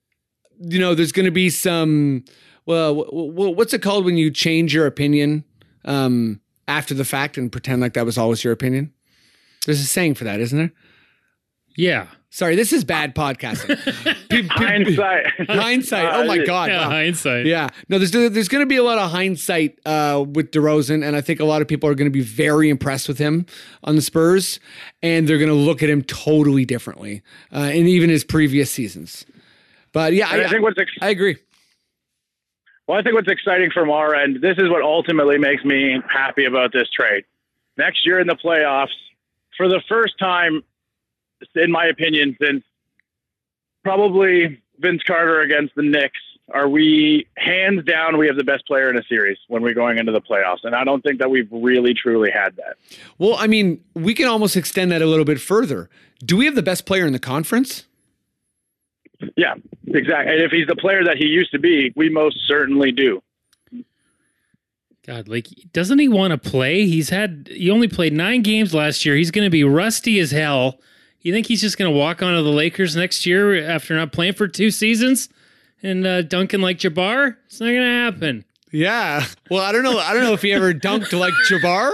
you 0.60 0.80
know 0.80 0.96
there's 0.96 1.12
going 1.12 1.26
to 1.26 1.32
be 1.32 1.50
some. 1.50 2.24
Well, 2.66 3.06
what's 3.12 3.74
it 3.74 3.82
called 3.82 4.06
when 4.06 4.18
you 4.18 4.32
change 4.32 4.74
your 4.74 4.86
opinion 4.86 5.44
um, 5.84 6.40
after 6.68 6.94
the 6.94 7.04
fact 7.04 7.38
and 7.38 7.52
pretend 7.52 7.82
like 7.82 7.94
that 7.94 8.06
was 8.06 8.18
always 8.18 8.44
your 8.44 8.54
opinion? 8.54 8.94
There's 9.66 9.82
a 9.82 9.86
saying 9.86 10.16
for 10.16 10.24
that, 10.24 10.40
isn't 10.40 10.58
there? 10.58 10.72
Yeah. 11.76 12.08
Sorry, 12.34 12.56
this 12.56 12.72
is 12.72 12.86
bad 12.86 13.14
podcasting. 13.14 13.78
hindsight. 14.52 15.26
hindsight. 15.50 16.14
Oh 16.14 16.26
my 16.26 16.38
god. 16.46 16.70
Yeah, 16.70 16.88
wow. 16.88 16.90
hindsight. 16.90 17.46
Yeah. 17.46 17.68
No, 17.90 18.00
there's 18.00 18.12
there's 18.12 18.48
going 18.48 18.62
to 18.62 18.68
be 18.68 18.78
a 18.78 18.84
lot 18.84 18.98
of 18.98 19.12
hindsight 19.12 19.78
uh, 19.86 20.24
with 20.26 20.52
DeRozan, 20.52 21.06
and 21.06 21.18
I 21.18 21.20
think 21.20 21.42
a 21.42 21.46
lot 21.46 21.62
of 21.62 21.68
people 21.68 21.90
are 21.90 21.94
going 21.94 22.10
to 22.10 22.12
be 22.12 22.22
very 22.22 22.70
impressed 22.70 23.10
with 23.10 23.18
him 23.18 23.46
on 23.84 23.98
the 23.98 24.02
Spurs, 24.02 24.62
and 25.04 25.28
they're 25.28 25.40
going 25.40 25.50
to 25.50 25.54
look 25.54 25.84
at 25.84 25.90
him 25.90 26.04
totally 26.04 26.64
differently, 26.64 27.22
uh, 27.52 27.58
and 27.58 27.90
even 27.90 28.10
his 28.10 28.24
previous 28.24 28.72
seasons. 28.72 29.26
But 29.92 30.14
yeah, 30.14 30.30
I, 30.30 30.46
I, 30.46 30.48
think 30.48 30.64
what's 30.64 30.80
ex- 30.80 30.90
I 31.02 31.10
agree. 31.10 31.36
Well, 32.88 32.98
I 32.98 33.04
think 33.04 33.16
what's 33.16 33.30
exciting 33.30 33.72
from 33.74 33.92
our 33.92 34.16
end, 34.16 34.38
this 34.42 34.56
is 34.58 34.70
what 34.70 34.84
ultimately 34.84 35.38
makes 35.38 35.66
me 35.66 35.98
happy 36.10 36.46
about 36.46 36.72
this 36.72 36.88
trade. 36.98 37.26
Next 37.78 38.06
year 38.06 38.22
in 38.22 38.28
the 38.28 38.38
playoffs, 38.38 38.96
for 39.58 39.68
the 39.68 39.82
first 39.90 40.18
time 40.18 40.64
in 41.56 41.72
my 41.72 41.86
opinion, 41.86 42.38
since 42.42 42.64
probably 43.84 44.62
Vince 44.80 45.02
Carter 45.04 45.42
against 45.42 45.76
the 45.76 45.84
Knicks, 45.84 46.20
are 46.54 46.68
we 46.68 47.28
hands 47.38 47.84
down 47.86 48.18
we 48.18 48.28
have 48.28 48.36
the 48.36 48.44
best 48.44 48.66
player 48.66 48.90
in 48.90 48.98
a 48.98 49.04
series 49.04 49.38
when 49.48 49.62
we're 49.62 49.74
going 49.74 49.98
into 49.98 50.12
the 50.12 50.22
playoffs 50.22 50.64
and 50.64 50.76
i 50.76 50.84
don't 50.84 51.02
think 51.02 51.20
that 51.20 51.30
we've 51.30 51.48
really 51.52 51.94
truly 51.94 52.30
had 52.30 52.56
that 52.56 52.78
well 53.18 53.36
i 53.38 53.48
mean 53.48 53.82
we 53.94 54.14
can 54.14 54.28
almost 54.28 54.56
extend 54.56 54.92
that 54.92 55.02
a 55.02 55.06
little 55.06 55.26
bit 55.26 55.40
further 55.40 55.90
do 56.26 56.38
we 56.38 56.46
have 56.46 56.56
the 56.56 56.64
best 56.64 56.86
player 56.86 57.06
in 57.06 57.14
the 57.14 57.20
conference 57.20 57.86
yeah 59.36 59.54
exactly 59.88 60.34
and 60.34 60.42
if 60.42 60.52
he's 60.52 60.68
the 60.68 60.76
player 60.76 61.04
that 61.04 61.18
he 61.18 61.26
used 61.26 61.52
to 61.52 61.60
be 61.60 61.94
we 61.96 62.10
most 62.10 62.38
certainly 62.48 62.92
do 62.92 63.22
God, 65.04 65.28
like, 65.28 65.48
doesn't 65.74 65.98
he 65.98 66.08
want 66.08 66.30
to 66.30 66.38
play? 66.38 66.86
He's 66.86 67.10
had, 67.10 67.50
he 67.52 67.72
only 67.72 67.88
played 67.88 68.14
nine 68.14 68.44
games 68.44 68.72
last 68.72 69.04
year. 69.04 69.16
He's 69.16 69.32
going 69.32 69.46
to 69.46 69.50
be 69.50 69.64
rusty 69.64 70.20
as 70.20 70.30
hell. 70.30 70.80
You 71.22 71.32
think 71.32 71.48
he's 71.48 71.62
just 71.62 71.78
going 71.78 71.92
to 71.92 71.98
walk 71.98 72.24
onto 72.24 72.44
the 72.44 72.50
Lakers 72.50 72.96
next 72.96 73.26
year 73.26 73.64
after 73.64 73.96
not 73.96 74.12
playing 74.12 74.34
for 74.34 74.48
two 74.48 74.72
seasons 74.72 75.30
and 75.84 76.06
uh, 76.06 76.22
dunking 76.24 76.62
like 76.62 76.80
Jabbar? 76.80 77.38
It's 77.46 77.60
not 77.60 77.68
going 77.68 77.82
to 77.82 77.88
happen. 77.88 78.46
Yeah. 78.72 79.26
Well, 79.50 79.62
I 79.62 79.72
don't 79.74 79.84
know. 79.84 80.00
I 80.00 80.14
don't 80.14 80.24
know 80.24 80.34
if 80.34 80.42
he 80.42 80.54
ever 80.54 80.74
dunked 80.74 81.12
like 81.18 81.34
Jabbar, 81.50 81.92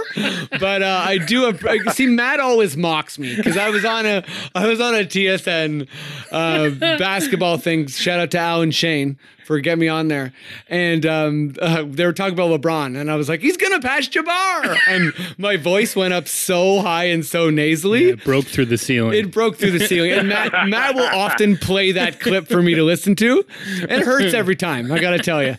but 0.60 0.82
uh, 0.82 1.02
I 1.04 1.18
do. 1.18 1.52
See, 1.92 2.06
Matt 2.06 2.38
always 2.38 2.76
mocks 2.76 3.18
me 3.18 3.34
because 3.34 3.56
I 3.56 3.70
was 3.70 3.84
on 3.84 4.06
a 4.06 4.24
I 4.54 4.66
was 4.68 4.80
on 4.80 4.94
a 4.94 4.98
TSN 5.04 5.88
uh, 6.30 6.70
basketball 6.98 7.58
thing. 7.58 7.88
Shout 7.88 8.20
out 8.20 8.30
to 8.30 8.38
Alan 8.38 8.70
Shane 8.70 9.18
for 9.44 9.58
getting 9.60 9.80
me 9.80 9.88
on 9.88 10.08
there, 10.08 10.32
and 10.68 11.04
um, 11.06 11.54
uh, 11.60 11.82
they 11.88 12.04
were 12.04 12.12
talking 12.12 12.34
about 12.34 12.60
LeBron, 12.60 13.00
and 13.00 13.10
I 13.10 13.16
was 13.16 13.28
like, 13.30 13.40
he's 13.40 13.56
gonna 13.56 13.80
pass 13.80 14.06
Jabbar, 14.06 14.76
and 14.86 15.12
my 15.38 15.56
voice 15.56 15.96
went 15.96 16.12
up 16.14 16.28
so 16.28 16.80
high 16.80 17.04
and 17.04 17.24
so 17.24 17.48
nasally, 17.50 18.06
yeah, 18.08 18.12
it 18.12 18.24
broke 18.24 18.44
through 18.44 18.66
the 18.66 18.78
ceiling. 18.78 19.14
It 19.14 19.32
broke 19.32 19.56
through 19.56 19.72
the 19.72 19.86
ceiling, 19.86 20.12
and 20.12 20.28
Matt 20.28 20.68
Matt 20.68 20.94
will 20.94 21.08
often 21.08 21.56
play 21.56 21.92
that 21.92 22.20
clip 22.20 22.46
for 22.46 22.62
me 22.62 22.74
to 22.74 22.84
listen 22.84 23.16
to. 23.16 23.44
It 23.66 24.04
hurts 24.04 24.32
every 24.34 24.54
time. 24.54 24.92
I 24.92 25.00
gotta 25.00 25.18
tell 25.18 25.42
you. 25.42 25.56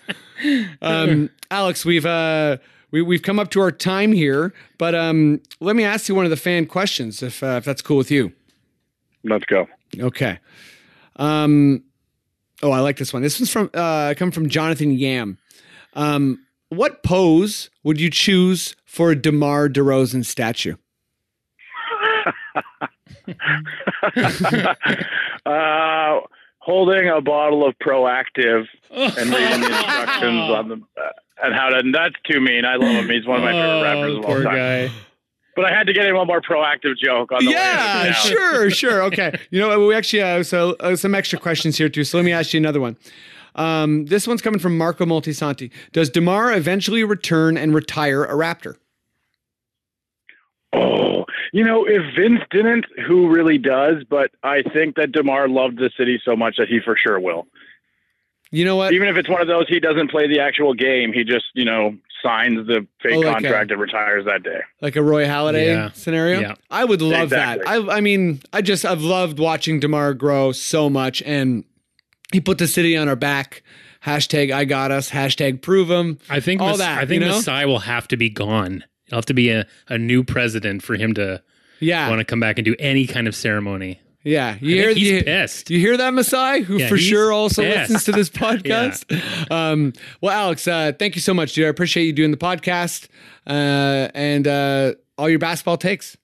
Um, 0.82 1.30
Alex, 1.52 1.86
we've 1.86 2.06
uh, 2.06 2.58
we, 2.92 3.02
we've 3.02 3.22
come 3.22 3.40
up 3.40 3.52
to 3.52 3.62
our 3.62 3.72
time 3.72 4.12
here, 4.12 4.54
but 4.78 4.96
um, 4.96 5.42
let 5.60 5.76
me 5.76 5.84
ask 5.84 6.10
you 6.10 6.16
one 6.16 6.26
of 6.26 6.32
the 6.32 6.38
fan 6.38 6.66
questions, 6.66 7.22
if 7.22 7.44
uh, 7.44 7.58
if 7.58 7.66
that's 7.66 7.82
cool 7.82 7.98
with 7.98 8.12
you. 8.12 8.32
Let's 9.24 9.46
go. 9.46 9.68
Okay. 10.00 10.40
Um, 11.18 11.84
oh, 12.64 12.72
I 12.72 12.80
like 12.80 12.98
this 12.98 13.14
one. 13.14 13.22
This 13.22 13.40
one's 13.40 13.52
from 13.52 13.70
uh, 13.74 14.14
come 14.18 14.32
from 14.32 14.50
Jonathan 14.50 14.92
Yam. 14.92 15.38
Um, 15.94 16.46
what 16.70 17.04
pose 17.04 17.70
would 17.84 18.00
you 18.00 18.10
choose 18.10 18.76
for 18.86 19.12
a 19.12 19.16
Demar 19.16 19.70
Derozan 19.70 20.24
statue? 20.26 20.76
uh, 25.46 26.20
holding 26.70 27.10
a 27.10 27.20
bottle 27.20 27.68
of 27.68 27.74
Proactiv 27.80 28.68
and 28.92 29.16
reading 29.18 29.62
the 29.62 29.68
instructions 29.76 30.52
on 30.52 30.70
the 30.70 30.76
uh, 30.76 31.10
and 31.42 31.56
how 31.56 31.70
to. 31.70 31.78
And 31.78 31.96
That's 31.96 32.16
too 32.30 32.40
mean. 32.40 32.64
I 32.64 32.76
love 32.76 32.92
him. 32.92 33.10
He's 33.10 33.26
one 33.26 33.38
of 33.38 33.44
my 33.44 33.54
favorite 33.54 33.82
rappers 33.82 34.18
of 34.18 34.26
all 34.26 34.44
time. 34.44 34.56
guy. 34.56 34.92
But 35.56 35.66
I 35.66 35.76
had 35.76 35.88
to 35.88 35.94
get 35.94 36.06
in 36.06 36.16
one 36.16 36.28
more 36.28 36.42
proactive 36.42 36.96
joke 36.98 37.32
on 37.32 37.44
the 37.44 37.52
yeah, 37.52 38.14
sure, 38.14 38.70
sure. 38.70 39.04
Okay. 39.04 39.38
You 39.50 39.60
know, 39.60 39.88
we 39.88 39.96
actually 39.96 40.20
have 40.20 40.46
so 40.46 40.76
uh, 40.80 40.96
some 40.96 41.16
extra 41.16 41.40
questions 41.40 41.78
here 41.78 41.90
too. 41.90 42.04
So 42.04 42.18
let 42.18 42.24
me 42.24 42.32
ask 42.32 42.54
you 42.54 42.60
another 42.60 42.80
one. 42.80 42.98
Um, 43.56 44.06
this 44.06 44.28
one's 44.28 44.42
coming 44.42 44.60
from 44.60 44.78
Marco 44.78 45.06
Multisanti. 45.06 45.72
Does 45.92 46.10
Demar 46.10 46.54
eventually 46.54 47.04
return 47.04 47.58
and 47.58 47.74
retire 47.74 48.24
a 48.24 48.34
Raptor? 48.34 48.76
Oh, 50.74 51.26
you 51.52 51.64
know, 51.64 51.86
if 51.86 52.02
Vince 52.16 52.42
didn't, 52.52 52.86
who 53.08 53.28
really 53.30 53.58
does? 53.58 54.04
But 54.08 54.32
I 54.44 54.62
think 54.62 54.96
that 54.96 55.12
Demar 55.12 55.48
loved 55.50 55.78
the 55.78 55.90
city 55.98 56.22
so 56.24 56.36
much 56.36 56.58
that 56.58 56.68
he 56.68 56.80
for 56.80 56.96
sure 56.96 57.20
will. 57.20 57.48
You 58.52 58.66
know 58.66 58.76
what? 58.76 58.94
Even 58.94 59.08
if 59.08 59.16
it's 59.16 59.30
one 59.30 59.42
of 59.42 59.48
those 59.48 59.68
he 59.68 59.80
doesn't 59.80 60.10
play 60.10 60.28
the 60.28 60.40
actual 60.40 60.74
game, 60.74 61.12
he 61.14 61.24
just 61.24 61.46
you 61.54 61.66
know 61.66 61.96
signs 62.24 62.68
the 62.68 62.86
fake 63.02 63.14
Oh, 63.14 63.20
like 63.20 63.34
contract 63.36 63.72
a- 63.72 63.74
and 63.76 63.82
retires 63.82 64.26
that 64.26 64.44
day. 64.44 64.60
Like 64.82 64.96
a 64.96 65.02
Roy 65.04 65.26
Halladay 65.26 65.68
Yeah. 65.68 65.92
scenario? 65.94 66.40
Yeah. 66.42 66.56
I 66.70 66.84
would 66.84 67.02
love 67.02 67.24
Exactly. 67.24 67.64
that. 67.66 67.90
I, 67.90 67.98
I 67.98 68.02
mean, 68.02 68.42
I 68.52 68.62
just, 68.62 68.84
I've 68.86 69.02
loved 69.02 69.40
watching 69.40 69.80
DeMar 69.80 70.16
grow 70.16 70.52
so 70.52 70.90
much. 70.90 71.22
And 71.24 71.64
he 72.34 72.42
put 72.42 72.58
the 72.58 72.68
city 72.68 72.98
on 72.98 73.08
our 73.08 73.16
back. 73.16 73.64
Hashtag 74.06 74.52
I 74.52 74.66
got 74.66 74.92
us. 74.92 75.10
Hashtag 75.12 75.62
prove 75.62 75.90
him. 75.90 76.18
I 76.30 76.42
think 76.42 76.60
all 76.62 76.70
Mas- 76.72 76.78
that. 76.80 76.98
I 76.98 77.06
think 77.06 77.22
you 77.22 77.28
know? 77.30 77.36
Masai 77.36 77.66
will 77.66 77.80
have 77.80 78.08
to 78.10 78.18
be 78.18 78.30
gone. 78.30 78.84
It'll 79.10 79.18
have 79.18 79.26
to 79.26 79.34
be 79.34 79.50
a, 79.50 79.66
a 79.90 79.98
new 79.98 80.24
president 80.24 80.84
for 80.84 80.96
him 80.96 81.14
to 81.16 81.42
Yeah. 81.80 82.10
want 82.10 82.20
to 82.20 82.26
come 82.26 82.40
back 82.40 82.58
and 82.58 82.66
do 82.66 82.76
any 82.80 83.08
kind 83.08 83.28
of 83.28 83.36
ceremony. 83.36 84.00
Yeah, 84.24 84.58
you 84.60 84.76
I 84.76 84.80
hear 84.80 84.86
think 84.88 84.98
he's 85.00 85.12
you, 85.12 85.24
pissed. 85.24 85.70
You 85.72 85.80
hear 85.80 85.98
that, 85.98 86.14
Masai, 86.14 86.62
who 86.62 86.78
Yeah, 86.78 86.90
for 86.90 86.98
sure 86.98 87.32
also 87.32 87.64
pissed. 87.64 87.90
listens 87.92 88.04
to 88.04 88.12
this 88.12 88.30
podcast. 89.10 89.52
um, 89.52 89.94
well, 90.22 90.34
Alex, 90.34 90.68
uh, 90.68 90.92
thank 91.00 91.16
you 91.16 91.22
so 91.22 91.34
much, 91.34 91.54
dude. 91.54 91.66
I 91.66 91.70
appreciate 91.70 92.06
you 92.06 92.14
doing 92.14 92.32
the 92.32 92.38
podcast 92.38 93.08
uh, 93.48 94.10
and 94.14 94.46
uh, 94.48 94.94
all 95.18 95.30
your 95.30 95.40
basketball 95.40 95.78
takes. 95.78 96.18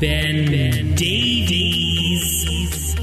Ben 0.00 0.94
Davies. 0.94 2.96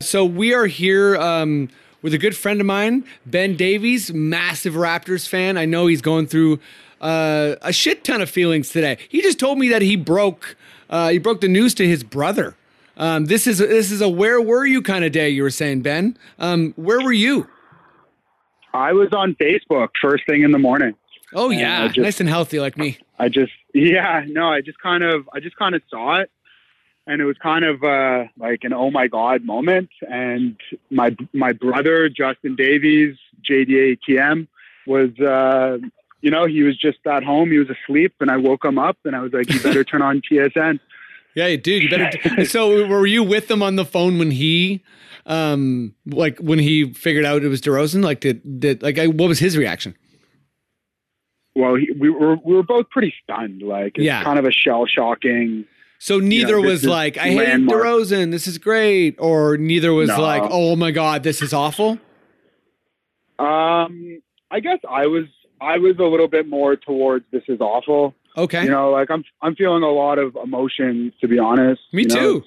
so 0.00 0.24
we 0.24 0.54
are 0.54 0.66
here 0.66 1.16
um, 1.16 1.68
with 2.02 2.12
a 2.12 2.18
good 2.18 2.36
friend 2.36 2.60
of 2.60 2.66
mine, 2.66 3.04
Ben 3.24 3.56
Davies, 3.56 4.12
massive 4.12 4.74
Raptors 4.74 5.26
fan. 5.28 5.56
I 5.56 5.64
know 5.64 5.86
he's 5.86 6.02
going 6.02 6.26
through 6.26 6.58
uh, 7.00 7.56
a 7.62 7.72
shit 7.72 8.04
ton 8.04 8.20
of 8.20 8.28
feelings 8.28 8.68
today. 8.70 8.98
He 9.08 9.22
just 9.22 9.38
told 9.38 9.58
me 9.58 9.68
that 9.68 9.82
he 9.82 9.96
broke 9.96 10.56
uh, 10.90 11.08
he 11.08 11.18
broke 11.18 11.40
the 11.40 11.48
news 11.48 11.72
to 11.74 11.86
his 11.86 12.04
brother. 12.04 12.54
Um, 12.98 13.24
this 13.26 13.46
is 13.46 13.58
this 13.58 13.90
is 13.90 14.00
a 14.02 14.08
where 14.08 14.40
were 14.40 14.66
you 14.66 14.82
kind 14.82 15.04
of 15.04 15.12
day. 15.12 15.30
You 15.30 15.42
were 15.42 15.50
saying, 15.50 15.80
Ben. 15.80 16.16
Um, 16.38 16.74
where 16.76 17.00
were 17.00 17.12
you? 17.12 17.48
I 18.74 18.92
was 18.92 19.08
on 19.12 19.34
Facebook 19.36 19.88
first 20.00 20.24
thing 20.26 20.42
in 20.42 20.50
the 20.50 20.58
morning. 20.58 20.94
Oh 21.34 21.50
yeah, 21.50 21.84
I 21.84 21.86
just- 21.88 21.98
nice 21.98 22.20
and 22.20 22.28
healthy 22.28 22.60
like 22.60 22.76
me. 22.76 22.98
I 23.18 23.28
just 23.28 23.52
yeah, 23.74 24.24
no, 24.28 24.48
I 24.48 24.60
just 24.60 24.78
kind 24.80 25.02
of 25.02 25.28
I 25.32 25.40
just 25.40 25.56
kind 25.56 25.74
of 25.74 25.82
saw 25.88 26.20
it 26.20 26.30
and 27.06 27.20
it 27.20 27.24
was 27.24 27.36
kind 27.38 27.64
of 27.64 27.82
uh 27.84 28.24
like 28.38 28.60
an 28.64 28.72
oh 28.72 28.90
my 28.90 29.06
god 29.08 29.44
moment 29.44 29.90
and 30.08 30.56
my 30.90 31.14
my 31.32 31.52
brother 31.52 32.08
Justin 32.08 32.54
Davies, 32.56 33.16
JDATM 33.48 34.46
was 34.86 35.10
uh 35.20 35.78
you 36.20 36.30
know, 36.30 36.46
he 36.46 36.62
was 36.62 36.76
just 36.78 36.98
at 37.06 37.24
home, 37.24 37.50
he 37.50 37.58
was 37.58 37.68
asleep 37.68 38.14
and 38.20 38.30
I 38.30 38.36
woke 38.36 38.64
him 38.64 38.78
up 38.78 38.96
and 39.04 39.16
I 39.16 39.20
was 39.20 39.32
like 39.32 39.52
you 39.52 39.60
better 39.60 39.84
turn 39.84 40.02
on 40.02 40.20
TSN. 40.22 40.78
Yeah, 41.34 41.56
dude, 41.56 41.84
you 41.84 41.88
better. 41.88 42.44
so, 42.44 42.86
were 42.86 43.06
you 43.06 43.22
with 43.22 43.50
him 43.50 43.62
on 43.62 43.76
the 43.76 43.86
phone 43.86 44.18
when 44.18 44.30
he, 44.30 44.84
um, 45.24 45.94
like 46.04 46.38
when 46.40 46.58
he 46.58 46.92
figured 46.92 47.24
out 47.24 47.42
it 47.42 47.48
was 47.48 47.62
DeRozan? 47.62 48.04
Like, 48.04 48.20
did 48.20 48.60
did 48.60 48.82
like 48.82 48.98
I- 48.98 49.06
what 49.06 49.28
was 49.28 49.38
his 49.38 49.56
reaction? 49.56 49.96
Well, 51.54 51.74
he, 51.76 51.90
we 51.98 52.10
were 52.10 52.36
we 52.36 52.54
were 52.54 52.62
both 52.62 52.90
pretty 52.90 53.14
stunned. 53.22 53.62
Like 53.62 53.92
it's 53.96 54.04
Yeah. 54.04 54.22
kind 54.22 54.38
of 54.38 54.44
a 54.44 54.50
shell 54.52 54.84
shocking. 54.86 55.64
So 56.04 56.18
neither 56.18 56.56
this 56.60 56.64
was 56.64 56.84
like, 56.84 57.16
I 57.16 57.28
hate 57.28 57.36
landmark. 57.36 57.84
DeRozan. 57.84 58.32
This 58.32 58.48
is 58.48 58.58
great, 58.58 59.14
or 59.20 59.56
neither 59.56 59.92
was 59.92 60.08
No. 60.08 60.20
like, 60.20 60.42
oh 60.50 60.74
my 60.74 60.90
god, 60.90 61.22
this 61.22 61.40
is 61.40 61.52
awful. 61.54 61.96
Um, 63.38 64.20
I 64.50 64.58
guess 64.60 64.78
I 64.88 65.06
was 65.06 65.26
I 65.60 65.78
was 65.78 65.96
a 66.00 66.04
little 66.04 66.26
bit 66.26 66.48
more 66.48 66.74
towards 66.74 67.24
this 67.30 67.44
is 67.46 67.60
awful. 67.60 68.14
Okay. 68.36 68.64
You 68.64 68.70
know, 68.70 68.90
like 68.90 69.10
I'm 69.12 69.22
I'm 69.42 69.54
feeling 69.54 69.84
a 69.84 69.90
lot 69.90 70.18
of 70.18 70.36
emotion 70.42 71.12
to 71.20 71.28
be 71.28 71.38
honest. 71.38 71.80
Me 71.92 72.02
you 72.02 72.08
know? 72.08 72.14
too. 72.40 72.44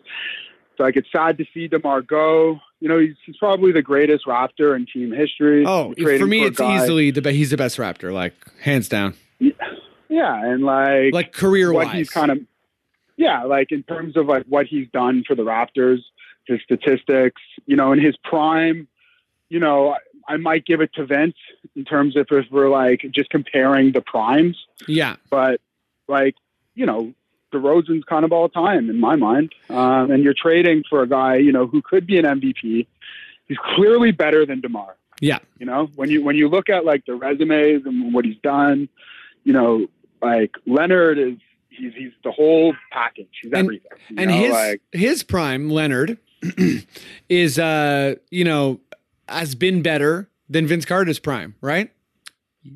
It's 0.71 0.79
like 0.79 0.97
it's 0.97 1.07
sad 1.15 1.37
to 1.37 1.45
see 1.53 1.69
Demar 1.69 2.01
go. 2.01 2.59
You 2.81 2.89
know, 2.89 2.99
he's, 2.99 3.15
he's 3.25 3.37
probably 3.37 3.71
the 3.71 3.81
greatest 3.81 4.25
Raptor 4.25 4.75
in 4.75 4.85
team 4.85 5.11
history. 5.13 5.63
Oh, 5.65 5.93
for 5.97 6.25
me, 6.27 6.43
a 6.43 6.47
it's 6.47 6.57
guy- 6.59 6.83
easily 6.83 7.09
the 7.11 7.21
best. 7.21 7.35
he's 7.37 7.51
the 7.51 7.57
best 7.57 7.77
Raptor, 7.77 8.11
like 8.11 8.33
hands 8.61 8.89
down. 8.89 9.13
yeah, 9.39 10.43
and 10.45 10.63
like 10.65 11.13
Like 11.13 11.31
career 11.31 11.71
wise, 11.71 11.93
he's 11.93 12.09
kind 12.09 12.31
of 12.31 12.39
yeah, 13.17 13.43
like 13.43 13.71
in 13.71 13.83
terms 13.83 14.17
of 14.17 14.27
like 14.27 14.45
what 14.47 14.65
he's 14.65 14.87
done 14.91 15.23
for 15.25 15.35
the 15.35 15.43
Raptors, 15.43 15.99
his 16.47 16.59
statistics, 16.63 17.41
you 17.65 17.75
know, 17.75 17.91
in 17.91 17.99
his 17.99 18.15
prime, 18.23 18.87
you 19.49 19.59
know, 19.59 19.95
I, 20.27 20.37
might 20.37 20.65
give 20.65 20.81
it 20.81 20.93
to 20.95 21.05
Vince 21.05 21.35
in 21.75 21.85
terms 21.85 22.15
of 22.17 22.27
if 22.31 22.45
we're 22.51 22.69
like 22.69 23.05
just 23.11 23.29
comparing 23.29 23.91
the 23.93 24.01
primes, 24.01 24.57
Yeah. 24.87 25.15
but 25.29 25.61
like 26.07 26.35
you 26.75 26.85
know, 26.85 27.13
DeRozan's 27.53 28.03
kind 28.03 28.25
of 28.25 28.33
all 28.33 28.49
time 28.49 28.89
in 28.89 28.99
my 28.99 29.15
mind, 29.15 29.53
um, 29.69 30.11
and 30.11 30.23
you're 30.23 30.33
trading 30.33 30.83
for 30.89 31.01
a 31.01 31.07
guy 31.07 31.37
you 31.37 31.51
know 31.51 31.67
who 31.67 31.81
could 31.81 32.05
be 32.05 32.17
an 32.17 32.25
MVP. 32.25 32.85
He's 33.47 33.57
clearly 33.75 34.11
better 34.11 34.45
than 34.45 34.59
Demar. 34.61 34.95
Yeah. 35.21 35.39
You 35.59 35.65
know, 35.65 35.89
when 35.95 36.09
you 36.09 36.23
when 36.23 36.35
you 36.35 36.49
look 36.49 36.69
at 36.69 36.83
like 36.85 37.05
the 37.05 37.15
resumes 37.15 37.85
and 37.85 38.13
what 38.13 38.25
he's 38.25 38.37
done, 38.43 38.89
you 39.43 39.53
know, 39.53 39.87
like 40.21 40.51
Leonard 40.65 41.17
is 41.17 41.37
he's 41.77 41.93
he's 41.95 42.11
the 42.23 42.31
whole 42.31 42.73
package. 42.91 43.27
He's 43.41 43.51
And- 43.51 43.65
everything. 43.67 43.91
and 44.17 44.29
know, 44.31 44.37
his 44.37 44.51
like 44.51 44.81
his 44.91 45.23
prime 45.23 45.69
Leonard 45.69 46.17
is 47.29 47.59
uh 47.59 48.15
you 48.31 48.43
know 48.43 48.79
has 49.27 49.55
been 49.55 49.81
better 49.81 50.29
than 50.49 50.67
Vince 50.67 50.85
Carter's 50.85 51.19
prime, 51.19 51.55
right? 51.61 51.91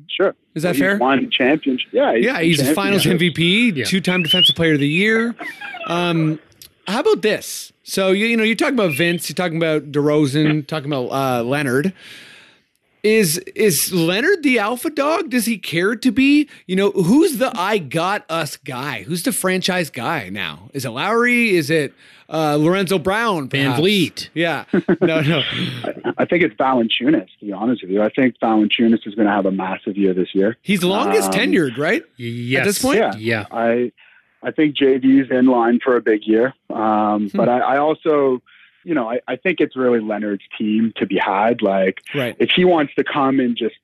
sure. 0.08 0.34
Is 0.54 0.62
that 0.62 0.74
He's 0.76 0.80
fair? 0.82 0.98
Won 0.98 1.28
championship. 1.30 1.90
Yeah. 1.92 2.12
yeah, 2.14 2.38
a 2.38 2.42
he's 2.42 2.58
a 2.60 2.64
champion. 2.64 2.74
Finals 2.74 3.04
MVP, 3.04 3.86
two-time 3.86 4.22
Defensive 4.22 4.54
Player 4.56 4.74
of 4.74 4.80
the 4.80 4.88
Year. 4.88 5.34
Um, 5.86 6.38
how 6.86 7.00
about 7.00 7.22
this? 7.22 7.72
So 7.82 8.12
you 8.12 8.26
you 8.26 8.36
know 8.36 8.44
you're 8.44 8.54
talking 8.54 8.74
about 8.74 8.94
Vince, 8.94 9.28
you're 9.28 9.34
talking 9.34 9.56
about 9.56 9.90
DeRozan, 9.90 10.64
talking 10.66 10.92
about 10.92 11.06
uh, 11.10 11.42
Leonard. 11.42 11.92
Is 13.02 13.38
is 13.54 13.92
Leonard 13.92 14.42
the 14.42 14.58
alpha 14.58 14.90
dog? 14.90 15.30
Does 15.30 15.46
he 15.46 15.56
care 15.58 15.96
to 15.96 16.10
be? 16.12 16.48
You 16.66 16.76
know, 16.76 16.90
who's 16.90 17.38
the 17.38 17.50
I 17.58 17.78
got 17.78 18.24
us 18.28 18.56
guy? 18.58 19.02
Who's 19.04 19.22
the 19.22 19.32
franchise 19.32 19.88
guy 19.90 20.28
now? 20.28 20.68
Is 20.74 20.84
it 20.84 20.90
Lowry? 20.90 21.50
Is 21.56 21.70
it 21.70 21.94
uh, 22.28 22.56
Lorenzo 22.56 22.98
Brown? 22.98 23.48
Van 23.48 23.64
perhaps? 23.66 23.80
Vliet. 23.80 24.28
Yeah. 24.34 24.64
No, 25.00 25.20
no. 25.22 25.42
I 26.18 26.24
think 26.26 26.42
it's 26.44 26.54
Valanciunas. 26.56 27.28
To 27.40 27.46
be 27.46 27.52
honest 27.52 27.82
with 27.82 27.90
you, 27.90 28.02
I 28.02 28.10
think 28.10 28.36
Valanciunas 28.38 29.06
is 29.06 29.14
going 29.14 29.26
to 29.26 29.32
have 29.32 29.46
a 29.46 29.50
massive 29.52 29.96
year 29.96 30.12
this 30.12 30.34
year. 30.34 30.56
He's 30.62 30.84
longest 30.84 31.28
Um, 31.32 31.40
tenured, 31.40 31.78
right? 31.78 32.02
Yes. 32.16 32.60
At 32.60 32.64
this 32.66 32.82
point? 32.82 32.98
Yeah. 32.98 33.14
Yeah. 33.16 33.44
I 33.50 33.92
I 34.42 34.50
think 34.50 34.76
JV's 34.76 35.30
in 35.30 35.46
line 35.46 35.80
for 35.82 35.96
a 35.96 36.02
big 36.02 36.24
year. 36.24 36.54
Um, 36.68 37.28
Hmm. 37.30 37.36
But 37.36 37.48
I, 37.48 37.58
I 37.60 37.78
also, 37.78 38.42
you 38.90 38.94
know, 38.96 39.08
I, 39.08 39.20
I 39.28 39.36
think 39.36 39.60
it's 39.60 39.76
really 39.76 40.00
Leonard's 40.00 40.42
team 40.58 40.92
to 40.96 41.06
be 41.06 41.16
had. 41.16 41.62
Like, 41.62 42.00
Right. 42.12 42.34
if 42.40 42.50
he 42.50 42.64
wants 42.64 42.92
to 42.96 43.04
come 43.04 43.38
and 43.38 43.56
just 43.56 43.76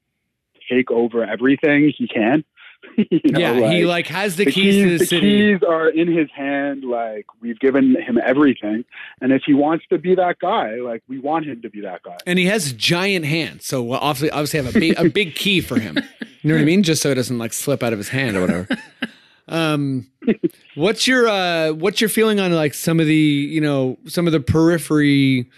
take 0.69 0.91
over 0.91 1.23
everything, 1.25 1.93
he 1.97 2.09
can. 2.09 2.45
You 2.99 3.21
know, 3.25 3.39
yeah, 3.39 3.71
he 3.73 3.85
like 3.85 4.07
has 4.07 4.37
the, 4.37 4.45
the 4.47 4.53
keys, 4.53 4.77
to 4.85 4.91
the, 4.93 4.99
the 4.99 5.07
city. 5.07 5.21
keys 5.53 5.63
are 5.69 5.89
in 5.89 6.09
his 6.11 6.31
hand. 6.35 6.83
Like 6.85 7.27
we've 7.41 7.59
given 7.59 7.95
him 8.01 8.19
everything, 8.25 8.85
and 9.21 9.33
if 9.33 9.43
he 9.45 9.55
wants 9.55 9.85
to 9.91 9.99
be 9.99 10.15
that 10.15 10.39
guy, 10.39 10.77
like 10.77 11.03
we 11.09 11.19
want 11.19 11.47
him 11.47 11.61
to 11.63 11.69
be 11.71 11.81
that 11.83 12.03
guy. 12.05 12.17
and 12.27 12.39
he 12.39 12.47
has 12.47 12.73
giant 12.73 13.27
hands, 13.27 13.67
so 13.67 13.83
we'll 13.83 13.99
obviously, 13.99 14.31
obviously 14.31 14.63
have 14.63 14.75
a 14.75 14.79
big, 14.79 14.99
a 14.99 15.09
big 15.11 15.35
key 15.35 15.61
for 15.61 15.79
him. 15.79 15.99
You 16.43 16.49
know 16.51 16.55
what 16.55 16.63
I 16.63 16.65
mean? 16.65 16.83
Just 16.85 17.03
so 17.03 17.11
it 17.11 17.17
doesn't 17.17 17.39
like 17.39 17.53
slip 17.53 17.83
out 17.83 17.93
of 17.93 17.99
his 17.99 18.09
hand 18.11 18.37
or 18.37 18.41
whatever. 18.43 18.69
Um, 19.49 20.11
what's 20.75 21.07
your 21.07 21.29
uh, 21.29 21.73
what's 21.73 22.01
your 22.01 22.11
feeling 22.11 22.41
on 22.41 22.53
like 22.53 22.75
some 22.75 23.01
of 23.01 23.07
the 23.07 23.15
you 23.15 23.61
know 23.61 23.99
some 24.07 24.27
of 24.27 24.33
the 24.33 24.41
periphery 24.41 25.49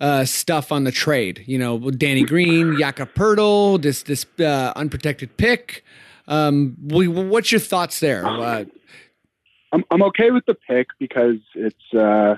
uh, 0.00 0.24
stuff 0.24 0.70
on 0.72 0.84
the 0.84 0.92
trade? 0.92 1.42
You 1.46 1.58
know, 1.58 1.90
Danny 1.90 2.24
Green, 2.24 2.78
Jakob 2.78 3.14
Poeltl, 3.14 3.82
this 3.82 4.02
this 4.04 4.26
uh, 4.38 4.72
unprotected 4.76 5.36
pick. 5.36 5.84
Um, 6.28 6.76
what's 6.80 7.50
your 7.50 7.60
thoughts 7.60 8.00
there? 8.00 8.26
Uh, 8.26 8.64
I'm 9.72 9.84
I'm 9.90 10.02
okay 10.04 10.30
with 10.30 10.46
the 10.46 10.54
pick 10.54 10.88
because 10.98 11.38
it's 11.54 11.94
uh, 11.94 12.36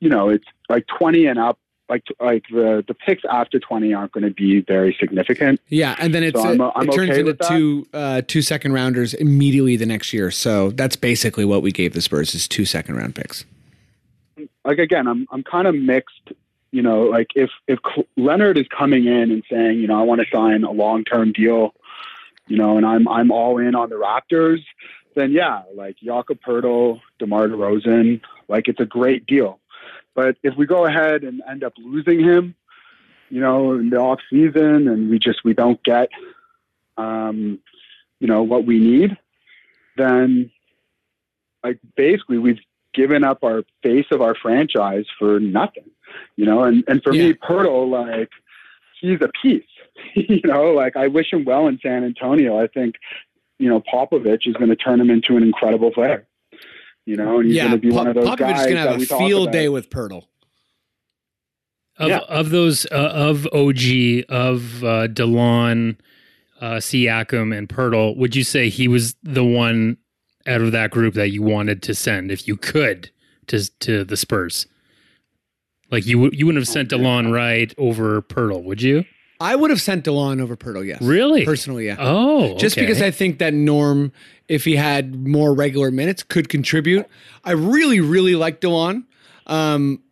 you 0.00 0.08
know 0.08 0.28
it's 0.30 0.46
like 0.68 0.86
20 0.98 1.26
and 1.26 1.38
up. 1.38 1.58
Like 1.88 2.04
like 2.20 2.44
the 2.50 2.84
the 2.86 2.92
picks 2.94 3.22
after 3.30 3.58
20 3.58 3.94
aren't 3.94 4.12
going 4.12 4.24
to 4.24 4.30
be 4.30 4.60
very 4.60 4.94
significant. 5.00 5.60
Yeah, 5.68 5.96
and 5.98 6.14
then 6.14 6.22
it's 6.22 6.40
So 6.40 6.48
I'm- 6.48 6.60
uh, 6.60 6.70
I'm 6.74 6.88
it 6.88 6.92
turns 6.92 7.10
okay 7.10 7.20
into 7.20 7.34
two 7.34 7.86
uh, 7.94 8.22
two 8.26 8.42
second 8.42 8.72
rounders 8.72 9.14
immediately 9.14 9.76
the 9.76 9.86
next 9.86 10.12
year. 10.12 10.30
So 10.30 10.70
that's 10.70 10.96
basically 10.96 11.44
what 11.46 11.62
we 11.62 11.72
gave 11.72 11.94
the 11.94 12.02
Spurs 12.02 12.34
is 12.34 12.46
two 12.46 12.64
second 12.66 12.96
round 12.96 13.14
picks. 13.14 13.44
like 14.64 14.78
again, 14.78 15.06
I'm 15.06 15.26
I'm 15.30 15.42
kind 15.42 15.66
of 15.66 15.74
mixed. 15.74 16.32
You 16.70 16.82
know, 16.82 17.04
like 17.04 17.28
if 17.34 17.50
if 17.66 17.78
Leonard 18.18 18.58
is 18.58 18.66
coming 18.68 19.06
in 19.06 19.30
and 19.30 19.42
saying, 19.50 19.78
you 19.78 19.86
know, 19.86 19.98
I 19.98 20.02
want 20.02 20.20
to 20.20 20.26
sign 20.30 20.64
a 20.64 20.70
long 20.70 21.02
term 21.04 21.32
deal, 21.32 21.74
you 22.46 22.58
know, 22.58 22.76
and 22.76 22.84
I'm 22.84 23.08
I'm 23.08 23.30
all 23.30 23.56
in 23.58 23.74
on 23.74 23.88
the 23.88 23.96
Raptors, 23.96 24.62
then 25.14 25.32
yeah, 25.32 25.62
like 25.74 25.96
Jakob 26.04 26.40
Poeltl, 26.42 27.00
DeMar 27.18 27.48
DeRozan, 27.48 28.20
like 28.48 28.68
it's 28.68 28.80
a 28.80 28.84
great 28.84 29.24
deal. 29.26 29.58
But 30.14 30.36
if 30.42 30.56
we 30.56 30.66
go 30.66 30.86
ahead 30.86 31.22
and 31.22 31.42
end 31.48 31.62
up 31.62 31.74
losing 31.78 32.20
him, 32.20 32.54
you 33.30 33.40
know, 33.40 33.74
in 33.74 33.90
the 33.90 33.98
off 33.98 34.20
season, 34.30 34.88
and 34.88 35.10
we 35.10 35.18
just 35.18 35.44
we 35.44 35.54
don't 35.54 35.82
get, 35.84 36.08
um, 36.96 37.58
you 38.20 38.26
know, 38.26 38.42
what 38.42 38.64
we 38.64 38.78
need, 38.78 39.16
then 39.96 40.50
like 41.62 41.78
basically 41.96 42.38
we've 42.38 42.60
given 42.94 43.24
up 43.24 43.44
our 43.44 43.62
face 43.82 44.06
of 44.10 44.20
our 44.20 44.34
franchise 44.34 45.04
for 45.18 45.38
nothing, 45.40 45.90
you 46.36 46.46
know. 46.46 46.64
And 46.64 46.84
and 46.88 47.02
for 47.02 47.12
me, 47.12 47.34
Poeltl, 47.34 47.90
like 47.90 48.30
he's 49.00 49.20
a 49.20 49.30
piece, 49.42 49.64
you 50.14 50.40
know. 50.44 50.72
Like 50.72 50.96
I 50.96 51.08
wish 51.08 51.32
him 51.32 51.44
well 51.44 51.66
in 51.68 51.78
San 51.82 52.04
Antonio. 52.04 52.60
I 52.60 52.66
think 52.66 52.96
you 53.58 53.68
know 53.68 53.80
Popovich 53.80 54.46
is 54.46 54.54
going 54.54 54.70
to 54.70 54.76
turn 54.76 55.00
him 55.00 55.10
into 55.10 55.36
an 55.36 55.42
incredible 55.42 55.90
player, 55.90 56.26
you 57.08 57.16
know, 57.16 57.38
and 57.38 57.46
he's 57.46 57.56
yeah, 57.56 57.68
going 57.68 57.72
to 57.72 57.78
be 57.78 57.88
Pop- 57.90 57.96
one 57.96 58.06
of 58.08 58.14
those 58.16 58.26
Popovich 58.26 58.38
guys 58.38 58.60
is 58.60 58.66
gonna 58.66 58.80
have 58.90 58.96
we 58.98 59.04
a 59.04 59.06
field 59.06 59.42
about. 59.48 59.52
day 59.52 59.68
with 59.70 59.88
Poeltl. 59.88 60.24
Of 61.96 62.08
Yeah. 62.10 62.18
of 62.28 62.50
those 62.50 62.86
uh, 62.92 62.94
of 63.14 63.46
OG 63.52 64.24
of 64.28 64.84
uh, 64.84 65.08
Delon, 65.08 65.96
uh, 66.60 66.74
Siakam, 66.76 67.56
and 67.56 67.68
Poeltl, 67.68 68.16
would 68.16 68.36
you 68.36 68.44
say 68.44 68.68
he 68.68 68.86
was 68.88 69.14
the 69.22 69.42
one 69.44 69.96
out 70.46 70.60
of 70.60 70.72
that 70.72 70.90
group 70.90 71.14
that 71.14 71.30
you 71.30 71.42
wanted 71.42 71.82
to 71.84 71.94
send 71.94 72.30
if 72.30 72.46
you 72.46 72.56
could 72.56 73.10
to 73.46 73.68
to 73.80 74.04
the 74.04 74.16
Spurs? 74.16 74.66
Like 75.90 76.06
you 76.06 76.18
would 76.18 76.38
you 76.38 76.44
wouldn't 76.46 76.60
have 76.60 76.68
sent 76.68 76.90
Delon 76.90 77.32
right 77.32 77.72
over 77.78 78.20
Poeltl, 78.22 78.62
would 78.64 78.82
you? 78.82 79.04
I 79.40 79.54
would 79.54 79.70
have 79.70 79.80
sent 79.80 80.04
DeLon 80.04 80.40
over 80.40 80.56
Poeltl, 80.56 80.86
yes. 80.86 81.00
Really? 81.00 81.44
Personally, 81.44 81.86
yeah. 81.86 81.96
Oh, 81.98 82.56
Just 82.58 82.76
okay. 82.76 82.84
because 82.84 83.00
I 83.00 83.10
think 83.10 83.38
that 83.38 83.54
Norm, 83.54 84.12
if 84.48 84.64
he 84.64 84.74
had 84.76 85.26
more 85.26 85.54
regular 85.54 85.90
minutes, 85.90 86.22
could 86.24 86.48
contribute. 86.48 87.06
I 87.44 87.52
really, 87.52 88.00
really 88.00 88.34
like 88.34 88.60
DeLon. 88.60 89.04
Um, 89.46 90.02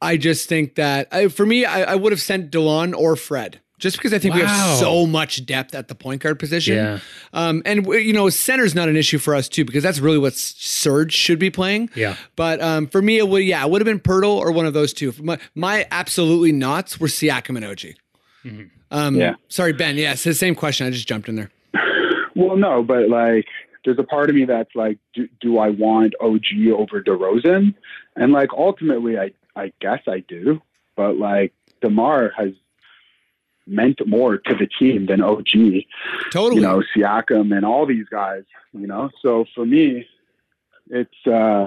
I 0.00 0.16
just 0.16 0.48
think 0.48 0.74
that 0.74 1.08
I, 1.12 1.28
for 1.28 1.46
me, 1.46 1.64
I, 1.64 1.92
I 1.92 1.94
would 1.94 2.12
have 2.12 2.20
sent 2.20 2.50
Delon 2.50 2.94
or 2.94 3.14
Fred. 3.14 3.60
Just 3.78 3.96
because 3.96 4.12
I 4.14 4.20
think 4.20 4.36
we 4.36 4.42
have 4.42 4.78
so 4.78 5.06
much 5.06 5.44
depth 5.44 5.74
at 5.74 5.88
the 5.88 5.96
point 5.96 6.22
guard 6.22 6.38
position. 6.38 6.76
Yeah. 6.76 6.98
Um, 7.32 7.62
and 7.66 7.84
you 7.84 8.12
know, 8.12 8.30
center's 8.30 8.76
not 8.76 8.88
an 8.88 8.94
issue 8.94 9.18
for 9.18 9.34
us 9.34 9.48
too, 9.48 9.64
because 9.64 9.82
that's 9.82 9.98
really 9.98 10.18
what 10.18 10.34
Serge 10.34 11.12
should 11.12 11.40
be 11.40 11.50
playing. 11.50 11.90
Yeah. 11.96 12.14
But 12.36 12.62
um, 12.62 12.86
for 12.86 13.02
me, 13.02 13.18
it 13.18 13.26
would 13.26 13.42
yeah, 13.42 13.64
it 13.64 13.70
would 13.70 13.80
have 13.80 13.86
been 13.86 13.98
Poeltl 13.98 14.36
or 14.36 14.52
one 14.52 14.66
of 14.66 14.72
those 14.72 14.92
two. 14.92 15.12
My, 15.20 15.36
my 15.56 15.84
absolutely 15.90 16.52
nots 16.52 17.00
were 17.00 17.08
Siakam 17.08 17.56
and 17.56 17.64
OG. 17.64 17.96
Mm-hmm. 18.44 18.62
Um, 18.90 19.16
Yeah. 19.16 19.34
Sorry, 19.48 19.72
Ben. 19.72 19.96
Yes, 19.96 20.24
the 20.24 20.34
same 20.34 20.54
question. 20.54 20.86
I 20.86 20.90
just 20.90 21.08
jumped 21.08 21.28
in 21.28 21.36
there. 21.36 21.50
Well, 22.34 22.56
no, 22.56 22.82
but 22.82 23.10
like, 23.10 23.44
there's 23.84 23.98
a 23.98 24.02
part 24.04 24.30
of 24.30 24.34
me 24.34 24.46
that's 24.46 24.74
like, 24.74 24.98
do, 25.12 25.28
do 25.42 25.58
I 25.58 25.68
want 25.68 26.14
OG 26.18 26.66
over 26.74 27.02
DeRozan? 27.02 27.74
And 28.16 28.32
like, 28.32 28.48
ultimately, 28.56 29.18
I 29.18 29.32
I 29.54 29.70
guess 29.82 30.00
I 30.08 30.20
do. 30.20 30.62
But 30.96 31.18
like, 31.18 31.52
Demar 31.82 32.32
has 32.34 32.52
meant 33.66 34.00
more 34.06 34.38
to 34.38 34.54
the 34.54 34.66
team 34.66 35.06
than 35.06 35.20
OG. 35.22 35.50
Totally. 36.30 36.56
You 36.56 36.62
know, 36.62 36.82
Siakam 36.96 37.54
and 37.54 37.66
all 37.66 37.84
these 37.84 38.06
guys. 38.10 38.44
You 38.72 38.86
know, 38.86 39.10
so 39.20 39.44
for 39.54 39.66
me, 39.66 40.06
it's 40.88 41.26
uh, 41.26 41.66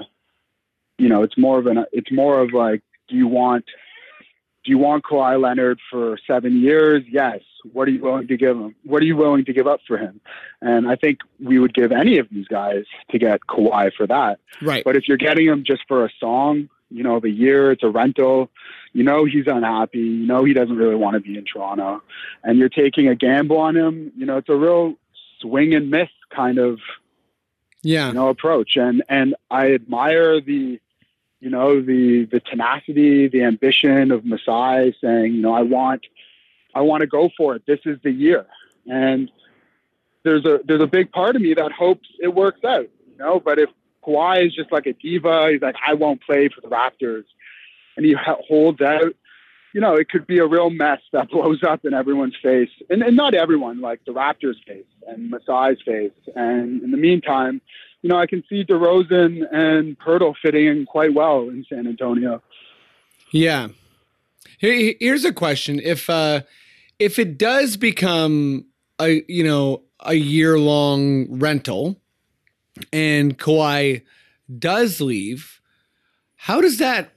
you 0.98 1.08
know, 1.08 1.22
it's 1.22 1.38
more 1.38 1.58
of 1.60 1.66
an 1.66 1.84
it's 1.92 2.10
more 2.10 2.40
of 2.40 2.52
like, 2.52 2.82
do 3.08 3.14
you 3.14 3.28
want 3.28 3.64
do 4.66 4.70
you 4.72 4.78
want 4.78 5.04
Kawhi 5.04 5.40
Leonard 5.40 5.78
for 5.90 6.18
seven 6.26 6.60
years? 6.60 7.04
Yes. 7.08 7.40
What 7.72 7.88
are 7.88 7.92
you 7.92 8.02
willing 8.02 8.26
to 8.28 8.36
give 8.36 8.56
him? 8.56 8.74
What 8.84 9.00
are 9.02 9.06
you 9.06 9.16
willing 9.16 9.44
to 9.44 9.52
give 9.52 9.66
up 9.66 9.80
for 9.86 9.96
him? 9.96 10.20
And 10.60 10.88
I 10.88 10.96
think 10.96 11.20
we 11.40 11.58
would 11.58 11.72
give 11.72 11.92
any 11.92 12.18
of 12.18 12.28
these 12.30 12.46
guys 12.48 12.84
to 13.10 13.18
get 13.18 13.40
Kawhi 13.48 13.92
for 13.96 14.06
that. 14.08 14.40
Right. 14.60 14.84
But 14.84 14.96
if 14.96 15.08
you're 15.08 15.16
getting 15.16 15.46
him 15.46 15.64
just 15.64 15.82
for 15.88 16.04
a 16.04 16.10
song, 16.20 16.68
you 16.90 17.02
know, 17.02 17.18
the 17.20 17.30
year, 17.30 17.72
it's 17.72 17.82
a 17.82 17.88
rental, 17.88 18.50
you 18.92 19.02
know 19.02 19.24
he's 19.24 19.46
unhappy, 19.46 19.98
you 19.98 20.26
know 20.26 20.44
he 20.44 20.52
doesn't 20.52 20.76
really 20.76 20.94
want 20.94 21.14
to 21.14 21.20
be 21.20 21.36
in 21.36 21.44
Toronto, 21.44 22.02
and 22.44 22.58
you're 22.58 22.68
taking 22.68 23.08
a 23.08 23.14
gamble 23.16 23.58
on 23.58 23.76
him, 23.76 24.12
you 24.16 24.24
know, 24.26 24.36
it's 24.38 24.48
a 24.48 24.54
real 24.54 24.94
swing 25.40 25.74
and 25.74 25.90
miss 25.90 26.08
kind 26.30 26.58
of 26.58 26.78
Yeah. 27.82 28.08
you 28.08 28.14
know 28.14 28.28
approach. 28.28 28.76
And 28.76 29.02
and 29.08 29.34
I 29.50 29.72
admire 29.72 30.40
the 30.40 30.80
you 31.40 31.50
know 31.50 31.80
the 31.80 32.26
the 32.30 32.40
tenacity, 32.40 33.28
the 33.28 33.42
ambition 33.42 34.10
of 34.10 34.24
Masai 34.24 34.96
saying, 35.00 35.34
you 35.34 35.42
know, 35.42 35.54
I 35.54 35.62
want 35.62 36.06
I 36.74 36.80
want 36.80 37.02
to 37.02 37.06
go 37.06 37.30
for 37.36 37.56
it. 37.56 37.62
This 37.66 37.80
is 37.84 37.98
the 38.02 38.10
year. 38.10 38.46
And 38.86 39.30
there's 40.24 40.44
a 40.44 40.60
there's 40.64 40.82
a 40.82 40.86
big 40.86 41.12
part 41.12 41.36
of 41.36 41.42
me 41.42 41.54
that 41.54 41.72
hopes 41.72 42.08
it 42.20 42.34
works 42.34 42.64
out, 42.64 42.88
you 43.10 43.18
know, 43.18 43.40
but 43.40 43.58
if 43.58 43.70
Kawhi 44.06 44.46
is 44.46 44.54
just 44.54 44.70
like 44.72 44.86
a 44.86 44.92
diva, 44.92 45.50
he's 45.50 45.62
like 45.62 45.76
I 45.86 45.94
won't 45.94 46.22
play 46.22 46.48
for 46.48 46.60
the 46.60 46.68
Raptors 46.68 47.24
and 47.96 48.04
he 48.04 48.14
holds 48.48 48.80
out 48.80 49.14
you 49.76 49.82
know, 49.82 49.94
it 49.94 50.08
could 50.08 50.26
be 50.26 50.38
a 50.38 50.46
real 50.46 50.70
mess 50.70 51.00
that 51.12 51.28
blows 51.30 51.62
up 51.62 51.84
in 51.84 51.92
everyone's 51.92 52.36
face, 52.42 52.70
and, 52.88 53.02
and 53.02 53.14
not 53.14 53.34
everyone, 53.34 53.82
like 53.82 54.00
the 54.06 54.12
Raptors' 54.12 54.54
face 54.66 54.86
and 55.06 55.30
Masai's 55.30 55.82
face. 55.82 56.12
And 56.34 56.82
in 56.82 56.92
the 56.92 56.96
meantime, 56.96 57.60
you 58.02 58.08
know, 58.08 58.18
I 58.18 58.26
can 58.26 58.42
see 58.48 58.64
DeRozan 58.64 59.42
and 59.52 59.98
Poeltl 59.98 60.34
fitting 60.40 60.66
in 60.66 60.86
quite 60.86 61.14
well 61.14 61.48
in 61.48 61.64
San 61.68 61.86
Antonio. 61.86 62.42
Yeah. 63.32 63.68
Here's 64.58 65.24
a 65.24 65.32
question: 65.32 65.80
If 65.82 66.08
uh, 66.08 66.42
if 66.98 67.18
it 67.18 67.36
does 67.36 67.76
become 67.76 68.66
a 68.98 69.22
you 69.28 69.44
know 69.44 69.82
a 70.00 70.14
year 70.14 70.58
long 70.58 71.38
rental, 71.38 72.00
and 72.92 73.38
Kawhi 73.38 74.02
does 74.58 75.00
leave, 75.00 75.60
how 76.36 76.60
does 76.60 76.78
that? 76.78 77.12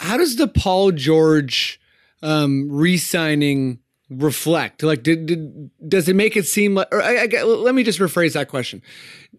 How 0.00 0.16
does 0.16 0.36
the 0.36 0.48
Paul 0.48 0.92
George 0.92 1.80
um, 2.22 2.68
re-signing 2.70 3.80
reflect? 4.10 4.82
Like, 4.82 5.02
did, 5.02 5.26
did 5.26 5.70
does 5.88 6.08
it 6.08 6.16
make 6.16 6.36
it 6.36 6.46
seem 6.46 6.74
like? 6.74 6.88
Or 6.92 7.02
I, 7.02 7.28
I, 7.32 7.42
let 7.42 7.74
me 7.74 7.82
just 7.82 7.98
rephrase 7.98 8.34
that 8.34 8.48
question. 8.48 8.82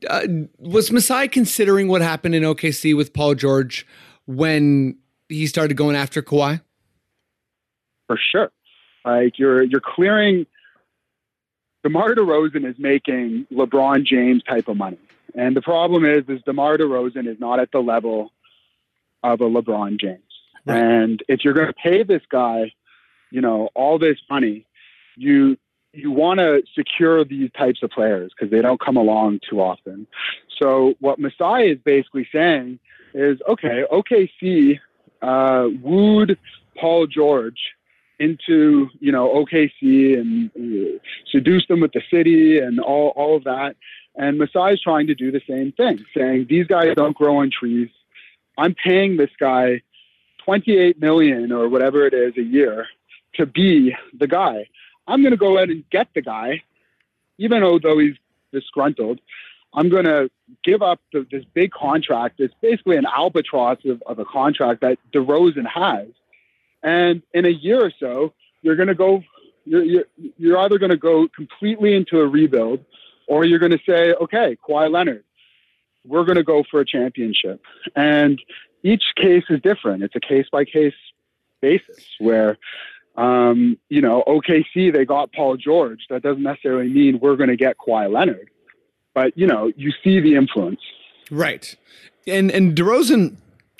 Uh, 0.08 0.28
was 0.58 0.92
Masai 0.92 1.28
considering 1.28 1.88
what 1.88 2.02
happened 2.02 2.36
in 2.36 2.44
OKC 2.44 2.96
with 2.96 3.14
Paul 3.14 3.36
George 3.36 3.86
when 4.26 4.98
he 5.28 5.48
started 5.48 5.76
going 5.76 5.96
after 5.96 6.22
Kawhi? 6.22 6.62
for 8.10 8.20
sure. 8.32 8.52
Like 9.06 9.40
you're 9.40 9.64
you're 9.64 9.82
clearing. 9.82 10.46
DeMar 11.84 12.14
DeRozan 12.16 12.70
is 12.70 12.76
making 12.78 13.48
LeBron 13.54 14.04
James 14.04 14.44
type 14.44 14.68
of 14.68 14.76
money, 14.76 15.00
and 15.34 15.56
the 15.56 15.62
problem 15.62 16.04
is, 16.04 16.26
is 16.28 16.42
DeMar 16.46 16.78
DeRozan 16.78 17.26
is 17.26 17.40
not 17.40 17.62
at 17.62 17.72
the 17.72 17.80
level 17.80 18.34
of 19.24 19.40
a 19.40 19.46
LeBron 19.46 19.98
James. 19.98 20.20
And 20.66 21.24
if 21.30 21.40
you're 21.44 21.54
going 21.54 21.68
to 21.68 21.74
pay 21.74 22.04
this 22.04 22.22
guy, 22.30 22.74
you 23.32 23.42
know, 23.42 23.70
all 23.76 24.00
this 24.00 24.18
money, 24.30 24.66
you 25.16 25.58
you 25.94 26.12
want 26.12 26.40
to 26.40 26.62
secure 26.76 27.24
these 27.26 27.50
types 27.58 27.82
of 27.82 27.90
players 27.90 28.32
because 28.36 28.52
they 28.52 28.62
don't 28.62 28.80
come 28.80 28.96
along 28.96 29.40
too 29.50 29.60
often. 29.60 30.06
So 30.62 30.94
what 31.00 31.18
Masai 31.18 31.72
is 31.72 31.80
basically 31.84 32.28
saying 32.32 32.80
is, 33.14 33.40
okay, 33.48 33.84
OKC 33.92 34.80
uh, 35.22 35.68
wooed 35.82 36.38
Paul 36.78 37.08
George 37.08 37.60
into 38.20 38.90
you 39.00 39.12
know 39.12 39.30
OKC 39.30 40.20
and 40.20 40.52
uh, 40.56 41.00
seduced 41.32 41.70
them 41.70 41.80
with 41.80 41.94
the 41.94 42.02
city 42.12 42.60
and 42.60 42.80
all 42.80 43.10
all 43.16 43.38
of 43.38 43.46
that. 43.46 43.76
And 44.16 44.38
Masai 44.38 44.74
is 44.74 44.82
trying 44.82 45.08
to 45.08 45.16
do 45.16 45.32
the 45.32 45.42
same 45.48 45.72
thing, 45.72 46.06
saying 46.16 46.48
these 46.50 46.68
guys 46.68 46.96
don't 46.96 47.16
grow 47.16 47.38
on 47.38 47.50
trees. 47.52 47.90
I'm 48.58 48.76
paying 48.76 49.16
this 49.16 49.30
guy 49.40 49.82
28 50.44 51.00
million 51.00 51.52
or 51.54 51.70
whatever 51.70 52.06
it 52.06 52.14
is 52.14 52.36
a 52.38 52.42
year 52.42 52.88
to 53.36 53.46
be 53.46 53.96
the 54.18 54.28
guy. 54.28 54.68
I'm 55.08 55.22
going 55.22 55.32
to 55.32 55.38
go 55.38 55.58
ahead 55.58 55.70
and 55.70 55.84
get 55.90 56.08
the 56.14 56.22
guy, 56.22 56.64
even 57.38 57.62
though 57.62 57.80
though 57.80 57.98
he's 57.98 58.16
disgruntled. 58.52 59.20
I'm 59.74 59.90
going 59.90 60.06
to 60.06 60.32
give 60.64 60.82
up 60.82 61.00
the, 61.14 61.28
this 61.32 61.46
big 61.54 61.72
contract. 61.72 62.40
It's 62.40 62.54
basically 62.62 62.98
an 62.98 63.06
albatross 63.06 63.78
of, 63.86 64.02
of 64.08 64.18
a 64.20 64.26
contract 64.26 64.82
that 64.82 64.98
DeRozan 65.14 65.68
has. 65.68 66.08
And 66.82 67.22
in 67.34 67.46
a 67.46 67.50
year 67.50 67.86
or 67.86 67.92
so, 68.00 68.34
you're 68.62 68.76
going 68.76 68.88
to 68.88 68.96
go. 68.96 69.24
You're, 69.66 69.84
you're, 69.84 70.06
you're 70.38 70.58
either 70.58 70.80
going 70.80 70.90
to 70.90 70.98
go 70.98 71.28
completely 71.28 71.94
into 71.94 72.20
a 72.20 72.28
rebuild, 72.28 72.84
or 73.28 73.46
you're 73.46 73.60
going 73.60 73.72
to 73.72 73.80
say, 73.86 74.14
okay, 74.14 74.58
Kawhi 74.68 74.92
Leonard, 74.92 75.24
we're 76.06 76.24
going 76.24 76.38
to 76.38 76.44
go 76.44 76.64
for 76.70 76.80
a 76.80 76.86
championship. 76.86 77.62
And 77.96 78.42
each 78.82 79.04
case 79.16 79.44
is 79.50 79.62
different. 79.62 80.02
It's 80.02 80.16
a 80.16 80.20
case 80.20 80.48
by 80.52 80.66
case 80.66 80.96
basis 81.62 82.08
where, 82.18 82.58
um, 83.20 83.78
you 83.90 84.02
know, 84.02 84.24
OKC, 84.26 84.94
they 84.94 85.04
got 85.04 85.34
Paul 85.34 85.58
George. 85.58 86.06
That 86.10 86.24
doesn't 86.24 86.42
necessarily 86.42 86.88
mean 86.88 87.20
we're 87.20 87.36
going 87.36 87.50
to 87.50 87.58
get 87.58 87.78
Kawhi 87.78 88.10
Leonard. 88.10 88.50
But, 89.14 89.38
you 89.38 89.46
know, 89.46 89.70
you 89.76 89.92
see 90.02 90.22
the 90.22 90.36
influence. 90.36 90.80
Right. 91.30 91.76
And 92.26 92.50
and 92.50 92.78
DeRozan, 92.78 93.36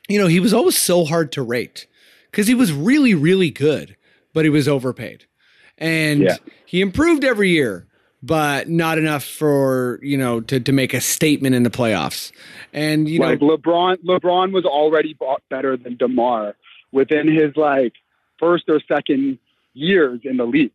you 0.10 0.20
know, 0.20 0.28
he 0.28 0.42
was 0.42 0.54
always 0.54 0.78
so 0.78 1.06
hard 1.06 1.32
to 1.34 1.42
rate 1.42 1.88
because 2.30 2.48
he 2.48 2.54
was 2.54 2.74
really, 2.74 3.14
really 3.14 3.50
good, 3.50 3.96
but 4.34 4.44
he 4.44 4.50
was 4.50 4.68
overpaid. 4.68 5.26
And 5.78 6.24
Yeah. 6.24 6.36
he 6.66 6.82
improved 6.82 7.24
every 7.24 7.52
year, 7.52 7.88
but 8.22 8.68
not 8.68 8.98
enough 8.98 9.24
for, 9.24 10.02
you 10.04 10.18
know, 10.18 10.42
to, 10.42 10.60
to 10.60 10.72
make 10.74 10.94
a 10.94 11.00
statement 11.00 11.56
in 11.56 11.64
the 11.64 11.70
playoffs. 11.70 12.34
And, 12.74 13.08
you 13.08 13.20
like 13.22 13.40
know, 13.40 13.56
LeBron, 13.56 14.04
LeBron 14.04 14.52
was 14.52 14.66
already 14.66 15.18
better 15.50 15.78
than 15.78 15.96
DeMar 15.96 16.58
within 16.92 17.32
his 17.34 17.56
like 17.56 17.94
first 18.40 18.66
or 18.68 18.80
second 18.88 19.40
years 19.74 20.22
in 20.24 20.38
the 20.38 20.46
league. 20.46 20.72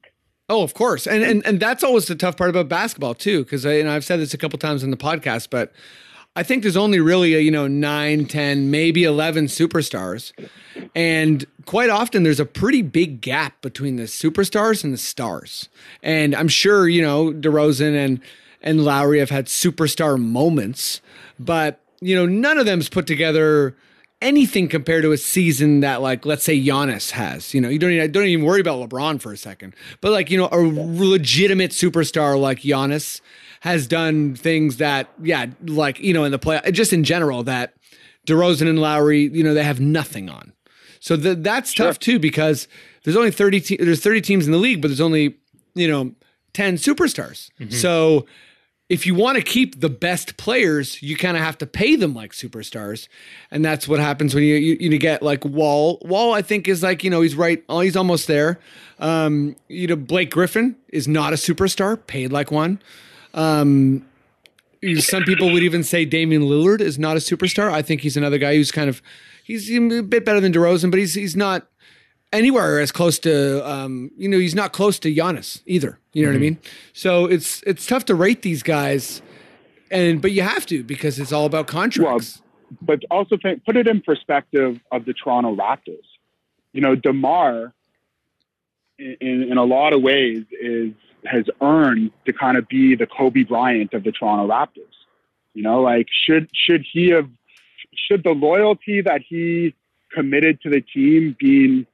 Oh, 0.48 0.62
of 0.62 0.74
course, 0.74 1.06
and 1.06 1.22
and 1.22 1.44
and 1.46 1.58
that's 1.58 1.82
always 1.82 2.06
the 2.06 2.14
tough 2.14 2.36
part 2.36 2.50
about 2.50 2.68
basketball 2.68 3.14
too, 3.14 3.44
because 3.44 3.64
you 3.64 3.82
know 3.82 3.94
I've 3.94 4.04
said 4.04 4.20
this 4.20 4.34
a 4.34 4.38
couple 4.38 4.58
times 4.58 4.82
in 4.82 4.90
the 4.90 4.96
podcast, 4.96 5.48
but 5.50 5.72
I 6.36 6.42
think 6.42 6.62
there's 6.62 6.76
only 6.76 7.00
really 7.00 7.34
a, 7.34 7.38
you 7.38 7.50
know 7.50 7.66
nine, 7.66 8.26
ten, 8.26 8.70
maybe 8.70 9.04
eleven 9.04 9.46
superstars, 9.46 10.32
and 10.94 11.46
quite 11.64 11.88
often 11.88 12.24
there's 12.24 12.40
a 12.40 12.44
pretty 12.44 12.82
big 12.82 13.22
gap 13.22 13.62
between 13.62 13.96
the 13.96 14.02
superstars 14.02 14.84
and 14.84 14.92
the 14.92 14.98
stars. 14.98 15.70
And 16.02 16.34
I'm 16.34 16.48
sure 16.48 16.88
you 16.88 17.00
know 17.00 17.32
DeRozan 17.32 17.96
and 17.96 18.20
and 18.60 18.84
Lowry 18.84 19.20
have 19.20 19.30
had 19.30 19.46
superstar 19.46 20.20
moments, 20.20 21.00
but 21.38 21.80
you 22.02 22.14
know 22.14 22.26
none 22.26 22.58
of 22.58 22.66
them's 22.66 22.90
put 22.90 23.06
together 23.06 23.74
anything 24.24 24.68
compared 24.68 25.02
to 25.02 25.12
a 25.12 25.18
season 25.18 25.80
that 25.80 26.01
like 26.02 26.26
let's 26.26 26.42
say 26.42 26.59
Giannis 26.59 27.10
has. 27.10 27.55
You 27.55 27.60
know, 27.60 27.68
you 27.68 27.78
don't 27.78 27.92
even, 27.92 28.10
don't 28.10 28.26
even 28.26 28.44
worry 28.44 28.60
about 28.60 28.88
LeBron 28.88 29.20
for 29.20 29.32
a 29.32 29.36
second. 29.36 29.74
But 30.01 30.10
like, 30.10 30.30
you 30.30 30.38
know, 30.38 30.48
a 30.51 30.59
legitimate 30.59 31.70
superstar 31.70 32.40
like 32.40 32.60
Giannis 32.60 33.20
has 33.60 33.86
done 33.86 34.34
things 34.34 34.78
that 34.78 35.09
yeah, 35.22 35.46
like, 35.64 36.01
you 36.01 36.12
know, 36.12 36.24
in 36.24 36.32
the 36.32 36.38
play 36.38 36.60
just 36.72 36.92
in 36.92 37.05
general 37.05 37.44
that 37.44 37.74
DeRozan 38.26 38.68
and 38.68 38.80
Lowry, 38.80 39.28
you 39.28 39.44
know, 39.44 39.55
they 39.55 39.62
have 39.62 39.80
nothing 39.80 40.28
on. 40.28 40.52
So 41.01 41.16
th- 41.16 41.38
that's 41.40 41.74
tough 41.74 41.98
too 41.98 42.18
because 42.18 42.66
there's 43.05 43.16
only 43.16 43.30
30 43.30 43.60
te- 43.60 43.76
there's 43.76 44.01
30 44.01 44.22
teams 44.22 44.46
in 44.46 44.52
the 44.52 44.59
league, 44.59 44.80
but 44.80 44.88
there's 44.88 45.01
only, 45.01 45.36
you 45.74 45.86
know, 45.86 46.14
10 46.55 46.76
superstars. 46.76 47.51
Mm-hmm. 47.60 47.70
So 47.70 48.24
if 48.89 49.06
you 49.06 49.15
want 49.15 49.36
to 49.36 49.43
keep 49.43 49.81
the 49.81 49.89
best 49.89 50.36
players, 50.36 51.02
you 51.02 51.16
kind 51.16 51.36
of 51.36 51.43
have 51.43 51.56
to 51.59 51.66
pay 51.66 51.97
them 51.97 52.15
like 52.15 52.32
superstars, 52.32 53.09
and 53.51 53.65
that's 53.65 53.89
what 53.89 53.98
happens 53.98 54.35
when 54.35 54.44
you 54.44 54.56
you, 54.56 54.77
you 54.78 54.98
get 54.98 55.23
like 55.23 55.44
Wall. 55.44 55.98
Wall, 56.02 56.35
I 56.35 56.43
think, 56.43 56.69
is 56.69 56.82
like 56.82 57.02
you 57.02 57.11
know 57.11 57.23
he's 57.23 57.35
right. 57.35 57.65
Oh, 57.69 57.81
he's 57.81 57.97
almost 57.97 58.27
there. 58.27 58.61
Um, 58.98 59.56
you 59.69 59.86
know, 59.86 59.97
Blake 59.97 60.31
Griffin 60.31 60.77
is 60.89 61.09
not 61.09 61.32
a 61.32 61.36
superstar, 61.36 62.06
paid 62.06 62.31
like 62.31 62.51
one. 62.51 62.81
Um, 63.32 64.05
some 64.98 65.24
people 65.24 65.51
would 65.51 65.62
even 65.62 65.82
say 65.82 66.05
Damian 66.05 66.43
Lillard 66.43 66.81
is 66.81 66.98
not 66.98 67.16
a 67.16 67.20
superstar. 67.20 67.73
I 67.73 67.81
think 67.81 68.02
he's 68.02 68.16
another 68.16 68.39
guy 68.39 68.55
who's 68.55 68.70
kind 68.70 68.90
of 68.90 69.01
he's 69.43 69.70
a 69.70 70.02
bit 70.02 70.24
better 70.24 70.40
than 70.40 70.52
DeRozan, 70.52 70.90
but 70.90 70.98
he's 70.98 71.15
he's 71.15 71.35
not 71.35 71.66
anywhere 72.35 72.81
as 72.81 72.93
close 72.93 73.19
to 73.20 73.69
um, 73.69 74.11
you 74.16 74.28
know 74.28 74.39
he's 74.39 74.55
not 74.55 74.73
close 74.73 74.98
to 75.01 75.15
Giannis 75.15 75.62
either. 75.66 75.98
You 76.12 76.24
know 76.24 76.31
what 76.31 76.36
I 76.36 76.40
mean? 76.40 76.59
So 76.93 77.27
it's 77.27 77.62
it's 77.62 77.86
tough 77.86 78.05
to 78.06 78.15
rate 78.15 78.43
these 78.43 78.62
guys, 78.62 79.23
and 79.90 80.20
but 80.20 80.32
you 80.32 80.43
have 80.43 80.66
to 80.66 80.82
because 80.82 81.19
it's 81.19 81.32
all 81.32 81.47
about 81.47 81.66
contracts. 81.66 82.43
but 82.82 83.01
also 83.11 83.36
think, 83.36 83.65
put 83.65 83.77
it 83.77 83.86
in 83.86 84.01
perspective 84.01 84.81
of 84.93 85.05
the 85.05 85.15
Toronto 85.15 85.55
Raptors. 85.55 86.05
You 86.73 86.81
know, 86.81 86.94
Demar, 86.97 87.73
in, 88.98 89.16
in 89.20 89.56
a 89.56 89.65
lot 89.65 89.93
of 89.93 90.02
ways, 90.02 90.44
is 90.61 90.93
has 91.24 91.44
earned 91.62 92.11
to 92.27 92.32
kind 92.32 92.59
of 92.59 92.69
be 92.69 92.94
the 92.94 93.06
Kobe 93.06 93.44
Bryant 93.44 93.94
of 93.94 94.05
the 94.05 94.12
Toronto 94.12 94.52
Raptors. 94.52 94.93
You 95.55 95.62
know, 95.62 95.81
like 95.81 96.09
should 96.11 96.48
should 96.52 96.85
he 96.93 97.11
have 97.11 97.28
should 97.94 98.24
the 98.24 98.31
loyalty 98.31 99.01
that 99.01 99.23
he 99.27 99.74
committed 100.12 100.61
to 100.62 100.70
the 100.70 100.81
team 100.81 101.36
being, 101.39 101.86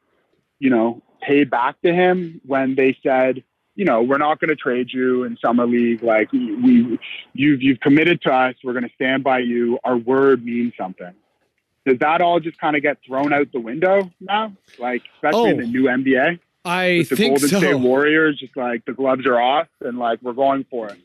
you 0.60 0.70
know, 0.70 1.02
paid 1.20 1.50
back 1.50 1.80
to 1.82 1.92
him 1.92 2.40
when 2.46 2.76
they 2.76 2.96
said, 3.02 3.42
you 3.74 3.84
know, 3.84 4.02
we're 4.02 4.18
not 4.18 4.38
going 4.40 4.48
to 4.50 4.56
trade 4.56 4.88
you 4.92 5.24
in 5.24 5.36
summer 5.38 5.66
league. 5.66 6.02
Like 6.02 6.30
we, 6.32 6.98
you've 7.32 7.62
you've 7.62 7.80
committed 7.80 8.22
to 8.22 8.32
us. 8.32 8.54
We're 8.62 8.72
going 8.74 8.88
to 8.88 8.94
stand 8.94 9.24
by 9.24 9.38
you. 9.40 9.78
Our 9.84 9.96
word 9.96 10.44
means 10.44 10.74
something. 10.78 11.12
Does 11.86 11.98
that 12.00 12.20
all 12.20 12.40
just 12.40 12.58
kind 12.60 12.76
of 12.76 12.82
get 12.82 12.98
thrown 13.06 13.32
out 13.32 13.50
the 13.52 13.60
window 13.60 14.10
now? 14.20 14.52
Like 14.78 15.02
especially 15.16 15.50
in 15.50 15.56
the 15.56 15.64
Oh. 15.64 15.66
new 15.66 15.82
NBA. 15.84 16.38
I 16.62 16.98
With 16.98 17.08
the 17.08 17.16
think 17.16 17.30
Golden 17.38 17.48
so. 17.48 17.58
State 17.58 17.74
Warriors, 17.74 18.38
just 18.38 18.54
like 18.54 18.84
the 18.84 18.92
gloves 18.92 19.24
are 19.26 19.40
off 19.40 19.68
and 19.80 19.98
like 19.98 20.20
we're 20.20 20.34
going 20.34 20.66
for 20.70 20.88
it. 20.88 20.98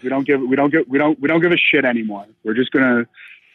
We 0.00 0.08
don't 0.08 0.24
give 0.24 0.40
we 0.40 0.54
don't 0.54 0.70
give 0.70 0.86
we 0.86 0.98
don't 0.98 1.18
we 1.20 1.26
don't 1.26 1.40
give 1.40 1.50
a 1.50 1.56
shit 1.56 1.84
anymore. 1.84 2.26
We're 2.44 2.54
just 2.54 2.70
gonna, 2.70 3.06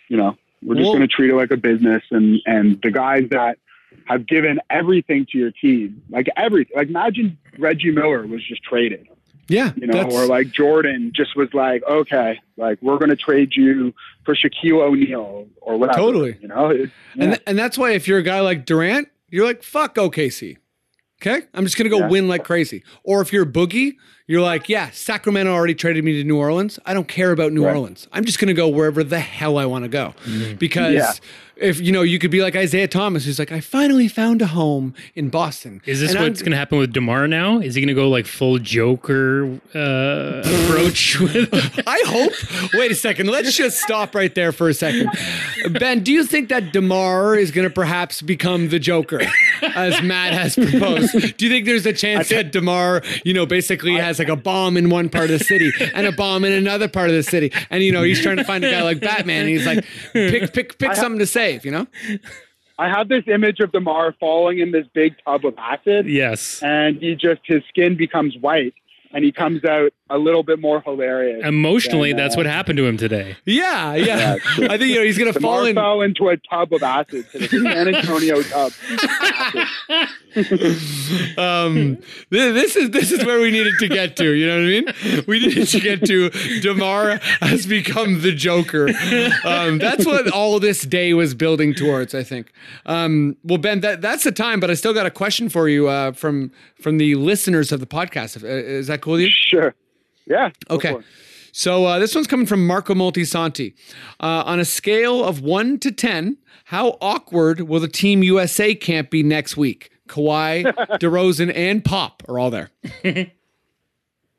you 0.09 0.17
know, 0.17 0.35
we're 0.61 0.75
just 0.75 0.85
Well- 0.87 0.95
gonna 0.95 1.07
treat 1.07 1.29
it 1.29 1.35
like 1.35 1.51
a 1.51 1.57
business. 1.57 2.03
And 2.11 2.41
and 2.45 2.81
the 2.83 2.91
guys 2.91 3.27
that 3.31 3.59
have 4.05 4.25
given 4.27 4.59
everything 4.69 5.25
to 5.31 5.37
your 5.37 5.51
team, 5.51 6.01
like 6.09 6.27
everything, 6.37 6.75
like 6.75 6.87
imagine 6.89 7.37
Reggie 7.57 7.91
Miller 7.91 8.25
was 8.27 8.43
just 8.47 8.63
traded, 8.63 9.07
Yeah, 9.49 9.71
you 9.75 9.87
know, 9.87 10.03
or 10.11 10.25
like 10.25 10.51
Jordan 10.51 11.11
just 11.13 11.35
was 11.35 11.53
like, 11.53 11.83
okay, 11.89 12.39
like 12.57 12.79
we're 12.81 12.97
gonna 12.97 13.15
trade 13.15 13.51
you 13.55 13.93
for 14.23 14.35
Shaquille 14.35 14.81
O'Neal 14.81 15.47
or 15.61 15.77
whatever. 15.77 15.97
Totally. 15.99 16.37
you 16.41 16.47
know. 16.47 16.69
It- 16.69 16.89
And 17.17 17.31
th- 17.33 17.43
and 17.47 17.57
that's 17.57 17.77
why 17.77 17.91
if 17.91 18.07
you're 18.07 18.19
a 18.19 18.23
guy 18.23 18.39
like 18.41 18.65
Durant, 18.65 19.09
you're 19.29 19.45
like 19.45 19.63
fuck 19.63 19.95
OKC. 19.95 20.57
Okay, 21.21 21.45
I'm 21.53 21.63
just 21.65 21.77
gonna 21.77 21.89
go 21.89 21.99
Yeah. 21.99 22.09
win 22.09 22.27
like 22.27 22.43
crazy. 22.43 22.83
Or 23.03 23.21
if 23.21 23.33
you're 23.33 23.43
a 23.43 23.51
boogie, 23.51 23.93
you're 24.27 24.41
like, 24.41 24.69
yeah, 24.69 24.89
Sacramento 24.91 25.51
already 25.51 25.73
traded 25.75 26.03
me 26.03 26.13
to 26.13 26.23
New 26.23 26.37
Orleans. 26.37 26.79
I 26.85 26.93
don't 26.93 27.07
care 27.07 27.31
about 27.31 27.53
New 27.53 27.65
Right. 27.65 27.75
Orleans. 27.75 28.07
I'm 28.11 28.25
just 28.25 28.39
gonna 28.39 28.53
go 28.53 28.67
wherever 28.67 29.03
the 29.03 29.19
hell 29.19 29.57
I 29.57 29.65
want 29.65 29.83
to 29.85 29.89
go 29.89 30.13
because. 30.59 30.93
Yeah. 30.93 31.11
If 31.59 31.79
you 31.81 31.91
know, 31.91 32.03
you 32.03 32.19
could 32.19 32.29
be 32.29 32.43
like 32.43 32.55
Isaiah 32.55 32.87
Thomas, 32.87 33.25
who's 33.25 33.39
like, 33.39 33.51
I 33.51 33.61
finally 33.61 34.07
found 34.07 34.43
a 34.43 34.45
home 34.45 34.93
in 35.15 35.29
Boston. 35.29 35.81
Is 35.87 35.99
this 36.01 36.11
And 36.13 36.19
what's 36.21 36.43
going 36.43 36.51
to 36.51 36.55
happen 36.55 36.77
with 36.77 36.93
Demar 36.93 37.27
now? 37.27 37.57
Is 37.57 37.73
he 37.73 37.81
going 37.81 37.87
to 37.87 37.95
go 37.99 38.09
like 38.09 38.27
full 38.27 38.59
Joker 38.59 39.59
uh, 39.73 40.43
approach 40.45 41.19
with? 41.19 41.49
I 41.87 41.99
hope. 42.05 42.73
Wait 42.75 42.91
a 42.91 42.93
second. 42.93 43.29
Let's 43.31 43.57
just 43.57 43.81
stop 43.81 44.13
right 44.13 44.35
there 44.35 44.51
for 44.51 44.69
a 44.69 44.73
second. 44.75 45.09
Ben, 45.71 46.03
do 46.03 46.11
you 46.11 46.23
think 46.25 46.49
that 46.49 46.71
Demar 46.73 47.35
is 47.35 47.49
going 47.49 47.67
to 47.67 47.73
perhaps 47.73 48.21
become 48.21 48.69
the 48.69 48.77
Joker, 48.77 49.21
as 49.63 49.99
Matt 50.03 50.33
has 50.33 50.53
proposed? 50.55 51.13
Do 51.37 51.45
you 51.47 51.51
think 51.51 51.65
there's 51.65 51.87
a 51.87 51.93
chance 51.93 52.29
that 52.29 52.51
Demar, 52.51 53.01
you 53.25 53.33
know, 53.33 53.47
basically 53.47 53.93
has 53.95 54.16
like 54.19 54.29
a 54.29 54.35
bomb 54.35 54.77
in 54.77 54.89
one 54.89 55.09
part 55.09 55.25
of 55.25 55.39
the 55.39 55.43
city 55.43 55.71
and 55.93 56.07
a 56.07 56.11
bomb 56.11 56.43
in 56.43 56.51
another 56.51 56.87
part 56.87 57.09
of 57.09 57.15
the 57.15 57.23
city, 57.23 57.51
and 57.69 57.83
you 57.83 57.91
know 57.91 58.03
he's 58.03 58.21
trying 58.21 58.37
to 58.37 58.43
find 58.43 58.63
a 58.63 58.71
guy 58.71 58.83
like 58.83 58.99
Batman, 58.99 59.41
and 59.41 59.49
he's 59.49 59.65
like, 59.65 59.85
pick, 60.13 60.53
pick, 60.53 60.77
pick 60.77 60.95
something 60.95 61.19
to 61.19 61.27
save, 61.27 61.65
you 61.65 61.71
know? 61.71 61.87
I 62.79 62.89
have 62.89 63.09
this 63.09 63.23
image 63.27 63.59
of 63.59 63.71
Demar 63.71 64.13
falling 64.19 64.59
in 64.59 64.71
this 64.71 64.85
big 64.93 65.15
tub 65.25 65.45
of 65.45 65.55
acid. 65.57 66.07
Yes. 66.07 66.61
And 66.61 66.97
he 66.97 67.15
just 67.15 67.41
his 67.45 67.63
skin 67.69 67.97
becomes 67.97 68.37
white 68.37 68.75
and 69.11 69.23
he 69.23 69.31
comes 69.31 69.63
out 69.63 69.91
a 70.09 70.17
little 70.17 70.43
bit 70.43 70.59
more 70.59 70.81
hilarious. 70.81 71.43
Emotionally, 71.45 72.11
than, 72.11 72.17
that's 72.17 72.35
uh, 72.35 72.39
what 72.39 72.45
happened 72.45 72.77
to 72.77 72.85
him 72.85 72.97
today. 72.97 73.35
Yeah, 73.45 73.95
yeah. 73.95 74.35
I 74.57 74.77
think 74.77 74.81
you 74.81 74.95
know 74.95 75.03
he's 75.03 75.17
gonna 75.17 75.33
Demar 75.33 75.57
fall 75.57 75.65
in. 75.65 75.75
fell 75.75 76.01
into 76.01 76.29
a 76.29 76.37
tub 76.37 76.73
of 76.73 76.83
acid 76.83 77.25
to 77.31 77.39
the 77.39 77.47
San 77.47 77.95
Antonio 77.95 78.41
tub. 78.43 78.71
um, 81.37 81.97
th- 82.31 82.53
this 82.53 82.75
is 82.75 82.91
this 82.91 83.11
is 83.11 83.25
where 83.25 83.39
we 83.39 83.49
needed 83.49 83.73
to 83.79 83.87
get 83.87 84.15
to. 84.17 84.33
You 84.33 84.47
know 84.47 84.55
what 84.55 84.61
I 84.61 85.11
mean? 85.15 85.25
We 85.27 85.39
needed 85.39 85.67
to 85.69 85.79
get 85.79 86.05
to. 86.05 86.29
Demar 86.61 87.19
has 87.41 87.65
become 87.65 88.21
the 88.21 88.31
Joker. 88.31 88.89
Um, 89.43 89.79
that's 89.79 90.05
what 90.05 90.29
all 90.31 90.59
this 90.59 90.83
day 90.83 91.13
was 91.13 91.33
building 91.33 91.73
towards. 91.73 92.13
I 92.13 92.23
think. 92.23 92.51
Um, 92.85 93.35
well, 93.43 93.57
Ben, 93.57 93.79
that 93.81 94.01
that's 94.01 94.23
the 94.23 94.31
time. 94.31 94.59
But 94.59 94.69
I 94.69 94.75
still 94.75 94.93
got 94.93 95.05
a 95.05 95.11
question 95.11 95.49
for 95.49 95.67
you 95.67 95.87
uh, 95.87 96.11
from 96.11 96.51
from 96.79 96.97
the 96.97 97.15
listeners 97.15 97.71
of 97.71 97.79
the 97.79 97.87
podcast. 97.87 98.43
Uh, 98.43 98.47
Is 98.47 98.87
that 98.87 99.01
cool 99.01 99.13
with 99.13 99.21
you? 99.21 99.29
Sure. 99.29 99.73
Yeah. 100.27 100.51
Okay. 100.69 100.95
So 101.51 101.85
uh, 101.85 101.97
this 101.97 102.13
one's 102.13 102.27
coming 102.27 102.45
from 102.45 102.67
Marco 102.67 102.93
Multisanti. 102.93 103.73
Uh, 104.19 104.43
on 104.45 104.59
a 104.59 104.65
scale 104.65 105.23
of 105.23 105.41
one 105.41 105.79
to 105.79 105.91
ten, 105.91 106.37
how 106.65 106.97
awkward 107.01 107.61
will 107.61 107.79
the 107.79 107.87
Team 107.87 108.21
USA 108.21 108.75
camp 108.75 109.09
be 109.09 109.23
next 109.23 109.57
week? 109.57 109.89
Kawhi, 110.07 110.63
DeRozan, 110.99 111.51
and 111.55 111.83
Pop 111.83 112.23
are 112.27 112.39
all 112.39 112.49
there. 112.49 112.69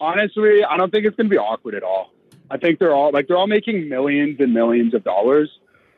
Honestly, 0.00 0.64
I 0.64 0.76
don't 0.76 0.90
think 0.90 1.06
it's 1.06 1.16
going 1.16 1.28
to 1.28 1.30
be 1.30 1.38
awkward 1.38 1.74
at 1.74 1.82
all. 1.82 2.12
I 2.50 2.56
think 2.56 2.78
they're 2.78 2.94
all 2.94 3.10
like 3.12 3.28
they're 3.28 3.36
all 3.36 3.46
making 3.46 3.88
millions 3.88 4.40
and 4.40 4.54
millions 4.54 4.94
of 4.94 5.04
dollars, 5.04 5.50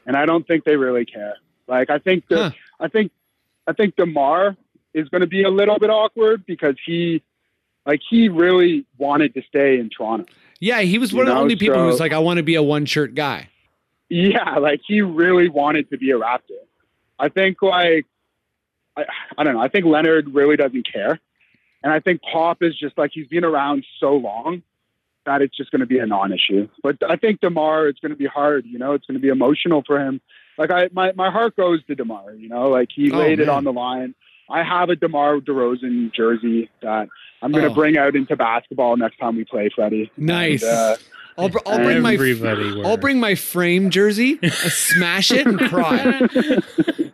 and 0.06 0.16
I 0.16 0.26
don't 0.26 0.47
think 0.47 0.64
they 0.64 0.76
really 0.76 1.05
care. 1.05 1.36
Like 1.68 1.90
I 1.90 1.98
think 1.98 2.26
the, 2.28 2.52
I 2.80 2.88
think 2.88 3.12
I 3.66 3.72
think 3.72 3.97
Demar 3.97 4.56
is 4.92 5.09
going 5.09 5.20
to 5.20 5.26
be 5.26 5.44
a 5.44 5.51
little 5.51 5.78
bit 5.78 5.90
awkward 5.90 6.44
because 6.47 6.74
he 6.84 7.22
like 7.86 8.01
he 8.09 8.28
really 8.28 8.84
wanted 8.98 9.34
to 9.34 9.42
stay 9.48 9.78
in 9.78 9.90
Toronto. 9.90 10.26
Yeah, 10.59 10.80
he 10.80 10.98
was 10.98 11.12
one 11.12 11.26
of 11.26 11.34
the 11.34 11.40
only 11.40 11.56
people 11.56 11.78
who 11.78 11.86
was 11.86 12.01
like, 12.01 12.12
I 12.12 12.18
want 12.18 12.36
to 12.36 12.42
be 12.42 12.55
a 12.55 12.62
one 12.62 12.84
shirt 12.84 13.14
guy. 13.14 13.48
Yeah, 14.09 14.56
like 14.59 14.80
he 14.86 15.01
really 15.02 15.48
wanted 15.48 15.88
to 15.90 15.97
be 15.97 16.10
a 16.10 16.18
Raptor. 16.18 16.59
I 17.18 17.28
think 17.28 17.62
like 17.62 18.06
I, 18.97 19.05
I 19.39 19.45
don't 19.45 19.55
know. 19.55 19.61
I 19.61 19.69
think 19.69 19.85
Leonard 19.87 20.35
really 20.35 20.57
doesn't 20.57 20.91
care, 20.91 21.19
and 21.83 21.93
I 21.93 22.01
think 22.01 22.21
Pop 22.23 22.62
is 22.62 22.77
just 22.79 22.97
like 22.99 23.11
he's 23.15 23.29
been 23.29 23.45
around 23.45 23.85
so 23.99 24.15
long 24.17 24.62
that 25.27 25.43
it's 25.43 25.57
just 25.57 25.71
going 25.71 25.81
to 25.81 25.87
be 25.87 25.99
a 25.99 26.07
non-issue. 26.07 26.69
But 26.83 26.97
I 27.09 27.17
think 27.17 27.41
Demar, 27.41 27.87
it's 27.89 28.01
going 28.01 28.11
to 28.11 28.17
be 28.17 28.27
hard. 28.27 28.65
You 28.67 28.79
know, 28.79 28.95
it's 28.95 29.07
going 29.07 29.17
to 29.17 29.21
be 29.23 29.29
emotional 29.29 29.83
for 29.87 30.01
him. 30.01 30.21
Like 30.59 30.71
I, 30.71 30.89
my 30.93 31.12
my 31.12 31.31
heart 31.31 31.57
goes 31.57 31.85
to 31.87 31.95
Demar. 31.95 32.33
You 32.35 32.49
know, 32.49 32.69
like 32.69 32.89
he 32.95 33.11
Oh, 33.12 33.19
laid 33.19 33.41
it 33.41 33.49
on 33.49 33.65
the 33.65 33.73
line. 33.73 34.15
I 34.49 34.62
have 34.65 34.89
a 34.91 34.97
Demar 34.97 35.37
Derozan 35.41 36.12
jersey 36.12 36.71
that 36.83 37.09
I'm 37.41 37.53
going 37.53 37.65
to 37.65 37.71
Oh. 37.71 37.75
bring 37.75 37.97
out 37.97 38.17
into 38.17 38.35
basketball 38.37 38.97
next 38.97 39.19
time 39.19 39.37
we 39.37 39.45
play, 39.45 39.71
Freddie. 39.75 40.11
Nice. 40.17 40.62
And, 40.65 40.73
uh, 40.73 40.97
I'll, 41.39 41.48
br- 41.48 41.59
I'll 41.66 41.78
bring 41.78 42.02
my 42.02 42.15
Everybody 42.15 42.82
I'll 42.85 42.97
bring 42.97 43.19
my 43.20 43.35
frame 43.35 43.90
jersey, 43.90 44.39
smash 44.51 45.31
it, 45.31 45.47
and 45.47 45.59
cry. 45.59 46.20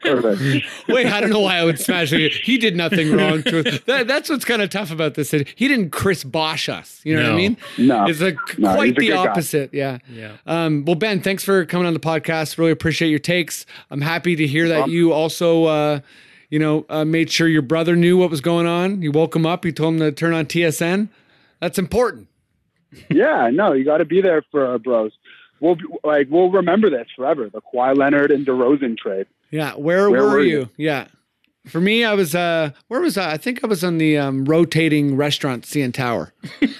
Perfect. 0.00 0.66
Wait, 0.88 1.06
I 1.06 1.20
don't 1.20 1.30
know 1.30 1.40
why 1.40 1.56
I 1.56 1.64
would 1.64 1.80
smash 1.80 2.12
it. 2.12 2.32
He 2.32 2.58
did 2.58 2.76
nothing 2.76 3.12
wrong 3.12 3.42
to 3.44 3.60
us. 3.68 3.80
That, 3.86 4.06
that's 4.06 4.28
what's 4.28 4.44
kind 4.44 4.62
of 4.62 4.70
tough 4.70 4.90
about 4.90 5.14
this. 5.14 5.30
He 5.32 5.68
didn't 5.68 5.90
Chris 5.90 6.22
Bosh 6.24 6.68
us. 6.68 7.00
You 7.04 7.16
know 7.16 7.22
what 7.24 7.32
I 7.32 7.36
mean? 7.36 7.56
No. 7.78 8.06
It's 8.06 8.20
like 8.20 8.36
No, 8.58 8.74
quite 8.74 8.94
the 8.96 9.06
good 9.08 9.12
guy. 9.14 9.26
opposite. 9.26 9.72
Yeah. 9.74 9.98
Yeah. 10.08 10.36
Um, 10.46 10.84
well, 10.84 10.94
Ben, 10.94 11.20
thanks 11.20 11.42
for 11.44 11.64
coming 11.66 11.86
on 11.86 11.94
the 11.94 12.00
podcast. 12.00 12.56
Really 12.58 12.70
appreciate 12.70 13.08
your 13.10 13.18
takes. 13.18 13.66
I'm 13.90 14.00
happy 14.00 14.36
to 14.36 14.46
hear 14.46 14.68
that 14.68 14.88
you 14.88 15.12
also, 15.12 15.64
uh, 15.64 16.00
you 16.50 16.58
know, 16.60 16.86
uh, 16.88 17.04
made 17.04 17.30
sure 17.30 17.48
your 17.48 17.62
brother 17.62 17.96
knew 17.96 18.16
what 18.16 18.30
was 18.30 18.40
going 18.40 18.66
on. 18.66 19.02
You 19.02 19.10
woke 19.12 19.34
him 19.34 19.44
up. 19.46 19.64
You 19.64 19.72
told 19.72 19.94
him 19.94 20.00
to 20.00 20.12
turn 20.12 20.32
on 20.32 20.46
TSN. 20.46 21.08
That's 21.60 21.78
important. 21.78 22.28
yeah, 23.10 23.50
no, 23.52 23.72
you 23.72 23.84
got 23.84 23.98
to 23.98 24.04
be 24.04 24.20
there 24.22 24.42
for 24.50 24.66
our 24.66 24.78
bros. 24.78 25.12
We'll 25.60 25.76
be, 25.76 25.84
like 26.04 26.28
we'll 26.30 26.50
remember 26.50 26.90
this 26.90 27.08
forever. 27.16 27.48
The 27.48 27.60
Kawhi 27.62 27.96
Leonard 27.96 28.30
and 28.30 28.46
DeRozan 28.46 28.98
trade. 28.98 29.26
Yeah. 29.50 29.72
Where, 29.74 30.10
Where 30.10 30.22
were, 30.24 30.30
were 30.30 30.40
you? 30.40 30.58
you? 30.60 30.70
Yeah. 30.76 31.06
For 31.66 31.80
me, 31.80 32.04
I 32.04 32.14
was, 32.14 32.34
uh, 32.34 32.70
where 32.88 33.00
was 33.00 33.16
I? 33.18 33.32
I 33.32 33.36
think 33.38 33.64
I 33.64 33.66
was 33.66 33.82
on 33.82 33.98
the 33.98 34.18
um, 34.18 34.44
rotating 34.44 35.16
restaurant 35.16 35.64
CN 35.64 35.92
Tower. 35.94 36.32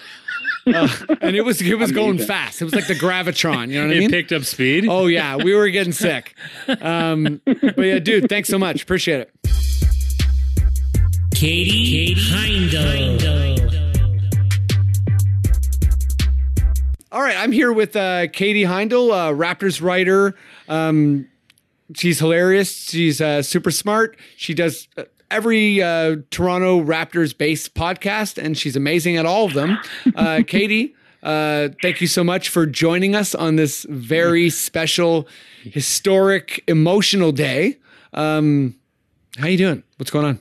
Uh, 0.68 0.88
and 1.20 1.36
it 1.36 1.42
was 1.42 1.62
it 1.62 1.78
was 1.78 1.92
going 1.92 2.18
fast. 2.18 2.60
It 2.60 2.64
was 2.64 2.74
like 2.74 2.88
the 2.88 2.94
gravitron. 2.94 3.68
You 3.68 3.74
know 3.82 3.86
what 3.86 3.92
I 3.94 3.98
It 3.98 4.00
mean? 4.00 4.10
picked 4.10 4.32
up 4.32 4.42
speed. 4.42 4.88
Oh 4.88 5.06
yeah, 5.06 5.36
we 5.36 5.54
were 5.54 5.68
getting 5.68 5.92
sick. 5.92 6.34
Um, 6.80 7.40
but 7.44 7.78
yeah, 7.78 8.00
dude, 8.00 8.28
thanks 8.28 8.48
so 8.48 8.58
much. 8.58 8.82
Appreciate 8.82 9.20
it. 9.20 9.30
Katie, 11.32 12.16
Heindl. 12.16 13.45
All 17.16 17.22
right, 17.22 17.38
I'm 17.38 17.50
here 17.50 17.72
with 17.72 17.96
uh, 17.96 18.26
Katie 18.26 18.64
Heindl, 18.64 19.10
uh, 19.10 19.32
Raptors 19.32 19.80
writer. 19.80 20.34
Um, 20.68 21.26
she's 21.94 22.18
hilarious. 22.18 22.70
She's 22.90 23.22
uh, 23.22 23.40
super 23.40 23.70
smart. 23.70 24.18
She 24.36 24.52
does 24.52 24.86
uh, 24.98 25.04
every 25.30 25.82
uh, 25.82 26.16
Toronto 26.30 26.84
Raptors 26.84 27.34
based 27.34 27.74
podcast, 27.74 28.36
and 28.36 28.54
she's 28.54 28.76
amazing 28.76 29.16
at 29.16 29.24
all 29.24 29.46
of 29.46 29.54
them. 29.54 29.78
Uh, 30.14 30.42
Katie, 30.46 30.94
uh, 31.22 31.70
thank 31.80 32.02
you 32.02 32.06
so 32.06 32.22
much 32.22 32.50
for 32.50 32.66
joining 32.66 33.14
us 33.14 33.34
on 33.34 33.56
this 33.56 33.86
very 33.88 34.50
special, 34.50 35.26
historic, 35.62 36.62
emotional 36.68 37.32
day. 37.32 37.78
Um, 38.12 38.74
how 39.38 39.46
you 39.46 39.56
doing? 39.56 39.82
What's 39.96 40.10
going 40.10 40.26
on? 40.26 40.40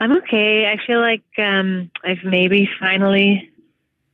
I'm 0.00 0.16
okay. 0.16 0.66
I 0.66 0.84
feel 0.84 0.98
like 0.98 1.22
um, 1.38 1.88
I've 2.02 2.24
maybe 2.24 2.68
finally 2.80 3.51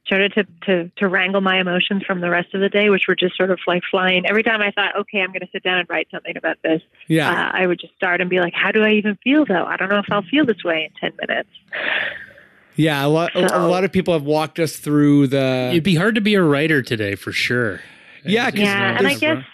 started 0.08 0.32
to, 0.34 0.44
to 0.66 0.90
to 0.96 1.06
wrangle 1.06 1.40
my 1.40 1.60
emotions 1.60 2.02
from 2.04 2.20
the 2.20 2.28
rest 2.30 2.52
of 2.54 2.60
the 2.60 2.68
day, 2.68 2.90
which 2.90 3.04
were 3.06 3.14
just 3.14 3.36
sort 3.36 3.50
of 3.52 3.60
like 3.68 3.82
flying. 3.88 4.26
Every 4.26 4.42
time 4.42 4.60
I 4.60 4.72
thought, 4.72 4.96
okay, 4.96 5.20
I'm 5.20 5.28
going 5.28 5.42
to 5.42 5.48
sit 5.52 5.62
down 5.62 5.78
and 5.78 5.88
write 5.88 6.08
something 6.10 6.36
about 6.36 6.56
this, 6.64 6.82
Yeah. 7.06 7.30
uh, 7.30 7.50
I 7.52 7.66
would 7.68 7.78
just 7.78 7.94
start 7.94 8.20
and 8.20 8.28
be 8.28 8.40
like, 8.40 8.54
how 8.54 8.72
do 8.72 8.82
I 8.82 8.92
even 8.94 9.16
feel 9.22 9.44
though? 9.44 9.64
I 9.64 9.76
don't 9.76 9.88
know 9.90 9.98
if 10.00 10.06
I'll 10.10 10.22
feel 10.22 10.44
this 10.44 10.64
way 10.64 10.90
in 10.90 11.10
ten 11.10 11.16
minutes. 11.28 11.50
Yeah, 12.74 13.04
a 13.04 13.08
lot. 13.08 13.34
a- 13.34 13.58
a 13.58 13.66
lot 13.68 13.84
of 13.84 13.92
people 13.92 14.14
have 14.14 14.22
walked 14.24 14.58
us 14.58 14.76
through 14.76 15.28
the. 15.28 15.68
It'd 15.72 15.84
be 15.84 15.94
hard 15.96 16.14
to 16.14 16.20
be 16.20 16.34
a 16.34 16.42
writer 16.42 16.80
today 16.82 17.14
for 17.14 17.32
sure. 17.32 17.80
Yeah, 18.24 18.50
yeah, 18.54 18.96
and 18.98 19.06
I 19.06 19.14
guess. 19.14 19.44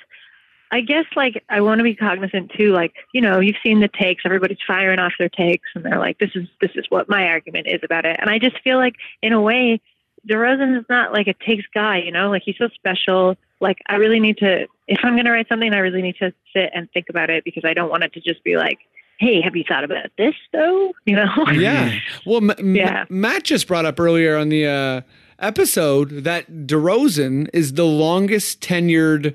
I 0.70 0.80
guess 0.80 1.04
like 1.14 1.44
I 1.48 1.60
want 1.60 1.78
to 1.78 1.84
be 1.84 1.94
cognizant 1.94 2.50
too. 2.56 2.72
Like 2.72 2.94
you 3.12 3.20
know, 3.20 3.38
you've 3.38 3.56
seen 3.62 3.78
the 3.80 3.86
takes. 3.88 4.24
Everybody's 4.26 4.58
firing 4.66 4.98
off 4.98 5.12
their 5.20 5.28
takes, 5.28 5.68
and 5.76 5.84
they're 5.84 6.00
like, 6.00 6.18
"This 6.18 6.30
is 6.34 6.48
this 6.60 6.72
is 6.74 6.84
what 6.88 7.08
my 7.08 7.28
argument 7.28 7.68
is 7.68 7.78
about 7.84 8.04
it." 8.04 8.16
And 8.18 8.28
I 8.28 8.38
just 8.40 8.58
feel 8.64 8.76
like, 8.78 8.94
in 9.22 9.32
a 9.32 9.40
way, 9.40 9.80
DeRozan 10.28 10.78
is 10.78 10.84
not 10.88 11.12
like 11.12 11.26
a 11.26 11.34
takes 11.34 11.64
guy. 11.74 11.98
You 11.98 12.12
know, 12.12 12.30
like 12.30 12.42
he's 12.44 12.56
so 12.58 12.68
special. 12.74 13.36
Like 13.60 13.78
I 13.86 13.96
really 13.96 14.20
need 14.20 14.38
to. 14.38 14.66
If 14.86 15.00
I'm 15.02 15.14
going 15.14 15.24
to 15.24 15.30
write 15.30 15.48
something, 15.48 15.72
I 15.72 15.78
really 15.78 16.02
need 16.02 16.16
to 16.16 16.32
sit 16.52 16.70
and 16.74 16.90
think 16.92 17.06
about 17.08 17.30
it 17.30 17.44
because 17.44 17.64
I 17.64 17.72
don't 17.74 17.88
want 17.90 18.04
it 18.04 18.12
to 18.14 18.20
just 18.20 18.44
be 18.44 18.56
like, 18.56 18.78
"Hey, 19.18 19.40
have 19.40 19.56
you 19.56 19.64
thought 19.66 19.84
about 19.84 20.06
this 20.18 20.34
though?" 20.52 20.92
You 21.06 21.16
know? 21.16 21.30
yeah. 21.52 21.98
Well, 22.26 22.38
M- 22.38 22.50
M- 22.58 22.76
Yeah. 22.76 23.04
Matt 23.08 23.44
just 23.44 23.66
brought 23.68 23.84
up 23.86 23.98
earlier 24.00 24.36
on 24.36 24.48
the 24.50 24.66
uh, 24.66 25.00
episode 25.38 26.24
that 26.24 26.50
DeRozan 26.66 27.48
is 27.52 27.74
the 27.74 27.84
longest 27.84 28.60
tenured 28.60 29.34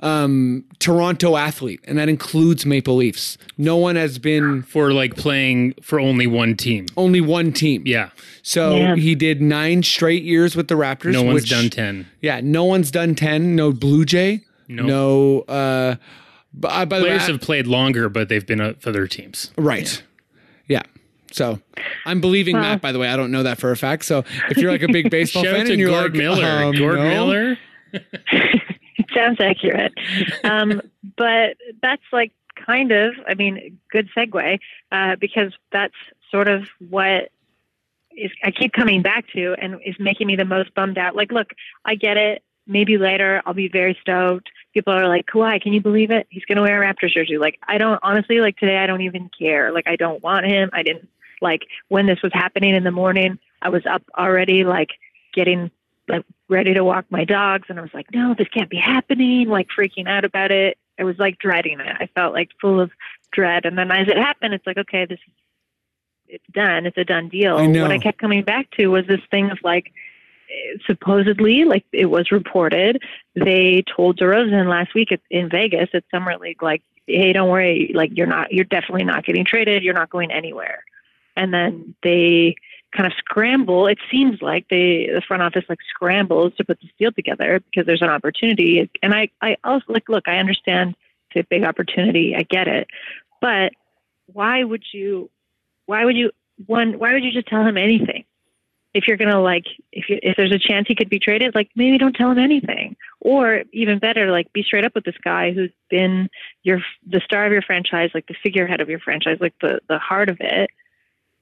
um, 0.00 0.64
Toronto 0.78 1.36
athlete, 1.36 1.80
and 1.84 1.98
that 1.98 2.08
includes 2.08 2.64
Maple 2.64 2.96
Leafs. 2.96 3.36
No 3.58 3.76
one 3.76 3.96
has 3.96 4.18
been 4.18 4.62
for 4.62 4.92
like 4.92 5.14
playing 5.16 5.74
for 5.82 6.00
only 6.00 6.26
one 6.26 6.56
team. 6.56 6.86
Only 6.96 7.20
one 7.20 7.52
team. 7.52 7.82
Yeah. 7.86 8.10
So 8.42 8.76
Yeah. 8.76 8.96
he 8.96 9.14
did 9.14 9.42
nine 9.42 9.82
straight 9.82 10.22
years 10.22 10.56
with 10.56 10.68
the 10.68 10.74
Raptors. 10.74 11.12
No 11.12 11.22
one's 11.22 11.42
which- 11.42 11.50
done 11.50 11.68
10. 11.70 12.06
Yeah, 12.22 12.40
no 12.42 12.64
one's 12.64 12.90
done 12.90 13.14
ten. 13.14 13.54
No 13.54 13.72
Blue 13.72 14.04
Jay. 14.04 14.40
No. 14.68 14.84
No. 14.84 15.40
Uh, 15.42 15.96
b- 16.58 16.68
uh, 16.68 16.84
by 16.86 16.98
the 16.98 17.04
way, 17.04 17.10
Players 17.10 17.26
have 17.28 17.40
played 17.40 17.66
longer, 17.66 18.08
but 18.08 18.28
they've 18.28 18.46
been 18.46 18.60
uh, 18.60 18.74
for 18.78 18.88
other 18.90 19.06
teams. 19.06 19.50
Right. 19.58 20.02
Yeah. 20.66 20.82
So 21.32 21.60
I'm 22.06 22.20
believing 22.20 22.54
Well- 22.54 22.62
Matt, 22.62 22.80
by 22.80 22.92
the 22.92 22.98
way. 22.98 23.08
I 23.08 23.16
don't 23.16 23.30
know 23.32 23.42
that 23.42 23.58
for 23.58 23.70
a 23.70 23.76
fact. 23.76 24.04
So 24.06 24.24
if 24.48 24.56
you're 24.56 24.72
like 24.72 24.82
a 24.82 24.88
big 24.92 25.10
baseball 25.10 25.44
fan 25.44 25.70
and 25.70 25.78
you're 25.78 25.90
Gord 25.90 26.12
like, 26.12 26.18
Miller. 26.18 26.64
um, 26.64 26.74
Gord 26.74 26.98
no. 26.98 27.08
Miller. 27.08 27.58
Sounds 29.14 29.38
accurate. 29.40 29.92
Um, 30.44 30.80
but 31.16 31.56
that's 31.82 32.02
like 32.12 32.32
kind 32.54 32.92
of, 32.92 33.14
I 33.26 33.34
mean, 33.34 33.78
good 33.90 34.08
segue 34.16 34.58
uh, 34.92 35.16
because 35.16 35.52
that's 35.72 35.94
sort 36.30 36.48
of 36.48 36.64
what 36.88 37.30
is 38.16 38.30
I 38.42 38.50
keep 38.50 38.72
coming 38.72 39.02
back 39.02 39.26
to 39.34 39.54
and 39.60 39.80
is 39.84 39.96
making 39.98 40.26
me 40.26 40.36
the 40.36 40.44
most 40.44 40.74
bummed 40.74 40.98
out. 40.98 41.16
Like, 41.16 41.32
look, 41.32 41.52
I 41.84 41.94
get 41.94 42.16
it. 42.16 42.42
Maybe 42.66 42.98
later 42.98 43.42
I'll 43.46 43.54
be 43.54 43.68
very 43.68 43.96
stoked. 44.00 44.50
People 44.74 44.92
are 44.92 45.08
like, 45.08 45.26
Kawhi, 45.26 45.60
can 45.60 45.72
you 45.72 45.80
believe 45.80 46.10
it? 46.10 46.26
He's 46.30 46.44
going 46.44 46.56
to 46.56 46.62
wear 46.62 46.82
a 46.82 46.86
Raptors 46.86 47.14
jersey. 47.14 47.38
Like, 47.38 47.58
I 47.66 47.78
don't 47.78 47.98
honestly 48.02 48.40
like 48.40 48.56
today. 48.58 48.78
I 48.78 48.86
don't 48.86 49.00
even 49.00 49.30
care. 49.36 49.72
Like, 49.72 49.88
I 49.88 49.96
don't 49.96 50.22
want 50.22 50.46
him. 50.46 50.70
I 50.72 50.82
didn't 50.82 51.08
like 51.40 51.62
when 51.88 52.06
this 52.06 52.22
was 52.22 52.32
happening 52.32 52.74
in 52.74 52.84
the 52.84 52.90
morning. 52.90 53.38
I 53.62 53.70
was 53.70 53.84
up 53.86 54.02
already, 54.16 54.64
like 54.64 54.90
getting 55.34 55.70
like 56.10 56.24
ready 56.48 56.74
to 56.74 56.84
walk 56.84 57.06
my 57.10 57.24
dogs, 57.24 57.66
and 57.68 57.78
I 57.78 57.82
was 57.82 57.94
like, 57.94 58.12
no, 58.12 58.34
this 58.36 58.48
can't 58.48 58.70
be 58.70 58.76
happening. 58.76 59.48
Like 59.48 59.68
freaking 59.76 60.08
out 60.08 60.24
about 60.24 60.50
it. 60.50 60.78
I 60.98 61.04
was 61.04 61.18
like 61.18 61.38
dreading 61.38 61.80
it. 61.80 61.96
I 61.98 62.06
felt 62.14 62.34
like 62.34 62.50
full 62.60 62.80
of 62.80 62.90
dread. 63.32 63.64
And 63.64 63.78
then 63.78 63.90
as 63.90 64.08
it 64.08 64.18
happened, 64.18 64.54
it's 64.54 64.66
like, 64.66 64.78
okay, 64.78 65.06
this 65.06 65.20
it's 66.28 66.44
done. 66.52 66.86
It's 66.86 66.98
a 66.98 67.04
done 67.04 67.28
deal. 67.28 67.56
I. 67.56 67.66
What 67.66 67.90
I 67.90 67.98
kept 67.98 68.18
coming 68.18 68.44
back 68.44 68.70
to 68.72 68.88
was 68.88 69.06
this 69.06 69.20
thing 69.30 69.50
of 69.50 69.58
like 69.64 69.92
supposedly, 70.86 71.64
like 71.64 71.84
it 71.92 72.06
was 72.06 72.30
reported, 72.30 73.02
they 73.34 73.84
told 73.94 74.18
DeRozan 74.18 74.68
last 74.68 74.94
week 74.94 75.12
at, 75.12 75.20
in 75.30 75.48
Vegas 75.48 75.88
at 75.94 76.04
Summer 76.10 76.36
League, 76.38 76.62
like, 76.62 76.82
hey, 77.06 77.32
don't 77.32 77.48
worry, 77.48 77.92
like 77.94 78.10
you're 78.14 78.26
not, 78.26 78.52
you're 78.52 78.64
definitely 78.64 79.04
not 79.04 79.24
getting 79.24 79.44
traded. 79.44 79.82
You're 79.82 79.94
not 79.94 80.10
going 80.10 80.30
anywhere. 80.30 80.84
And 81.36 81.54
then 81.54 81.94
they 82.02 82.56
kind 82.96 83.06
of 83.06 83.12
scramble. 83.18 83.86
It 83.86 83.98
seems 84.10 84.42
like 84.42 84.66
they, 84.68 85.08
the 85.12 85.22
front 85.26 85.42
office 85.42 85.64
like 85.68 85.78
scrambles 85.88 86.54
to 86.56 86.64
put 86.64 86.80
this 86.80 86.90
deal 86.98 87.12
together 87.12 87.60
because 87.60 87.86
there's 87.86 88.02
an 88.02 88.08
opportunity. 88.08 88.90
And 89.02 89.14
I, 89.14 89.28
I 89.40 89.56
also 89.64 89.84
like, 89.88 90.08
look, 90.08 90.26
I 90.26 90.38
understand 90.38 90.96
it's 91.30 91.44
a 91.44 91.48
big 91.48 91.64
opportunity. 91.64 92.34
I 92.36 92.42
get 92.42 92.66
it, 92.66 92.88
but 93.40 93.72
why 94.26 94.64
would 94.64 94.84
you? 94.92 95.30
Why 95.86 96.04
would 96.04 96.16
you? 96.16 96.30
One, 96.66 96.98
why 96.98 97.12
would 97.12 97.24
you 97.24 97.32
just 97.32 97.46
tell 97.46 97.64
him 97.64 97.76
anything? 97.76 98.24
If 98.92 99.06
you're 99.06 99.16
gonna 99.16 99.40
like, 99.40 99.66
if 99.92 100.08
you, 100.08 100.18
if 100.22 100.36
there's 100.36 100.52
a 100.52 100.58
chance 100.58 100.88
he 100.88 100.96
could 100.96 101.08
be 101.08 101.20
traded, 101.20 101.54
like 101.54 101.70
maybe 101.76 101.98
don't 101.98 102.14
tell 102.14 102.30
him 102.30 102.38
anything. 102.38 102.96
Or 103.20 103.62
even 103.72 103.98
better, 103.98 104.30
like 104.30 104.52
be 104.52 104.62
straight 104.62 104.84
up 104.84 104.94
with 104.94 105.04
this 105.04 105.18
guy 105.22 105.52
who's 105.52 105.70
been 105.88 106.28
your 106.64 106.80
the 107.06 107.20
star 107.20 107.46
of 107.46 107.52
your 107.52 107.62
franchise, 107.62 108.10
like 108.14 108.26
the 108.26 108.34
figurehead 108.42 108.80
of 108.80 108.88
your 108.88 108.98
franchise, 108.98 109.38
like 109.40 109.54
the 109.60 109.80
the 109.88 109.98
heart 109.98 110.28
of 110.28 110.38
it, 110.40 110.70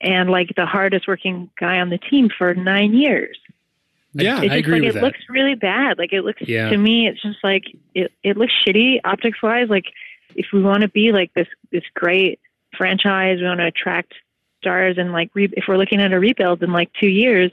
and 0.01 0.31
like 0.31 0.55
the 0.57 0.67
hardest 0.67 1.09
working 1.09 1.51
guy 1.59 1.81
on 1.81 1.91
the 1.91 1.99
team 1.99 2.29
for 2.37 2.55
nine 2.55 2.95
years. 2.95 3.39
Yeah, 4.15 4.41
It's 4.43 4.53
I 4.53 4.57
agree 4.57 4.75
like 4.75 4.83
with 4.83 4.91
it 4.91 4.95
that. 4.95 5.03
looks 5.03 5.19
really 5.29 5.55
bad. 5.55 5.99
Like 5.99 6.13
it 6.13 6.23
looks 6.25 6.41
Yeah. 6.43 6.71
to 6.71 6.77
me, 6.77 7.07
it's 7.09 7.21
just 7.21 7.39
like 7.45 7.65
it, 7.95 8.13
it 8.23 8.37
looks 8.37 8.53
shitty 8.67 9.01
optics 9.05 9.43
wise. 9.43 9.69
Like 9.69 9.87
if 10.35 10.47
we 10.53 10.63
want 10.63 10.83
to 10.83 10.89
be 10.89 11.13
like 11.13 11.33
this 11.35 11.49
this 11.71 11.85
great 11.95 12.41
franchise, 12.77 13.39
we 13.41 13.45
want 13.47 13.61
to 13.61 13.67
attract 13.67 14.15
stars 14.61 14.97
and 14.99 15.13
like 15.13 15.31
re- 15.35 15.53
if 15.57 15.65
we're 15.69 15.77
looking 15.77 16.01
at 16.01 16.13
a 16.13 16.19
rebuild 16.19 16.63
in 16.63 16.73
like 16.73 16.91
two 16.99 17.07
years, 17.09 17.51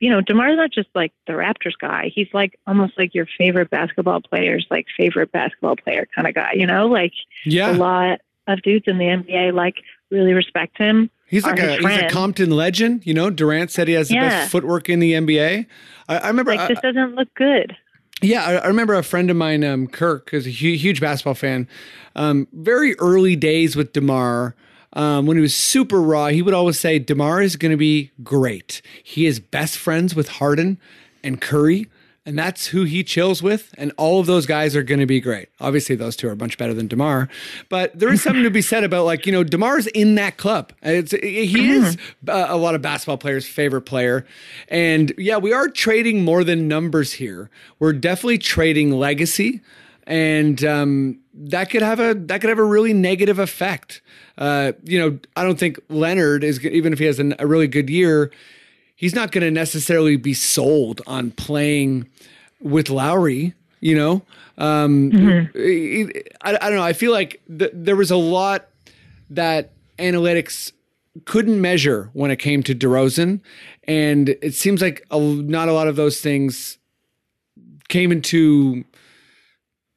you 0.00 0.10
know, 0.10 0.20
Demar's 0.20 0.56
not 0.56 0.70
just 0.70 0.88
like 0.94 1.12
the 1.26 1.32
Raptors 1.32 1.76
guy. 1.80 2.12
He's 2.14 2.28
like 2.32 2.58
almost 2.66 2.96
like 2.98 3.14
your 3.14 3.26
favorite 3.38 3.70
basketball 3.70 4.20
player's 4.20 4.66
like 4.70 4.86
favorite 4.96 5.32
basketball 5.32 5.76
player 5.76 6.06
kind 6.14 6.28
of 6.28 6.34
guy. 6.34 6.52
You 6.54 6.66
know, 6.66 6.86
like 6.86 7.12
Yeah. 7.44 7.72
a 7.72 7.76
lot 7.76 8.20
of 8.46 8.62
dudes 8.62 8.84
in 8.86 8.98
the 8.98 9.06
NBA 9.06 9.52
like 9.54 9.76
really 10.10 10.32
respect 10.34 10.76
him. 10.78 11.10
He's 11.28 11.44
like 11.44 11.58
a 11.58 11.76
he's 11.76 11.84
a. 12.02 12.08
Compton 12.08 12.50
legend. 12.50 13.06
You 13.06 13.14
know, 13.14 13.30
Durant 13.30 13.70
said 13.70 13.86
he 13.88 13.94
has 13.94 14.08
the 14.08 14.16
best 14.16 14.50
footwork 14.50 14.88
in 14.88 14.98
the 15.00 15.12
NBA. 15.12 15.66
I, 16.08 16.16
I 16.18 16.28
remember. 16.28 16.52
Like 16.52 16.60
I- 16.60 16.68
this 16.68 16.80
doesn't 16.80 17.14
look 17.14 17.32
good. 17.34 17.76
Yeah, 18.20 18.44
I, 18.44 18.54
I 18.56 18.66
remember 18.66 18.94
a 18.94 19.04
friend 19.04 19.30
of 19.30 19.36
mine, 19.36 19.62
um, 19.62 19.86
Kirk, 19.86 20.30
is 20.34 20.44
a 20.46 20.50
hu- 20.50 20.72
huge 20.74 21.00
basketball 21.00 21.34
fan. 21.34 21.68
Um, 22.16 22.48
very 22.52 22.98
early 22.98 23.36
days 23.36 23.76
with 23.76 23.92
Demar, 23.92 24.56
um, 24.94 25.26
when 25.26 25.36
he 25.36 25.40
was 25.40 25.54
super 25.54 26.02
raw, 26.02 26.26
he 26.26 26.42
would 26.42 26.54
always 26.54 26.80
say 26.80 26.98
Demar 26.98 27.40
is 27.42 27.54
going 27.54 27.70
to 27.70 27.76
be 27.76 28.10
great. 28.24 28.82
He 29.04 29.26
is 29.26 29.38
best 29.38 29.76
friends 29.78 30.16
with 30.16 30.28
Harden 30.28 30.80
and 31.22 31.40
Curry, 31.40 31.86
and 32.28 32.38
that's 32.38 32.66
who 32.66 32.84
he 32.84 33.02
chills 33.02 33.42
with. 33.42 33.74
And 33.78 33.90
all 33.96 34.20
of 34.20 34.26
those 34.26 34.44
guys 34.44 34.76
are 34.76 34.82
going 34.82 35.00
to 35.00 35.06
be 35.06 35.18
great. 35.18 35.48
Obviously, 35.60 35.96
those 35.96 36.14
two 36.14 36.28
are 36.28 36.36
much 36.36 36.58
better 36.58 36.74
than 36.74 36.86
Demar, 36.86 37.26
but 37.70 37.98
there 37.98 38.12
is 38.12 38.22
something 38.22 38.42
to 38.42 38.50
be 38.50 38.60
said 38.60 38.84
about 38.84 39.06
like 39.06 39.24
you 39.24 39.32
know 39.32 39.42
Demar's 39.42 39.86
in 39.88 40.14
that 40.16 40.36
club. 40.36 40.74
It's 40.82 41.12
he 41.12 41.70
is 41.70 41.96
uh, 42.28 42.46
a 42.48 42.58
lot 42.58 42.74
of 42.74 42.82
basketball 42.82 43.16
players' 43.16 43.46
favorite 43.46 43.82
player, 43.82 44.26
and 44.68 45.10
yeah, 45.16 45.38
we 45.38 45.54
are 45.54 45.68
trading 45.68 46.22
more 46.22 46.44
than 46.44 46.68
numbers 46.68 47.14
here. 47.14 47.48
We're 47.78 47.94
definitely 47.94 48.38
trading 48.38 48.90
legacy, 48.90 49.62
and 50.06 50.62
um, 50.64 51.20
that 51.32 51.70
could 51.70 51.82
have 51.82 51.98
a 51.98 52.12
that 52.12 52.42
could 52.42 52.50
have 52.50 52.58
a 52.58 52.64
really 52.64 52.92
negative 52.92 53.38
effect. 53.38 54.02
Uh, 54.36 54.72
you 54.84 55.00
know, 55.00 55.18
I 55.34 55.44
don't 55.44 55.58
think 55.58 55.80
Leonard 55.88 56.44
is 56.44 56.62
even 56.62 56.92
if 56.92 56.98
he 56.98 57.06
has 57.06 57.18
an, 57.18 57.36
a 57.38 57.46
really 57.46 57.68
good 57.68 57.88
year, 57.88 58.30
he's 58.98 59.14
not 59.14 59.30
going 59.30 59.44
to 59.44 59.50
necessarily 59.50 60.16
be 60.16 60.34
sold 60.34 61.00
on 61.06 61.30
playing 61.30 62.08
with 62.60 62.90
Lowry. 62.90 63.54
You 63.80 63.94
know, 63.96 64.22
um, 64.58 65.12
it- 65.54 66.36
I, 66.42 66.50
I 66.56 66.68
don't 66.68 66.74
know. 66.74 66.82
I 66.82 66.92
feel 66.92 67.12
like 67.12 67.40
th- 67.58 67.70
there 67.72 67.94
was 67.94 68.10
a 68.10 68.16
lot 68.16 68.66
that 69.30 69.70
analytics 69.98 70.72
couldn't 71.26 71.60
measure 71.60 72.10
when 72.12 72.30
it 72.32 72.36
came 72.40 72.62
to 72.64 72.74
DeRozan, 72.74 73.40
and 73.84 74.30
it 74.42 74.54
seems 74.54 74.82
like 74.82 75.06
a, 75.12 75.18
not 75.20 75.68
a 75.68 75.72
lot 75.72 75.86
of 75.86 75.94
those 75.96 76.20
things 76.20 76.76
came 77.88 78.10
into 78.12 78.84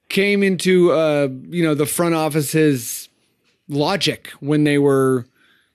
came 0.09 0.43
into 0.43 0.91
uh, 0.91 1.27
you 1.49 1.63
know 1.63 1.73
the 1.73 1.85
front 1.87 2.13
office's 2.13 3.09
logic 3.67 4.27
when 4.41 4.63
they 4.63 4.77
were 4.77 5.25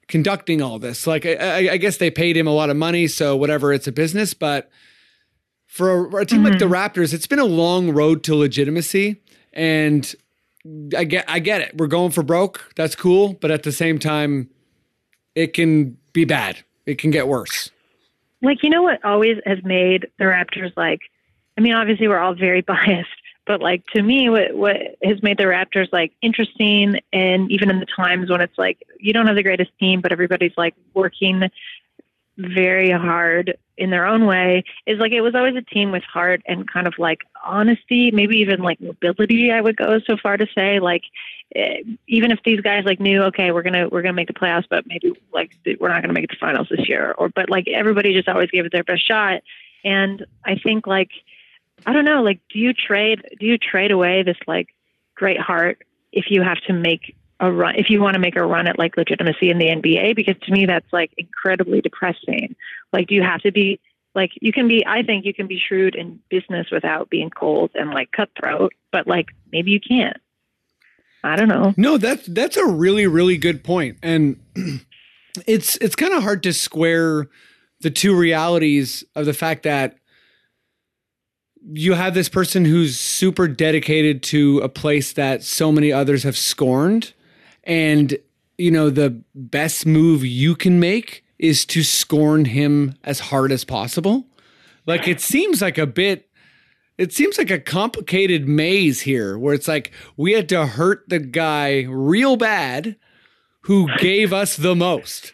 conducting 0.09 0.62
all 0.62 0.78
this. 0.78 1.07
Like 1.07 1.27
I, 1.27 1.35
I, 1.35 1.57
I 1.73 1.77
guess 1.77 1.97
they 1.97 2.11
paid 2.11 2.37
him 2.37 2.47
a 2.47 2.53
lot 2.53 2.70
of 2.70 2.77
money, 2.77 3.07
so 3.07 3.37
whatever, 3.37 3.73
it's 3.73 3.87
a 3.87 3.93
business. 3.93 4.35
But 4.35 4.70
for 5.66 6.07
a, 6.07 6.23
a 6.23 6.27
team 6.27 6.45
like 6.45 6.59
the 6.59 6.66
mm-hmm. 6.66 6.74
Raptors, 6.74 7.12
it's 7.12 7.27
been 7.27 7.39
a 7.39 7.45
long 7.45 7.91
road 7.91 8.23
to 8.24 8.35
legitimacy, 8.35 9.20
and 9.53 10.15
I 10.97 11.05
get 11.05 11.24
I 11.28 11.39
get 11.39 11.61
it. 11.61 11.77
We're 11.77 11.87
going 11.87 12.12
for 12.12 12.23
broke. 12.23 12.73
That's 12.77 12.95
cool, 12.95 13.35
but 13.35 13.51
at 13.51 13.62
the 13.62 13.73
same 13.73 13.99
time, 13.99 14.49
it 15.35 15.53
can 15.53 15.97
be 16.12 16.24
bad. 16.24 16.59
It 16.87 16.99
can 16.99 17.11
get 17.11 17.28
worse. 17.28 17.70
like 18.43 18.62
you 18.62 18.70
know 18.70 18.83
what 18.83 19.05
always 19.05 19.39
has 19.45 19.59
made 19.65 20.07
the 20.19 20.24
Raptors 20.24 20.73
like 20.77 21.01
I 21.59 21.61
mean 21.61 21.74
obviously 21.74 22.09
we're 22.09 22.19
all 22.19 22.35
very 22.35 22.61
biased 22.66 23.11
but 23.47 23.60
like 23.62 23.86
to 23.86 24.02
me 24.02 24.28
what 24.28 24.55
what 24.55 24.77
has 25.02 25.23
made 25.23 25.39
the 25.39 25.44
Raptors 25.44 25.89
like 25.93 26.12
interesting 26.20 27.01
and 27.12 27.51
even 27.51 27.70
in 27.70 27.81
the 27.81 27.86
times 27.86 28.31
when 28.31 28.40
it's 28.40 28.59
like 28.59 28.86
you 28.98 29.12
don't 29.12 29.27
have 29.27 29.36
the 29.36 29.43
greatest 29.43 29.70
team 29.78 30.01
but 30.01 30.12
everybody's 30.12 30.56
like 30.56 30.74
working 30.94 31.48
very 32.39 32.90
hard 32.90 33.56
in 33.78 33.90
their 33.90 34.06
own 34.06 34.27
way 34.27 34.64
is 34.86 34.98
like 34.98 35.12
it 35.12 35.20
was 35.20 35.35
always 35.35 35.55
a 35.56 35.62
team 35.62 35.90
with 35.90 36.02
heart 36.02 36.43
and 36.47 36.70
kind 36.70 36.86
of 36.86 36.94
like 36.98 37.20
honesty 37.44 38.10
maybe 38.10 38.36
even 38.39 38.60
like 38.60 38.81
nobility 38.81 39.51
I 39.51 39.60
would 39.60 39.77
go 39.77 40.01
so 40.01 40.16
far 40.23 40.36
to 40.36 40.47
say. 40.55 40.81
Like 40.81 41.02
eh, 41.55 41.82
even 42.06 42.31
if 42.31 42.40
these 42.44 42.60
guys 42.60 42.85
like 42.85 43.01
knew 43.01 43.23
okay 43.24 43.52
we're 43.52 43.62
gonna 43.62 43.89
we're 43.89 44.02
gonna 44.02 44.14
make 44.14 44.28
the 44.28 44.35
playoffs 44.35 44.66
but 44.68 44.86
maybe 44.86 45.12
like 45.32 45.52
we're 45.78 45.89
not 45.89 46.02
gonna 46.02 46.12
make 46.12 46.24
it 46.24 46.31
to 46.31 46.39
finals 46.39 46.68
this 46.70 46.89
year 46.89 47.14
or 47.16 47.28
but 47.28 47.48
like 47.48 47.68
everybody 47.68 48.12
just 48.12 48.28
always 48.28 48.51
gave 48.51 48.66
it 48.66 48.73
their 48.73 48.85
best 48.85 49.06
shot. 49.06 49.43
And 49.85 50.27
i 50.44 50.56
think 50.56 50.86
like 50.86 51.10
i 51.85 51.93
don't 51.93 52.05
know 52.05 52.23
like 52.23 52.40
do 52.51 52.59
you 52.59 52.73
trade 52.73 53.23
do 53.39 53.47
you 53.47 53.59
trade 53.59 53.90
away 53.90 54.23
this 54.23 54.39
like 54.47 54.69
great 55.15 55.40
heart 55.40 55.82
if 56.12 56.27
you 56.31 56.43
have 56.43 56.61
to 56.66 56.73
make 56.73 57.15
a 57.40 57.53
run 57.53 57.74
if 57.77 57.90
you 57.90 58.01
want 58.01 58.15
to 58.15 58.20
make 58.20 58.36
a 58.36 58.44
run 58.44 58.66
at 58.66 58.78
like 58.78 58.97
legitimacy 58.97 59.51
in 59.51 59.59
the 59.59 59.66
nba 59.66 60.16
because 60.16 60.36
to 60.43 60.53
me 60.53 60.66
that's 60.66 60.90
like 60.93 61.12
incredibly 61.19 61.81
depressing. 61.81 62.55
Like 62.93 63.09
do 63.09 63.15
you 63.15 63.23
have 63.23 63.43
to 63.43 63.53
be 63.53 63.78
like 64.15 64.31
you 64.40 64.53
can 64.53 64.69
be 64.69 64.86
i 64.86 65.03
think 65.03 65.27
you 65.27 65.35
can 65.35 65.47
be 65.47 65.59
shrewd 65.59 65.94
in 65.94 66.19
business 66.31 66.69
without 66.73 67.11
being 67.11 67.28
cold 67.28 67.70
and 67.74 67.90
like 67.90 68.11
cutthroat 68.12 68.73
but 68.90 69.07
like 69.07 69.27
maybe 69.53 69.70
you 69.70 69.81
can't. 69.81 70.16
I 71.23 71.36
don't 71.36 71.48
know. 71.48 71.74
No, 71.77 71.98
that's 71.98 72.27
that's 72.27 72.57
a 72.57 72.66
really 72.66 73.07
really 73.07 73.36
good 73.36 73.65
point, 73.65 73.98
and 74.03 74.40
it's 75.47 75.77
it's 75.78 75.97
kind 75.97 76.12
of 76.12 76.23
hard 76.23 76.43
to 76.44 76.53
square 76.53 77.28
the 77.81 77.90
two 77.90 78.16
realities 78.16 79.05
of 79.15 79.27
the 79.27 79.35
fact 79.35 79.65
that 79.65 79.98
you 81.72 81.94
have 81.94 82.14
this 82.14 82.28
person 82.28 82.64
who's 82.64 82.98
super 82.98 83.48
dedicated 83.48 84.22
to 84.24 84.59
a 84.59 84.68
place 84.68 85.12
that 85.14 85.43
so 85.43 85.72
many 85.72 85.93
others 85.93 86.22
have 86.22 86.36
scorned, 86.36 87.12
and 87.64 88.16
you 88.59 88.70
know 88.70 88.90
the 88.90 89.22
best 89.34 89.86
move 89.86 90.24
you 90.24 90.55
can 90.55 90.78
make 90.78 91.24
is 91.38 91.66
to 91.66 91.82
scorn 91.82 92.47
him 92.47 92.94
as 93.05 93.20
hard 93.20 93.52
as 93.52 93.64
possible. 93.64 94.26
Like 94.86 95.09
it 95.09 95.20
seems 95.20 95.60
like 95.60 95.78
a 95.78 95.86
bit 95.86 96.28
it 96.98 97.12
seems 97.12 97.36
like 97.36 97.51
a 97.51 97.60
complicated 97.60 98.48
maze 98.48 99.02
here 99.02 99.38
where 99.38 99.55
it's 99.55 99.68
like 99.68 99.93
we 100.16 100.32
had 100.32 100.48
to 100.48 100.66
hurt 100.66 101.09
the 101.09 101.18
guy 101.18 101.82
real 101.88 102.36
bad 102.36 102.97
who 103.62 103.88
gave 103.98 104.32
us 104.32 104.56
the 104.56 104.74
most. 104.74 105.32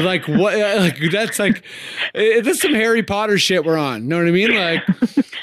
Like 0.00 0.26
what 0.26 0.58
like 0.78 0.98
that's 1.10 1.38
like 1.38 1.62
eh, 2.14 2.40
that's 2.40 2.60
some 2.60 2.74
Harry 2.74 3.02
Potter 3.02 3.38
shit 3.38 3.64
we're 3.64 3.78
on. 3.78 4.08
Know 4.08 4.18
what 4.18 4.28
I 4.28 4.30
mean? 4.30 4.54
Like 4.54 4.82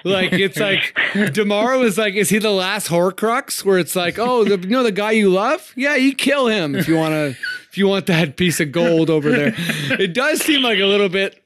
like 0.04 0.34
it's 0.34 0.60
like 0.60 0.94
Demaro 1.14 1.84
is 1.84 1.98
like 1.98 2.16
is 2.16 2.30
he 2.30 2.40
the 2.40 2.52
last 2.52 2.88
Horcrux 2.88 3.64
where 3.64 3.80
it's 3.80 3.96
like, 3.96 4.20
"Oh, 4.20 4.44
the, 4.44 4.58
you 4.60 4.70
know 4.70 4.84
the 4.84 4.92
guy 4.92 5.12
you 5.12 5.30
love? 5.30 5.74
Yeah, 5.76 5.96
you 5.96 6.14
kill 6.14 6.48
him 6.48 6.76
if 6.76 6.88
you 6.88 6.96
want 6.96 7.14
to 7.14 7.30
if 7.70 7.78
you 7.78 7.88
want 7.88 8.06
that 8.08 8.38
piece 8.38 8.60
of 8.60 8.72
gold 8.72 9.10
over 9.10 9.32
there." 9.32 9.54
It 10.00 10.14
does 10.14 10.42
seem 10.42 10.62
like 10.62 10.80
a 10.80 10.86
little 10.86 11.10
bit 11.10 11.42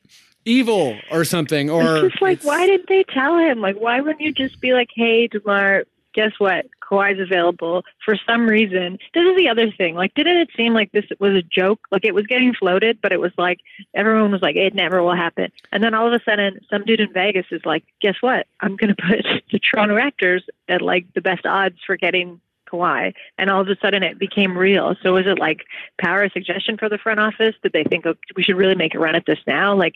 evil 0.46 0.98
or 1.12 1.24
something 1.24 1.70
or 1.70 1.98
it's 1.98 2.14
just 2.14 2.22
like, 2.22 2.42
why 2.44 2.66
didn't 2.66 2.90
they 2.90 3.04
tell 3.04 3.38
him? 3.38 3.60
Like, 3.62 3.76
why 3.76 4.02
wouldn't 4.02 4.22
you 4.22 4.34
just 4.34 4.60
be 4.60 4.74
like, 4.74 4.90
hey, 4.96 5.28
Demar, 5.28 5.84
guess 6.14 6.32
what? 6.40 6.66
Kawhi's 6.90 7.20
available 7.20 7.84
for 8.04 8.16
some 8.28 8.48
reason. 8.48 8.98
This 9.14 9.24
is 9.24 9.38
the 9.38 9.50
other 9.50 9.72
thing. 9.72 9.96
Like, 9.96 10.14
didn't 10.16 10.38
it 10.38 10.50
seem 10.56 10.74
like 10.74 10.92
this 10.92 11.06
was 11.20 11.34
a 11.34 11.42
joke? 11.42 11.80
Like, 11.92 12.06
it 12.06 12.16
was 12.16 12.26
getting 12.28 12.54
floated, 12.54 13.00
but 13.02 13.12
it 13.12 13.20
was 13.20 13.32
like 13.38 13.60
everyone 13.94 14.32
was 14.32 14.42
like, 14.42 14.56
it 14.56 14.74
never 14.74 15.04
will 15.04 15.16
happen. 15.16 15.52
And 15.72 15.84
then 15.84 15.94
all 15.94 16.08
of 16.08 16.14
a 16.14 16.24
sudden, 16.24 16.60
some 16.70 16.84
dude 16.84 17.00
in 17.00 17.14
Vegas 17.14 17.46
is 17.52 17.62
like, 17.66 17.84
guess 18.02 18.16
what? 18.22 18.48
I'm 18.62 18.76
going 18.76 18.94
to 18.96 19.02
put 19.02 19.26
the 19.52 19.60
Toronto 19.60 19.96
Raptors 19.96 20.42
at 20.68 20.82
like 20.82 21.06
the 21.14 21.22
best 21.22 21.46
odds 21.46 21.78
for 21.86 21.98
getting 21.98 22.42
Kawhi. 22.72 23.14
And 23.38 23.50
all 23.50 23.62
of 23.62 23.68
a 23.68 23.76
sudden, 23.82 24.04
it 24.04 24.20
became 24.20 24.58
real. 24.58 24.96
So, 25.02 25.14
was 25.14 25.26
it 25.26 25.40
like 25.40 25.66
power 26.00 26.30
suggestion 26.30 26.78
for 26.78 26.90
the 26.90 26.98
front 26.98 27.20
office? 27.20 27.56
Did 27.64 27.74
they 27.74 27.84
think, 27.84 28.06
oh, 28.06 28.16
we 28.36 28.44
should 28.44 28.58
really 28.58 28.76
make 28.76 28.96
a 28.96 29.00
run 29.00 29.16
at 29.16 29.26
this 29.26 29.40
now? 29.48 29.76
Like, 29.76 29.96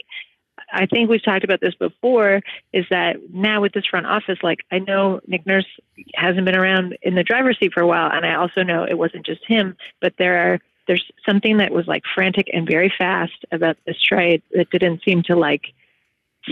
I 0.74 0.86
think 0.86 1.10
we've 1.10 1.24
talked 1.24 1.44
about 1.44 1.62
this 1.62 1.76
before 1.76 2.42
is 2.74 2.86
that 2.90 3.18
now 3.32 3.62
with 3.62 3.74
this 3.74 3.86
front 3.86 4.08
office, 4.08 4.40
like 4.42 4.60
I 4.72 4.80
know 4.80 5.22
Nick 5.28 5.46
Nurse 5.46 5.68
hasn't 6.16 6.46
been 6.46 6.56
around 6.56 6.98
in 7.02 7.16
the 7.16 7.24
driver's 7.24 7.60
seat 7.60 7.74
for 7.74 7.82
a 7.82 7.88
while. 7.88 8.12
And 8.12 8.26
I 8.26 8.36
also 8.36 8.64
know 8.64 8.84
it 8.84 8.98
wasn't 8.98 9.26
just 9.26 9.46
him, 9.46 9.78
but 10.02 10.14
there 10.18 10.38
are, 10.38 10.60
there's 10.88 11.06
something 11.26 11.58
that 11.58 11.72
was 11.72 11.88
like 11.88 12.04
frantic 12.14 12.50
and 12.52 12.68
very 12.68 12.92
fast 12.98 13.46
about 13.52 13.78
this 13.86 14.02
trade 14.02 14.42
that 14.52 14.70
didn't 14.72 15.04
seem 15.04 15.24
to 15.24 15.36
like 15.36 15.68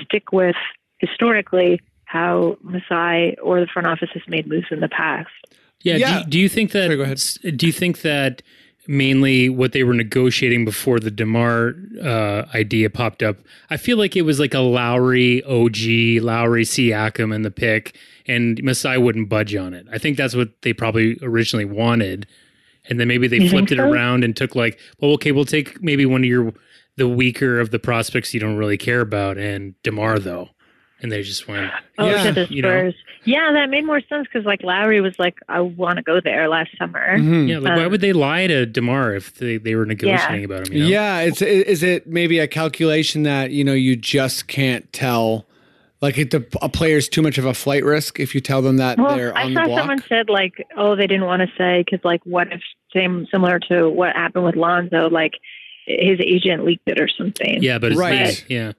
stick 0.06 0.32
with 0.32 0.56
historically 1.00 1.82
how 2.06 2.58
Masai 2.62 3.36
or 3.42 3.60
the 3.60 3.68
front 3.68 3.88
office 3.88 4.10
has 4.14 4.24
made 4.28 4.48
moves 4.48 4.68
in 4.72 4.80
the 4.80 4.90
past. 4.90 5.30
Yeah. 5.82 5.96
Yeah. 5.96 6.24
Do, 6.24 6.30
do 6.30 6.40
you 6.40 6.50
think 6.50 6.72
that? 6.72 6.88
Do 7.58 7.66
you 7.66 7.74
think 7.74 8.02
that 8.02 8.42
mainly 8.88 9.50
what 9.50 9.72
they 9.72 9.84
were 9.84 9.94
negotiating 9.94 10.66
before 10.66 11.00
the 11.00 11.12
Demar 11.12 11.76
uh, 12.02 12.44
idea 12.54 12.90
popped 12.90 13.24
up? 13.24 13.38
I 13.70 13.78
feel 13.78 13.98
like 13.98 14.16
it 14.16 14.24
was 14.24 14.40
like 14.40 14.54
a 14.54 14.60
Lowry 14.60 15.44
OG, 15.44 16.24
Lowry 16.24 16.64
Siakam 16.64 17.34
in 17.34 17.44
the 17.44 17.52
pick, 17.52 17.96
and 18.28 18.62
Masai 18.64 18.98
wouldn't 18.98 19.30
budge 19.30 19.56
on 19.56 19.74
it. 19.74 19.88
I 19.92 19.98
think 19.98 20.18
that's 20.18 20.36
what 20.36 20.50
they 20.62 20.74
probably 20.74 21.18
originally 21.22 21.66
wanted, 21.66 22.28
and 22.90 23.00
then 23.00 23.08
maybe 23.08 23.28
they 23.28 23.38
You 23.38 23.50
flipped 23.50 23.70
think 23.70 23.80
it 23.80 23.84
around 23.84 24.24
and 24.24 24.36
took 24.36 24.56
like, 24.56 24.80
well, 25.00 25.12
okay, 25.12 25.32
we'll 25.32 25.46
take 25.46 25.82
maybe 25.82 26.06
one 26.06 26.22
of 26.22 26.30
your 26.30 26.54
the 26.98 27.08
weaker 27.08 27.60
of 27.60 27.72
the 27.72 27.80
prospects 27.80 28.34
you 28.34 28.40
don't 28.40 28.58
really 28.58 28.78
care 28.78 29.02
about, 29.02 29.38
and 29.38 29.76
Demar 29.84 30.20
though, 30.20 30.50
and 31.02 31.12
they 31.12 31.24
just 31.24 31.48
went, 31.48 31.72
Oh, 31.98 32.10
yeah, 32.10 32.24
to 32.24 32.32
the 32.32 32.54
you 32.54 32.62
know. 32.62 32.70
Spurs. 32.70 32.96
Yeah, 33.24 33.52
that 33.54 33.70
made 33.70 33.86
more 33.86 34.02
sense 34.02 34.28
because 34.32 34.46
like 34.46 34.64
Lowry 34.64 35.00
was 35.00 35.14
like, 35.20 35.38
I 35.48 35.62
want 35.62 35.98
to 35.98 36.02
go 36.04 36.20
there 36.22 36.48
last 36.50 36.72
summer. 36.80 37.18
Mhm. 37.20 37.48
Yeah, 37.50 37.60
like 37.60 37.78
why 37.78 37.84
Um, 37.86 37.92
would 37.92 38.02
they 38.02 38.14
lie 38.14 38.48
to 38.48 38.66
Demar 38.66 39.14
if 39.14 39.36
they, 39.36 39.58
they 39.58 39.76
were 39.76 39.86
negotiating 39.86 40.44
about 40.46 40.68
him? 40.68 40.78
You 40.78 40.84
know? 40.84 40.90
Yeah, 40.90 41.20
it's 41.20 41.42
is 41.42 41.84
it 41.84 42.08
maybe 42.08 42.40
a 42.40 42.48
calculation 42.48 43.24
that 43.24 43.52
you 43.52 43.64
know 43.64 43.74
you 43.74 43.96
just 43.96 44.48
can't 44.48 44.92
tell, 44.92 45.46
like 46.02 46.18
if 46.18 46.32
the, 46.32 46.44
a 46.64 46.70
player's 46.70 47.08
too 47.08 47.22
much 47.22 47.38
of 47.38 47.46
a 47.46 47.54
flight 47.54 47.84
risk 47.86 48.20
if 48.20 48.34
you 48.34 48.42
tell 48.42 48.64
them 48.64 48.78
that 48.78 48.98
Well, 48.98 49.16
they're 49.16 49.38
I 49.38 49.44
on 49.44 49.54
the 49.54 49.60
saw 49.62 49.68
block. 49.68 49.80
someone 49.82 50.04
said 50.10 50.28
like, 50.30 50.68
oh, 50.76 50.96
they 50.96 51.06
didn't 51.06 51.26
want 51.26 51.44
to 51.44 51.48
say 51.60 51.84
because 51.86 52.04
like, 52.04 52.22
what 52.26 52.52
if 52.52 52.62
same 52.92 53.28
similar 53.32 53.60
to 53.70 53.88
what 53.88 54.16
happened 54.16 54.46
with 54.46 54.56
Lonzo, 54.56 55.10
like 55.12 55.34
his 55.86 56.20
agent 56.20 56.66
leaked 56.66 56.88
it 56.88 57.00
or 57.00 57.08
something. 57.08 57.62
Yeah, 57.62 57.78
but 57.78 57.92
it's 57.92 58.00
Right. 58.00 58.20
right. 58.22 58.46
yeah. 58.48 58.72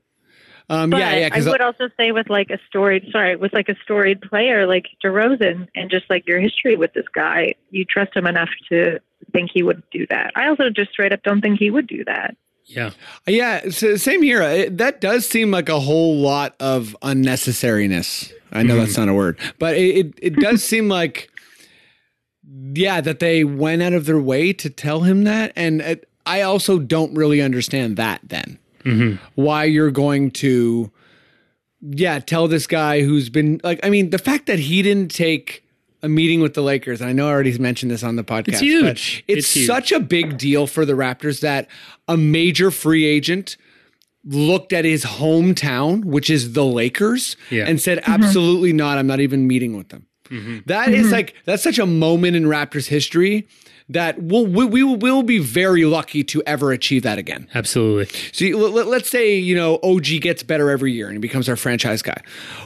Um, 0.72 0.88
But 0.88 1.00
yeah, 1.00 1.16
yeah, 1.16 1.28
I 1.30 1.50
would 1.50 1.60
also 1.60 1.90
say 1.98 2.12
with 2.12 2.30
like 2.30 2.48
a 2.48 2.58
storied, 2.66 3.04
sorry, 3.12 3.36
with 3.36 3.52
like 3.52 3.68
a 3.68 3.76
storied 3.84 4.22
player 4.22 4.66
like 4.66 4.86
DeRozan 5.04 5.68
and 5.74 5.90
just 5.90 6.08
like 6.08 6.26
your 6.26 6.40
history 6.40 6.76
with 6.76 6.94
this 6.94 7.04
guy, 7.14 7.54
you 7.70 7.84
trust 7.84 8.16
him 8.16 8.26
enough 8.26 8.48
to 8.70 8.98
think 9.32 9.50
he 9.52 9.62
would 9.62 9.82
do 9.90 10.06
that. 10.08 10.32
I 10.34 10.48
also 10.48 10.70
just 10.70 10.90
straight 10.90 11.12
up 11.12 11.22
don't 11.24 11.42
think 11.42 11.58
he 11.58 11.70
would 11.70 11.86
do 11.86 12.04
that. 12.06 12.38
Yeah. 12.64 12.92
yeah, 13.26 13.68
so 13.68 13.96
same 13.96 14.22
here. 14.22 14.40
It, 14.40 14.78
that 14.78 15.02
does 15.02 15.28
seem 15.28 15.50
like 15.50 15.68
a 15.68 15.78
whole 15.78 16.16
lot 16.16 16.54
of 16.58 16.96
unnecessariness. 17.02 18.32
I 18.50 18.62
know 18.62 18.76
that's 18.76 18.92
mm-hmm. 18.92 19.06
not 19.06 19.08
a 19.10 19.14
word, 19.14 19.38
but 19.58 19.76
it 19.76 19.96
it, 19.96 20.14
it 20.22 20.36
does 20.36 20.64
seem 20.64 20.88
like 20.88 21.28
yeah 22.72 23.02
that 23.02 23.18
they 23.18 23.44
went 23.44 23.82
out 23.82 23.92
of 23.92 24.06
their 24.06 24.20
way 24.20 24.54
to 24.54 24.70
tell 24.70 25.00
him 25.00 25.24
that, 25.24 25.52
and 25.54 25.82
it, 25.82 26.08
I 26.24 26.40
also 26.40 26.78
don't 26.78 27.14
really 27.14 27.42
understand 27.42 27.98
that 27.98 28.20
then. 28.22 28.58
Mm-hmm. 28.84 29.24
why 29.34 29.64
you're 29.64 29.90
going 29.90 30.30
to 30.32 30.90
yeah 31.80 32.18
tell 32.20 32.48
this 32.48 32.66
guy 32.66 33.02
who's 33.02 33.28
been 33.28 33.60
like 33.64 33.80
i 33.84 33.90
mean 33.90 34.10
the 34.10 34.18
fact 34.18 34.46
that 34.46 34.58
he 34.58 34.82
didn't 34.82 35.10
take 35.10 35.64
a 36.02 36.08
meeting 36.08 36.40
with 36.40 36.54
the 36.54 36.62
lakers 36.62 37.00
and 37.00 37.10
i 37.10 37.12
know 37.12 37.26
i 37.28 37.30
already 37.30 37.56
mentioned 37.58 37.90
this 37.90 38.02
on 38.04 38.16
the 38.16 38.24
podcast 38.24 38.48
It's 38.48 38.58
but 38.60 38.64
huge. 38.66 39.24
it's, 39.28 39.38
It's 39.38 39.54
huge. 39.56 39.66
such 39.66 39.92
a 39.92 40.00
big 40.00 40.38
deal 40.38 40.66
for 40.66 40.84
the 40.84 40.92
raptors 40.94 41.40
that 41.40 41.68
a 42.08 42.16
major 42.16 42.70
free 42.70 43.04
agent 43.04 43.56
looked 44.24 44.72
at 44.72 44.84
his 44.84 45.04
hometown 45.04 46.04
which 46.04 46.30
is 46.30 46.52
the 46.52 46.64
lakers 46.64 47.36
Yeah. 47.50 47.64
and 47.66 47.80
said 47.80 47.98
mm-hmm. 47.98 48.12
absolutely 48.22 48.72
not 48.72 48.98
i'm 48.98 49.06
not 49.08 49.20
even 49.20 49.46
meeting 49.48 49.76
with 49.76 49.88
them 49.88 50.06
mm-hmm. 50.28 50.58
That 50.66 50.90
is 50.90 51.06
mm-hmm. 51.06 51.12
like 51.14 51.34
that's 51.44 51.62
such 51.62 51.78
a 51.80 51.86
moment 51.86 52.36
in 52.36 52.44
Raptors 52.44 52.86
history 52.86 53.48
that 53.92 54.20
we'll, 54.22 54.46
we 54.46 54.64
we 54.64 54.82
will 54.82 55.22
be 55.22 55.38
very 55.38 55.84
lucky 55.84 56.24
to 56.24 56.42
ever 56.46 56.72
achieve 56.72 57.02
that 57.02 57.18
again. 57.18 57.48
Absolutely. 57.54 58.06
See, 58.32 58.54
let, 58.54 58.86
let's 58.86 59.10
say 59.10 59.36
you 59.36 59.54
know 59.54 59.78
OG 59.82 60.20
gets 60.20 60.42
better 60.42 60.70
every 60.70 60.92
year 60.92 61.06
and 61.06 61.16
he 61.16 61.20
becomes 61.20 61.48
our 61.48 61.56
franchise 61.56 62.02
guy. 62.02 62.20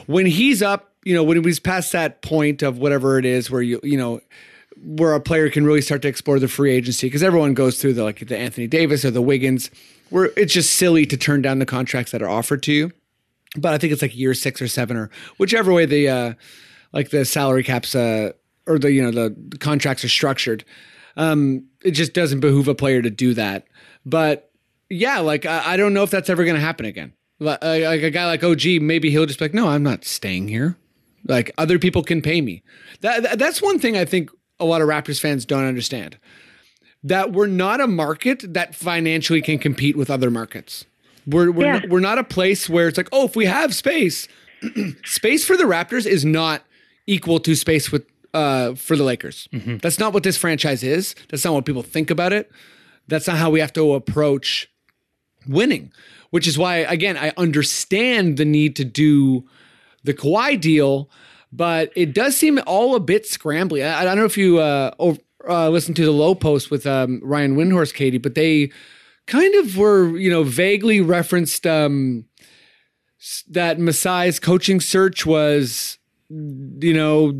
When 0.05 0.25
he's 0.25 0.61
up, 0.61 0.91
you 1.03 1.13
know, 1.13 1.23
when 1.23 1.43
he's 1.43 1.59
past 1.59 1.91
that 1.91 2.21
point 2.21 2.61
of 2.61 2.77
whatever 2.77 3.17
it 3.17 3.25
is 3.25 3.49
where 3.51 3.61
you 3.61 3.79
you 3.83 3.97
know 3.97 4.21
where 4.83 5.13
a 5.13 5.19
player 5.19 5.49
can 5.49 5.65
really 5.65 5.81
start 5.81 6.01
to 6.03 6.07
explore 6.07 6.39
the 6.39 6.47
free 6.47 6.71
agency 6.71 7.07
because 7.07 7.23
everyone 7.23 7.53
goes 7.53 7.81
through 7.81 7.93
the 7.93 8.03
like 8.03 8.27
the 8.27 8.37
Anthony 8.37 8.67
Davis 8.67 9.03
or 9.03 9.11
the 9.11 9.21
Wiggins, 9.21 9.71
where 10.09 10.31
it's 10.37 10.53
just 10.53 10.75
silly 10.75 11.05
to 11.05 11.17
turn 11.17 11.41
down 11.41 11.59
the 11.59 11.65
contracts 11.65 12.11
that 12.11 12.21
are 12.21 12.29
offered 12.29 12.61
to 12.63 12.71
you. 12.71 12.91
but 13.57 13.73
I 13.73 13.77
think 13.77 13.93
it's 13.93 14.01
like 14.01 14.15
year 14.15 14.33
six 14.33 14.61
or 14.61 14.67
seven 14.67 14.97
or 14.97 15.09
whichever 15.37 15.73
way 15.73 15.85
the 15.85 16.09
uh, 16.09 16.33
like 16.93 17.09
the 17.09 17.25
salary 17.25 17.63
caps 17.63 17.95
uh, 17.95 18.31
or 18.67 18.77
the 18.77 18.91
you 18.91 19.01
know 19.01 19.11
the, 19.11 19.35
the 19.49 19.57
contracts 19.57 20.03
are 20.03 20.09
structured. 20.09 20.63
Um, 21.17 21.65
it 21.83 21.91
just 21.91 22.13
doesn't 22.13 22.39
behoove 22.39 22.67
a 22.69 22.75
player 22.75 23.01
to 23.01 23.09
do 23.09 23.33
that. 23.33 23.67
But 24.05 24.49
yeah, 24.89 25.19
like 25.19 25.45
I, 25.45 25.73
I 25.73 25.77
don't 25.77 25.93
know 25.93 26.03
if 26.03 26.09
that's 26.11 26.29
ever 26.29 26.45
going 26.45 26.55
to 26.55 26.61
happen 26.61 26.85
again. 26.85 27.11
Like, 27.39 27.61
like 27.61 28.01
a 28.03 28.09
guy 28.09 28.25
like 28.25 28.43
OG, 28.43 28.81
maybe 28.81 29.09
he'll 29.11 29.25
just 29.25 29.39
be 29.39 29.45
like, 29.45 29.53
no, 29.53 29.67
I'm 29.67 29.83
not 29.83 30.05
staying 30.05 30.47
here. 30.47 30.77
Like 31.25 31.51
other 31.57 31.77
people 31.77 32.03
can 32.03 32.21
pay 32.21 32.39
me. 32.41 32.63
That, 33.01 33.23
that 33.23 33.39
that's 33.39 33.61
one 33.61 33.79
thing 33.79 33.97
I 33.97 34.05
think 34.05 34.29
a 34.59 34.65
lot 34.65 34.81
of 34.81 34.87
Raptors 34.87 35.19
fans 35.19 35.45
don't 35.45 35.65
understand. 35.65 36.17
That 37.03 37.31
we're 37.33 37.47
not 37.47 37.81
a 37.81 37.87
market 37.87 38.53
that 38.53 38.75
financially 38.75 39.41
can 39.41 39.59
compete 39.59 39.95
with 39.97 40.09
other 40.09 40.31
markets. 40.31 40.85
We're 41.25 41.51
we're, 41.51 41.65
Yeah. 41.65 41.73
not, 41.79 41.89
we're 41.89 41.99
not 41.99 42.17
a 42.17 42.23
place 42.23 42.69
where 42.69 42.87
it's 42.87 42.97
like, 42.97 43.09
oh, 43.11 43.25
if 43.25 43.35
we 43.35 43.45
have 43.45 43.75
space, 43.75 44.27
space 45.03 45.45
for 45.45 45.57
the 45.57 45.65
Raptors 45.65 46.05
is 46.05 46.23
not 46.25 46.63
equal 47.05 47.39
to 47.41 47.55
space 47.55 47.91
with 47.91 48.05
uh, 48.33 48.75
for 48.75 48.95
the 48.95 49.03
Lakers. 49.03 49.47
That's 49.81 49.99
not 49.99 50.13
what 50.13 50.23
this 50.23 50.37
franchise 50.37 50.83
is. 50.83 51.15
That's 51.29 51.43
not 51.45 51.53
what 51.53 51.65
people 51.65 51.83
think 51.83 52.09
about 52.09 52.33
it. 52.33 52.51
That's 53.07 53.27
not 53.27 53.37
how 53.37 53.49
we 53.49 53.59
have 53.59 53.73
to 53.73 53.93
approach 53.93 54.69
winning. 55.47 55.91
Which 56.29 56.45
is 56.45 56.57
why, 56.57 56.77
again, 56.79 57.15
I 57.15 57.31
understand 57.37 58.35
the 58.35 58.43
need 58.43 58.75
to 58.75 58.83
do 58.83 59.47
the 60.03 60.13
Kawhi 60.13 60.59
deal, 60.59 61.09
but 61.53 61.91
it 61.95 62.13
does 62.13 62.35
seem 62.35 62.59
all 62.67 62.95
a 62.95 62.99
bit 62.99 63.23
scrambly. 63.23 63.81
I, 63.85 64.01
I 64.01 64.03
don't 64.03 64.17
know 64.17 64.25
if 64.25 64.37
you 64.37 64.59
uh, 64.59 64.91
ov- 64.99 65.19
uh, 65.47 65.69
listened 65.69 65.95
to 65.95 66.05
the 66.05 66.11
Lowe 66.11 66.35
Post 66.35 66.69
with 66.69 66.85
um, 66.85 67.21
Ryan 67.23 67.55
Windhorst, 67.55 67.93
Katie, 67.93 68.17
but 68.17 68.35
they 68.35 68.71
kind 69.25 69.55
of 69.55 69.77
were, 69.77 70.17
you 70.17 70.29
know, 70.29 70.43
vaguely 70.43 70.99
referenced 70.99 71.65
um, 71.65 72.25
that 73.47 73.77
Masai's 73.77 74.39
coaching 74.39 74.81
search 74.81 75.25
was, 75.25 75.97
you 76.29 76.93
know, 76.93 77.31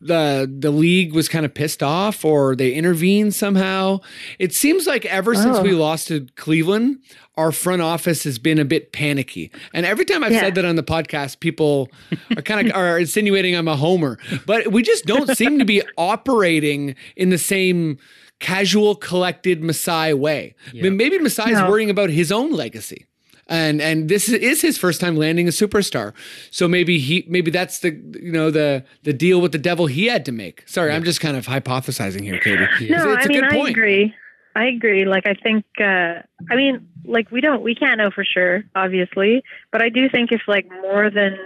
the 0.00 0.48
the 0.58 0.70
league 0.70 1.12
was 1.14 1.28
kind 1.28 1.44
of 1.44 1.52
pissed 1.52 1.82
off 1.82 2.24
or 2.24 2.54
they 2.54 2.72
intervened 2.72 3.34
somehow. 3.34 3.98
It 4.38 4.54
seems 4.54 4.86
like 4.86 5.04
ever 5.06 5.34
since 5.34 5.58
Oh. 5.58 5.62
we 5.62 5.72
lost 5.72 6.08
to 6.08 6.26
Cleveland, 6.36 6.98
our 7.36 7.50
front 7.50 7.82
office 7.82 8.22
has 8.24 8.38
been 8.38 8.58
a 8.60 8.64
bit 8.64 8.92
panicky. 8.92 9.50
And 9.74 9.84
every 9.84 10.04
time 10.04 10.22
I've 10.22 10.32
Yeah. 10.32 10.40
said 10.40 10.54
that 10.54 10.64
on 10.64 10.76
the 10.76 10.84
podcast, 10.84 11.40
people 11.40 11.90
are 12.36 12.42
kind 12.42 12.68
of 12.68 12.76
are 12.76 12.98
insinuating 13.00 13.56
I'm 13.56 13.66
a 13.68 13.76
homer. 13.76 14.16
But 14.46 14.70
we 14.70 14.82
just 14.82 15.06
don't 15.06 15.34
seem 15.36 15.58
to 15.58 15.64
be 15.64 15.82
operating 15.98 16.94
in 17.16 17.30
the 17.30 17.38
same 17.38 17.98
casual, 18.38 18.94
collected 18.94 19.64
Masai 19.64 20.12
way. 20.12 20.54
I 20.72 20.82
mean, 20.82 20.96
maybe 20.98 21.18
Masai 21.18 21.50
is 21.52 21.58
No. 21.58 21.70
worrying 21.70 21.90
about 21.90 22.10
his 22.10 22.30
own 22.30 22.52
legacy. 22.52 23.05
And 23.48 23.80
and 23.80 24.08
this 24.08 24.28
is 24.28 24.60
his 24.60 24.76
first 24.76 25.00
time 25.00 25.16
landing 25.16 25.46
a 25.46 25.52
superstar. 25.52 26.14
So 26.50 26.66
maybe 26.66 26.98
he 26.98 27.24
maybe 27.28 27.50
that's 27.50 27.78
the 27.78 27.90
you 28.20 28.32
know 28.32 28.50
the 28.50 28.84
the 29.04 29.12
deal 29.12 29.40
with 29.40 29.52
the 29.52 29.58
devil 29.58 29.86
he 29.86 30.06
had 30.06 30.24
to 30.24 30.32
make. 30.32 30.64
Sorry, 30.66 30.92
I'm 30.92 31.04
just 31.04 31.20
kind 31.20 31.36
of 31.36 31.46
hypothesizing 31.46 32.22
here, 32.22 32.40
Katie. 32.40 32.66
No, 32.90 33.12
it's 33.12 33.26
I 33.26 33.26
a 33.26 33.28
mean 33.28 33.44
I 33.44 33.56
agree. 33.68 34.14
I 34.56 34.66
agree. 34.66 35.04
Like 35.04 35.26
I 35.26 35.34
think 35.34 35.64
uh 35.78 36.22
I 36.50 36.56
mean, 36.56 36.88
like 37.04 37.30
we 37.30 37.40
don't 37.40 37.62
we 37.62 37.76
can't 37.76 37.98
know 37.98 38.10
for 38.10 38.24
sure, 38.24 38.64
obviously. 38.74 39.44
But 39.70 39.80
I 39.80 39.90
do 39.90 40.08
think 40.08 40.32
if 40.32 40.42
like 40.48 40.68
more 40.82 41.08
than 41.10 41.38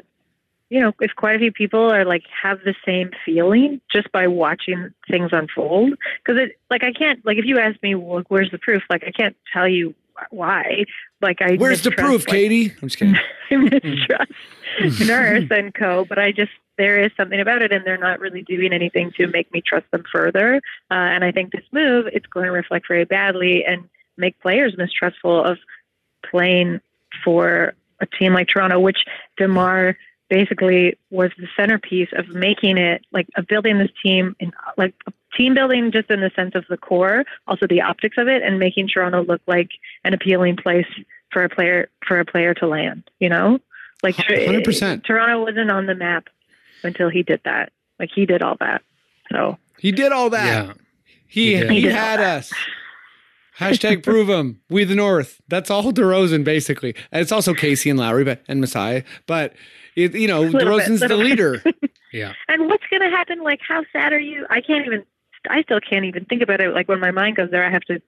you 0.71 0.81
know, 0.81 0.93
if 1.01 1.11
quite 1.17 1.35
a 1.35 1.39
few 1.41 1.53
people 1.53 1.93
are 1.93 2.05
like 2.05 2.23
have 2.43 2.61
the 2.65 2.75
same 2.87 3.11
feeling 3.27 3.81
just 3.93 4.11
by 4.13 4.29
watching 4.29 4.95
things 5.11 5.31
unfold, 5.33 5.95
because 6.25 6.41
it 6.41 6.59
like 6.71 6.85
I 6.85 6.93
can't 6.93 7.25
like 7.27 7.37
if 7.37 7.45
you 7.45 7.59
ask 7.59 7.83
me, 7.83 7.95
well, 7.95 8.23
where's 8.29 8.51
the 8.53 8.59
proof? 8.59 8.83
Like 8.89 9.03
I 9.05 9.11
can't 9.11 9.37
tell 9.53 9.69
you 9.69 9.95
why. 10.31 10.85
Like 11.21 11.43
I 11.43 11.57
Where's 11.57 11.83
the 11.83 11.91
proof, 11.91 12.27
like, 12.27 12.37
Katie? 12.37 12.73
I'm 12.83 12.89
just 12.89 12.99
kidding. 12.99 13.17
I 13.51 13.57
mistrust 13.57 14.33
Nurse 15.07 15.49
and 15.51 15.75
Co. 15.75 16.05
But 16.05 16.19
I 16.19 16.33
just 16.33 16.53
there 16.79 17.03
is 17.03 17.11
something 17.17 17.41
about 17.41 17.63
it, 17.63 17.73
and 17.73 17.85
they're 17.85 17.99
not 17.99 18.21
really 18.21 18.43
doing 18.43 18.73
anything 18.73 19.13
to 19.17 19.27
make 19.27 19.53
me 19.53 19.61
trust 19.61 19.91
them 19.91 20.05
further. 20.11 20.57
Uh, 20.91 20.95
and 20.95 21.25
I 21.25 21.33
think 21.33 21.53
this 21.53 21.65
move 21.73 22.07
it's 22.13 22.27
going 22.27 22.47
to 22.47 22.53
reflect 22.53 22.89
very 22.89 23.05
badly 23.05 23.65
and 23.65 23.89
make 24.17 24.41
players 24.41 24.77
mistrustful 24.77 25.45
of 25.45 25.59
playing 26.29 26.81
for 27.25 27.75
a 28.01 28.07
team 28.07 28.33
like 28.33 28.49
Toronto, 28.49 28.81
which 28.81 29.05
Demar 29.37 29.97
basically 30.29 30.97
was 31.11 31.31
the 31.37 31.49
centerpiece 31.57 32.09
of 32.17 32.29
making 32.29 32.79
it 32.79 33.05
like 33.13 33.27
of 33.37 33.47
building 33.47 33.79
this 33.79 33.91
team 34.03 34.37
in 34.39 34.53
like 34.79 34.95
team 35.37 35.55
building 35.55 35.91
just 35.93 36.11
in 36.11 36.21
the 36.21 36.31
sense 36.35 36.55
of 36.55 36.65
the 36.69 36.77
core, 36.77 37.25
also 37.47 37.67
the 37.67 37.81
optics 37.81 38.17
of 38.19 38.29
it, 38.29 38.43
and 38.43 38.59
making 38.59 38.89
Toronto 38.89 39.25
look 39.25 39.41
like 39.47 39.71
an 40.05 40.15
appealing 40.15 40.57
place 40.57 40.87
for 41.31 41.45
a 41.45 41.49
player 41.49 41.89
for 42.07 42.19
a 42.21 42.25
player 42.25 42.55
to 42.55 42.67
land. 42.67 43.09
You 43.19 43.29
know, 43.29 43.59
like 44.03 44.17
100%. 44.17 45.05
Toronto 45.05 45.45
wasn't 45.45 45.71
on 45.71 45.87
the 45.87 45.95
map 45.95 46.29
until 46.83 47.09
he 47.09 47.23
did 47.23 47.41
that. 47.45 47.73
Like 47.99 48.11
he 48.15 48.27
did 48.27 48.43
all 48.43 48.57
that. 48.61 48.83
So 49.31 49.59
He 49.79 49.93
did 49.93 50.13
all 50.13 50.31
that. 50.31 50.67
Yeah. 50.67 50.73
He 51.27 51.57
He 51.57 51.67
he. 51.67 51.81
He 51.83 51.87
had 51.87 52.21
us. 52.21 52.53
Hashtag 53.59 54.03
prove 54.03 54.29
him. 54.29 54.63
We 54.71 54.85
the 54.85 54.95
North. 54.95 55.43
That's 55.49 55.71
all 55.71 55.93
DeRozan 55.93 56.45
basically. 56.45 56.95
And 57.13 57.21
it's 57.21 57.31
also 57.31 57.53
Casey 57.53 57.91
and 57.91 57.99
Lowry, 57.99 58.25
but 58.25 58.43
and 58.49 58.59
Masai. 58.59 59.05
But 59.27 59.53
it, 59.97 60.15
you 60.15 60.27
know, 60.27 60.41
Little 60.41 60.61
bit, 60.61 60.67
DeRozan's 60.67 61.01
the 61.01 61.17
leader. 61.17 61.63
Yeah. 62.13 62.33
And 62.49 62.67
what's 62.67 62.83
going 62.91 63.03
to 63.03 63.09
happen? 63.09 63.43
Like, 63.43 63.61
how 63.67 63.85
sad 63.93 64.13
are 64.13 64.19
you? 64.19 64.47
I 64.51 64.61
can't 64.61 64.85
even. 64.85 65.05
I 65.49 65.63
still 65.63 65.81
can't 65.81 66.05
even 66.05 66.25
think 66.25 66.43
about 66.43 66.61
it. 66.61 66.75
Like 66.75 66.89
when 66.89 67.01
my 67.01 67.11
mind 67.11 67.37
goes 67.37 67.51
there, 67.51 67.65
I 67.65 67.71
have 67.71 67.83
to 67.83 68.01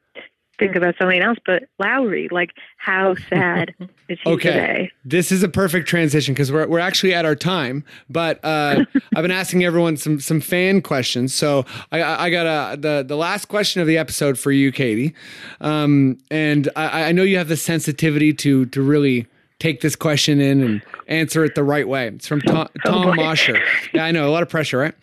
think 0.59 0.77
about 0.77 0.95
something 1.01 1.21
else. 1.23 1.39
But 1.47 1.65
Lowry, 1.79 2.29
like, 2.31 2.51
how 2.77 3.15
sad 3.31 3.75
is 4.09 4.19
he 4.23 4.31
Okay. 4.31 4.51
today? 4.53 4.91
This 5.05 5.33
is 5.33 5.43
a 5.43 5.49
perfect 5.49 5.89
transition 5.89 6.35
because 6.35 6.53
we're, 6.53 6.67
we're 6.69 6.79
actually 6.79 7.15
at 7.15 7.25
our 7.25 7.35
time. 7.35 7.85
But 8.11 8.39
uh, 8.45 8.85
I've 9.17 9.23
been 9.23 9.31
asking 9.31 9.65
everyone 9.65 9.97
some 9.97 10.21
some 10.21 10.41
fan 10.41 10.83
questions. 10.83 11.35
So 11.35 11.65
I, 11.91 12.03
I 12.03 12.25
I 12.25 12.31
got 12.31 12.47
a, 12.47 12.77
the 12.77 13.03
the 13.07 13.17
last 13.17 13.47
question 13.47 13.81
of 13.81 13.87
the 13.89 13.97
episode 13.99 14.39
for 14.39 14.53
you, 14.53 14.71
Katie. 14.73 15.15
Um, 15.61 16.19
and 16.31 16.69
I, 16.77 17.05
I 17.09 17.13
know 17.13 17.23
you 17.23 17.39
have 17.39 17.49
the 17.49 17.57
sensitivity 17.57 18.33
to 18.35 18.67
to 18.67 18.83
really 18.83 19.27
take 19.59 19.81
this 19.81 19.95
question 19.97 20.41
in 20.41 20.61
and 20.61 20.83
answer 21.07 21.45
it 21.45 21.55
the 21.55 21.63
right 21.65 21.87
way. 21.89 22.09
It's 22.09 22.27
from 22.27 22.41
Tom, 22.47 22.69
Tom 22.85 23.05
boy. 23.05 23.15
Mosher. 23.15 23.61
Yeah, 23.95 24.05
I 24.05 24.11
know 24.11 24.29
a 24.29 24.31
lot 24.33 24.43
of 24.43 24.49
pressure, 24.49 24.77
right? 24.79 24.95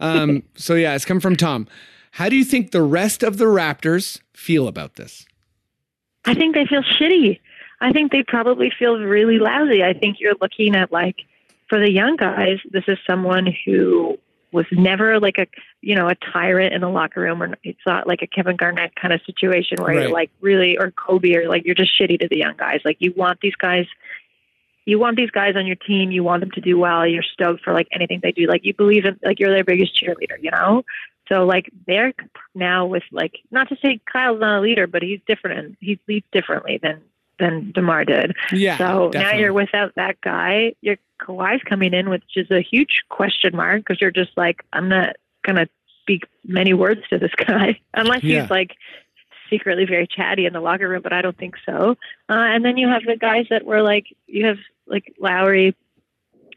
Um, 0.00 0.42
so 0.54 0.74
yeah, 0.74 0.94
it's 0.94 1.04
come 1.04 1.20
from 1.20 1.36
Tom. 1.36 1.66
How 2.12 2.28
do 2.28 2.36
you 2.36 2.44
think 2.44 2.70
the 2.70 2.82
rest 2.82 3.22
of 3.22 3.38
the 3.38 3.46
Raptors 3.46 4.20
feel 4.34 4.68
about 4.68 4.94
this? 4.94 5.26
I 6.24 6.34
think 6.34 6.54
they 6.54 6.64
feel 6.66 6.82
shitty. 6.82 7.40
I 7.80 7.92
think 7.92 8.12
they 8.12 8.22
probably 8.22 8.70
feel 8.78 8.98
really 8.98 9.38
lousy. 9.38 9.82
I 9.82 9.92
think 9.92 10.18
you're 10.20 10.34
looking 10.40 10.74
at 10.74 10.90
like 10.92 11.16
for 11.68 11.78
the 11.78 11.90
young 11.90 12.16
guys, 12.16 12.58
this 12.70 12.84
is 12.88 12.98
someone 13.06 13.52
who 13.64 14.18
was 14.52 14.66
never 14.70 15.18
like 15.18 15.36
a 15.38 15.46
you 15.80 15.96
know 15.96 16.08
a 16.08 16.14
tyrant 16.14 16.72
in 16.72 16.80
the 16.80 16.88
locker 16.88 17.20
room, 17.20 17.42
or 17.42 17.56
it's 17.64 17.80
not 17.84 18.06
like 18.06 18.22
a 18.22 18.26
Kevin 18.26 18.54
Garnett 18.56 18.94
kind 18.94 19.12
of 19.12 19.20
situation 19.26 19.78
where 19.82 19.88
Right. 19.96 20.02
you're 20.04 20.12
like 20.12 20.30
really 20.40 20.78
or 20.78 20.92
Kobe 20.92 21.34
or 21.34 21.48
like 21.48 21.64
you're 21.66 21.74
just 21.74 21.90
shitty 22.00 22.20
to 22.20 22.28
the 22.28 22.38
young 22.38 22.56
guys. 22.56 22.80
Like 22.84 22.98
you 23.00 23.12
want 23.16 23.40
these 23.40 23.56
guys. 23.56 23.86
You 24.86 24.98
want 24.98 25.16
these 25.16 25.30
guys 25.30 25.56
on 25.56 25.66
your 25.66 25.76
team. 25.76 26.10
You 26.10 26.22
want 26.24 26.40
them 26.40 26.50
to 26.52 26.60
do 26.60 26.78
well. 26.78 27.06
You're 27.06 27.22
stoked 27.22 27.62
for 27.64 27.72
like 27.72 27.88
anything 27.92 28.20
they 28.22 28.32
do. 28.32 28.46
Like 28.46 28.64
you 28.64 28.74
believe 28.74 29.04
in, 29.04 29.18
like 29.24 29.40
you're 29.40 29.50
their 29.52 29.64
biggest 29.64 29.94
cheerleader. 30.00 30.36
You 30.40 30.50
know, 30.50 30.84
so 31.28 31.44
like 31.46 31.70
they're 31.86 32.12
now 32.54 32.86
with 32.86 33.02
like 33.10 33.40
not 33.50 33.68
to 33.70 33.76
say 33.82 34.00
Kyle's 34.12 34.40
not 34.40 34.58
a 34.58 34.60
leader, 34.60 34.86
but 34.86 35.02
he's 35.02 35.20
different 35.26 35.58
and 35.58 35.76
he 35.80 35.98
leads 36.06 36.26
differently 36.32 36.78
than 36.82 37.00
than 37.38 37.72
Demar 37.72 38.04
did. 38.04 38.34
Yeah. 38.52 38.78
So 38.78 39.10
now 39.14 39.32
you're 39.32 39.52
without 39.52 39.94
that 39.96 40.20
guy. 40.20 40.74
Your 40.82 40.96
Kawhi's 41.20 41.62
coming 41.62 41.94
in, 41.94 42.10
which 42.10 42.22
is 42.36 42.50
a 42.50 42.60
huge 42.60 43.02
question 43.08 43.56
mark 43.56 43.78
because 43.80 44.00
you're 44.00 44.10
just 44.10 44.36
like 44.36 44.62
I'm 44.72 44.88
not 44.88 45.16
gonna 45.44 45.66
speak 46.02 46.24
many 46.44 46.74
words 46.74 47.00
to 47.08 47.18
this 47.18 47.32
guy 47.36 47.80
unless 47.94 48.22
Yeah. 48.22 48.42
he's 48.42 48.50
like 48.50 48.72
secretly 49.50 49.84
very 49.84 50.06
chatty 50.06 50.46
in 50.46 50.52
the 50.52 50.60
locker 50.60 50.88
room, 50.88 51.02
but 51.02 51.12
I 51.12 51.22
don't 51.22 51.36
think 51.36 51.54
so. 51.66 51.96
Uh, 52.28 52.34
and 52.34 52.64
then 52.64 52.76
you 52.76 52.88
have 52.88 53.02
the 53.04 53.16
guys 53.16 53.46
that 53.50 53.64
were 53.64 53.82
like 53.82 54.06
you 54.26 54.46
have 54.46 54.58
like 54.86 55.14
Lowry 55.18 55.74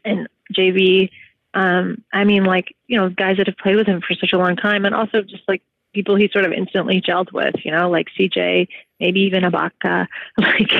and 0.04 0.28
JV. 0.54 1.10
Um, 1.54 2.04
I 2.12 2.24
mean, 2.24 2.44
like 2.44 2.74
you 2.86 2.96
know, 2.98 3.08
guys 3.08 3.36
that 3.38 3.46
have 3.46 3.56
played 3.56 3.76
with 3.76 3.86
him 3.86 4.00
for 4.00 4.14
such 4.14 4.32
a 4.32 4.38
long 4.38 4.56
time, 4.56 4.84
and 4.84 4.94
also 4.94 5.22
just 5.22 5.42
like 5.48 5.62
people 5.94 6.14
he 6.16 6.28
sort 6.32 6.44
of 6.44 6.52
instantly 6.52 7.00
gelled 7.00 7.32
with. 7.32 7.54
You 7.64 7.72
know, 7.72 7.90
like 7.90 8.08
CJ, 8.18 8.68
maybe 9.00 9.20
even 9.20 9.42
Ibaka. 9.44 10.06
Like, 10.38 10.70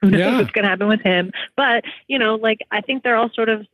who 0.00 0.10
knows 0.10 0.20
Yeah. 0.20 0.38
what's 0.38 0.50
going 0.52 0.62
to 0.64 0.68
happen 0.70 0.88
with 0.88 1.02
him? 1.02 1.32
But 1.56 1.84
you 2.08 2.18
know, 2.18 2.36
like 2.36 2.60
I 2.70 2.80
think 2.80 3.02
they're 3.02 3.16
all 3.16 3.30
sort 3.30 3.48
of. 3.48 3.66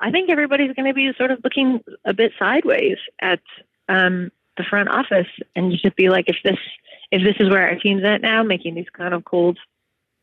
I 0.00 0.10
think 0.10 0.30
everybody's 0.30 0.72
going 0.74 0.88
to 0.88 0.94
be 0.94 1.12
sort 1.16 1.30
of 1.30 1.38
looking 1.44 1.80
a 2.04 2.12
bit 2.12 2.32
sideways 2.36 2.96
at 3.20 3.38
um, 3.88 4.32
the 4.56 4.64
front 4.64 4.88
office, 4.88 5.28
and 5.54 5.70
just 5.70 5.94
be 5.96 6.08
like, 6.08 6.28
if 6.28 6.36
this 6.44 6.58
if 7.12 7.22
this 7.22 7.36
is 7.38 7.50
where 7.50 7.68
our 7.68 7.76
team's 7.76 8.02
at 8.04 8.22
now, 8.22 8.42
making 8.42 8.74
these 8.74 8.88
kind 8.92 9.14
of 9.14 9.24
cold, 9.24 9.58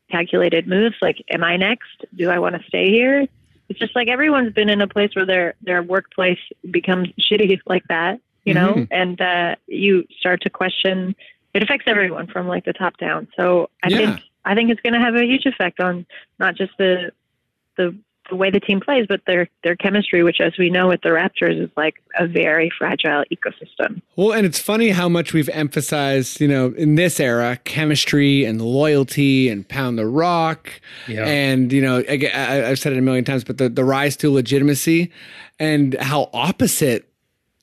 calculated 0.10 0.68
moves, 0.68 0.95
like, 1.02 1.23
am 1.31 1.44
I 1.44 1.57
next? 1.57 2.06
Do 2.15 2.30
I 2.30 2.40
want 2.40 2.56
to 2.56 2.68
stay 2.68 2.90
here? 2.90 3.27
It's 3.69 3.80
just 3.80 3.95
like 3.95 4.07
everyone's 4.07 4.53
been 4.53 4.69
in 4.69 4.81
a 4.81 4.88
place 4.88 5.11
where 5.15 5.26
their 5.26 5.53
their 5.61 5.84
workplace 5.84 6.40
becomes 6.72 7.10
shitty 7.19 7.60
like 7.68 7.84
that, 7.90 8.19
you 8.45 8.53
know, 8.53 8.73
Mhm. 8.76 8.88
and 8.91 9.22
uh, 9.22 9.56
you 9.68 10.06
start 10.19 10.41
to 10.41 10.49
question. 10.49 11.15
It 11.53 11.64
affects 11.64 11.86
everyone 11.88 12.27
from 12.27 12.48
like 12.48 12.65
the 12.65 12.73
top 12.73 12.98
down. 12.98 13.27
So 13.38 13.69
I 13.84 13.90
Yeah. 13.90 13.98
think 13.98 14.19
I 14.45 14.56
think 14.56 14.72
it's 14.72 14.81
going 14.81 14.94
to 14.94 14.99
have 14.99 15.15
a 15.15 15.26
huge 15.26 15.45
effect 15.45 15.80
on 15.80 16.06
not 16.40 16.56
just 16.56 16.72
the 16.77 17.11
the 17.77 17.95
the 18.30 18.35
way 18.35 18.49
the 18.49 18.60
team 18.60 18.80
plays, 18.80 19.06
but 19.07 19.22
their 19.26 19.49
their 19.64 19.76
chemistry, 19.76 20.23
which 20.23 20.39
as 20.39 20.53
we 20.57 20.69
know 20.69 20.88
with 20.88 21.01
the 21.01 21.10
Raptors, 21.10 21.61
is 21.61 21.69
like 21.76 21.95
a 22.18 22.27
very 22.27 22.72
fragile 22.77 23.23
ecosystem. 23.31 24.01
Well, 24.15 24.31
and 24.31 24.45
it's 24.45 24.60
funny 24.60 24.89
how 24.89 25.10
much 25.10 25.34
we've 25.34 25.49
emphasized, 25.49 26.39
you 26.39 26.47
know, 26.47 26.73
in 26.77 26.95
this 26.95 27.19
era, 27.19 27.60
chemistry 27.64 28.45
and 28.45 28.61
loyalty 28.61 29.49
and 29.49 29.68
pound 29.68 29.97
the 29.97 30.07
rock. 30.07 30.69
Yeah. 31.07 31.26
And, 31.26 31.72
you 31.72 31.81
know, 31.81 32.03
I, 32.10 32.30
I, 32.34 32.69
I've 32.69 32.80
said 32.80 32.93
it 32.93 32.99
a 32.99 33.01
million 33.01 33.26
times, 33.26 33.43
but 33.43 33.57
the, 33.57 33.69
the 33.69 33.84
rise 33.84 34.15
to 34.18 34.31
legitimacy 34.31 35.11
and 35.60 35.95
how 35.95 36.30
opposite 36.34 37.06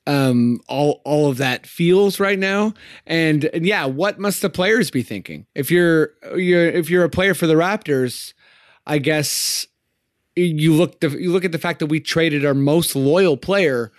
um 0.08 0.60
all 0.68 1.00
all 1.04 1.28
of 1.28 1.36
that 1.38 1.66
feels 1.66 2.20
right 2.20 2.38
now 2.38 2.72
and, 3.08 3.46
and 3.46 3.66
yeah 3.66 3.84
what 3.84 4.20
must 4.20 4.40
the 4.40 4.48
players 4.48 4.88
be 4.88 5.02
thinking 5.02 5.46
if 5.56 5.68
you're 5.68 6.12
you're 6.36 6.68
if 6.68 6.88
you're 6.88 7.02
a 7.02 7.10
player 7.10 7.34
for 7.34 7.48
the 7.48 7.54
raptors 7.54 8.32
i 8.86 8.98
guess 8.98 9.66
you 10.36 10.72
look 10.72 11.00
the, 11.00 11.10
you 11.10 11.32
look 11.32 11.44
at 11.44 11.52
the 11.52 11.58
fact 11.58 11.78
that 11.80 11.86
we 11.86 12.00
traded 12.00 12.44
our 12.44 12.54
most 12.54 12.94
loyal 12.94 13.36
player 13.36 13.92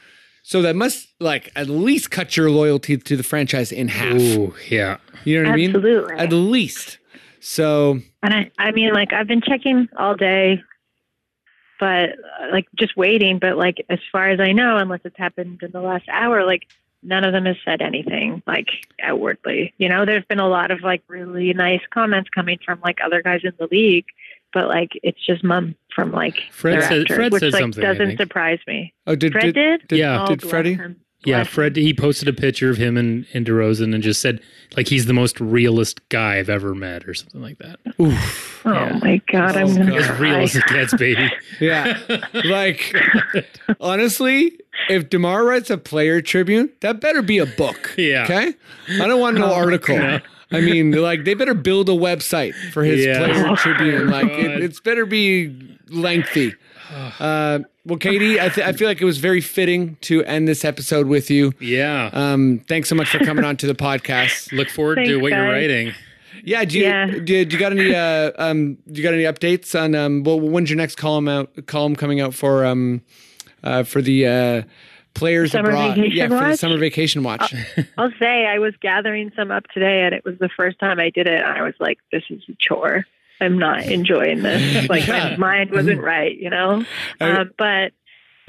so 0.43 0.61
that 0.61 0.75
must 0.75 1.09
like 1.19 1.51
at 1.55 1.67
least 1.67 2.11
cut 2.11 2.37
your 2.37 2.49
loyalty 2.49 2.95
to 2.97 3.17
the 3.17 3.23
franchise 3.23 3.71
in 3.71 3.87
half 3.87 4.21
Ooh, 4.21 4.53
yeah. 4.69 4.97
you 5.25 5.41
know 5.41 5.49
what 5.49 5.59
Absolutely. 5.59 6.13
i 6.13 6.15
mean 6.15 6.19
at 6.19 6.33
least 6.33 6.99
so 7.39 7.99
And 8.23 8.33
I, 8.33 8.51
I 8.57 8.71
mean, 8.71 8.93
like 8.93 9.13
I've 9.13 9.27
been 9.27 9.41
checking 9.41 9.87
all 9.97 10.15
day, 10.15 10.61
but 11.79 12.09
like 12.51 12.67
just 12.75 12.97
waiting. 12.97 13.39
But 13.39 13.57
like 13.57 13.85
as 13.89 13.99
far 14.11 14.29
as 14.29 14.39
I 14.39 14.51
know, 14.51 14.77
unless 14.77 15.01
it's 15.05 15.17
happened 15.17 15.61
in 15.63 15.71
the 15.71 15.81
last 15.81 16.07
hour, 16.09 16.45
like 16.45 16.63
none 17.03 17.23
of 17.23 17.31
them 17.31 17.45
has 17.45 17.55
said 17.63 17.81
anything 17.81 18.43
like 18.47 18.67
outwardly. 19.01 19.73
You 19.77 19.87
know, 19.87 20.05
there's 20.05 20.25
been 20.25 20.39
a 20.39 20.49
lot 20.49 20.71
of 20.71 20.81
like 20.81 21.03
really 21.07 21.53
nice 21.53 21.81
comments 21.89 22.29
coming 22.29 22.59
from 22.65 22.81
like 22.83 22.97
other 23.03 23.21
guys 23.21 23.41
in 23.43 23.53
the 23.57 23.67
league, 23.71 24.07
but 24.53 24.67
like 24.67 24.91
it's 25.01 25.25
just 25.25 25.43
mum 25.43 25.75
from 25.97 26.11
like 26.11 26.35
Fred 26.51 26.77
the 26.77 26.81
said- 26.83 27.07
Raptors, 27.07 27.15
Fred 27.15 27.31
which 27.33 27.39
said 27.41 27.53
like 27.53 27.61
something, 27.61 27.81
doesn't 27.83 28.17
surprise 28.17 28.59
me. 28.67 28.93
oh 29.07 29.15
did 29.15 29.31
Fred 29.33 29.55
did, 29.55 29.81
did? 29.87 29.97
Yeah. 29.97 30.23
Oh, 30.23 30.27
did 30.27 30.41
bless 30.41 30.49
freddie. 30.51 30.79
Yeah, 31.25 31.43
Fred. 31.43 31.75
He 31.75 31.93
posted 31.95 32.27
a 32.27 32.33
picture 32.33 32.69
of 32.69 32.77
him 32.77 32.95
and, 32.95 33.25
and 33.33 33.43
DeRozan 33.45 33.93
and 33.95 34.03
just 34.03 34.21
said 34.21 34.39
like 34.77 34.87
he's 34.87 35.07
the 35.07 35.13
most 35.13 35.41
realist 35.41 36.07
guy 36.09 36.37
I've 36.37 36.49
ever 36.49 36.75
met 36.75 37.05
or 37.07 37.15
something 37.15 37.41
like 37.41 37.57
that. 37.57 37.79
Oof. 37.99 38.61
Oh 38.63 38.71
Yeah. 38.71 38.99
my 39.01 39.21
god, 39.31 39.57
I'm 39.57 39.67
Oh, 39.69 39.75
gonna 39.75 39.91
God. 39.91 40.01
As 40.11 40.19
real 40.19 40.35
as 40.35 40.55
it 40.55 40.65
gets, 40.67 40.93
baby. 40.95 41.29
yeah 41.59 41.97
like 42.45 42.93
honestly 43.81 44.59
if 44.89 45.09
demar 45.09 45.43
writes 45.43 45.69
a 45.69 45.77
player 45.77 46.21
tribute 46.21 46.79
that 46.81 47.01
better 47.01 47.21
be 47.23 47.39
a 47.39 47.45
book 47.45 47.93
Yeah. 47.97 48.23
okay 48.25 48.53
i 49.01 49.07
don't 49.07 49.19
want 49.19 49.37
no 49.37 49.47
oh, 49.51 49.53
article 49.55 49.97
No. 49.97 50.19
I 50.49 50.61
mean, 50.61 50.91
like 50.93 51.25
they 51.25 51.33
better 51.33 51.53
build 51.53 51.89
a 51.89 51.91
website 51.91 52.53
for 52.71 52.81
his 52.81 53.05
Yeah. 53.05 53.17
player 53.19 53.47
oh, 53.49 53.55
tribune. 53.57 54.09
Like 54.09 54.27
it, 54.29 54.63
it's 54.63 54.79
better 54.79 55.05
be 55.05 55.76
lengthy. 55.89 56.53
Uh, 57.19 57.59
well, 57.85 57.97
Katie, 57.97 58.39
I, 58.39 58.49
th- 58.49 58.65
I 58.65 58.71
feel 58.73 58.87
like 58.87 59.01
it 59.01 59.05
was 59.05 59.17
very 59.17 59.41
fitting 59.41 59.97
to 60.01 60.23
end 60.25 60.47
this 60.47 60.63
episode 60.63 61.07
with 61.07 61.29
you. 61.29 61.53
Yeah. 61.59 62.09
Um, 62.13 62.61
thanks 62.67 62.89
so 62.89 62.95
much 62.95 63.09
for 63.09 63.19
coming 63.19 63.43
on 63.43 63.57
to 63.57 63.67
the 63.67 63.75
podcast. 63.75 64.51
Look 64.51 64.69
forward 64.69 64.95
to 64.95 65.05
Thanks, 65.05 65.21
what 65.21 65.31
you're 65.31 65.43
writing. 65.43 65.93
Yeah, 66.43 66.63
do 66.65 66.77
you, 66.77 66.85
Yeah. 66.85 67.05
Do, 67.07 67.33
you, 67.33 67.45
do 67.45 67.55
you 67.55 67.57
got 67.59 67.71
any 67.73 67.93
uh, 67.93 68.31
um, 68.37 68.75
do 68.89 68.93
you 68.93 69.03
got 69.03 69.13
any 69.13 69.23
updates 69.23 69.77
on 69.77 69.95
um, 69.95 70.23
well, 70.23 70.39
when's 70.39 70.69
your 70.69 70.77
next 70.77 70.95
column 70.95 71.27
out 71.27 71.49
column 71.65 71.95
coming 71.95 72.21
out 72.21 72.33
for 72.33 72.65
um, 72.65 73.01
uh, 73.63 73.83
for 73.83 74.01
the 74.01 74.27
uh, 74.27 74.61
players 75.13 75.51
Summer 75.51 75.69
abroad? 75.69 75.95
vacation 75.95 76.17
yeah, 76.17 76.27
for 76.27 76.51
the 76.51 76.55
summer 76.55 76.77
vacation 76.77 77.23
watch. 77.23 77.53
I'll 77.97 78.11
say 78.19 78.45
I 78.45 78.59
was 78.59 78.73
gathering 78.81 79.31
some 79.35 79.51
up 79.51 79.67
today, 79.73 80.03
and 80.03 80.13
it 80.13 80.23
was 80.23 80.37
the 80.39 80.49
first 80.55 80.79
time 80.79 80.99
I 80.99 81.09
did 81.09 81.27
it. 81.27 81.41
And 81.41 81.45
I 81.45 81.63
was 81.63 81.73
like, 81.79 81.97
"This 82.11 82.23
is 82.29 82.41
a 82.47 82.53
chore. 82.59 83.05
I'm 83.39 83.57
not 83.59 83.83
enjoying 83.85 84.41
this. 84.43 84.87
Like 84.89 85.07
Yeah. 85.07 85.31
my 85.31 85.37
mind 85.37 85.71
wasn't 85.71 86.01
right, 86.01 86.35
you 86.37 86.49
know." 86.49 86.83
I- 87.21 87.31
Um, 87.31 87.51
but 87.57 87.91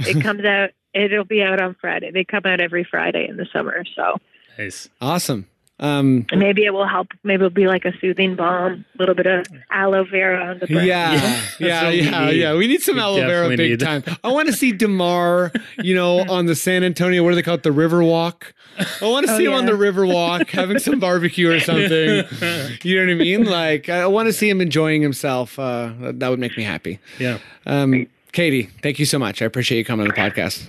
it 0.00 0.22
comes 0.22 0.44
out. 0.44 0.70
It'll 0.94 1.24
be 1.24 1.42
out 1.42 1.60
on 1.60 1.76
Friday. 1.80 2.10
They 2.10 2.24
come 2.24 2.42
out 2.46 2.60
every 2.60 2.82
Friday 2.84 3.26
in 3.28 3.36
the 3.36 3.46
summer, 3.52 3.84
so 3.94 4.16
Nice. 4.58 4.88
awesome. 5.00 5.46
Um, 5.80 6.26
maybe 6.34 6.64
it 6.64 6.70
will 6.74 6.88
help. 6.88 7.08
Maybe 7.22 7.44
it'll 7.44 7.50
be 7.50 7.68
like 7.68 7.84
a 7.84 7.92
soothing 8.00 8.34
balm, 8.34 8.84
a 8.94 8.98
little 8.98 9.14
bit 9.14 9.26
of 9.26 9.46
aloe 9.70 10.04
vera 10.04 10.44
on 10.50 10.58
the 10.58 10.66
burn. 10.66 10.84
Yeah, 10.84 11.12
Yeah, 11.14 11.40
yeah, 11.60 11.90
yeah, 11.90 11.90
we 11.90 12.00
yeah, 12.40 12.50
need. 12.52 12.58
We 12.58 12.66
need 12.66 12.82
some 12.82 12.96
We 12.96 13.00
aloe 13.02 13.16
vera 13.26 13.48
big 13.50 13.58
need 13.70 13.80
time. 13.80 14.02
I 14.24 14.32
want 14.32 14.48
to 14.48 14.52
see 14.52 14.72
Demar, 14.72 15.52
you 15.82 15.94
know, 15.94 16.18
on 16.28 16.46
the 16.46 16.56
San 16.56 16.82
Antonio. 16.82 17.22
What 17.22 17.30
do 17.30 17.36
they 17.36 17.42
call 17.42 17.54
it? 17.54 17.62
The 17.62 17.70
River 17.72 18.02
Walk. 18.02 18.54
I 19.00 19.06
want 19.08 19.26
to 19.26 19.32
Oh, 19.32 19.38
see 19.38 19.44
him 19.44 19.52
on 19.54 19.66
the 19.66 19.74
River 19.76 20.04
Walk 20.06 20.50
having 20.50 20.78
some 20.80 20.98
barbecue 21.00 21.50
or 21.50 21.60
something. 21.60 22.24
You 22.82 22.96
know 22.96 23.06
what 23.06 23.12
I 23.12 23.24
mean? 23.24 23.44
Like 23.44 23.88
I 23.88 24.06
want 24.06 24.26
to 24.26 24.32
see 24.32 24.48
him 24.48 24.60
enjoying 24.60 25.02
himself. 25.02 25.58
Uh, 25.58 25.92
that 26.00 26.28
would 26.28 26.38
make 26.38 26.56
me 26.56 26.62
happy. 26.64 26.98
Yeah. 27.18 27.38
Um, 27.66 28.06
Katie, 28.32 28.68
thank 28.82 28.98
you 28.98 29.04
so 29.06 29.18
much. 29.18 29.42
I 29.42 29.46
appreciate 29.46 29.78
you 29.78 29.84
coming 29.84 30.06
on 30.06 30.14
the 30.14 30.20
podcast. 30.20 30.68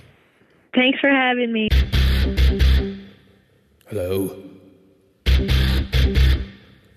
Thanks 0.74 0.98
for 1.00 1.08
having 1.10 1.52
me. 1.52 1.68
Hello? 3.88 4.36